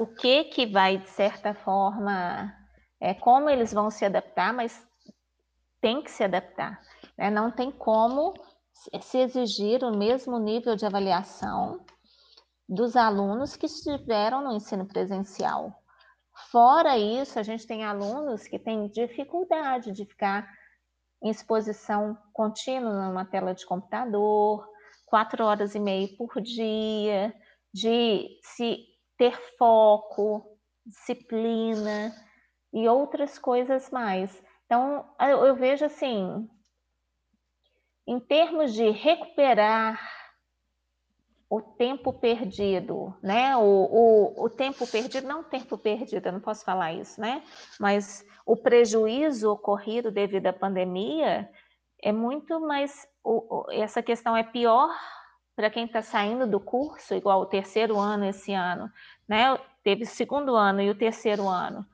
o 0.00 0.06
que 0.06 0.44
que 0.44 0.66
vai, 0.66 0.98
de 0.98 1.08
certa 1.10 1.52
forma, 1.52 2.54
é, 3.00 3.12
como 3.12 3.50
eles 3.50 3.72
vão 3.72 3.90
se 3.90 4.04
adaptar, 4.04 4.52
mas 4.52 4.86
tem 5.80 6.00
que 6.00 6.12
se 6.12 6.22
adaptar. 6.22 6.80
Né? 7.18 7.28
Não 7.28 7.50
tem 7.50 7.72
como 7.72 8.34
se 9.00 9.18
exigir 9.18 9.82
o 9.82 9.96
mesmo 9.96 10.38
nível 10.38 10.76
de 10.76 10.86
avaliação 10.86 11.80
dos 12.68 12.96
alunos 12.96 13.56
que 13.56 13.66
estiveram 13.66 14.42
no 14.42 14.52
ensino 14.52 14.86
presencial. 14.86 15.72
Fora 16.50 16.98
isso, 16.98 17.38
a 17.38 17.42
gente 17.42 17.66
tem 17.66 17.84
alunos 17.84 18.46
que 18.46 18.58
têm 18.58 18.88
dificuldade 18.88 19.92
de 19.92 20.04
ficar 20.04 20.48
em 21.22 21.30
exposição 21.30 22.16
contínua 22.32 23.08
numa 23.08 23.24
tela 23.24 23.54
de 23.54 23.64
computador, 23.64 24.66
quatro 25.06 25.44
horas 25.44 25.74
e 25.74 25.80
meia 25.80 26.08
por 26.18 26.40
dia, 26.40 27.34
de 27.72 28.28
se 28.42 28.78
ter 29.16 29.36
foco, 29.56 30.58
disciplina 30.84 32.14
e 32.72 32.88
outras 32.88 33.38
coisas 33.38 33.90
mais. 33.90 34.42
Então, 34.66 35.08
eu 35.20 35.54
vejo 35.54 35.84
assim, 35.84 36.48
em 38.06 38.20
termos 38.20 38.72
de 38.72 38.90
recuperar 38.90 40.00
o 41.48 41.60
tempo 41.60 42.12
perdido, 42.12 43.14
né? 43.22 43.56
O, 43.56 43.62
o, 43.62 44.44
o 44.44 44.50
tempo 44.50 44.86
perdido, 44.86 45.26
não 45.26 45.44
tempo 45.44 45.78
perdido, 45.78 46.26
eu 46.26 46.32
não 46.32 46.40
posso 46.40 46.64
falar 46.64 46.92
isso, 46.92 47.20
né? 47.20 47.42
Mas 47.78 48.26
o 48.44 48.56
prejuízo 48.56 49.50
ocorrido 49.50 50.10
devido 50.10 50.46
à 50.46 50.52
pandemia 50.52 51.48
é 52.02 52.12
muito 52.12 52.60
mais. 52.60 53.08
O, 53.22 53.66
essa 53.70 54.02
questão 54.02 54.36
é 54.36 54.42
pior 54.42 54.90
para 55.54 55.70
quem 55.70 55.86
está 55.86 56.02
saindo 56.02 56.46
do 56.46 56.60
curso, 56.60 57.14
igual 57.14 57.40
o 57.40 57.46
terceiro 57.46 57.98
ano 57.98 58.24
esse 58.26 58.52
ano, 58.52 58.90
né? 59.28 59.58
Teve 59.82 60.02
o 60.02 60.06
segundo 60.06 60.54
ano 60.54 60.80
e 60.82 60.90
o 60.90 60.98
terceiro 60.98 61.48
ano 61.48 61.86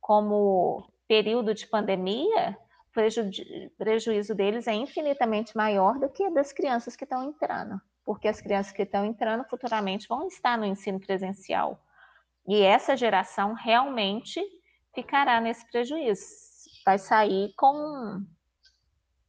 como 0.00 0.88
período 1.08 1.54
de 1.54 1.66
pandemia, 1.66 2.56
preju, 2.96 3.30
prejuízo 3.76 4.34
deles 4.34 4.66
é 4.66 4.72
infinitamente 4.74 5.56
maior 5.56 5.98
do 5.98 6.08
que 6.08 6.28
das 6.30 6.52
crianças 6.52 6.96
que 6.96 7.04
estão 7.04 7.22
entrando 7.22 7.80
porque 8.06 8.28
as 8.28 8.40
crianças 8.40 8.72
que 8.72 8.82
estão 8.82 9.04
entrando 9.04 9.44
futuramente 9.50 10.06
vão 10.06 10.28
estar 10.28 10.56
no 10.56 10.64
ensino 10.64 11.00
presencial. 11.00 11.84
E 12.46 12.62
essa 12.62 12.96
geração 12.96 13.52
realmente 13.52 14.40
ficará 14.94 15.40
nesse 15.40 15.68
prejuízo. 15.68 16.24
Vai 16.84 16.98
sair 17.00 17.52
com 17.56 18.24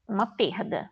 uma 0.08 0.28
perda. 0.28 0.92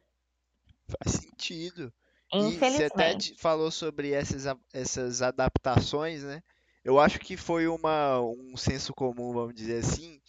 Faz 0.88 1.18
sentido. 1.18 1.94
Infelizmente. 2.34 2.66
E 2.66 3.30
você 3.30 3.34
até 3.34 3.42
falou 3.42 3.70
sobre 3.70 4.12
essas, 4.12 4.46
essas 4.74 5.22
adaptações, 5.22 6.24
né? 6.24 6.42
Eu 6.84 7.00
acho 7.00 7.20
que 7.20 7.38
foi 7.38 7.68
uma, 7.68 8.20
um 8.20 8.58
senso 8.58 8.94
comum, 8.94 9.32
vamos 9.32 9.54
dizer 9.54 9.78
assim. 9.78 10.20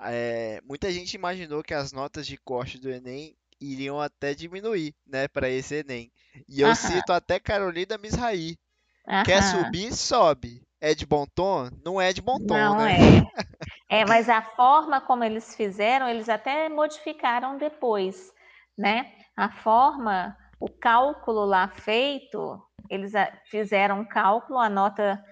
É, 0.00 0.60
muita 0.64 0.90
gente 0.90 1.14
imaginou 1.14 1.62
que 1.62 1.74
as 1.74 1.92
notas 1.92 2.26
de 2.26 2.36
corte 2.36 2.78
do 2.78 2.90
Enem 2.90 3.36
iriam 3.60 4.00
até 4.00 4.34
diminuir, 4.34 4.94
né, 5.06 5.28
para 5.28 5.48
esse 5.48 5.76
Enem. 5.76 6.10
E 6.48 6.60
eu 6.60 6.74
cito 6.74 7.12
até 7.12 7.38
Carolina 7.38 7.96
Misraí. 7.96 8.56
Quer 9.24 9.42
subir, 9.42 9.92
sobe. 9.92 10.62
É 10.80 10.94
de 10.94 11.06
bom 11.06 11.26
tom? 11.26 11.70
Não 11.84 12.00
é 12.00 12.12
de 12.12 12.20
bom 12.20 12.38
tom, 12.38 12.54
Não 12.54 12.76
né? 12.76 12.96
é. 13.88 14.00
É, 14.00 14.04
mas 14.04 14.28
a 14.28 14.42
forma 14.42 15.00
como 15.00 15.24
eles 15.24 15.54
fizeram, 15.54 16.08
eles 16.08 16.28
até 16.28 16.68
modificaram 16.68 17.56
depois, 17.56 18.32
né? 18.76 19.12
A 19.36 19.50
forma, 19.50 20.36
o 20.58 20.68
cálculo 20.68 21.44
lá 21.44 21.68
feito, 21.68 22.60
eles 22.90 23.12
fizeram 23.46 24.00
um 24.00 24.04
cálculo, 24.04 24.58
a 24.58 24.68
nota 24.68 25.22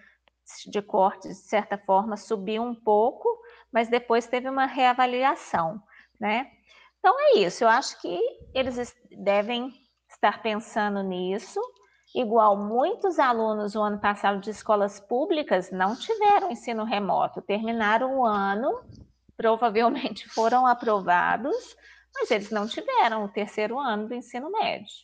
de 0.66 0.80
corte, 0.82 1.28
de 1.28 1.34
certa 1.34 1.76
forma, 1.78 2.16
subiu 2.16 2.62
um 2.62 2.74
pouco, 2.74 3.28
mas 3.72 3.88
depois 3.88 4.26
teve 4.26 4.48
uma 4.48 4.66
reavaliação, 4.66 5.82
né? 6.20 6.50
Então 6.98 7.14
é 7.18 7.38
isso, 7.38 7.64
eu 7.64 7.68
acho 7.68 8.00
que 8.00 8.20
eles 8.54 8.94
devem 9.10 9.72
estar 10.08 10.42
pensando 10.42 11.02
nisso. 11.02 11.60
Igual 12.14 12.56
muitos 12.56 13.18
alunos 13.18 13.74
o 13.74 13.80
ano 13.80 13.98
passado 13.98 14.38
de 14.38 14.50
escolas 14.50 15.00
públicas 15.00 15.70
não 15.70 15.96
tiveram 15.96 16.50
ensino 16.50 16.84
remoto, 16.84 17.40
terminaram 17.40 18.18
o 18.18 18.26
ano, 18.26 18.84
provavelmente 19.36 20.28
foram 20.28 20.66
aprovados, 20.66 21.74
mas 22.14 22.30
eles 22.30 22.50
não 22.50 22.66
tiveram 22.66 23.24
o 23.24 23.28
terceiro 23.28 23.78
ano 23.78 24.08
do 24.08 24.14
ensino 24.14 24.50
médio. 24.50 24.94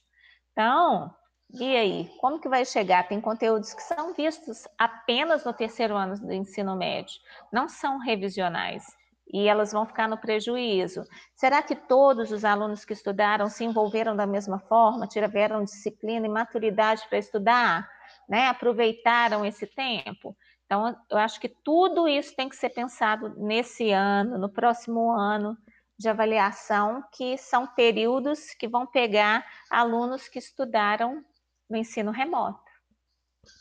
Então, 0.52 1.10
e 1.54 1.76
aí, 1.76 2.10
como 2.20 2.40
que 2.40 2.48
vai 2.48 2.64
chegar? 2.64 3.08
Tem 3.08 3.20
conteúdos 3.20 3.72
que 3.72 3.82
são 3.82 4.12
vistos 4.12 4.68
apenas 4.76 5.44
no 5.44 5.52
terceiro 5.52 5.96
ano 5.96 6.18
do 6.18 6.32
ensino 6.32 6.76
médio, 6.76 7.20
não 7.50 7.68
são 7.68 7.98
revisionais 7.98 8.84
e 9.32 9.46
elas 9.46 9.72
vão 9.72 9.86
ficar 9.86 10.08
no 10.08 10.18
prejuízo. 10.18 11.04
Será 11.34 11.62
que 11.62 11.74
todos 11.74 12.32
os 12.32 12.44
alunos 12.44 12.84
que 12.84 12.92
estudaram 12.92 13.48
se 13.48 13.64
envolveram 13.64 14.16
da 14.16 14.26
mesma 14.26 14.58
forma, 14.58 15.06
tiveram 15.06 15.64
disciplina 15.64 16.26
e 16.26 16.30
maturidade 16.30 17.06
para 17.08 17.18
estudar, 17.18 17.88
né? 18.28 18.48
aproveitaram 18.48 19.44
esse 19.44 19.66
tempo? 19.66 20.36
Então, 20.64 20.94
eu 21.10 21.18
acho 21.18 21.40
que 21.40 21.48
tudo 21.48 22.06
isso 22.06 22.34
tem 22.36 22.48
que 22.48 22.56
ser 22.56 22.70
pensado 22.70 23.34
nesse 23.38 23.90
ano, 23.90 24.38
no 24.38 24.50
próximo 24.50 25.10
ano 25.10 25.56
de 25.98 26.08
avaliação, 26.08 27.02
que 27.12 27.36
são 27.38 27.66
períodos 27.66 28.50
que 28.54 28.68
vão 28.68 28.86
pegar 28.86 29.44
alunos 29.70 30.28
que 30.28 30.38
estudaram 30.38 31.24
no 31.68 31.76
ensino 31.76 32.10
remoto. 32.10 32.60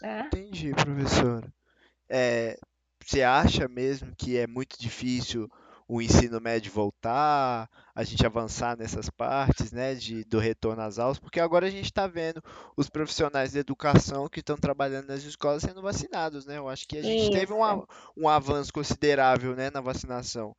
Né? 0.02 0.28
Entendi, 0.28 0.74
professora. 0.74 1.54
É, 2.10 2.58
você 3.04 3.24
acha 3.24 3.68
mesmo 3.68 4.16
que 4.16 4.38
é 4.38 4.48
muito 4.48 4.80
difícil 4.80 5.50
o 5.88 6.02
ensino 6.02 6.42
médio 6.42 6.70
voltar, 6.70 7.70
a 7.96 8.04
gente 8.04 8.26
avançar 8.26 8.78
nessas 8.78 9.10
partes, 9.10 9.72
né, 9.72 9.96
de, 9.96 10.26
do 10.26 10.38
retorno 10.38 10.82
às 10.82 11.00
aulas, 11.00 11.18
porque 11.18 11.40
agora 11.40 11.68
a 11.68 11.70
gente 11.70 11.86
está 11.86 12.06
vendo 12.08 12.44
os 12.76 12.90
profissionais 12.90 13.54
de 13.54 13.60
educação 13.60 14.28
que 14.28 14.42
estão 14.42 14.58
trabalhando 14.58 15.08
nas 15.08 15.24
escolas 15.24 15.62
sendo 15.62 15.82
vacinados, 15.82 16.46
né? 16.46 16.58
Eu 16.58 16.68
acho 16.68 16.86
que 16.86 16.98
a 16.98 17.02
gente 17.02 17.24
Isso. 17.24 17.32
teve 17.32 17.54
um, 17.54 17.86
um 18.18 18.28
avanço 18.28 18.74
considerável, 18.74 19.56
né, 19.56 19.72
na 19.74 19.80
vacinação. 19.80 20.54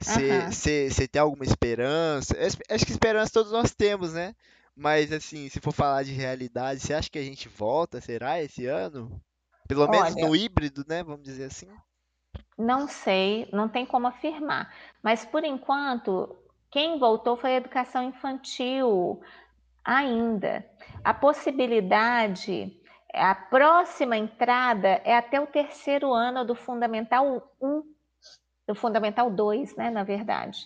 Você 0.00 0.88
uhum. 0.88 1.06
tem 1.06 1.22
alguma 1.22 1.44
esperança? 1.44 2.36
Acho 2.68 2.84
que 2.84 2.90
esperança 2.90 3.32
todos 3.32 3.52
nós 3.52 3.72
temos, 3.72 4.12
né? 4.14 4.34
Mas 4.74 5.12
assim, 5.12 5.48
se 5.48 5.60
for 5.60 5.72
falar 5.72 6.02
de 6.02 6.12
realidade, 6.12 6.80
você 6.80 6.94
acha 6.94 7.10
que 7.10 7.18
a 7.18 7.22
gente 7.22 7.48
volta, 7.48 8.00
será, 8.00 8.42
esse 8.42 8.66
ano? 8.66 9.20
Pelo 9.68 9.88
menos 9.88 10.14
no 10.16 10.34
híbrido, 10.34 10.84
né? 10.88 11.02
Vamos 11.02 11.22
dizer 11.22 11.44
assim. 11.44 11.68
Não 12.58 12.88
sei, 12.88 13.48
não 13.52 13.68
tem 13.68 13.86
como 13.86 14.06
afirmar. 14.06 14.72
Mas 15.02 15.24
por 15.24 15.44
enquanto, 15.44 16.36
quem 16.70 16.98
voltou 16.98 17.36
foi 17.36 17.50
a 17.52 17.56
educação 17.56 18.02
infantil 18.02 19.20
ainda. 19.84 20.64
A 21.04 21.12
possibilidade, 21.12 22.80
a 23.12 23.34
próxima 23.34 24.16
entrada 24.16 25.00
é 25.04 25.16
até 25.16 25.40
o 25.40 25.46
terceiro 25.46 26.12
ano 26.12 26.44
do 26.44 26.54
Fundamental 26.54 27.54
1, 27.60 27.82
do 28.68 28.74
Fundamental 28.74 29.30
2, 29.30 29.76
né, 29.76 29.90
na 29.90 30.04
verdade. 30.04 30.58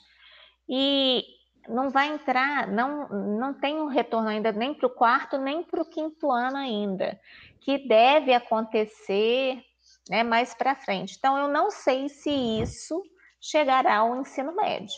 E 0.69 1.24
não 1.68 1.90
vai 1.90 2.09
entrar, 2.09 2.66
não, 2.68 3.09
não 3.09 3.55
tem 3.55 3.76
um 3.76 3.86
retorno 3.86 4.28
ainda 4.28 4.52
nem 4.52 4.74
para 4.74 4.86
o 4.86 4.94
quarto, 4.94 5.38
nem 5.38 5.62
para 5.62 5.82
o 5.82 5.88
quinto 5.88 6.30
ano 6.30 6.56
ainda, 6.56 7.18
que 7.60 7.86
deve 7.86 8.32
acontecer 8.32 9.62
né, 10.09 10.22
mais 10.22 10.55
para 10.55 10.76
frente. 10.76 11.16
Então, 11.18 11.36
eu 11.38 11.48
não 11.48 11.70
sei 11.70 12.09
se 12.09 12.30
isso 12.30 13.02
chegará 13.40 13.98
ao 13.98 14.20
ensino 14.20 14.55
médio. 14.55 14.97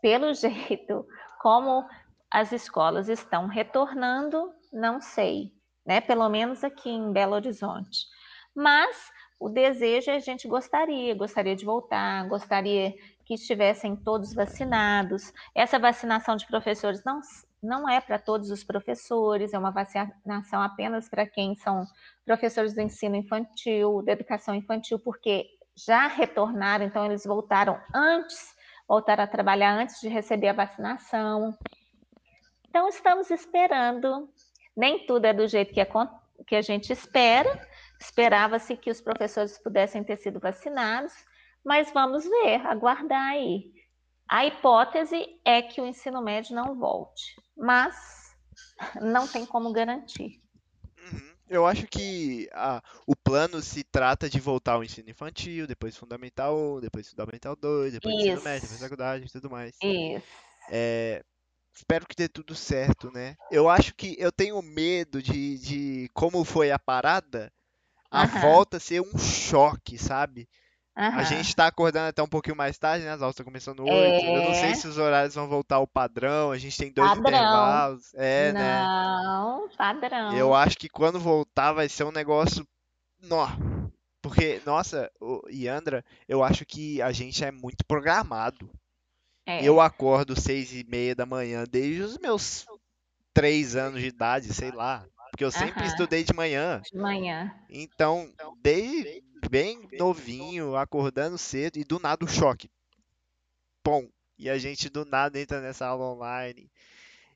Pelo 0.00 0.32
jeito 0.34 1.06
como 1.40 1.86
as 2.30 2.52
escolas 2.52 3.08
estão 3.08 3.46
retornando, 3.46 4.52
não 4.72 5.00
sei, 5.00 5.52
né? 5.84 6.00
Pelo 6.00 6.28
menos 6.28 6.64
aqui 6.64 6.90
em 6.90 7.12
Belo 7.12 7.34
Horizonte. 7.34 8.06
Mas 8.54 9.10
o 9.38 9.48
desejo 9.48 10.10
é 10.10 10.16
a 10.16 10.18
gente 10.18 10.48
gostaria, 10.48 11.14
gostaria 11.14 11.54
de 11.54 11.64
voltar, 11.64 12.26
gostaria 12.28 12.94
que 13.26 13.34
estivessem 13.34 13.96
todos 13.96 14.32
vacinados. 14.32 15.32
Essa 15.54 15.78
vacinação 15.78 16.36
de 16.36 16.46
professores 16.46 17.02
não, 17.04 17.20
não 17.60 17.88
é 17.88 18.00
para 18.00 18.18
todos 18.18 18.50
os 18.50 18.62
professores, 18.62 19.52
é 19.52 19.58
uma 19.58 19.72
vacinação 19.72 20.62
apenas 20.62 21.08
para 21.08 21.26
quem 21.26 21.56
são 21.56 21.84
professores 22.24 22.72
do 22.72 22.80
ensino 22.80 23.16
infantil, 23.16 24.00
da 24.02 24.12
educação 24.12 24.54
infantil, 24.54 24.98
porque 25.00 25.46
já 25.76 26.06
retornaram, 26.06 26.86
então 26.86 27.04
eles 27.04 27.24
voltaram 27.24 27.78
antes, 27.92 28.54
voltaram 28.88 29.24
a 29.24 29.26
trabalhar 29.26 29.72
antes 29.72 30.00
de 30.00 30.08
receber 30.08 30.48
a 30.48 30.54
vacinação. 30.54 31.52
Então 32.68 32.88
estamos 32.88 33.30
esperando. 33.30 34.30
Nem 34.76 35.04
tudo 35.04 35.24
é 35.24 35.32
do 35.32 35.48
jeito 35.48 35.74
que 35.74 35.80
a, 35.80 35.86
que 36.46 36.54
a 36.54 36.62
gente 36.62 36.92
espera. 36.92 37.60
Esperava-se 38.00 38.76
que 38.76 38.90
os 38.90 39.00
professores 39.00 39.58
pudessem 39.58 40.04
ter 40.04 40.18
sido 40.18 40.38
vacinados, 40.38 41.12
mas 41.66 41.92
vamos 41.92 42.24
ver, 42.24 42.64
aguardar 42.64 43.30
aí. 43.30 43.72
A 44.28 44.46
hipótese 44.46 45.40
é 45.44 45.60
que 45.60 45.80
o 45.80 45.86
ensino 45.86 46.22
médio 46.22 46.54
não 46.54 46.76
volte, 46.76 47.34
mas 47.56 47.96
não 49.02 49.26
tem 49.26 49.44
como 49.44 49.72
garantir. 49.72 50.40
Uhum. 50.96 51.34
Eu 51.48 51.66
acho 51.66 51.88
que 51.88 52.48
a, 52.52 52.80
o 53.04 53.16
plano 53.16 53.60
se 53.60 53.82
trata 53.82 54.30
de 54.30 54.38
voltar 54.38 54.74
ao 54.74 54.84
ensino 54.84 55.10
infantil, 55.10 55.66
depois 55.66 55.96
fundamental 55.96 56.56
1, 56.76 56.80
depois 56.82 57.10
fundamental 57.10 57.56
2, 57.56 57.94
depois 57.94 58.14
Isso. 58.14 58.24
ensino 58.26 58.42
médio, 58.42 58.62
depois 58.62 58.80
faculdade 58.80 59.24
e 59.24 59.30
tudo 59.30 59.50
mais. 59.50 59.76
Isso. 59.82 60.26
É, 60.70 61.24
espero 61.74 62.06
que 62.06 62.14
dê 62.14 62.28
tudo 62.28 62.54
certo, 62.54 63.10
né? 63.10 63.36
Eu 63.50 63.68
acho 63.68 63.92
que 63.92 64.14
eu 64.20 64.30
tenho 64.30 64.62
medo 64.62 65.20
de, 65.20 65.58
de 65.58 66.10
como 66.14 66.44
foi 66.44 66.70
a 66.70 66.78
parada, 66.78 67.52
a 68.08 68.22
uhum. 68.22 68.40
volta 68.40 68.78
ser 68.78 69.00
um 69.00 69.18
choque, 69.18 69.98
sabe? 69.98 70.48
Uhum. 70.96 71.18
A 71.18 71.22
gente 71.24 71.54
tá 71.54 71.66
acordando 71.66 72.08
até 72.08 72.22
um 72.22 72.28
pouquinho 72.28 72.56
mais 72.56 72.78
tarde, 72.78 73.04
né? 73.04 73.12
As 73.12 73.20
aulas 73.20 73.34
estão 73.34 73.44
começando 73.44 73.80
8. 73.80 73.92
É... 73.92 74.36
Eu 74.38 74.48
não 74.48 74.54
sei 74.54 74.70
é. 74.70 74.74
se 74.74 74.88
os 74.88 74.96
horários 74.96 75.34
vão 75.34 75.46
voltar 75.46 75.76
ao 75.76 75.86
padrão. 75.86 76.50
A 76.50 76.56
gente 76.56 76.78
tem 76.78 76.90
dois 76.90 77.08
padrão. 77.08 77.28
intervalos. 77.28 78.14
É, 78.14 78.52
não, 78.52 78.60
né? 78.60 78.82
Não, 78.82 79.68
padrão. 79.76 80.32
Eu 80.34 80.54
acho 80.54 80.78
que 80.78 80.88
quando 80.88 81.20
voltar 81.20 81.72
vai 81.72 81.88
ser 81.88 82.04
um 82.04 82.12
negócio. 82.12 82.66
Nó. 83.22 83.48
Porque, 84.22 84.60
nossa, 84.64 85.10
Yandra, 85.52 86.04
eu 86.26 86.42
acho 86.42 86.64
que 86.64 87.00
a 87.02 87.12
gente 87.12 87.44
é 87.44 87.50
muito 87.50 87.84
programado. 87.86 88.70
É. 89.44 89.62
Eu 89.62 89.80
acordo 89.80 90.38
seis 90.40 90.72
e 90.72 90.84
meia 90.88 91.14
da 91.14 91.26
manhã 91.26 91.64
desde 91.70 92.02
os 92.02 92.18
meus 92.18 92.66
três 93.34 93.76
anos 93.76 94.00
de 94.00 94.08
idade, 94.08 94.52
sei 94.52 94.70
lá. 94.70 95.04
Porque 95.30 95.44
eu 95.44 95.52
sempre 95.52 95.82
uhum. 95.82 95.88
estudei 95.88 96.24
de 96.24 96.32
manhã. 96.32 96.80
De 96.90 96.98
manhã. 96.98 97.54
Então, 97.68 98.32
desde 98.62 99.22
bem 99.48 99.88
novinho, 99.92 100.76
acordando 100.76 101.38
cedo 101.38 101.78
e 101.78 101.84
do 101.84 101.98
nada 101.98 102.24
o 102.24 102.28
choque. 102.28 102.70
Pum. 103.82 104.08
E 104.38 104.50
a 104.50 104.58
gente 104.58 104.88
do 104.88 105.04
nada 105.04 105.40
entra 105.40 105.60
nessa 105.60 105.86
aula 105.86 106.12
online. 106.12 106.70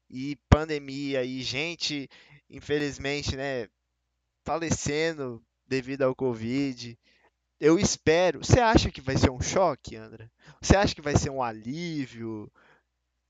E 0.08 0.36
pandemia 0.48 1.24
e 1.24 1.40
gente, 1.40 2.08
infelizmente, 2.48 3.36
né, 3.36 3.68
falecendo 4.44 5.42
devido 5.66 6.02
ao 6.02 6.14
Covid. 6.14 6.98
Eu 7.58 7.78
espero. 7.78 8.44
Você 8.44 8.60
acha 8.60 8.90
que 8.90 9.00
vai 9.00 9.16
ser 9.16 9.30
um 9.30 9.40
choque, 9.40 9.96
Andra? 9.96 10.30
Você 10.60 10.76
acha 10.76 10.94
que 10.94 11.02
vai 11.02 11.16
ser 11.16 11.30
um 11.30 11.42
alívio? 11.42 12.50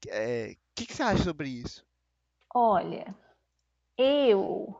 O 0.06 0.08
é, 0.08 0.56
que, 0.74 0.86
que 0.86 0.94
você 0.94 1.02
acha 1.02 1.22
sobre 1.22 1.48
isso? 1.48 1.84
Olha, 2.54 3.14
eu, 3.96 4.74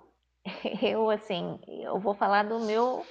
eu 0.83 1.11
assim, 1.11 1.61
eu 1.69 2.01
vou 2.01 2.15
falar 2.15 2.45
do 2.45 2.59
meu 2.61 3.05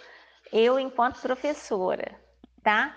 eu 0.51 0.79
enquanto 0.79 1.21
professora, 1.21 2.19
tá? 2.63 2.95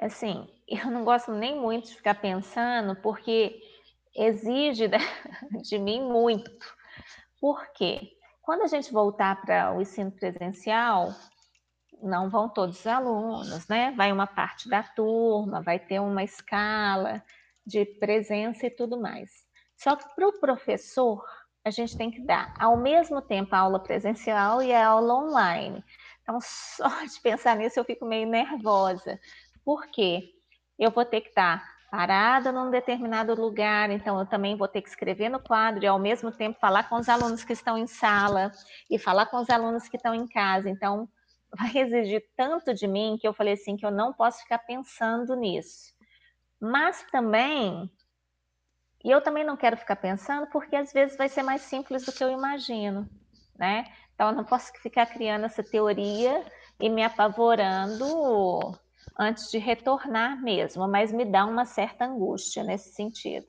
Assim, 0.00 0.48
eu 0.66 0.90
não 0.90 1.04
gosto 1.04 1.32
nem 1.32 1.58
muito 1.60 1.88
de 1.88 1.96
ficar 1.96 2.14
pensando, 2.14 2.96
porque 2.96 3.60
exige 4.14 4.88
de 5.62 5.78
mim 5.78 6.02
muito. 6.02 6.50
Por 7.40 7.72
quê? 7.72 8.12
Quando 8.42 8.62
a 8.62 8.66
gente 8.66 8.92
voltar 8.92 9.40
para 9.42 9.72
o 9.74 9.80
ensino 9.80 10.10
presencial, 10.10 11.14
não 12.02 12.28
vão 12.30 12.48
todos 12.48 12.80
os 12.80 12.86
alunos, 12.86 13.68
né? 13.68 13.92
Vai 13.96 14.10
uma 14.10 14.26
parte 14.26 14.68
da 14.68 14.82
turma, 14.82 15.62
vai 15.62 15.78
ter 15.78 16.00
uma 16.00 16.24
escala 16.24 17.22
de 17.66 17.84
presença 17.84 18.66
e 18.66 18.70
tudo 18.70 19.00
mais. 19.00 19.30
Só 19.76 19.96
que 19.96 20.04
para 20.14 20.28
o 20.28 20.40
professor, 20.40 21.24
a 21.64 21.70
gente 21.70 21.96
tem 21.96 22.10
que 22.10 22.20
dar 22.22 22.54
ao 22.58 22.76
mesmo 22.76 23.20
tempo 23.20 23.54
a 23.54 23.58
aula 23.58 23.78
presencial 23.78 24.62
e 24.62 24.72
a 24.72 24.86
aula 24.88 25.14
online. 25.14 25.84
Então, 26.30 26.40
só 26.40 26.88
de 27.04 27.20
pensar 27.20 27.56
nisso 27.56 27.80
eu 27.80 27.84
fico 27.84 28.06
meio 28.06 28.28
nervosa. 28.28 29.18
Por 29.64 29.88
quê? 29.88 30.30
Eu 30.78 30.92
vou 30.92 31.04
ter 31.04 31.22
que 31.22 31.30
estar 31.30 31.68
parada 31.90 32.52
num 32.52 32.70
determinado 32.70 33.34
lugar, 33.34 33.90
então 33.90 34.16
eu 34.20 34.24
também 34.24 34.56
vou 34.56 34.68
ter 34.68 34.80
que 34.80 34.88
escrever 34.88 35.28
no 35.28 35.40
quadro 35.40 35.82
e 35.82 35.88
ao 35.88 35.98
mesmo 35.98 36.30
tempo 36.30 36.60
falar 36.60 36.88
com 36.88 36.94
os 36.94 37.08
alunos 37.08 37.42
que 37.42 37.52
estão 37.52 37.76
em 37.76 37.88
sala 37.88 38.52
e 38.88 38.96
falar 38.96 39.26
com 39.26 39.38
os 39.38 39.50
alunos 39.50 39.88
que 39.88 39.96
estão 39.96 40.14
em 40.14 40.28
casa. 40.28 40.70
Então, 40.70 41.08
vai 41.58 41.76
exigir 41.82 42.22
tanto 42.36 42.72
de 42.72 42.86
mim 42.86 43.18
que 43.20 43.26
eu 43.26 43.34
falei 43.34 43.54
assim 43.54 43.76
que 43.76 43.84
eu 43.84 43.90
não 43.90 44.12
posso 44.12 44.40
ficar 44.42 44.58
pensando 44.58 45.34
nisso. 45.34 45.92
Mas 46.60 47.04
também 47.10 47.90
e 49.02 49.10
eu 49.10 49.20
também 49.20 49.42
não 49.42 49.56
quero 49.56 49.76
ficar 49.76 49.96
pensando 49.96 50.46
porque 50.48 50.76
às 50.76 50.92
vezes 50.92 51.16
vai 51.16 51.28
ser 51.28 51.42
mais 51.42 51.62
simples 51.62 52.04
do 52.04 52.12
que 52.12 52.22
eu 52.22 52.30
imagino, 52.30 53.08
né? 53.58 53.84
Então 54.20 54.28
eu 54.28 54.36
não 54.36 54.44
posso 54.44 54.70
ficar 54.82 55.06
criando 55.06 55.46
essa 55.46 55.62
teoria 55.62 56.44
e 56.78 56.90
me 56.90 57.02
apavorando 57.02 58.78
antes 59.18 59.50
de 59.50 59.56
retornar 59.56 60.42
mesmo, 60.42 60.86
mas 60.86 61.10
me 61.10 61.24
dá 61.24 61.46
uma 61.46 61.64
certa 61.64 62.04
angústia 62.04 62.62
nesse 62.62 62.92
sentido. 62.92 63.46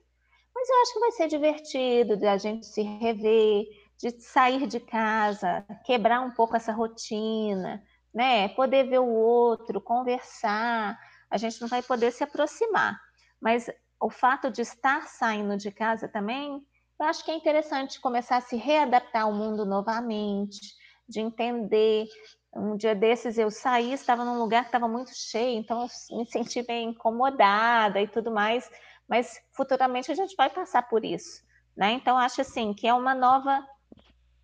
Mas 0.56 0.70
eu 0.70 0.82
acho 0.82 0.94
que 0.94 1.00
vai 1.02 1.12
ser 1.12 1.28
divertido 1.28 2.16
de 2.16 2.26
a 2.26 2.38
gente 2.38 2.66
se 2.66 2.84
rever, 2.84 3.66
de 3.98 4.12
sair 4.22 4.66
de 4.66 4.80
casa, 4.80 5.62
quebrar 5.84 6.22
um 6.22 6.32
pouco 6.32 6.56
essa 6.56 6.72
rotina, 6.72 7.84
né? 8.14 8.48
Poder 8.48 8.88
ver 8.88 9.00
o 9.00 9.10
outro, 9.10 9.82
conversar. 9.82 10.98
A 11.30 11.36
gente 11.36 11.60
não 11.60 11.68
vai 11.68 11.84
poder 11.84 12.14
se 12.14 12.24
aproximar, 12.24 12.98
mas 13.42 13.70
o 14.02 14.10
fato 14.10 14.50
de 14.50 14.62
estar 14.62 15.10
saindo 15.10 15.58
de 15.58 15.70
casa 15.70 16.08
também, 16.08 16.66
eu 17.02 17.08
acho 17.08 17.26
que 17.26 17.32
é 17.32 17.36
interessante 17.36 18.00
começar 18.00 18.38
a 18.38 18.42
se 18.42 18.56
readaptar 18.56 19.24
ao 19.24 19.34
mundo 19.34 19.66
novamente, 19.66 20.60
de 21.08 21.20
entender. 21.20 22.08
Um 22.56 22.76
dia 22.76 22.94
desses 22.94 23.38
eu 23.38 23.50
saí, 23.50 23.94
estava 23.94 24.24
num 24.24 24.38
lugar 24.38 24.64
que 24.64 24.68
estava 24.68 24.88
muito 24.88 25.12
cheio, 25.16 25.58
então 25.58 25.82
eu 25.82 26.18
me 26.18 26.26
senti 26.28 26.62
bem 26.62 26.90
incomodada 26.90 28.00
e 28.02 28.08
tudo 28.08 28.30
mais, 28.30 28.70
mas 29.08 29.42
futuramente 29.52 30.12
a 30.12 30.16
gente 30.16 30.36
vai 30.36 30.50
passar 30.50 30.88
por 30.90 31.04
isso, 31.04 31.42
né? 31.76 31.92
Então 31.94 32.18
acho 32.18 32.42
assim 32.42 32.74
que 32.74 32.88
é 32.88 32.94
uma 32.94 33.16
nova, 33.16 33.66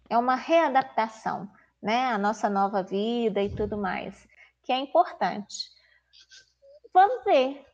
é 0.09 0.17
uma 0.17 0.35
readaptação, 0.35 1.49
né? 1.81 2.05
A 2.05 2.17
nossa 2.17 2.49
nova 2.49 2.81
vida 2.81 3.43
e 3.43 3.53
tudo 3.53 3.77
mais, 3.77 4.27
que 4.63 4.71
é 4.71 4.79
importante. 4.79 5.69
Vamos 6.93 7.23
ver 7.23 7.65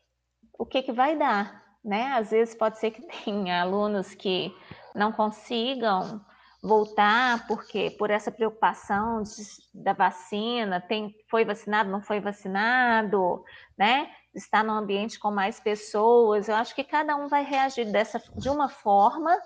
o 0.58 0.66
que, 0.66 0.82
que 0.82 0.92
vai 0.92 1.16
dar, 1.16 1.63
né? 1.84 2.14
Às 2.14 2.32
vezes 2.32 2.56
pode 2.56 2.80
ser 2.80 2.92
que 2.92 3.02
tenha 3.24 3.62
alunos 3.62 4.14
que 4.16 4.56
não 4.96 5.12
consigam 5.12 6.24
voltar 6.62 7.46
porque 7.46 7.92
por 7.92 8.10
essa 8.10 8.32
preocupação 8.32 9.22
de, 9.22 9.44
da 9.74 9.92
vacina, 9.92 10.80
tem, 10.80 11.14
foi 11.30 11.44
vacinado, 11.44 11.92
não 11.92 12.02
foi 12.02 12.22
vacinado, 12.22 13.44
né? 13.78 14.10
Está 14.34 14.64
num 14.64 14.74
ambiente 14.74 15.20
com 15.20 15.30
mais 15.30 15.60
pessoas. 15.60 16.48
Eu 16.48 16.56
acho 16.56 16.74
que 16.74 16.84
cada 16.84 17.16
um 17.18 17.28
vai 17.28 17.44
reagir 17.44 17.92
dessa 17.92 18.22
de 18.38 18.50
uma 18.50 18.70
forma 18.70 19.38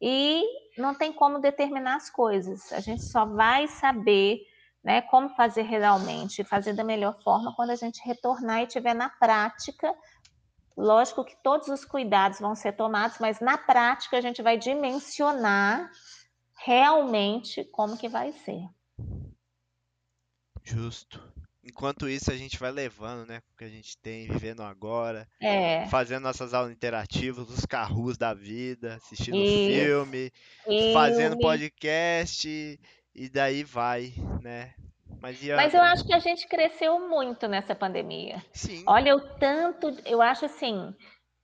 e 0.00 0.44
não 0.76 0.94
tem 0.94 1.12
como 1.12 1.38
determinar 1.38 1.96
as 1.96 2.10
coisas. 2.10 2.70
A 2.72 2.80
gente 2.80 3.02
só 3.02 3.24
vai 3.24 3.66
saber 3.66 4.40
né, 4.84 5.02
como 5.02 5.28
fazer 5.30 5.62
realmente, 5.62 6.44
fazer 6.44 6.72
da 6.72 6.84
melhor 6.84 7.18
forma 7.22 7.54
quando 7.54 7.70
a 7.70 7.76
gente 7.76 8.00
retornar 8.04 8.62
e 8.62 8.66
tiver 8.66 8.94
na 8.94 9.08
prática 9.08 9.94
Lógico 10.76 11.24
que 11.24 11.36
todos 11.42 11.68
os 11.68 11.84
cuidados 11.84 12.40
vão 12.40 12.54
ser 12.54 12.72
tomados, 12.72 13.18
mas 13.18 13.40
na 13.40 13.58
prática 13.58 14.16
a 14.16 14.20
gente 14.20 14.42
vai 14.42 14.56
dimensionar 14.56 15.90
realmente 16.64 17.64
como 17.64 17.96
que 17.96 18.08
vai 18.08 18.32
ser. 18.32 18.68
Justo. 20.62 21.20
Enquanto 21.62 22.08
isso, 22.08 22.30
a 22.30 22.36
gente 22.36 22.58
vai 22.58 22.70
levando, 22.70 23.28
né? 23.28 23.42
O 23.52 23.56
que 23.56 23.64
a 23.64 23.68
gente 23.68 23.96
tem, 23.98 24.26
vivendo 24.26 24.62
agora. 24.62 25.28
É. 25.40 25.86
Fazendo 25.88 26.22
nossas 26.22 26.54
aulas 26.54 26.72
interativas, 26.72 27.48
os 27.50 27.66
carros 27.66 28.16
da 28.16 28.32
vida, 28.32 28.94
assistindo 28.94 29.36
Isso. 29.36 29.80
filme, 29.80 30.32
Filme. 30.64 30.92
fazendo 30.94 31.38
podcast, 31.38 32.80
e 33.14 33.28
daí 33.28 33.62
vai, 33.62 34.12
né? 34.40 34.74
Mas, 35.20 35.50
a- 35.50 35.56
Mas 35.56 35.74
eu 35.74 35.82
acho 35.82 36.04
que 36.06 36.12
a 36.14 36.18
gente 36.18 36.48
cresceu 36.48 37.08
muito 37.08 37.46
nessa 37.46 37.74
pandemia. 37.74 38.42
Sim. 38.52 38.82
Olha 38.86 39.14
o 39.14 39.20
tanto, 39.20 39.94
eu 40.06 40.22
acho 40.22 40.46
assim, 40.46 40.94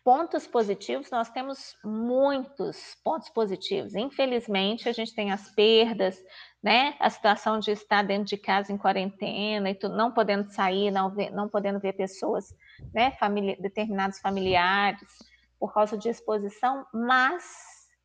pontos 0.05 0.47
positivos, 0.47 1.11
nós 1.11 1.29
temos 1.31 1.77
muitos 1.85 2.97
pontos 3.05 3.29
positivos. 3.29 3.95
Infelizmente, 3.95 4.89
a 4.89 4.93
gente 4.93 5.15
tem 5.15 5.33
as 5.33 5.51
perdas, 5.55 6.17
né? 6.63 6.95
A 7.01 7.11
situação 7.11 7.59
de 7.59 7.71
estar 7.73 8.03
dentro 8.03 8.27
de 8.27 8.37
casa 8.39 8.73
em 8.73 8.79
quarentena 8.79 9.69
e 9.71 9.75
tudo, 9.75 9.97
não 9.97 10.13
podendo 10.13 10.51
sair, 10.53 10.91
não, 10.91 11.11
ver- 11.11 11.31
não 11.31 11.49
podendo 11.49 11.79
ver 11.81 11.93
pessoas, 11.93 12.55
né? 12.95 13.11
Famili- 13.19 13.57
determinados 13.61 14.19
familiares 14.21 15.09
por 15.59 15.73
causa 15.75 15.97
de 15.99 16.09
exposição, 16.09 16.87
mas 16.95 17.45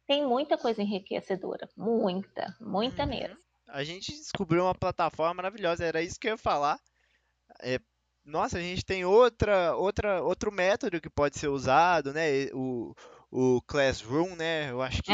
tem 0.07 0.25
muita 0.25 0.57
coisa 0.57 0.81
enriquecedora, 0.81 1.69
muita, 1.77 2.55
muita 2.59 3.03
Uhum. 3.03 3.09
mesmo. 3.09 3.37
A 3.71 3.83
gente 3.83 4.11
descobriu 4.11 4.63
uma 4.63 4.75
plataforma 4.75 5.35
maravilhosa, 5.35 5.85
era 5.85 6.01
isso 6.01 6.19
que 6.19 6.27
eu 6.27 6.31
ia 6.33 6.37
falar. 6.37 6.79
É, 7.61 7.79
nossa, 8.25 8.57
a 8.57 8.61
gente 8.61 8.85
tem 8.85 9.05
outra, 9.05 9.75
outra, 9.75 10.21
outro 10.21 10.51
método 10.51 11.01
que 11.01 11.09
pode 11.09 11.37
ser 11.39 11.47
usado, 11.47 12.13
né? 12.13 12.47
O, 12.53 12.93
o 13.31 13.61
Classroom, 13.63 14.35
né? 14.35 14.69
Eu 14.71 14.81
acho 14.81 15.01
que 15.01 15.11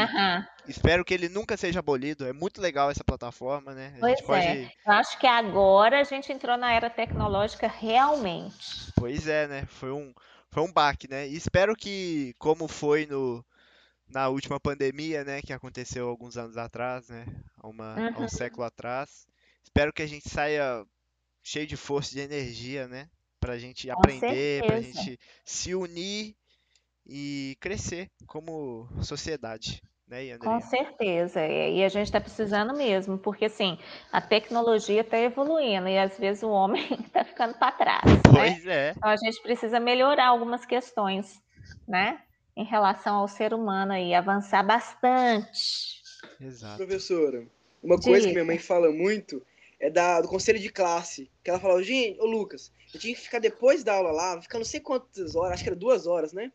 espero 0.67 1.05
que 1.05 1.13
ele 1.13 1.29
nunca 1.29 1.55
seja 1.55 1.79
abolido. 1.79 2.25
É 2.25 2.33
muito 2.33 2.61
legal 2.61 2.89
essa 2.89 3.03
plataforma, 3.03 3.73
né? 3.73 3.93
A 3.97 3.99
Pois 3.99 4.17
gente 4.17 4.23
pode, 4.23 4.47
é. 4.47 4.71
Eu 4.85 4.93
acho 4.93 5.17
que 5.19 5.27
agora 5.27 5.99
a 6.01 6.03
gente 6.03 6.31
entrou 6.31 6.57
na 6.57 6.73
era 6.73 6.89
tecnológica 6.89 7.67
realmente. 7.67 8.91
pois 8.95 9.27
é, 9.27 9.47
né? 9.47 9.65
Foi 9.67 9.91
um, 9.91 10.13
foi 10.49 10.63
um 10.63 10.71
baque, 10.73 11.07
né? 11.09 11.27
E 11.27 11.35
espero 11.35 11.75
que, 11.75 12.33
como 12.37 12.67
foi 12.67 13.05
no, 13.05 13.45
na 14.07 14.29
última 14.29 14.59
pandemia, 14.59 15.23
né? 15.23 15.41
Que 15.41 15.53
aconteceu 15.53 16.09
alguns 16.09 16.37
anos 16.37 16.57
atrás, 16.57 17.07
né? 17.09 17.25
Há 17.67 17.69
uma, 17.69 18.07
há 18.13 18.21
um 18.21 18.27
Uhum. 18.27 18.29
século 18.29 18.65
atrás. 18.65 19.27
Espero 19.63 19.91
que 19.93 20.01
a 20.01 20.07
gente 20.07 20.29
saia 20.29 20.85
cheio 21.43 21.67
de 21.67 21.77
força 21.77 22.11
e 22.13 22.15
de 22.15 22.21
energia, 22.21 22.87
né? 22.87 23.09
Pra 23.39 23.57
gente 23.59 23.89
Com 23.89 24.07
aprender, 24.07 24.63
pra 24.65 24.79
certeza. 24.79 24.81
gente 24.81 25.19
se 25.45 25.75
unir 25.75 26.35
e 27.05 27.57
crescer 27.61 28.11
como 28.27 28.87
sociedade, 29.03 29.81
né, 30.07 30.25
Com 30.39 30.59
certeza. 30.61 31.45
E 31.45 31.77
e 31.79 31.83
a 31.83 31.89
gente 31.89 32.05
está 32.07 32.21
precisando 32.21 32.73
mesmo, 32.75 33.17
porque 33.17 33.45
assim, 33.45 33.77
a 34.11 34.21
tecnologia 34.21 35.01
está 35.01 35.17
evoluindo 35.17 35.87
e 35.87 35.97
às 35.97 36.17
vezes 36.17 36.43
o 36.43 36.49
homem 36.49 36.83
está 37.05 37.23
ficando 37.25 37.55
para 37.57 37.71
trás, 37.71 38.23
né? 38.31 38.31
Pois 38.31 38.65
é. 38.65 38.93
Então 38.95 39.09
a 39.09 39.17
gente 39.17 39.41
precisa 39.41 39.79
melhorar 39.79 40.27
algumas 40.27 40.65
questões, 40.65 41.41
né? 41.87 42.21
Em 42.55 42.63
relação 42.65 43.15
ao 43.17 43.27
ser 43.27 43.53
humano 43.53 43.93
aí, 43.93 44.13
avançar 44.13 44.63
bastante. 44.63 45.97
Exato. 46.39 46.87
Professora, 46.87 47.47
uma 47.87 47.99
coisa 47.99 48.27
que 48.27 48.33
minha 48.33 48.45
mãe 48.45 48.59
fala 48.59 48.91
muito 48.91 49.41
é 49.79 49.89
da, 49.89 50.19
do 50.19 50.27
conselho 50.27 50.59
de 50.59 50.69
classe. 50.69 51.31
Que 51.43 51.49
ela 51.49 51.59
falava, 51.59 51.81
gente, 51.81 52.19
ô 52.19 52.25
Lucas, 52.25 52.71
eu 52.93 52.99
tinha 52.99 53.15
que 53.15 53.21
ficar 53.21 53.39
depois 53.39 53.83
da 53.83 53.93
aula 53.93 54.11
lá, 54.11 54.41
ficar 54.41 54.57
não 54.57 54.65
sei 54.65 54.79
quantas 54.79 55.35
horas, 55.35 55.53
acho 55.53 55.63
que 55.63 55.69
era 55.69 55.75
duas 55.75 56.05
horas, 56.05 56.33
né? 56.33 56.51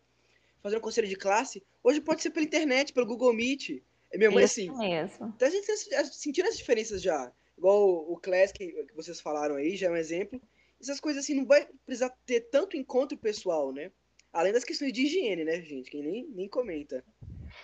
Fazendo 0.62 0.80
conselho 0.80 1.08
de 1.08 1.16
classe. 1.16 1.62
Hoje 1.82 2.00
pode 2.00 2.22
ser 2.22 2.30
pela 2.30 2.44
internet, 2.44 2.92
pelo 2.92 3.06
Google 3.06 3.32
Meet. 3.32 3.70
E 4.12 4.18
minha 4.18 4.30
mãe, 4.30 4.44
Isso 4.44 4.60
assim, 4.60 4.78
mesmo. 4.78 5.32
então 5.34 5.48
a 5.48 5.50
gente 5.50 5.66
tá 5.66 6.04
sentindo 6.04 6.48
as 6.48 6.58
diferenças 6.58 7.00
já. 7.00 7.32
Igual 7.56 7.80
o, 7.80 8.12
o 8.12 8.16
Class 8.18 8.52
que, 8.52 8.66
que 8.66 8.94
vocês 8.94 9.20
falaram 9.20 9.56
aí, 9.56 9.74
já 9.74 9.86
é 9.86 9.90
um 9.90 9.96
exemplo. 9.96 10.40
Essas 10.80 11.00
coisas 11.00 11.24
assim, 11.24 11.34
não 11.34 11.46
vai 11.46 11.66
precisar 11.86 12.10
ter 12.26 12.40
tanto 12.50 12.76
encontro 12.76 13.16
pessoal, 13.16 13.72
né? 13.72 13.90
Além 14.32 14.52
das 14.52 14.64
questões 14.64 14.92
de 14.92 15.02
higiene, 15.02 15.44
né, 15.44 15.62
gente? 15.62 15.90
Que 15.90 16.02
nem, 16.02 16.26
nem 16.28 16.48
comenta. 16.48 17.02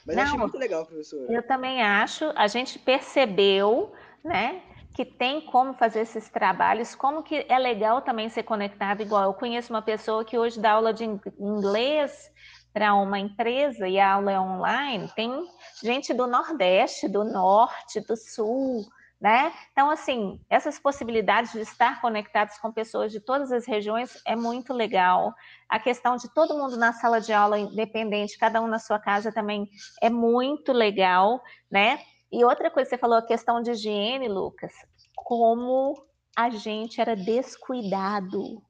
Mas 0.06 0.16
eu 0.16 0.22
achei 0.22 0.34
Não, 0.34 0.42
muito 0.44 0.58
legal, 0.58 0.86
professora. 0.86 1.32
Eu 1.32 1.46
também 1.46 1.82
acho, 1.82 2.32
a 2.34 2.46
gente 2.46 2.78
percebeu, 2.78 3.92
né, 4.24 4.62
que 4.94 5.04
tem 5.04 5.40
como 5.42 5.74
fazer 5.74 6.00
esses 6.00 6.28
trabalhos, 6.28 6.94
como 6.94 7.22
que 7.22 7.46
é 7.48 7.58
legal 7.58 8.02
também 8.02 8.28
ser 8.28 8.42
conectado, 8.42 9.00
igual 9.00 9.24
eu 9.24 9.34
conheço 9.34 9.72
uma 9.72 9.82
pessoa 9.82 10.24
que 10.24 10.36
hoje 10.36 10.60
dá 10.60 10.72
aula 10.72 10.92
de 10.92 11.04
in- 11.04 11.20
inglês 11.38 12.30
para 12.72 12.94
uma 12.94 13.18
empresa 13.18 13.88
e 13.88 13.98
a 13.98 14.14
aula 14.14 14.32
é 14.32 14.40
online, 14.40 15.08
tem 15.14 15.44
gente 15.82 16.12
do 16.12 16.26
Nordeste, 16.26 17.08
do 17.08 17.24
Norte, 17.24 18.00
do 18.00 18.16
Sul, 18.16 18.84
né? 19.20 19.52
Então, 19.72 19.90
assim, 19.90 20.40
essas 20.48 20.78
possibilidades 20.78 21.52
de 21.52 21.60
estar 21.60 22.00
conectados 22.00 22.56
com 22.58 22.72
pessoas 22.72 23.10
de 23.10 23.18
todas 23.18 23.50
as 23.50 23.66
regiões 23.66 24.20
é 24.24 24.36
muito 24.36 24.72
legal. 24.72 25.34
A 25.68 25.80
questão 25.80 26.16
de 26.16 26.32
todo 26.32 26.56
mundo 26.56 26.76
na 26.76 26.92
sala 26.92 27.20
de 27.20 27.32
aula, 27.32 27.58
independente, 27.58 28.38
cada 28.38 28.60
um 28.62 28.68
na 28.68 28.78
sua 28.78 28.98
casa 28.98 29.32
também 29.32 29.68
é 30.00 30.08
muito 30.08 30.72
legal, 30.72 31.42
né? 31.70 31.98
E 32.30 32.44
outra 32.44 32.70
coisa, 32.70 32.90
você 32.90 32.98
falou 32.98 33.18
a 33.18 33.26
questão 33.26 33.60
de 33.60 33.72
higiene, 33.72 34.28
Lucas, 34.28 34.72
como 35.16 35.94
a 36.36 36.50
gente 36.50 37.00
era 37.00 37.16
descuidado, 37.16 38.62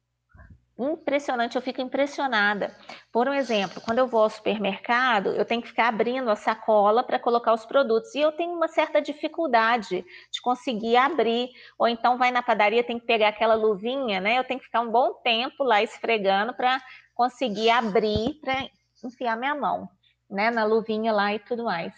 impressionante, 0.78 1.56
eu 1.56 1.62
fico 1.62 1.80
impressionada. 1.80 2.76
Por 3.12 3.28
um 3.28 3.32
exemplo, 3.32 3.80
quando 3.80 3.98
eu 3.98 4.06
vou 4.06 4.22
ao 4.22 4.30
supermercado, 4.30 5.30
eu 5.30 5.44
tenho 5.44 5.60
que 5.60 5.68
ficar 5.68 5.88
abrindo 5.88 6.30
a 6.30 6.36
sacola 6.36 7.02
para 7.02 7.18
colocar 7.18 7.52
os 7.52 7.66
produtos 7.66 8.14
e 8.14 8.20
eu 8.20 8.30
tenho 8.30 8.52
uma 8.52 8.68
certa 8.68 9.02
dificuldade 9.02 10.04
de 10.30 10.40
conseguir 10.40 10.96
abrir. 10.96 11.50
Ou 11.78 11.88
então 11.88 12.16
vai 12.16 12.30
na 12.30 12.42
padaria, 12.42 12.84
tem 12.84 12.98
que 12.98 13.06
pegar 13.06 13.28
aquela 13.28 13.54
luvinha, 13.54 14.20
né? 14.20 14.38
Eu 14.38 14.44
tenho 14.44 14.60
que 14.60 14.66
ficar 14.66 14.80
um 14.80 14.90
bom 14.90 15.14
tempo 15.14 15.64
lá 15.64 15.82
esfregando 15.82 16.54
para 16.54 16.80
conseguir 17.14 17.70
abrir, 17.70 18.34
para 18.40 18.68
enfiar 19.04 19.36
minha 19.36 19.54
mão, 19.54 19.88
né? 20.30 20.50
Na 20.50 20.64
luvinha 20.64 21.12
lá 21.12 21.34
e 21.34 21.40
tudo 21.40 21.64
mais. 21.64 21.92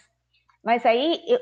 Mas 0.63 0.85
aí, 0.85 1.23
eu, 1.27 1.39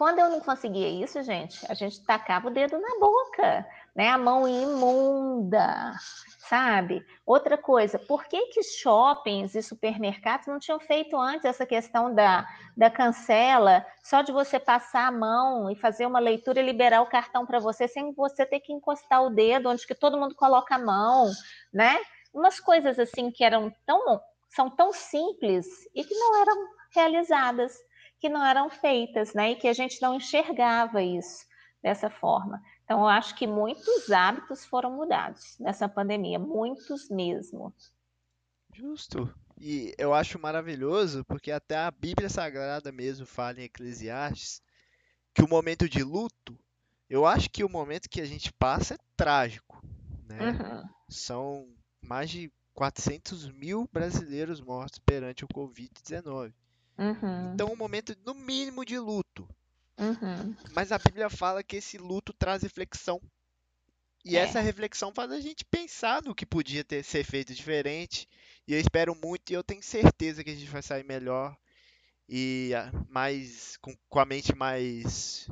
quando 0.00 0.18
eu 0.18 0.30
não 0.30 0.40
conseguia 0.40 0.88
isso, 0.88 1.22
gente, 1.22 1.60
a 1.70 1.74
gente 1.74 2.02
tacava 2.06 2.48
o 2.48 2.50
dedo 2.50 2.78
na 2.78 2.98
boca, 2.98 3.68
né? 3.94 4.08
A 4.08 4.16
mão 4.16 4.48
imunda, 4.48 5.92
sabe? 6.38 7.04
Outra 7.26 7.58
coisa, 7.58 7.98
por 7.98 8.24
que 8.24 8.46
que 8.46 8.62
shoppings 8.62 9.54
e 9.54 9.60
supermercados 9.62 10.46
não 10.46 10.58
tinham 10.58 10.80
feito 10.80 11.18
antes 11.18 11.44
essa 11.44 11.66
questão 11.66 12.14
da, 12.14 12.48
da 12.74 12.88
cancela, 12.88 13.84
só 14.02 14.22
de 14.22 14.32
você 14.32 14.58
passar 14.58 15.06
a 15.06 15.12
mão 15.12 15.70
e 15.70 15.76
fazer 15.76 16.06
uma 16.06 16.18
leitura 16.18 16.60
e 16.60 16.64
liberar 16.64 17.02
o 17.02 17.10
cartão 17.10 17.44
para 17.44 17.58
você, 17.58 17.86
sem 17.86 18.14
você 18.14 18.46
ter 18.46 18.60
que 18.60 18.72
encostar 18.72 19.22
o 19.22 19.28
dedo, 19.28 19.68
onde 19.68 19.86
que 19.86 19.94
todo 19.94 20.16
mundo 20.16 20.34
coloca 20.34 20.76
a 20.76 20.78
mão, 20.78 21.30
né? 21.70 21.98
Umas 22.32 22.58
coisas 22.58 22.98
assim 22.98 23.30
que 23.30 23.44
eram 23.44 23.70
tão, 23.84 24.18
são 24.48 24.70
tão 24.70 24.94
simples 24.94 25.66
e 25.94 26.02
que 26.02 26.14
não 26.14 26.40
eram 26.40 26.56
realizadas, 26.94 27.76
que 28.20 28.28
não 28.28 28.44
eram 28.44 28.68
feitas, 28.68 29.32
né? 29.34 29.52
E 29.52 29.56
que 29.56 29.66
a 29.66 29.72
gente 29.72 30.00
não 30.02 30.14
enxergava 30.14 31.02
isso 31.02 31.46
dessa 31.82 32.10
forma. 32.10 32.62
Então, 32.84 33.00
eu 33.00 33.06
acho 33.06 33.34
que 33.34 33.46
muitos 33.46 34.10
hábitos 34.10 34.64
foram 34.64 34.90
mudados 34.90 35.56
nessa 35.58 35.88
pandemia, 35.88 36.38
muitos 36.38 37.08
mesmo. 37.08 37.74
Justo. 38.74 39.32
E 39.58 39.94
eu 39.98 40.14
acho 40.14 40.38
maravilhoso 40.38 41.24
porque 41.24 41.50
até 41.50 41.76
a 41.76 41.90
Bíblia 41.90 42.28
Sagrada 42.28 42.92
mesmo 42.92 43.26
fala 43.26 43.60
em 43.60 43.64
Eclesiastes 43.64 44.62
que 45.34 45.42
o 45.42 45.48
momento 45.48 45.88
de 45.88 46.02
luto, 46.02 46.58
eu 47.08 47.26
acho 47.26 47.50
que 47.50 47.64
o 47.64 47.68
momento 47.68 48.08
que 48.08 48.20
a 48.20 48.26
gente 48.26 48.52
passa 48.52 48.94
é 48.94 48.98
trágico. 49.16 49.82
Né? 50.26 50.38
Uhum. 50.50 50.88
São 51.08 51.68
mais 52.00 52.30
de 52.30 52.50
400 52.74 53.50
mil 53.50 53.88
brasileiros 53.92 54.60
mortos 54.60 54.98
perante 54.98 55.44
o 55.44 55.48
Covid-19. 55.48 56.52
Uhum. 57.00 57.54
Então, 57.54 57.72
um 57.72 57.76
momento, 57.76 58.14
no 58.24 58.34
mínimo, 58.34 58.84
de 58.84 58.98
luto. 58.98 59.48
Uhum. 59.98 60.54
Mas 60.72 60.92
a 60.92 60.98
Bíblia 60.98 61.30
fala 61.30 61.62
que 61.62 61.76
esse 61.76 61.96
luto 61.96 62.32
traz 62.32 62.62
reflexão. 62.62 63.20
E 64.24 64.36
é. 64.36 64.40
essa 64.40 64.60
reflexão 64.60 65.12
faz 65.12 65.32
a 65.32 65.40
gente 65.40 65.64
pensar 65.64 66.22
no 66.22 66.34
que 66.34 66.44
podia 66.44 66.84
ter 66.84 67.02
ser 67.02 67.24
feito 67.24 67.54
diferente. 67.54 68.28
E 68.68 68.74
eu 68.74 68.78
espero 68.78 69.14
muito 69.14 69.50
e 69.50 69.54
eu 69.54 69.64
tenho 69.64 69.82
certeza 69.82 70.44
que 70.44 70.50
a 70.50 70.54
gente 70.54 70.70
vai 70.70 70.82
sair 70.82 71.04
melhor 71.04 71.56
e 72.28 72.72
ah, 72.76 72.90
mais 73.08 73.76
com, 73.78 73.92
com 74.08 74.20
a 74.20 74.24
mente 74.24 74.54
mais 74.54 75.50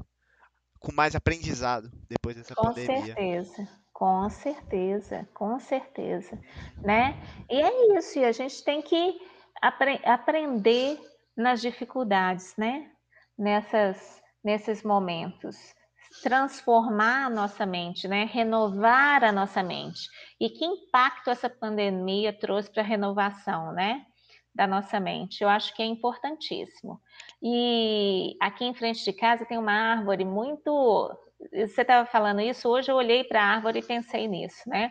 com 0.78 0.92
mais 0.92 1.16
aprendizado 1.16 1.90
depois 2.08 2.36
dessa 2.36 2.54
com 2.54 2.66
pandemia. 2.66 2.98
Com 2.98 3.04
certeza, 3.04 3.68
com 3.92 4.30
certeza, 4.30 5.28
com 5.34 5.58
certeza, 5.58 6.38
né? 6.76 7.20
E 7.50 7.60
é 7.60 7.98
isso, 7.98 8.18
e 8.18 8.24
a 8.24 8.30
gente 8.30 8.62
tem 8.62 8.80
que 8.80 9.20
apre 9.60 10.00
aprender 10.04 11.00
nas 11.38 11.62
dificuldades, 11.62 12.54
né? 12.56 12.90
Nessas 13.38 14.20
nesses 14.42 14.82
momentos. 14.82 15.74
Transformar 16.22 17.26
a 17.26 17.30
nossa 17.30 17.66
mente, 17.66 18.08
né? 18.08 18.24
renovar 18.24 19.22
a 19.22 19.30
nossa 19.30 19.62
mente. 19.62 20.08
E 20.40 20.48
que 20.48 20.64
impacto 20.64 21.28
essa 21.28 21.50
pandemia 21.50 22.32
trouxe 22.32 22.70
para 22.70 22.82
a 22.82 22.86
renovação 22.86 23.72
né? 23.72 24.06
da 24.54 24.66
nossa 24.66 24.98
mente? 24.98 25.42
Eu 25.42 25.48
acho 25.48 25.74
que 25.74 25.82
é 25.82 25.86
importantíssimo. 25.86 27.00
E 27.42 28.36
aqui 28.40 28.64
em 28.64 28.74
frente 28.74 29.04
de 29.04 29.12
casa 29.12 29.44
tem 29.44 29.58
uma 29.58 29.72
árvore 29.72 30.24
muito. 30.24 31.14
Você 31.52 31.82
estava 31.82 32.06
falando 32.06 32.40
isso, 32.40 32.68
hoje 32.68 32.90
eu 32.90 32.96
olhei 32.96 33.22
para 33.22 33.42
a 33.42 33.46
árvore 33.46 33.80
e 33.80 33.84
pensei 33.86 34.26
nisso, 34.26 34.68
né? 34.68 34.90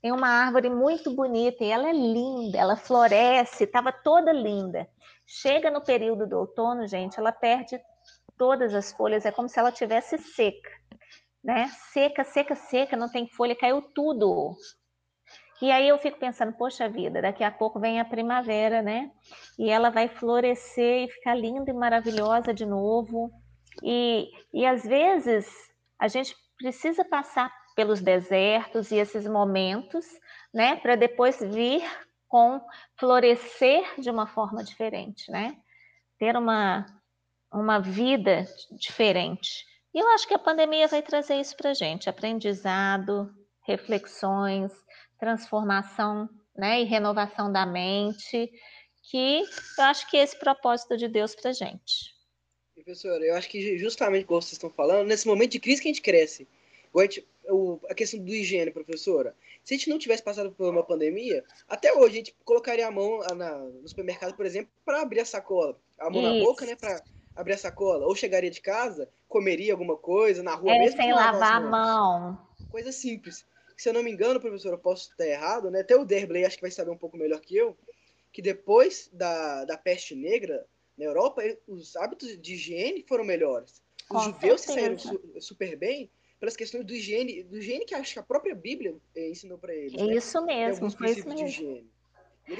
Tem 0.00 0.10
uma 0.12 0.28
árvore 0.28 0.68
muito 0.68 1.14
bonita 1.14 1.62
e 1.62 1.70
ela 1.70 1.88
é 1.88 1.92
linda, 1.92 2.58
ela 2.58 2.76
floresce, 2.76 3.64
estava 3.64 3.92
toda 3.92 4.32
linda. 4.32 4.88
Chega 5.26 5.70
no 5.70 5.82
período 5.82 6.26
do 6.26 6.38
outono, 6.38 6.86
gente, 6.86 7.18
ela 7.18 7.32
perde 7.32 7.80
todas 8.36 8.74
as 8.74 8.92
folhas, 8.92 9.24
é 9.24 9.32
como 9.32 9.48
se 9.48 9.58
ela 9.58 9.72
tivesse 9.72 10.18
seca, 10.18 10.70
né? 11.42 11.68
Seca, 11.92 12.24
seca, 12.24 12.54
seca, 12.54 12.96
não 12.96 13.10
tem 13.10 13.26
folha, 13.26 13.56
caiu 13.56 13.80
tudo. 13.80 14.56
E 15.62 15.70
aí 15.70 15.88
eu 15.88 15.98
fico 15.98 16.18
pensando, 16.18 16.52
poxa 16.52 16.88
vida, 16.88 17.22
daqui 17.22 17.44
a 17.44 17.50
pouco 17.50 17.78
vem 17.78 18.00
a 18.00 18.04
primavera, 18.04 18.82
né? 18.82 19.10
E 19.58 19.70
ela 19.70 19.88
vai 19.88 20.08
florescer 20.08 21.04
e 21.04 21.10
ficar 21.10 21.34
linda 21.34 21.70
e 21.70 21.74
maravilhosa 21.74 22.52
de 22.52 22.66
novo. 22.66 23.30
E, 23.82 24.28
e 24.52 24.66
às 24.66 24.82
vezes 24.84 25.46
a 25.98 26.08
gente 26.08 26.36
precisa 26.58 27.04
passar 27.04 27.50
pelos 27.74 28.00
desertos 28.00 28.90
e 28.90 28.96
esses 28.96 29.26
momentos, 29.26 30.06
né? 30.52 30.76
Para 30.76 30.96
depois 30.96 31.38
vir 31.40 31.82
com 32.34 32.60
florescer 32.96 33.84
de 33.96 34.10
uma 34.10 34.26
forma 34.26 34.64
diferente, 34.64 35.30
né? 35.30 35.56
Ter 36.18 36.36
uma, 36.36 36.84
uma 37.52 37.78
vida 37.78 38.44
diferente. 38.72 39.64
E 39.94 40.00
eu 40.00 40.08
acho 40.08 40.26
que 40.26 40.34
a 40.34 40.38
pandemia 40.40 40.88
vai 40.88 41.00
trazer 41.00 41.36
isso 41.36 41.56
para 41.56 41.70
a 41.70 41.74
gente: 41.74 42.10
aprendizado, 42.10 43.32
reflexões, 43.64 44.72
transformação 45.16 46.28
né, 46.56 46.80
e 46.80 46.84
renovação 46.84 47.52
da 47.52 47.64
mente, 47.64 48.50
que 49.08 49.44
eu 49.78 49.84
acho 49.84 50.10
que 50.10 50.16
é 50.16 50.24
esse 50.24 50.36
propósito 50.36 50.96
de 50.96 51.06
Deus 51.06 51.36
para 51.36 51.50
a 51.50 51.54
gente. 51.54 52.12
Professora, 52.74 53.24
eu 53.24 53.36
acho 53.36 53.48
que 53.48 53.78
justamente 53.78 54.24
como 54.24 54.42
vocês 54.42 54.54
estão 54.54 54.70
falando, 54.70 55.06
nesse 55.06 55.28
momento 55.28 55.52
de 55.52 55.60
crise 55.60 55.80
que 55.80 55.86
a 55.86 55.92
gente 55.92 56.02
cresce, 56.02 56.48
a, 56.96 57.02
gente, 57.02 57.24
a 57.88 57.94
questão 57.94 58.20
do 58.20 58.30
higiene, 58.30 58.70
professora, 58.70 59.34
se 59.62 59.74
a 59.74 59.76
gente 59.76 59.90
não 59.90 59.98
tivesse 59.98 60.22
passado 60.22 60.50
por 60.52 60.68
uma 60.68 60.82
pandemia, 60.82 61.44
até 61.68 61.92
hoje 61.92 62.14
a 62.14 62.16
gente 62.16 62.36
colocaria 62.44 62.86
a 62.86 62.90
mão 62.90 63.18
na, 63.34 63.58
no 63.58 63.88
supermercado, 63.88 64.34
por 64.34 64.46
exemplo, 64.46 64.70
para 64.84 65.02
abrir 65.02 65.20
a 65.20 65.24
sacola, 65.24 65.78
a 65.98 66.10
mão 66.10 66.22
Isso. 66.22 66.32
na 66.32 66.44
boca, 66.44 66.66
né, 66.66 66.76
para 66.76 67.02
abrir 67.36 67.54
a 67.54 67.58
sacola, 67.58 68.06
ou 68.06 68.14
chegaria 68.14 68.50
de 68.50 68.60
casa, 68.60 69.08
comeria 69.28 69.72
alguma 69.72 69.96
coisa 69.96 70.42
na 70.42 70.54
rua 70.54 70.74
é, 70.74 70.78
mesmo. 70.78 70.96
Sem 70.96 71.12
lavar 71.12 71.56
a 71.56 71.60
mão. 71.60 72.46
Coisa 72.70 72.92
simples. 72.92 73.44
Se 73.76 73.88
eu 73.88 73.92
não 73.92 74.02
me 74.02 74.10
engano, 74.10 74.40
professor, 74.40 74.72
eu 74.72 74.78
posso 74.78 75.10
estar 75.10 75.26
errado, 75.26 75.70
né? 75.70 75.80
Até 75.80 75.96
o 75.96 76.04
Derblay 76.04 76.44
acho 76.44 76.56
que 76.56 76.62
vai 76.62 76.70
saber 76.70 76.90
um 76.90 76.96
pouco 76.96 77.16
melhor 77.16 77.40
que 77.40 77.56
eu, 77.56 77.76
que 78.32 78.40
depois 78.40 79.10
da, 79.12 79.64
da 79.64 79.76
peste 79.76 80.14
negra 80.14 80.64
na 80.96 81.04
Europa, 81.04 81.42
os 81.66 81.96
hábitos 81.96 82.40
de 82.40 82.54
higiene 82.54 83.04
foram 83.08 83.24
melhores. 83.24 83.82
Os 84.02 84.08
Com 84.08 84.20
judeus 84.20 84.60
certeza. 84.60 84.98
se 84.98 85.08
saíram 85.08 85.40
super 85.40 85.76
bem 85.76 86.10
pelas 86.44 86.56
questões 86.56 86.84
do 86.84 86.92
higiene, 86.92 87.42
do 87.44 87.56
higiene 87.56 87.86
que 87.86 87.94
acho 87.94 88.12
que 88.12 88.18
a 88.18 88.22
própria 88.22 88.54
Bíblia 88.54 88.94
eh, 89.16 89.30
ensinou 89.30 89.56
para 89.56 89.74
eles. 89.74 89.94
Né? 89.94 90.14
Isso 90.14 90.38
né? 90.42 90.54
mesmo, 90.54 90.90
foi 90.90 91.10
isso 91.10 91.26
mesmo. 91.26 91.88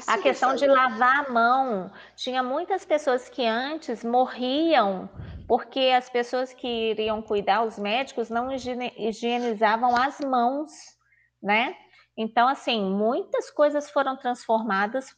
A 0.07 0.17
questão 0.17 0.55
de 0.55 0.67
lavar 0.67 1.27
a 1.27 1.31
mão. 1.31 1.93
Tinha 2.17 2.43
muitas 2.43 2.87
pessoas 2.87 3.29
que 3.29 3.45
antes 3.45 4.03
morriam 4.03 5.11
porque 5.47 5.93
as 5.95 6.09
pessoas 6.09 6.55
que 6.55 6.67
iriam 6.67 7.21
cuidar, 7.21 7.63
os 7.63 7.79
médicos, 7.79 8.31
não 8.31 8.49
higienizavam 8.51 9.95
as 9.95 10.19
mãos, 10.21 10.73
né? 11.43 11.77
Então, 12.17 12.49
assim, 12.49 12.83
muitas 12.83 13.51
coisas 13.51 13.91
foram 13.91 14.17
transformadas 14.17 15.15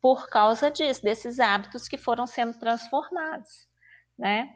por 0.00 0.28
causa 0.28 0.70
disso, 0.70 1.02
desses 1.02 1.40
hábitos 1.40 1.88
que 1.88 1.98
foram 1.98 2.28
sendo 2.28 2.56
transformados, 2.56 3.66
né? 4.16 4.54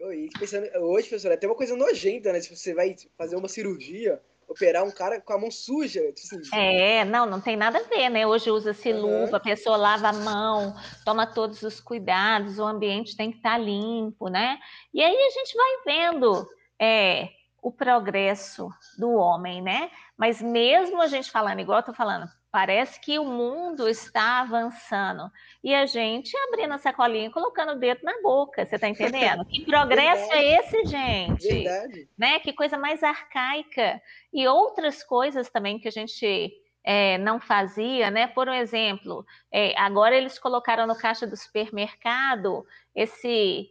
Oi, 0.00 0.28
pensando, 0.38 0.66
hoje, 0.80 1.08
professora, 1.08 1.34
é 1.34 1.36
até 1.36 1.46
uma 1.46 1.56
coisa 1.56 1.74
nojenta, 1.74 2.32
né? 2.32 2.40
Se 2.40 2.54
você 2.54 2.72
vai 2.72 2.94
fazer 3.16 3.34
uma 3.34 3.48
cirurgia, 3.48 4.22
operar 4.46 4.84
um 4.84 4.92
cara 4.92 5.20
com 5.20 5.32
a 5.32 5.38
mão 5.38 5.50
suja. 5.50 6.00
Tipo 6.12 6.36
assim. 6.36 6.56
É, 6.56 7.04
não, 7.04 7.26
não 7.26 7.40
tem 7.40 7.56
nada 7.56 7.78
a 7.78 7.82
ver, 7.82 8.08
né? 8.08 8.24
Hoje 8.24 8.48
usa-se 8.48 8.92
uhum. 8.92 9.22
luva, 9.22 9.38
a 9.38 9.40
pessoa 9.40 9.76
lava 9.76 10.08
a 10.08 10.12
mão, 10.12 10.74
toma 11.04 11.26
todos 11.26 11.62
os 11.62 11.80
cuidados, 11.80 12.60
o 12.60 12.64
ambiente 12.64 13.16
tem 13.16 13.32
que 13.32 13.38
estar 13.38 13.52
tá 13.52 13.58
limpo, 13.58 14.28
né? 14.28 14.58
E 14.94 15.02
aí 15.02 15.16
a 15.16 15.30
gente 15.30 15.56
vai 15.56 15.82
vendo 15.84 16.46
é, 16.80 17.30
o 17.60 17.72
progresso 17.72 18.70
do 18.96 19.10
homem, 19.10 19.60
né? 19.60 19.90
Mas 20.16 20.40
mesmo 20.40 21.02
a 21.02 21.08
gente 21.08 21.30
falando, 21.30 21.58
igual 21.58 21.80
eu 21.80 21.84
tô 21.84 21.92
falando, 21.92 22.28
Parece 22.50 22.98
que 22.98 23.18
o 23.18 23.24
mundo 23.24 23.88
está 23.88 24.40
avançando. 24.40 25.30
E 25.62 25.74
a 25.74 25.84
gente 25.84 26.34
abrindo 26.48 26.72
a 26.72 26.78
sacolinha 26.78 27.26
e 27.26 27.30
colocando 27.30 27.72
o 27.72 27.78
dedo 27.78 28.00
na 28.02 28.22
boca, 28.22 28.64
você 28.64 28.76
está 28.76 28.88
entendendo? 28.88 29.44
Que 29.44 29.66
progresso 29.66 30.32
é 30.32 30.58
esse, 30.58 30.86
gente? 30.86 31.46
Verdade. 31.46 32.08
Né? 32.16 32.40
Que 32.40 32.54
coisa 32.54 32.78
mais 32.78 33.02
arcaica. 33.02 34.00
E 34.32 34.48
outras 34.48 35.02
coisas 35.02 35.50
também 35.50 35.78
que 35.78 35.88
a 35.88 35.92
gente 35.92 36.52
é, 36.82 37.18
não 37.18 37.38
fazia, 37.38 38.10
né? 38.10 38.26
Por 38.26 38.48
exemplo, 38.48 39.26
é, 39.52 39.78
agora 39.78 40.16
eles 40.16 40.38
colocaram 40.38 40.86
no 40.86 40.96
caixa 40.96 41.26
do 41.26 41.36
supermercado 41.36 42.66
esse, 42.94 43.68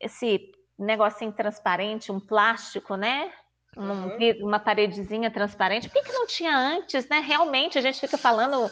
esse 0.00 0.52
negocinho 0.76 1.32
transparente, 1.32 2.10
um 2.10 2.18
plástico, 2.18 2.96
né? 2.96 3.32
Um, 3.76 4.46
uma 4.46 4.58
paredezinha 4.58 5.30
transparente. 5.30 5.88
Por 5.88 5.94
que, 5.94 6.08
que 6.08 6.12
não 6.12 6.26
tinha 6.26 6.56
antes, 6.56 7.08
né? 7.08 7.20
Realmente 7.20 7.78
a 7.78 7.80
gente 7.80 8.00
fica 8.00 8.18
falando 8.18 8.70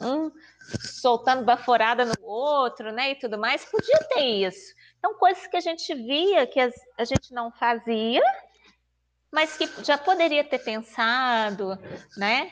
um 0.00 0.30
soltando 0.80 1.44
baforada 1.44 2.04
no 2.04 2.14
outro, 2.22 2.92
né? 2.92 3.12
E 3.12 3.14
tudo 3.16 3.38
mais. 3.38 3.64
Podia 3.64 3.98
ter 4.08 4.46
isso. 4.46 4.74
Então, 4.98 5.14
coisas 5.14 5.46
que 5.46 5.56
a 5.56 5.60
gente 5.60 5.94
via 5.94 6.46
que 6.46 6.60
a 6.60 7.04
gente 7.04 7.32
não 7.32 7.52
fazia, 7.52 8.22
mas 9.30 9.56
que 9.56 9.68
já 9.84 9.98
poderia 9.98 10.42
ter 10.42 10.60
pensado, 10.60 11.78
né? 12.16 12.50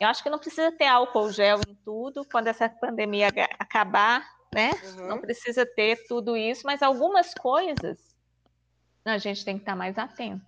Eu 0.00 0.06
acho 0.08 0.22
que 0.22 0.30
não 0.30 0.38
precisa 0.38 0.70
ter 0.70 0.86
álcool 0.86 1.32
gel 1.32 1.58
em 1.66 1.74
tudo 1.84 2.24
quando 2.30 2.46
essa 2.46 2.68
pandemia 2.68 3.28
acabar, 3.58 4.24
né? 4.54 4.70
Uhum. 4.84 5.08
Não 5.08 5.20
precisa 5.20 5.66
ter 5.66 6.06
tudo 6.06 6.36
isso, 6.36 6.62
mas 6.64 6.82
algumas 6.82 7.34
coisas 7.34 7.98
a 9.04 9.18
gente 9.18 9.44
tem 9.44 9.56
que 9.56 9.62
estar 9.62 9.74
mais 9.74 9.98
atento. 9.98 10.44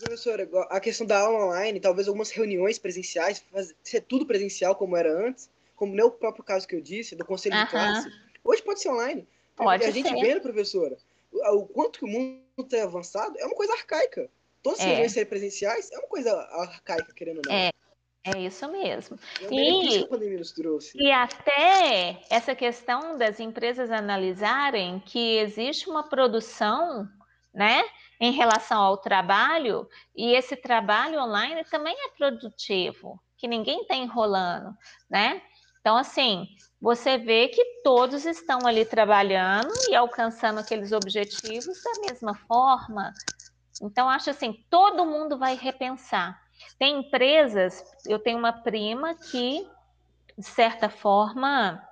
Professora, 0.00 0.48
a 0.70 0.80
questão 0.80 1.06
da 1.06 1.20
aula 1.20 1.46
online, 1.46 1.78
talvez 1.78 2.08
algumas 2.08 2.30
reuniões 2.30 2.78
presenciais, 2.78 3.44
ser 3.82 4.00
tudo 4.00 4.24
presencial 4.26 4.74
como 4.74 4.96
era 4.96 5.12
antes, 5.12 5.50
como 5.76 5.94
no 5.94 6.10
próprio 6.10 6.42
caso 6.42 6.66
que 6.66 6.74
eu 6.74 6.80
disse, 6.80 7.14
do 7.14 7.24
conselho 7.24 7.56
de 7.56 7.70
classe, 7.70 8.10
hoje 8.42 8.62
pode 8.62 8.80
ser 8.80 8.88
online. 8.88 9.26
Pode 9.56 9.84
a 9.84 9.90
gente 9.90 10.08
ser. 10.08 10.20
vendo, 10.20 10.40
professora, 10.40 10.96
o, 11.32 11.66
quanto 11.66 11.98
que 11.98 12.04
o 12.04 12.08
mundo 12.08 12.40
está 12.60 12.82
avançado 12.82 13.38
é 13.38 13.44
uma 13.44 13.54
coisa 13.54 13.72
arcaica. 13.74 14.30
Todas 14.62 14.80
as 14.80 14.84
é. 14.84 14.88
reuniões 14.88 15.12
serem 15.12 15.28
presenciais 15.28 15.90
é 15.92 15.98
uma 15.98 16.08
coisa 16.08 16.32
arcaica, 16.32 17.12
querendo 17.14 17.38
ou 17.38 17.42
não. 17.46 17.52
É. 17.52 17.70
É 18.22 18.38
isso 18.38 18.70
mesmo. 18.70 19.18
É 19.40 19.46
e, 19.50 20.06
e 20.94 21.10
até 21.10 22.22
essa 22.28 22.54
questão 22.54 23.16
das 23.16 23.40
empresas 23.40 23.90
analisarem 23.90 25.00
que 25.00 25.38
existe 25.38 25.88
uma 25.88 26.06
produção, 26.06 27.08
né, 27.54 27.82
em 28.20 28.32
relação 28.32 28.82
ao 28.82 28.98
trabalho, 28.98 29.88
e 30.14 30.34
esse 30.34 30.54
trabalho 30.54 31.20
online 31.22 31.64
também 31.64 31.96
é 31.98 32.10
produtivo, 32.10 33.18
que 33.38 33.48
ninguém 33.48 33.80
está 33.80 33.94
enrolando, 33.94 34.76
né? 35.08 35.40
Então, 35.80 35.96
assim, 35.96 36.46
você 36.78 37.16
vê 37.16 37.48
que 37.48 37.64
todos 37.82 38.26
estão 38.26 38.66
ali 38.66 38.84
trabalhando 38.84 39.72
e 39.88 39.94
alcançando 39.94 40.60
aqueles 40.60 40.92
objetivos 40.92 41.82
da 41.82 42.00
mesma 42.02 42.34
forma. 42.34 43.14
Então, 43.80 44.08
acho 44.08 44.28
assim, 44.28 44.64
todo 44.68 45.06
mundo 45.06 45.38
vai 45.38 45.56
repensar. 45.56 46.38
Tem 46.78 46.98
empresas, 46.98 47.82
eu 48.06 48.18
tenho 48.18 48.38
uma 48.38 48.52
prima 48.52 49.14
que, 49.14 49.66
de 50.36 50.46
certa 50.46 50.90
forma, 50.90 51.82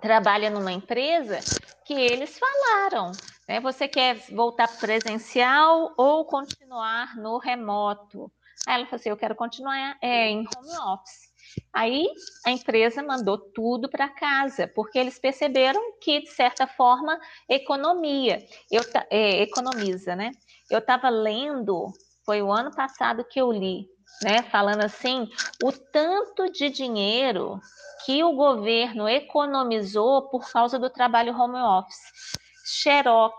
trabalha 0.00 0.50
numa 0.50 0.72
empresa 0.72 1.38
que 1.84 1.94
eles 1.94 2.36
falaram, 2.38 3.12
né? 3.48 3.60
Você 3.60 3.86
quer 3.86 4.16
voltar 4.30 4.68
presencial 4.78 5.92
ou 5.96 6.24
continuar 6.24 7.16
no 7.16 7.38
remoto? 7.38 8.30
Aí 8.66 8.76
ela 8.76 8.84
falou 8.86 8.96
assim: 8.96 9.10
eu 9.10 9.16
quero 9.16 9.34
continuar 9.34 9.96
é, 10.00 10.28
em 10.28 10.38
home 10.38 10.92
office. 10.92 11.32
Aí 11.72 12.06
a 12.44 12.50
empresa 12.50 13.02
mandou 13.02 13.38
tudo 13.38 13.88
para 13.88 14.08
casa, 14.08 14.66
porque 14.74 14.98
eles 14.98 15.18
perceberam 15.18 15.80
que, 16.00 16.20
de 16.20 16.30
certa 16.30 16.66
forma, 16.66 17.18
economia, 17.48 18.38
eu, 18.70 18.82
é, 19.10 19.42
economiza, 19.42 20.16
né? 20.16 20.30
Eu 20.70 20.78
estava 20.78 21.08
lendo, 21.10 21.92
foi 22.24 22.42
o 22.42 22.50
ano 22.50 22.74
passado 22.74 23.24
que 23.24 23.40
eu 23.40 23.52
li, 23.52 23.86
né? 24.22 24.42
Falando 24.44 24.82
assim, 24.82 25.28
o 25.62 25.70
tanto 25.70 26.50
de 26.50 26.70
dinheiro 26.70 27.60
que 28.04 28.24
o 28.24 28.32
governo 28.32 29.08
economizou 29.08 30.28
por 30.30 30.50
causa 30.50 30.78
do 30.78 30.90
trabalho 30.90 31.38
home 31.38 31.58
office 31.58 32.42
xerox, 32.64 33.34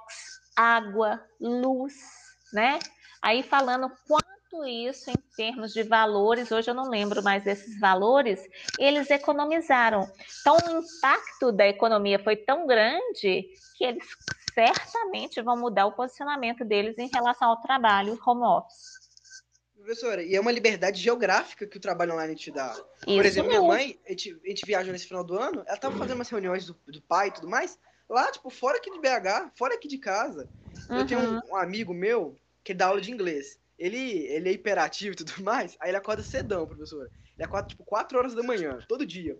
água, 0.55 1.21
luz, 1.39 1.93
né? 2.53 2.79
Aí 3.21 3.43
falando 3.43 3.91
quanto 4.07 4.65
isso 4.65 5.09
em 5.09 5.15
termos 5.35 5.73
de 5.73 5.83
valores, 5.83 6.51
hoje 6.51 6.69
eu 6.69 6.75
não 6.75 6.89
lembro 6.89 7.23
mais 7.23 7.43
desses 7.43 7.79
valores, 7.79 8.39
eles 8.79 9.09
economizaram. 9.09 10.07
Então 10.39 10.55
o 10.55 10.79
impacto 10.79 11.51
da 11.51 11.67
economia 11.67 12.19
foi 12.19 12.35
tão 12.35 12.65
grande 12.67 13.49
que 13.77 13.83
eles 13.83 14.05
certamente 14.53 15.41
vão 15.41 15.57
mudar 15.57 15.85
o 15.87 15.91
posicionamento 15.91 16.63
deles 16.63 16.97
em 16.97 17.09
relação 17.13 17.49
ao 17.49 17.61
trabalho 17.61 18.17
home 18.25 18.43
office. 18.43 19.05
Professora, 19.75 20.23
e 20.23 20.35
é 20.35 20.39
uma 20.39 20.51
liberdade 20.51 20.99
geográfica 20.99 21.67
que 21.67 21.77
o 21.77 21.79
trabalho 21.79 22.13
online 22.13 22.35
te 22.35 22.49
dá. 22.49 22.73
Por 23.03 23.11
Isso 23.11 23.21
exemplo, 23.21 23.51
mesmo. 23.51 23.65
minha 23.65 23.77
mãe, 23.77 23.99
a 24.05 24.09
gente, 24.09 24.41
a 24.43 24.47
gente 24.47 24.65
viajou 24.65 24.91
nesse 24.91 25.05
final 25.05 25.23
do 25.23 25.37
ano, 25.37 25.61
ela 25.65 25.75
estava 25.75 25.95
fazendo 25.95 26.15
umas 26.15 26.29
reuniões 26.29 26.65
do, 26.65 26.75
do 26.87 27.01
pai 27.03 27.27
e 27.27 27.31
tudo 27.31 27.47
mais, 27.47 27.77
Lá, 28.09 28.31
tipo, 28.31 28.49
fora 28.49 28.77
aqui 28.77 28.91
de 28.91 28.99
BH, 28.99 29.51
fora 29.55 29.75
aqui 29.75 29.87
de 29.87 29.97
casa. 29.97 30.49
Uhum. 30.89 30.97
Eu 30.97 31.07
tenho 31.07 31.19
um, 31.19 31.39
um, 31.51 31.55
amigo 31.55 31.93
meu 31.93 32.37
que 32.63 32.73
dá 32.73 32.87
aula 32.87 33.01
de 33.01 33.11
inglês. 33.11 33.59
Ele, 33.77 33.97
ele 34.27 34.49
é 34.49 34.53
hiperativo 34.53 35.13
e 35.13 35.15
tudo 35.15 35.33
mais, 35.43 35.75
aí 35.79 35.89
ele 35.89 35.97
acorda 35.97 36.23
cedão, 36.23 36.67
professora. 36.67 37.11
Ele 37.37 37.45
acorda, 37.45 37.67
tipo, 37.67 37.83
4 37.83 38.17
horas 38.17 38.33
da 38.33 38.43
manhã, 38.43 38.79
todo 38.87 39.05
dia. 39.05 39.37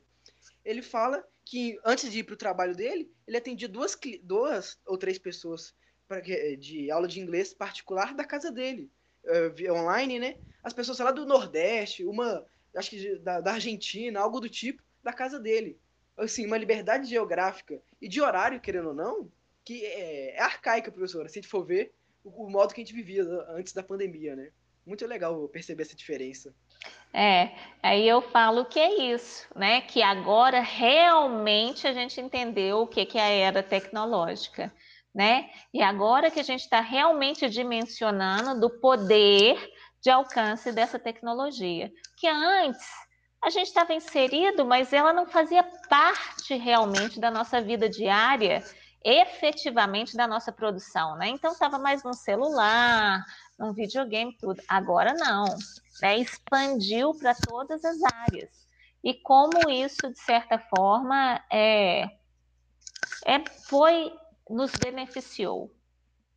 Ele 0.64 0.82
fala 0.82 1.24
que 1.46 1.80
antes 1.86 2.12
de 2.12 2.20
ir 2.20 2.24
pro 2.24 2.36
trabalho 2.36 2.76
dele, 2.76 3.12
ele 3.28 3.38
atendia 3.38 3.70
duas, 3.70 3.98
duas 4.24 4.80
ou 4.86 4.98
três 4.98 5.20
pessoas 5.20 5.74
pra, 6.08 6.20
de 6.20 6.90
aula 6.92 7.08
de 7.08 7.20
inglês 7.20 7.54
particular 7.54 8.16
da 8.16 8.26
casa 8.26 8.52
dele. 8.52 8.90
Uh, 9.24 9.74
online, 9.74 10.20
né? 10.20 10.38
As 10.64 10.74
pessoas 10.74 11.00
lá 11.00 11.12
do 11.12 11.26
Nordeste, 11.26 12.04
uma, 12.06 12.46
acho 12.76 12.90
que 12.90 13.18
da, 13.20 13.42
da 13.42 13.54
Argentina, 13.54 14.20
algo 14.20 14.40
do 14.40 14.50
tipo, 14.50 14.84
da 15.04 15.14
casa 15.14 15.40
dele 15.40 15.80
assim, 16.18 16.46
uma 16.46 16.58
liberdade 16.58 17.08
geográfica 17.08 17.82
e 18.02 18.08
de 18.08 18.22
horário, 18.22 18.60
querendo 18.60 18.90
ou 18.90 18.96
não, 18.96 19.32
que 19.64 19.86
é, 19.86 20.36
é 20.36 20.42
arcaica, 20.42 20.92
professora, 20.92 21.28
se 21.28 21.40
a 21.40 21.42
gente 21.42 21.50
for 21.50 21.66
ver 21.66 21.94
o, 22.24 22.46
o, 22.46 22.50
modo 22.50 22.74
que 22.74 22.82
a 22.82 22.84
gente 22.84 22.94
vivia 22.94 23.24
antes 23.50 23.74
da 23.74 23.84
pandemia, 23.84 24.36
né? 24.36 24.52
Muito 24.86 25.06
legal 25.08 25.48
perceber 25.50 25.84
essa 25.84 25.96
diferença. 25.96 26.54
É, 27.12 27.52
aí 27.82 28.08
eu 28.08 28.22
falo 28.22 28.66
que 28.66 28.80
é 28.80 29.14
isso, 29.14 29.48
né? 29.56 29.82
Que 29.82 30.04
agora 30.04 30.60
realmente 30.60 31.88
a 31.88 31.94
gente 31.94 32.22
entendeu 32.22 32.82
o 32.82 32.88
que, 32.88 33.06
que 33.06 33.18
é 33.18 33.22
a 33.22 33.30
era 33.30 33.64
tecnológica, 33.64 34.72
né? 35.14 35.50
E 35.74 35.82
agora 35.82 36.30
que 36.30 36.40
a 36.40 36.44
gente 36.44 36.62
está 36.62 36.82
realmente 36.82 37.50
dimensionando 37.50 38.60
do 38.60 38.70
poder 38.80 39.58
de 40.02 40.12
alcance 40.12 40.72
dessa 40.72 41.00
tecnologia. 41.00 41.92
Que 42.18 42.28
antes 42.28 42.86
a 43.46 43.50
gente 43.52 43.68
estava 43.68 43.94
inserido, 43.94 44.66
mas 44.66 44.92
ela 44.92 45.14
não 45.14 45.28
fazia 45.28 45.64
parte 45.88 46.56
realmente 46.56 47.20
da 47.20 47.30
nossa 47.30 47.62
vida 47.62 47.88
diária, 47.88 48.64
efetivamente 49.04 50.18
da 50.18 50.26
nossa 50.26 50.52
produção, 50.52 51.16
né? 51.16 51.28
Então 51.28 51.52
estava 51.52 51.78
mais 51.78 52.04
no 52.04 52.14
celular, 52.16 53.24
no 53.60 53.72
videogame, 53.72 54.36
tudo. 54.36 54.60
Agora 54.68 55.14
não, 55.14 55.46
né? 56.02 56.18
Expandiu 56.18 57.14
para 57.14 57.36
todas 57.36 57.86
as 57.86 58.02
áreas. 58.02 58.68
E 59.04 59.14
como 59.14 59.70
isso, 59.70 60.12
de 60.12 60.20
certa 60.20 60.58
forma, 60.58 61.40
é, 61.52 62.06
é, 63.28 63.44
foi 63.70 64.12
nos 64.50 64.76
beneficiou, 64.76 65.72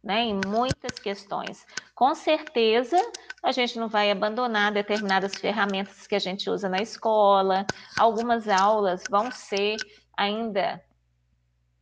né, 0.02 0.20
em 0.22 0.34
muitas 0.34 0.98
questões. 0.98 1.66
Com 1.94 2.14
certeza, 2.14 2.96
a 3.42 3.52
gente 3.52 3.78
não 3.78 3.88
vai 3.88 4.10
abandonar 4.10 4.72
determinadas 4.72 5.34
ferramentas 5.34 6.06
que 6.06 6.14
a 6.14 6.20
gente 6.20 6.48
usa 6.48 6.68
na 6.68 6.80
escola. 6.80 7.66
Algumas 7.96 8.48
aulas 8.48 9.04
vão 9.10 9.30
ser 9.30 9.76
ainda 10.16 10.82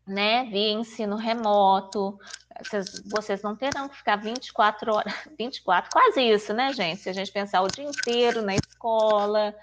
né, 0.06 0.44
via 0.44 0.72
ensino 0.72 1.16
remoto. 1.16 2.18
Vocês, 2.62 3.02
vocês 3.10 3.43
não 3.43 3.55
terão 3.55 3.88
que 3.88 3.97
ficar 3.97 4.16
24 4.16 4.94
horas, 4.94 5.12
24, 5.38 5.90
quase 5.90 6.22
isso, 6.22 6.55
né, 6.55 6.72
gente? 6.72 7.02
Se 7.02 7.10
a 7.10 7.12
gente 7.12 7.30
pensar 7.32 7.60
o 7.62 7.68
dia 7.68 7.84
inteiro 7.84 8.40
na 8.40 8.55
escola, 8.55 9.55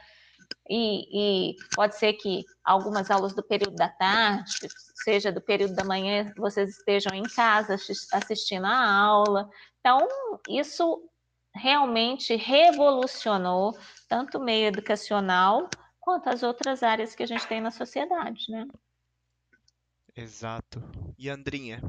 e, 0.69 1.51
e, 1.51 1.55
pode 1.75 1.97
ser 1.97 2.13
que 2.13 2.45
algumas 2.63 3.11
aulas 3.11 3.33
do 3.33 3.43
período 3.43 3.75
da 3.75 3.89
tarde, 3.89 4.67
seja 5.03 5.31
do 5.31 5.41
período 5.41 5.75
da 5.75 5.83
manhã, 5.83 6.33
vocês 6.37 6.77
estejam 6.77 7.13
em 7.13 7.23
casa 7.23 7.75
assistindo 8.13 8.65
a 8.65 8.91
aula. 8.91 9.49
Então, 9.79 10.07
isso 10.47 11.09
realmente 11.53 12.35
revolucionou 12.35 13.77
tanto 14.07 14.37
o 14.37 14.43
meio 14.43 14.67
educacional 14.67 15.69
quanto 15.99 16.29
as 16.29 16.43
outras 16.43 16.81
áreas 16.81 17.13
que 17.13 17.23
a 17.23 17.27
gente 17.27 17.45
tem 17.47 17.61
na 17.61 17.71
sociedade, 17.71 18.45
né? 18.49 18.65
Exato. 20.15 20.81
E 21.17 21.29
Andrinha, 21.29 21.81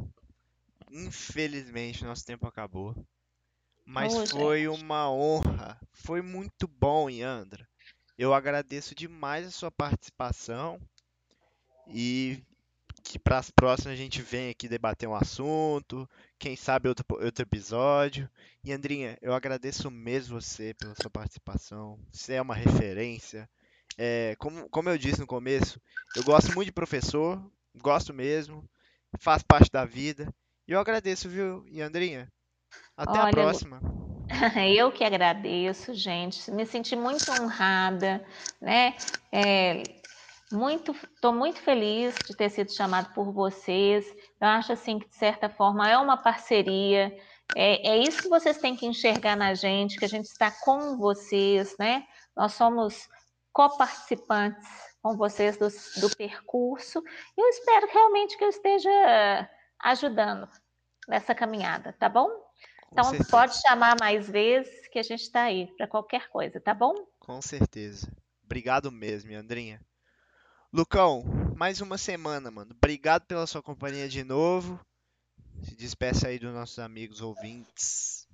infelizmente 0.90 2.04
nosso 2.04 2.24
tempo 2.24 2.46
acabou. 2.46 2.94
Mas 3.86 4.30
foi 4.30 4.66
uma 4.66 5.10
honra. 5.10 5.78
Foi 5.92 6.22
muito 6.22 6.66
bom, 6.66 7.08
Yandra 7.08 7.68
Eu 8.16 8.32
agradeço 8.32 8.94
demais 8.94 9.46
a 9.46 9.50
sua 9.50 9.70
participação 9.70 10.80
e 11.88 12.42
que 13.02 13.18
para 13.18 13.38
as 13.38 13.50
próximas 13.50 13.94
a 13.94 13.96
gente 13.96 14.22
vem 14.22 14.50
aqui 14.50 14.68
debater 14.68 15.08
um 15.08 15.14
assunto, 15.14 16.08
quem 16.38 16.56
sabe 16.56 16.88
outro, 16.88 17.04
outro 17.10 17.42
episódio. 17.42 18.28
E 18.62 18.72
Andrinha, 18.72 19.18
eu 19.20 19.34
agradeço 19.34 19.90
mesmo 19.90 20.40
você 20.40 20.72
pela 20.74 20.94
sua 20.94 21.10
participação. 21.10 21.98
Você 22.12 22.34
é 22.34 22.42
uma 22.42 22.54
referência. 22.54 23.48
É, 23.98 24.34
como, 24.38 24.68
como 24.70 24.88
eu 24.88 24.96
disse 24.96 25.20
no 25.20 25.26
começo, 25.26 25.80
eu 26.16 26.22
gosto 26.24 26.52
muito 26.54 26.66
de 26.66 26.72
professor, 26.72 27.40
gosto 27.76 28.14
mesmo, 28.14 28.68
faz 29.20 29.42
parte 29.42 29.70
da 29.70 29.84
vida. 29.84 30.32
E 30.66 30.72
eu 30.72 30.80
agradeço, 30.80 31.28
viu? 31.28 31.64
E 31.68 31.82
Andrinha, 31.82 32.32
até 32.96 33.18
Olha, 33.18 33.28
a 33.28 33.30
próxima. 33.30 34.03
Eu 34.76 34.92
que 34.92 35.04
agradeço, 35.04 35.94
gente. 35.94 36.50
Me 36.50 36.66
senti 36.66 36.96
muito 36.96 37.30
honrada, 37.30 38.24
né? 38.60 38.96
É, 39.32 39.82
muito, 40.52 40.92
estou 40.92 41.32
muito 41.32 41.60
feliz 41.60 42.14
de 42.26 42.36
ter 42.36 42.50
sido 42.50 42.72
chamado 42.72 43.12
por 43.14 43.32
vocês. 43.32 44.06
Eu 44.40 44.48
acho 44.48 44.72
assim 44.72 44.98
que 44.98 45.08
de 45.08 45.16
certa 45.16 45.48
forma 45.48 45.88
é 45.88 45.96
uma 45.98 46.16
parceria. 46.16 47.16
É, 47.56 47.90
é 47.90 47.98
isso 47.98 48.22
que 48.22 48.28
vocês 48.28 48.58
têm 48.58 48.76
que 48.76 48.86
enxergar 48.86 49.36
na 49.36 49.54
gente, 49.54 49.98
que 49.98 50.04
a 50.04 50.08
gente 50.08 50.26
está 50.26 50.50
com 50.50 50.96
vocês, 50.96 51.76
né? 51.78 52.04
Nós 52.36 52.54
somos 52.54 53.08
coparticipantes 53.52 54.68
com 55.02 55.16
vocês 55.16 55.56
do, 55.56 55.68
do 56.00 56.16
percurso. 56.16 57.02
Eu 57.36 57.48
espero 57.48 57.86
realmente 57.92 58.36
que 58.36 58.44
eu 58.44 58.48
esteja 58.48 59.48
ajudando 59.80 60.48
nessa 61.06 61.34
caminhada, 61.34 61.92
tá 61.92 62.08
bom? 62.08 62.43
Então 62.94 63.12
pode 63.28 63.60
chamar 63.60 63.96
mais 63.98 64.28
vezes 64.28 64.86
que 64.86 65.00
a 65.00 65.02
gente 65.02 65.22
está 65.22 65.42
aí 65.42 65.66
para 65.76 65.88
qualquer 65.88 66.28
coisa, 66.28 66.60
tá 66.60 66.72
bom? 66.72 66.94
Com 67.18 67.42
certeza. 67.42 68.08
Obrigado 68.44 68.92
mesmo, 68.92 69.34
Andrinha. 69.34 69.80
Lucão, 70.72 71.24
mais 71.56 71.80
uma 71.80 71.98
semana, 71.98 72.52
mano. 72.52 72.72
Obrigado 72.76 73.26
pela 73.26 73.48
sua 73.48 73.60
companhia 73.60 74.08
de 74.08 74.22
novo. 74.22 74.78
Se 75.62 75.74
despeça 75.74 76.28
aí 76.28 76.38
dos 76.38 76.54
nossos 76.54 76.78
amigos 76.78 77.20
ouvintes. 77.20 78.28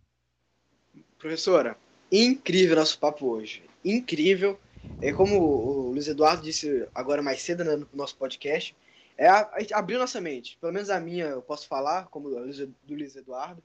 Professora, 1.18 1.76
incrível 2.12 2.76
nosso 2.76 2.98
papo 2.98 3.28
hoje. 3.28 3.62
Incrível. 3.82 4.60
É 5.00 5.10
como 5.10 5.40
o 5.40 5.90
Luiz 5.92 6.06
Eduardo 6.06 6.42
disse 6.42 6.86
agora 6.94 7.22
mais 7.22 7.40
cedo 7.40 7.64
né, 7.64 7.76
no 7.76 7.88
nosso 7.94 8.16
podcast, 8.16 8.76
é 9.16 9.28
abriu 9.74 9.98
nossa 9.98 10.20
mente. 10.20 10.56
Pelo 10.60 10.72
menos 10.72 10.88
a 10.90 10.98
minha, 10.98 11.26
eu 11.26 11.42
posso 11.42 11.66
falar, 11.68 12.08
como 12.08 12.28
a 12.36 12.40
do 12.42 12.94
Luiz 12.94 13.16
Eduardo. 13.16 13.62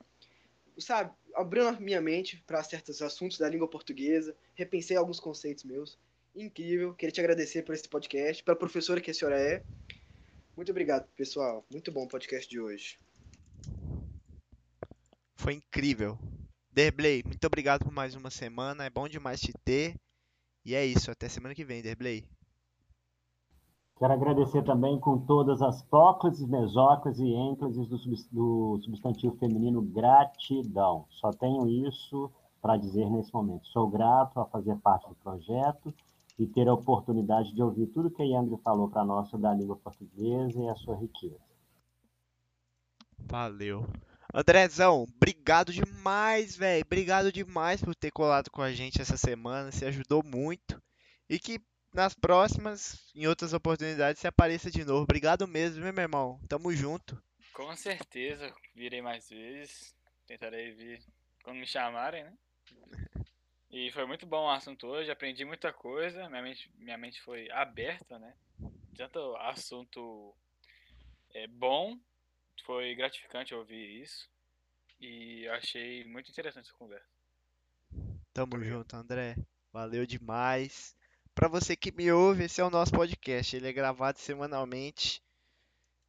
Sabe, 0.77 1.13
abriu 1.33 1.67
a 1.67 1.79
minha 1.79 2.01
mente 2.01 2.43
para 2.45 2.63
certos 2.63 3.01
assuntos 3.01 3.37
da 3.37 3.49
língua 3.49 3.67
portuguesa, 3.67 4.35
repensei 4.55 4.97
alguns 4.97 5.19
conceitos 5.19 5.63
meus 5.63 5.97
incrível. 6.35 6.93
Queria 6.93 7.13
te 7.13 7.21
agradecer 7.21 7.63
por 7.63 7.73
esse 7.73 7.87
podcast, 7.87 8.43
pela 8.43 8.57
professora 8.57 8.99
que 8.99 9.11
a 9.11 9.13
senhora 9.13 9.39
é. 9.39 9.63
Muito 10.55 10.71
obrigado, 10.71 11.07
pessoal. 11.15 11.65
Muito 11.71 11.91
bom 11.91 12.03
o 12.03 12.07
podcast 12.07 12.49
de 12.49 12.59
hoje. 12.59 12.99
Foi 15.35 15.53
incrível. 15.53 16.17
Derblay, 16.71 17.23
muito 17.25 17.45
obrigado 17.45 17.83
por 17.83 17.91
mais 17.91 18.15
uma 18.15 18.29
semana. 18.29 18.85
É 18.85 18.89
bom 18.89 19.07
demais 19.07 19.39
te 19.39 19.53
ter. 19.63 19.95
E 20.63 20.75
é 20.75 20.85
isso. 20.85 21.11
Até 21.11 21.29
semana 21.29 21.55
que 21.55 21.63
vem, 21.63 21.81
Derblay. 21.81 22.25
Quero 23.97 24.11
agradecer 24.11 24.61
também 24.63 24.99
com 24.99 25.17
todas 25.19 25.61
as 25.61 25.81
próclises, 25.83 26.45
mesóclises 26.45 27.21
e 27.21 27.33
ênclises 27.33 27.87
do, 27.87 27.97
do 28.31 28.83
substantivo 28.83 29.37
feminino 29.37 29.81
gratidão. 29.81 31.05
Só 31.09 31.31
tenho 31.31 31.67
isso 31.87 32.29
para 32.61 32.75
dizer 32.75 33.09
nesse 33.09 33.33
momento. 33.33 33.65
Sou 33.67 33.87
grato 33.87 34.39
a 34.39 34.45
fazer 34.47 34.75
parte 34.77 35.07
do 35.07 35.15
projeto 35.15 35.93
e 36.37 36.45
ter 36.45 36.67
a 36.67 36.73
oportunidade 36.73 37.53
de 37.53 37.63
ouvir 37.63 37.87
tudo 37.87 38.11
que 38.11 38.21
a 38.21 38.25
Yandri 38.25 38.57
falou 38.63 38.89
para 38.89 39.05
nós 39.05 39.29
sobre 39.29 39.47
a 39.47 39.53
língua 39.53 39.77
portuguesa 39.77 40.59
e 40.59 40.67
a 40.67 40.75
sua 40.75 40.97
riqueza. 40.97 41.39
Valeu. 43.17 43.87
Andrezão, 44.33 45.03
obrigado 45.03 45.71
demais, 45.71 46.57
velho. 46.57 46.83
Obrigado 46.85 47.31
demais 47.31 47.81
por 47.81 47.95
ter 47.95 48.11
colado 48.11 48.51
com 48.51 48.61
a 48.61 48.73
gente 48.73 49.01
essa 49.01 49.15
semana. 49.15 49.71
Você 49.71 49.85
ajudou 49.85 50.21
muito. 50.21 50.81
E 51.29 51.39
que 51.39 51.61
nas 51.95 52.13
próximas, 52.13 53.09
em 53.15 53.25
outras 53.25 53.53
oportunidades, 53.53 54.21
você 54.21 54.27
apareça 54.27 54.69
de 54.69 54.83
novo. 54.83 55.03
Obrigado 55.03 55.47
mesmo, 55.47 55.81
meu 55.81 56.03
irmão. 56.03 56.39
Tamo 56.47 56.71
junto. 56.73 57.21
Com 57.53 57.75
certeza. 57.75 58.53
Virei 58.75 59.01
mais 59.01 59.29
vezes. 59.29 59.95
Tentarei 60.27 60.71
vir 60.73 61.01
quando 61.43 61.57
me 61.57 61.65
chamarem, 61.65 62.25
né? 62.25 62.37
E 63.71 63.91
foi 63.91 64.05
muito 64.05 64.25
bom 64.25 64.45
o 64.45 64.49
assunto 64.49 64.87
hoje, 64.87 65.11
aprendi 65.11 65.43
muita 65.43 65.71
coisa, 65.73 66.29
minha 66.29 66.41
mente, 66.41 66.71
minha 66.77 66.97
mente 66.97 67.21
foi 67.21 67.49
aberta, 67.51 68.17
né? 68.17 68.33
Tanto 68.95 69.35
assunto 69.37 70.33
é, 71.33 71.45
bom, 71.47 71.99
foi 72.65 72.95
gratificante 72.95 73.53
ouvir 73.53 74.01
isso. 74.01 74.29
E 74.99 75.47
achei 75.49 76.05
muito 76.05 76.31
interessante 76.31 76.69
essa 76.69 76.77
conversa. 76.77 77.07
Tamo 78.33 78.63
junto, 78.63 78.95
André. 78.95 79.35
Valeu 79.71 80.05
demais. 80.05 80.95
Para 81.35 81.49
você 81.49 81.75
que 81.75 81.91
me 81.91 82.09
ouve, 82.11 82.45
esse 82.45 82.61
é 82.61 82.63
o 82.63 82.69
nosso 82.69 82.93
podcast. 82.93 83.55
Ele 83.55 83.67
é 83.67 83.73
gravado 83.73 84.17
semanalmente. 84.17 85.21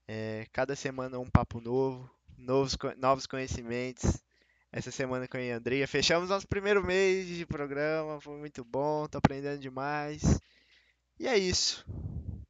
É, 0.07 0.47
cada 0.53 0.77
semana 0.77 1.19
um 1.19 1.29
papo 1.29 1.61
novo, 1.61 2.09
novos, 2.39 2.79
novos 2.97 3.27
conhecimentos 3.27 4.25
essa 4.71 4.91
semana 4.91 5.27
com 5.27 5.37
a 5.37 5.41
Andrea. 5.41 5.89
Fechamos 5.89 6.29
nosso 6.29 6.47
primeiro 6.47 6.85
mês 6.85 7.27
de 7.27 7.45
programa, 7.47 8.21
foi 8.21 8.37
muito 8.37 8.65
bom, 8.65 9.09
tô 9.09 9.19
aprendendo 9.19 9.59
demais. 9.59 10.39
E 11.19 11.27
é 11.27 11.37
isso. 11.37 11.85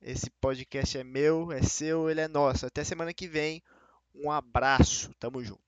Esse 0.02 0.28
podcast 0.40 0.98
é 0.98 1.04
meu, 1.04 1.52
é 1.52 1.62
seu, 1.62 2.10
ele 2.10 2.20
é 2.20 2.28
nosso. 2.28 2.66
Até 2.66 2.84
semana 2.84 3.14
que 3.14 3.26
vem. 3.26 3.62
Um 4.14 4.30
abraço, 4.30 5.14
tamo 5.18 5.42
junto. 5.42 5.65